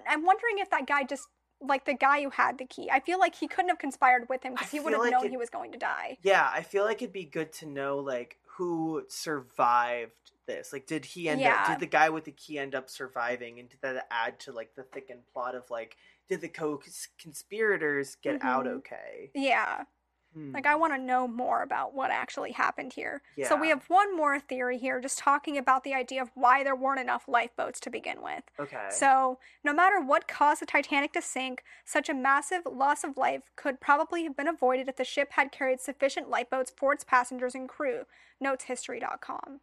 I'm 0.06 0.26
wondering 0.26 0.58
if 0.60 0.70
that 0.70 0.86
guy 0.86 1.04
just, 1.06 1.28
like, 1.62 1.86
the 1.86 1.94
guy 1.94 2.22
who 2.24 2.30
had 2.30 2.58
the 2.58 2.66
key, 2.66 2.90
I 2.92 3.00
feel 3.00 3.20
like 3.20 3.36
he 3.36 3.48
couldn't 3.48 3.70
have 3.70 3.80
conspired 3.80 4.28
with 4.28 4.44
him 4.44 4.54
because 4.54 4.70
he 4.70 4.82
would 4.82 4.92
have 4.92 5.02
like 5.02 5.12
known 5.12 5.26
it- 5.28 5.32
he 5.32 5.38
was 5.38 5.50
going 5.50 5.72
to 5.72 5.78
die. 5.78 6.18
Yeah, 6.22 6.50
I 6.54 6.62
feel 6.62 6.84
like 6.84 7.02
it'd 7.02 7.14
be 7.14 7.24
good 7.24 7.54
to 7.54 7.66
know 7.66 8.00
like 8.00 8.40
who 8.58 9.06
survived 9.08 10.12
this. 10.46 10.74
Like, 10.74 10.88
did 10.88 11.06
he 11.06 11.30
end 11.30 11.40
Yeah. 11.40 11.62
up? 11.62 11.68
Did 11.68 11.80
the 11.80 11.86
guy 11.88 12.10
with 12.10 12.26
the 12.26 12.34
key 12.34 12.60
end 12.60 12.76
up 12.76 12.90
surviving? 12.90 13.58
And 13.60 13.70
did 13.70 13.80
that 13.82 14.06
add 14.12 14.40
to 14.42 14.52
like 14.52 14.76
the 14.76 14.84
thickened 14.84 15.26
plot 15.32 15.56
of 15.56 15.70
like, 15.70 15.96
did 16.28 16.42
the 16.42 16.50
co-conspirators 16.50 18.16
get 18.16 18.44
out 18.44 18.66
Mhm. 18.66 18.78
okay? 18.80 19.32
Yeah. 19.34 19.86
Hmm. 20.34 20.52
Like, 20.54 20.66
I 20.66 20.76
want 20.76 20.94
to 20.94 21.00
know 21.00 21.28
more 21.28 21.64
about 21.64 21.94
what 21.94 22.12
actually 22.12 22.52
happened 22.52 22.94
here. 22.94 23.22
So, 23.48 23.56
we 23.56 23.70
have 23.70 23.84
one 23.88 24.16
more 24.16 24.40
theory 24.40 24.78
here, 24.78 25.02
just 25.02 25.18
talking 25.18 25.58
about 25.58 25.84
the 25.84 25.94
idea 25.94 26.22
of 26.22 26.30
why 26.36 26.64
there 26.64 26.76
weren't 26.76 27.00
enough 27.00 27.28
lifeboats 27.28 27.80
to 27.82 27.90
begin 27.90 28.22
with. 28.22 28.44
okay. 28.60 28.88
So, 28.90 29.40
no 29.64 29.74
matter 29.74 30.00
what 30.00 30.28
caused 30.28 30.62
the 30.62 30.66
Titanic 30.66 31.14
to 31.14 31.22
sink, 31.22 31.64
such 31.84 32.10
a 32.10 32.14
massive 32.14 32.62
loss 32.70 33.04
of 33.04 33.18
life 33.18 33.44
could 33.56 33.80
probably 33.80 34.24
have 34.24 34.38
been 34.38 34.48
avoided 34.48 34.88
if 34.88 34.98
the 34.98 35.04
ship 35.04 35.30
had 35.32 35.52
carried 35.52 35.80
sufficient 35.80 36.30
lifeboats 36.30 36.72
for 36.76 36.94
its 36.94 37.04
passengers 37.04 37.56
and 37.56 37.68
crew, 37.68 38.06
notes 38.40 38.66
history.com. 38.66 39.62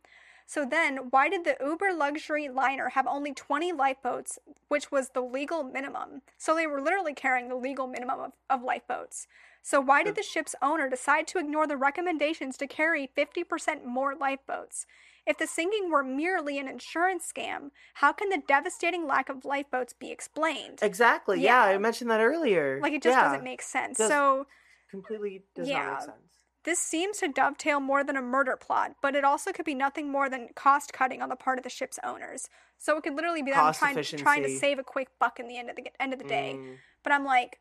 So 0.49 0.65
then, 0.65 1.09
why 1.11 1.29
did 1.29 1.45
the 1.45 1.57
Uber 1.61 1.93
luxury 1.93 2.49
liner 2.49 2.91
have 2.91 3.07
only 3.09 3.35
20 3.35 3.73
lifeboats, 3.73 4.39
which 4.69 4.93
was 4.93 5.09
the 5.09 5.21
legal 5.21 5.65
minimum? 5.65 6.23
So 6.39 6.55
they 6.55 6.69
were 6.69 6.81
literally 6.81 7.15
carrying 7.15 7.49
the 7.49 7.57
legal 7.57 7.89
minimum 7.89 8.21
of, 8.21 8.33
of 8.49 8.63
lifeboats. 8.63 9.27
So 9.67 9.81
why 9.81 10.05
did 10.05 10.15
the 10.15 10.23
ship's 10.23 10.55
owner 10.63 10.89
decide 10.89 11.27
to 11.27 11.41
ignore 11.41 11.67
the 11.67 11.77
recommendations 11.77 12.57
to 12.59 12.69
carry 12.69 13.11
50% 13.19 13.85
more 13.85 14.15
lifeboats? 14.15 14.87
If 15.27 15.39
the 15.39 15.49
sinking 15.49 15.91
were 15.91 16.05
merely 16.05 16.61
an 16.61 16.69
insurance 16.69 17.29
scam, 17.37 17.71
how 17.95 18.13
can 18.13 18.29
the 18.29 18.41
devastating 18.47 19.09
lack 19.09 19.29
of 19.29 19.45
lifeboats 19.45 19.93
be 19.93 20.13
explained? 20.13 20.79
exactly. 20.83 21.41
Yeah. 21.41 21.67
Yeah. 21.67 21.75
I 21.75 21.79
mentioned 21.79 22.13
that 22.13 22.21
earlier. 22.21 22.79
Like 22.81 22.93
it 22.93 23.03
just 23.03 23.17
Yeah, 23.19 23.25
doesn't 23.25 23.43
make 23.43 23.61
sense. 23.61 23.99
Does- 23.99 24.09
so 24.09 24.47
completely 24.89 25.43
does 25.57 25.69
not 25.69 25.75
Yeah. 25.75 25.91
make 25.91 26.01
sense. 26.03 26.39
this 26.63 26.79
seems 26.79 27.19
to 27.19 27.27
dovetail 27.29 27.81
more 27.81 28.05
than 28.05 28.17
a 28.17 28.23
murder 28.23 28.57
plot, 28.57 28.95
but 29.03 29.17
it 29.17 29.25
also 29.25 29.53
could 29.53 29.65
be 29.65 29.75
nothing 29.75 30.11
more 30.11 30.29
than 30.29 30.49
cost 30.55 30.93
cutting 30.93 31.23
on 31.23 31.29
the 31.29 31.37
part 31.37 31.59
of 31.59 31.65
the 31.65 31.71
ship's 31.71 31.99
owners. 32.05 32.49
So 32.79 32.97
it 32.97 33.03
could 33.03 33.15
literally 33.15 33.43
be 33.43 33.51
them 33.51 33.73
trying, 33.73 34.01
trying 34.03 34.43
to 34.45 34.49
save 34.49 34.79
a 34.79 34.85
quick 34.85 35.09
buck 35.19 35.41
in 35.41 35.49
the 35.49 35.59
end 35.59 35.71
of 35.71 35.77
the 35.77 35.91
end 36.01 36.13
of 36.13 36.21
the 36.21 36.25
day. 36.25 36.55
Mm, 36.57 36.79
But 37.03 37.13
I'm 37.13 37.25
like, 37.25 37.59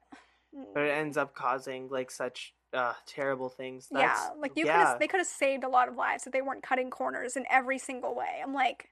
but 0.74 0.84
it 0.84 0.92
ends 0.92 1.18
up 1.18 1.34
causing 1.34 1.90
like 1.90 2.12
such 2.12 2.54
uh, 2.74 2.94
terrible 3.06 3.50
things. 3.50 3.88
yeah, 3.92 4.30
like 4.40 4.52
you 4.56 4.64
could 4.64 4.70
yeah, 4.70 4.88
have 4.88 5.00
they 5.00 5.08
could 5.08 5.20
have 5.20 5.28
saved 5.28 5.64
a 5.64 5.70
lot 5.70 5.88
of 5.88 5.96
lives 5.96 6.26
if 6.26 6.34
they 6.34 6.42
weren't 6.42 6.64
cutting 6.64 6.90
corners 6.90 7.36
in 7.36 7.46
every 7.50 7.78
single 7.78 8.16
way. 8.16 8.42
I'm 8.42 8.54
like, 8.54 8.90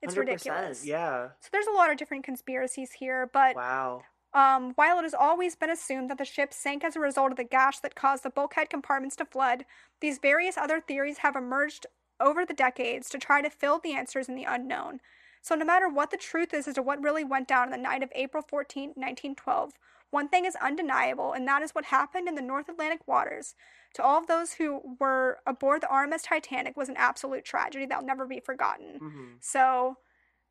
it's 0.00 0.14
100%, 0.14 0.18
ridiculous. 0.18 0.86
Yeah. 0.86 1.28
So 1.40 1.48
there's 1.52 1.66
a 1.66 1.72
lot 1.72 1.90
of 1.90 1.96
different 1.96 2.24
conspiracies 2.24 2.92
here, 2.92 3.30
but 3.32 3.56
Wow. 3.56 4.02
Um, 4.34 4.72
while 4.76 4.98
it 4.98 5.02
has 5.02 5.12
always 5.14 5.56
been 5.56 5.68
assumed 5.68 6.08
that 6.08 6.16
the 6.16 6.24
ship 6.24 6.54
sank 6.54 6.84
as 6.84 6.96
a 6.96 7.00
result 7.00 7.32
of 7.32 7.36
the 7.36 7.44
gash 7.44 7.80
that 7.80 7.94
caused 7.94 8.22
the 8.22 8.30
bulkhead 8.30 8.70
compartments 8.70 9.16
to 9.16 9.26
flood, 9.26 9.66
these 10.00 10.18
various 10.18 10.56
other 10.56 10.80
theories 10.80 11.18
have 11.18 11.36
emerged 11.36 11.86
over 12.18 12.46
the 12.46 12.54
decades 12.54 13.10
to 13.10 13.18
try 13.18 13.42
to 13.42 13.50
fill 13.50 13.78
the 13.78 13.92
answers 13.92 14.28
in 14.28 14.34
the 14.34 14.44
unknown. 14.44 15.00
So, 15.42 15.54
no 15.54 15.64
matter 15.64 15.88
what 15.88 16.10
the 16.10 16.16
truth 16.16 16.54
is 16.54 16.66
as 16.66 16.76
to 16.76 16.82
what 16.82 17.02
really 17.02 17.24
went 17.24 17.48
down 17.48 17.64
on 17.64 17.70
the 17.72 17.76
night 17.76 18.02
of 18.02 18.12
April 18.14 18.42
14, 18.48 18.90
1912, 18.90 19.72
one 20.12 20.28
thing 20.28 20.44
is 20.46 20.56
undeniable, 20.56 21.32
and 21.32 21.48
that 21.48 21.62
is 21.62 21.72
what 21.72 21.86
happened 21.86 22.28
in 22.28 22.36
the 22.36 22.42
North 22.42 22.68
Atlantic 22.70 23.08
waters. 23.08 23.56
To 23.94 24.04
all 24.04 24.18
of 24.20 24.28
those 24.28 24.54
who 24.54 24.96
were 25.00 25.40
aboard 25.46 25.82
the 25.82 25.88
RMS 25.88 26.22
Titanic 26.22 26.76
was 26.76 26.88
an 26.90 26.96
absolute 26.96 27.44
tragedy 27.44 27.86
that'll 27.86 28.06
never 28.06 28.26
be 28.26 28.40
forgotten. 28.40 28.98
hmm 29.00 29.34
So, 29.40 29.96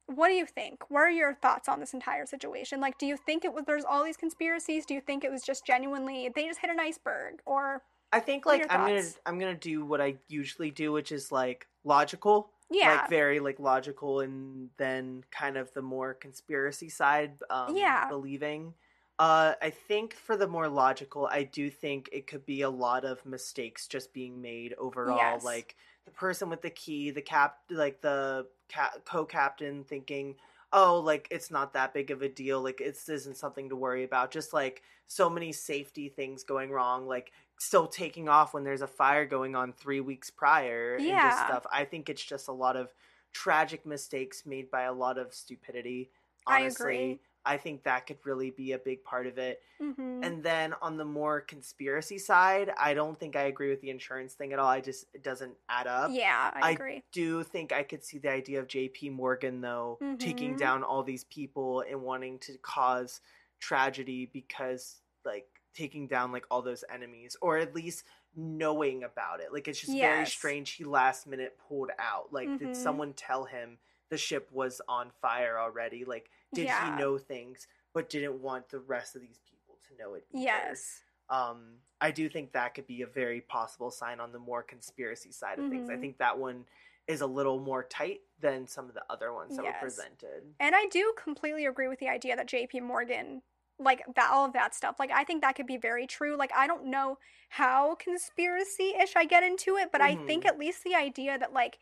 what 0.08 0.28
do 0.30 0.34
you 0.36 0.46
think? 0.46 0.90
What 0.90 1.02
are 1.02 1.12
your 1.12 1.36
thoughts 1.36 1.70
on 1.70 1.80
this 1.80 1.94
entire 1.94 2.26
situation? 2.26 2.82
Like, 2.82 2.98
do 2.98 3.06
you 3.08 3.18
think 3.18 3.46
it 3.46 3.54
was 3.54 3.66
there's 3.66 3.86
all 3.86 4.04
these 4.04 4.18
conspiracies? 4.18 4.86
Do 4.86 4.94
you 4.94 5.02
think 5.02 5.24
it 5.24 5.32
was 5.32 5.44
just 5.44 5.66
genuinely 5.66 6.30
they 6.36 6.48
just 6.48 6.60
hit 6.62 6.70
an 6.72 6.80
iceberg? 6.80 7.42
Or 7.46 7.84
I 8.12 8.20
think 8.20 8.46
like 8.46 8.66
I'm 8.70 8.86
gonna? 8.86 9.14
I'm 9.26 9.40
gonna 9.40 9.56
do 9.56 9.86
what 9.86 10.02
I 10.02 10.18
usually 10.28 10.72
do, 10.72 10.92
which 10.92 11.12
is 11.12 11.32
like 11.32 11.68
logical. 11.84 12.52
yeah, 12.70 12.88
Like 13.04 13.10
very 13.10 13.40
like 13.40 13.60
logical 13.60 14.20
and 14.20 14.70
then 14.78 15.24
kind 15.32 15.56
of 15.58 15.72
the 15.74 15.82
more 15.82 16.14
conspiracy 16.14 16.90
side 16.90 17.38
um 17.50 17.76
Yeah. 17.78 18.10
believing. 18.10 18.74
Uh, 19.22 19.54
I 19.62 19.70
think 19.70 20.16
for 20.16 20.36
the 20.36 20.48
more 20.48 20.68
logical, 20.68 21.28
I 21.28 21.44
do 21.44 21.70
think 21.70 22.10
it 22.12 22.26
could 22.26 22.44
be 22.44 22.62
a 22.62 22.70
lot 22.72 23.06
of 23.06 23.24
mistakes 23.24 23.88
just 23.88 24.14
being 24.14 24.42
made 24.42 24.74
overall. 24.80 25.40
Yes. 25.40 25.44
Like 25.44 25.76
the 26.06 26.12
person 26.12 26.50
with 26.50 26.64
the 26.64 26.72
key, 26.72 27.12
the 27.12 27.22
cap, 27.22 27.60
like 27.70 28.02
the 28.02 28.48
ca- 28.68 28.98
co-captain 29.06 29.84
thinking, 29.84 30.38
"Oh, 30.74 31.00
like 31.00 31.28
it's 31.30 31.52
not 31.52 31.74
that 31.74 31.94
big 31.94 32.10
of 32.10 32.24
a 32.24 32.30
deal. 32.30 32.62
Like 32.64 32.82
it's 32.82 33.08
isn't 33.10 33.36
something 33.38 33.70
to 33.70 33.76
worry 33.76 34.04
about." 34.04 34.32
Just 34.32 34.54
like 34.54 34.82
so 35.06 35.30
many 35.30 35.52
safety 35.52 36.10
things 36.10 36.44
going 36.44 36.72
wrong, 36.72 37.06
like 37.06 37.32
still 37.60 37.88
taking 37.88 38.28
off 38.28 38.56
when 38.56 38.64
there's 38.64 38.82
a 38.82 38.88
fire 38.88 39.28
going 39.28 39.56
on 39.56 39.72
three 39.74 40.02
weeks 40.02 40.32
prior, 40.32 40.98
and 41.06 41.22
just 41.22 41.40
stuff. 41.40 41.64
I 41.72 41.86
think 41.86 42.10
it's 42.10 42.24
just 42.26 42.48
a 42.48 42.52
lot 42.54 42.76
of 42.76 42.92
tragic 43.34 43.86
mistakes 43.86 44.46
made 44.48 44.72
by 44.72 44.82
a 44.84 44.94
lot 44.94 45.18
of 45.20 45.32
stupidity. 45.34 46.12
I 46.48 46.62
Honestly, 46.62 46.62
agree. 46.62 47.22
I 47.46 47.58
think 47.58 47.84
that 47.84 48.06
could 48.08 48.20
really 48.26 48.52
be 48.52 48.72
a 48.74 48.80
big 48.80 49.04
part 49.04 49.28
of 49.28 49.38
it. 49.38 49.62
hmm 49.80 50.22
And 50.24 50.44
then 50.44 50.74
on 50.82 50.98
the 50.98 51.06
more 51.06 51.42
conspiracy 51.42 52.20
side, 52.20 52.72
I 52.78 52.94
don't 52.94 53.20
think 53.20 53.36
I 53.36 53.44
agree 53.44 53.70
with 53.70 53.82
the 53.82 53.90
insurance 53.90 54.36
thing 54.36 54.54
at 54.54 54.60
all. 54.60 54.68
I 54.70 54.82
just 54.82 55.06
it 55.14 55.24
doesn't 55.24 55.58
add 55.70 55.88
up. 55.88 56.20
yeah, 56.20 56.52
I, 56.54 56.62
I 56.62 56.72
agree. 56.72 57.04
Do 57.12 57.44
think 57.44 57.72
I 57.74 57.84
could 57.84 58.04
see 58.06 58.20
the 58.20 58.30
idea 58.32 58.60
of 58.60 58.68
JP 58.68 59.10
Morgan 59.10 59.62
though 59.62 60.00
taking 60.20 60.56
Mhm. 60.56 60.58
down 60.58 60.84
all 60.84 61.04
these 61.04 61.24
people 61.26 61.82
and 61.82 62.02
wanting 62.04 62.40
to 62.42 62.58
cause 62.60 63.22
tragedy 63.60 64.28
because 64.28 65.02
like 65.26 65.48
taking 65.74 66.08
down 66.08 66.32
like 66.32 66.46
all 66.52 66.62
those 66.62 66.84
enemies 66.90 67.36
or 67.42 67.58
at 67.58 67.74
least 67.76 68.04
knowing 68.36 69.04
about 69.04 69.42
it. 69.42 69.52
Like 69.54 69.68
it's 69.68 69.80
just 69.82 70.00
very 70.00 70.26
strange 70.26 70.72
he 70.72 70.84
last 70.84 71.28
minute 71.28 71.58
pulled 71.58 71.92
out. 72.00 72.32
Like 72.32 72.52
Mhm. 72.52 72.58
did 72.58 72.76
someone 72.76 73.14
tell 73.14 73.46
him 73.46 73.80
the 74.12 74.18
ship 74.18 74.48
was 74.52 74.80
on 74.88 75.10
fire 75.22 75.58
already? 75.58 76.06
Like 76.06 76.30
did 76.54 76.66
Yeah. 76.66 76.96
he 76.96 77.02
know 77.02 77.18
things 77.18 77.66
but 77.94 78.10
didn't 78.10 78.40
want 78.42 78.70
the 78.70 78.80
rest 78.80 79.16
of 79.16 79.22
these 79.22 79.40
people 79.50 79.78
to 79.88 79.96
know 79.98 80.14
it? 80.14 80.26
either? 80.32 80.44
Yes. 80.44 81.02
um 81.30 81.78
i 82.02 82.12
do 82.12 82.28
think 82.28 82.52
that 82.52 82.74
could 82.74 82.86
be 82.88 83.04
a 83.04 83.08
very 83.08 83.40
possible 83.42 83.90
sign 83.90 84.20
on 84.20 84.34
the 84.34 84.40
more 84.40 84.62
conspiracy 84.62 85.32
side 85.32 85.60
of 85.60 85.70
things 85.70 85.90
i 85.90 85.94
Mhm. 85.94 86.02
think 86.02 86.18
that 86.18 86.38
one 86.38 86.66
is 87.08 87.22
a 87.22 87.26
little 87.28 87.60
more 87.60 87.84
tight 87.84 88.20
than 88.40 88.68
some 88.68 88.90
of 88.90 88.94
the 88.96 89.04
other 89.10 89.32
ones 89.32 89.56
that 89.56 89.64
Yes. 89.64 89.76
were 89.76 89.88
presented 89.88 90.54
And 90.60 90.76
I 90.76 90.88
do 90.88 91.14
completely 91.16 91.66
agree 91.68 91.88
with 91.88 92.00
the 92.00 92.10
idea 92.10 92.36
that 92.36 92.48
JP 92.48 92.82
Morgan 92.82 93.44
like 93.80 94.04
that 94.16 94.30
all 94.32 94.46
of 94.46 94.54
that 94.54 94.76
stuff. 94.76 94.98
Like 95.00 95.10
I 95.12 95.24
think 95.24 95.42
that 95.42 95.56
could 95.56 95.66
be 95.66 95.78
very 95.78 96.06
true. 96.06 96.36
Like 96.36 96.52
I 96.54 96.68
don't 96.68 96.86
know 96.86 97.18
how 97.50 97.96
conspiracy-ish 97.96 99.16
I 99.16 99.26
get 99.26 99.44
into 99.44 99.78
it, 99.78 99.92
but 99.92 100.02
I 100.02 100.16
think 100.28 100.44
Mhm. 100.44 100.48
at 100.50 100.60
least 100.60 100.84
the 100.84 100.94
idea 100.96 101.38
that 101.40 101.52
like 101.54 101.80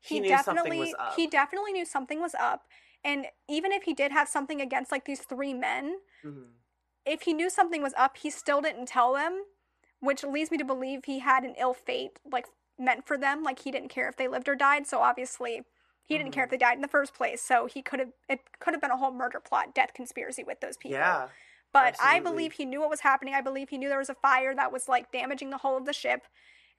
he, 0.00 0.20
He 0.20 0.20
definitely 0.20 0.94
he 1.06 1.26
definitely 1.26 1.72
knew 1.72 1.84
something 1.84 2.20
was 2.20 2.34
up. 2.34 2.66
And 3.04 3.26
even 3.48 3.72
if 3.72 3.84
he 3.84 3.94
did 3.94 4.12
have 4.12 4.28
something 4.28 4.60
against 4.60 4.92
like 4.92 5.04
these 5.04 5.20
three 5.22 5.54
men, 5.54 5.98
Mhm. 6.22 6.60
if 7.04 7.22
he 7.22 7.32
knew 7.32 7.50
something 7.50 7.82
was 7.82 7.94
up, 7.96 8.16
he 8.18 8.30
still 8.30 8.60
didn't 8.60 8.86
tell 8.86 9.14
them, 9.14 9.44
which 10.00 10.22
leads 10.22 10.50
me 10.50 10.58
to 10.58 10.64
believe 10.64 11.04
he 11.04 11.20
had 11.20 11.44
an 11.44 11.54
ill 11.58 11.74
fate 11.74 12.18
like 12.30 12.46
meant 12.78 13.06
for 13.06 13.18
them. 13.18 13.42
Like 13.42 13.60
he 13.60 13.70
didn't 13.70 13.88
care 13.88 14.08
if 14.08 14.16
they 14.16 14.28
lived 14.28 14.48
or 14.48 14.56
died. 14.56 14.86
So 14.86 15.00
obviously, 15.00 15.62
he 16.04 16.18
didn't 16.18 16.32
care 16.32 16.44
if 16.44 16.50
Mhm. 16.50 16.50
they 16.50 16.56
died 16.56 16.74
in 16.76 16.82
the 16.82 16.88
first 16.88 17.14
place. 17.14 17.42
So 17.42 17.66
he 17.66 17.82
could 17.82 18.00
have 18.00 18.12
it 18.28 18.40
could 18.60 18.74
have 18.74 18.80
been 18.80 18.90
a 18.90 18.96
whole 18.96 19.12
murder 19.12 19.40
plot, 19.40 19.74
death 19.74 19.94
conspiracy 19.94 20.44
with 20.44 20.60
those 20.60 20.76
people. 20.76 21.20
yeah 21.20 21.30
But 21.72 21.94
I 22.00 22.20
believe 22.20 22.54
he 22.54 22.64
knew 22.66 22.80
what 22.80 22.90
was 22.90 23.00
happening. 23.00 23.34
I 23.34 23.40
believe 23.42 23.68
he 23.68 23.78
knew 23.78 23.88
there 23.88 23.98
was 23.98 24.10
a 24.10 24.14
fire 24.14 24.54
that 24.56 24.72
was 24.72 24.88
like 24.88 25.12
damaging 25.12 25.50
the 25.50 25.58
hull 25.58 25.76
of 25.76 25.86
the 25.86 25.92
ship. 25.92 26.26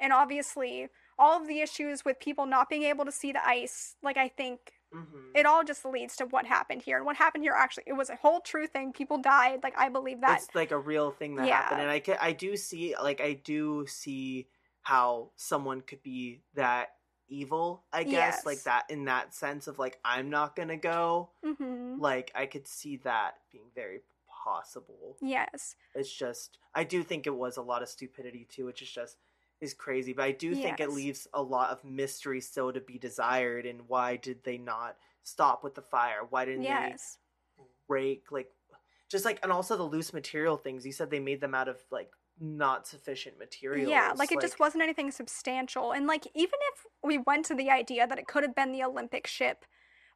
And 0.02 0.12
obviously, 0.12 0.90
all 1.18 1.40
of 1.40 1.48
the 1.48 1.60
issues 1.62 2.04
with 2.04 2.20
people 2.20 2.46
not 2.46 2.70
being 2.70 2.84
able 2.84 3.06
to 3.06 3.12
see 3.12 3.32
the 3.32 3.48
ice, 3.48 3.96
like 4.02 4.18
I 4.18 4.28
think 4.28 4.74
Mhm. 4.94 5.32
it 5.36 5.46
all 5.46 5.64
just 5.64 5.86
leads 5.86 6.16
to 6.18 6.26
what 6.26 6.46
happened 6.46 6.82
here. 6.82 6.98
And 6.98 7.06
what 7.06 7.16
happened 7.16 7.44
here 7.46 7.54
actually, 7.54 7.84
it 7.88 7.94
was 7.94 8.10
a 8.10 8.16
whole 8.18 8.42
true 8.42 8.68
thing. 8.68 8.92
People 8.92 9.20
died. 9.20 9.62
Like 9.64 9.78
I 9.78 9.88
believe 9.88 10.20
that. 10.22 10.42
it's 10.42 10.54
like 10.56 10.72
a 10.72 10.78
real 10.78 11.12
thing 11.12 11.36
that 11.36 11.48
Yeah. 11.48 11.62
happened 11.62 11.82
and 11.82 11.90
i 11.92 12.00
ca- 12.00 12.18
i 12.20 12.32
do 12.34 12.58
see 12.58 12.96
like 13.02 13.22
i 13.22 13.34
do 13.34 13.86
see 13.88 14.48
how 14.82 15.32
someone 15.36 15.82
could 15.82 16.02
be 16.04 16.42
that 16.56 16.96
evil 17.30 17.86
i 17.94 18.04
guess 18.04 18.46
like 18.46 18.62
that 18.64 18.84
in 18.90 19.06
that 19.06 19.34
sense 19.34 19.68
of 19.68 19.80
like 19.80 20.00
i'm 20.04 20.30
not 20.30 20.56
gonna 20.56 20.76
go 20.78 21.30
hmm 21.44 21.98
like 22.00 22.32
i 22.36 22.46
could 22.46 22.68
see 22.68 22.98
that 22.98 23.38
being 23.52 23.70
very 23.76 24.02
possible 24.28 25.18
Yes. 25.22 25.76
it's 25.96 26.12
just 26.12 26.58
i 26.76 26.84
do 26.84 27.04
think 27.04 27.26
it 27.28 27.36
was 27.36 27.58
a 27.58 27.62
lot 27.62 27.82
of 27.84 27.90
stupidity 27.90 28.46
too 28.50 28.66
which 28.66 28.82
is 28.82 28.90
just 28.92 29.18
is 29.62 29.74
crazy 29.74 30.14
but 30.14 30.24
i 30.24 30.32
do 30.32 30.56
think 30.56 30.80
it 30.80 30.90
leaves 30.92 31.28
a 31.34 31.42
lot 31.42 31.70
of 31.70 31.84
mystery 31.84 32.42
still 32.42 32.74
to 32.74 32.82
be 32.82 32.98
desired 32.98 33.66
and 33.66 33.88
why 33.88 34.16
did 34.18 34.44
they 34.44 34.58
not 34.58 34.98
stop 35.24 35.64
with 35.64 35.76
the 35.76 35.82
fire 35.82 36.22
why 36.30 36.46
didn't 36.46 36.66
Yes. 36.66 37.18
they 37.58 37.64
break 37.88 38.32
like 38.32 38.52
just 39.10 39.26
like 39.26 39.40
and 39.44 39.52
also 39.52 39.78
the 39.78 39.84
loose 39.84 40.14
material 40.14 40.58
things 40.58 40.86
you 40.86 40.92
said 40.92 41.10
they 41.10 41.20
made 41.20 41.42
them 41.42 41.56
out 41.56 41.68
of 41.68 41.82
like 41.92 42.12
not 42.40 42.88
sufficient 42.88 43.38
material. 43.38 43.92
Yeah, 43.92 44.14
like 44.16 44.32
it 44.32 44.42
just 44.42 44.60
wasn't 44.60 44.84
anything 44.84 45.12
substantial. 45.12 45.94
And 45.94 46.06
like 46.08 46.28
even 46.36 46.60
if 46.74 46.86
we 47.04 47.18
went 47.20 47.46
to 47.46 47.56
the 47.56 47.70
idea 47.70 48.06
that 48.08 48.20
it 48.20 48.28
could 48.28 48.44
have 48.44 48.56
been 48.56 48.72
the 48.74 48.84
Olympic 48.84 49.28
ship, 49.28 49.66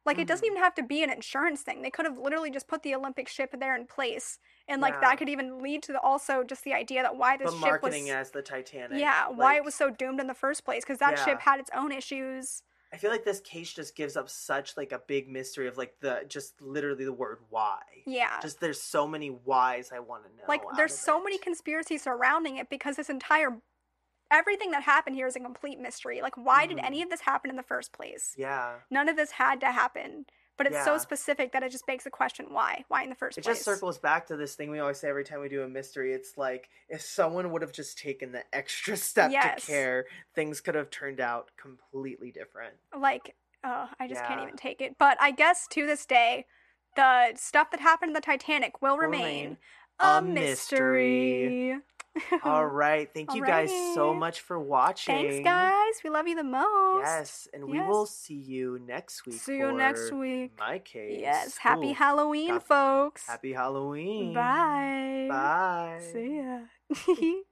like 0.04 0.18
it 0.18 0.28
doesn't 0.28 0.44
Mhm. 0.44 0.46
even 0.46 0.58
have 0.58 0.74
to 0.76 0.82
be 0.82 1.02
an 1.02 1.10
insurance 1.10 1.62
thing. 1.62 1.82
They 1.82 1.90
could 1.90 2.06
have 2.06 2.18
literally 2.18 2.50
just 2.50 2.68
put 2.68 2.82
the 2.82 2.94
Olympic 2.94 3.28
ship 3.28 3.54
there 3.58 3.74
in 3.76 3.86
place. 3.86 4.38
And 4.68 4.82
like 4.82 4.94
Yeah. 4.94 5.00
that 5.00 5.18
could 5.18 5.28
even 5.28 5.60
lead 5.62 5.82
to 5.84 5.92
the, 5.92 6.00
also 6.00 6.42
just 6.42 6.64
the 6.64 6.74
idea 6.74 7.02
that 7.02 7.16
why 7.16 7.36
this 7.36 7.46
but 7.46 7.52
ship 7.52 7.60
marketing 7.60 8.04
was 8.04 8.12
as 8.12 8.30
the 8.32 8.42
titanic 8.42 8.98
Yeah, 8.98 9.28
why 9.28 9.56
it 9.56 9.64
was 9.64 9.74
so 9.74 9.90
doomed 9.90 10.20
in 10.20 10.26
the 10.26 10.34
first 10.34 10.64
place 10.64 10.84
cuz 10.84 10.98
that 10.98 11.16
Yeah. 11.18 11.24
ship 11.24 11.40
had 11.40 11.60
its 11.60 11.70
own 11.74 11.92
issues. 11.92 12.62
i 12.92 12.96
feel 12.96 13.10
like 13.10 13.24
this 13.24 13.40
case 13.40 13.72
just 13.72 13.94
gives 13.96 14.16
up 14.16 14.28
such 14.30 14.76
like 14.76 14.92
a 14.92 14.98
big 15.00 15.28
mystery 15.28 15.66
of 15.66 15.76
like 15.76 15.98
the 16.00 16.24
just 16.28 16.60
literally 16.60 17.04
the 17.04 17.12
word 17.12 17.38
why 17.50 17.80
Yeah. 18.06 18.38
just 18.40 18.60
there's 18.60 18.80
so 18.80 19.06
many 19.06 19.28
whys 19.28 19.90
I 19.92 19.98
want 20.00 20.24
to 20.24 20.30
know. 20.36 20.44
like 20.48 20.62
there's 20.76 20.96
so 20.96 21.18
it. 21.20 21.24
many 21.24 21.38
conspiracies 21.38 22.02
surrounding 22.02 22.56
it 22.56 22.68
because 22.68 22.96
this 22.96 23.10
entire 23.10 23.60
everything 24.30 24.72
that 24.72 24.82
happened 24.82 25.14
here 25.14 25.26
is 25.28 25.36
a 25.36 25.40
complete 25.40 25.78
mystery. 25.78 26.20
Like 26.20 26.36
why 26.36 26.66
did 26.66 26.78
Mhm. 26.78 26.84
any 26.84 27.02
of 27.02 27.10
this 27.10 27.20
happen 27.20 27.48
in 27.50 27.56
the 27.56 27.62
first 27.62 27.92
place? 27.92 28.34
Yeah, 28.36 28.80
None 28.90 29.08
of 29.08 29.14
this 29.16 29.32
had 29.32 29.60
to 29.60 29.70
happen, 29.70 30.26
but 30.56 30.66
it's 30.66 30.84
so 30.84 30.98
specific 30.98 31.52
that 31.52 31.62
it 31.62 31.70
just 31.70 31.86
begs 31.86 32.04
the 32.04 32.10
question 32.10 32.46
why? 32.50 32.84
Why 32.88 33.02
in 33.02 33.10
the 33.10 33.14
first 33.14 33.38
it 33.38 33.44
place? 33.44 33.56
It 33.56 33.58
just 33.58 33.64
circles 33.64 33.98
back 33.98 34.26
to 34.28 34.36
this 34.36 34.54
thing 34.54 34.70
we 34.70 34.78
always 34.78 34.98
say 34.98 35.08
every 35.08 35.24
time 35.24 35.40
we 35.40 35.48
do 35.48 35.62
a 35.62 35.68
mystery. 35.68 36.12
It's 36.12 36.36
like 36.36 36.68
if 36.88 37.00
someone 37.02 37.50
would 37.52 37.62
have 37.62 37.72
just 37.72 37.98
taken 37.98 38.32
the 38.32 38.42
extra 38.54 38.96
step 38.96 39.30
Yes. 39.30 39.64
to 39.64 39.66
care, 39.70 40.04
things 40.34 40.60
could 40.60 40.74
have 40.74 40.90
turned 40.90 41.20
out 41.20 41.50
completely 41.56 42.30
different. 42.30 42.74
Like, 42.98 43.34
oh, 43.64 43.88
I 43.98 44.08
just 44.08 44.24
can't 44.24 44.40
even 44.42 44.56
take 44.56 44.80
it. 44.80 44.96
But 44.98 45.18
I 45.20 45.30
guess 45.30 45.66
to 45.72 45.86
this 45.86 46.06
day, 46.06 46.46
the 46.96 47.32
stuff 47.36 47.70
that 47.70 47.80
happened 47.80 48.10
in 48.10 48.14
the 48.14 48.20
Titanic 48.20 48.80
will 48.80 48.92
Will 48.96 48.98
remain 48.98 49.22
remain 49.22 49.56
a, 50.00 50.18
a 50.18 50.22
mystery. 50.22 51.78
All 52.42 52.66
right, 52.84 53.08
thank 53.12 53.34
you 53.34 53.44
guys 53.44 53.70
so 53.94 54.14
much 54.14 54.40
for 54.40 54.58
watching. 54.58 55.14
Thanks, 55.14 55.44
guys. 55.44 55.94
We 56.04 56.10
love 56.10 56.26
you 56.26 56.36
the 56.36 56.44
most. 56.44 57.02
Yes, 57.04 57.48
and 57.52 57.66
we 57.66 57.78
Yes. 57.78 57.88
will 57.88 58.06
see 58.06 58.34
you 58.34 58.78
next 58.86 59.26
week. 59.26 59.40
See 59.40 59.58
you 59.58 59.72
next 59.72 60.12
week. 60.12 60.52
My 60.58 60.78
case. 60.78 61.18
Yes. 61.20 61.56
Happy 61.58 61.82
Cool. 61.86 61.94
Halloween, 61.94 62.60
folks. 62.60 63.26
Happy 63.26 63.52
Halloween. 63.52 64.34
Bye. 64.34 65.26
Bye. 65.28 66.00
See 66.12 66.36
ya. 66.42 67.32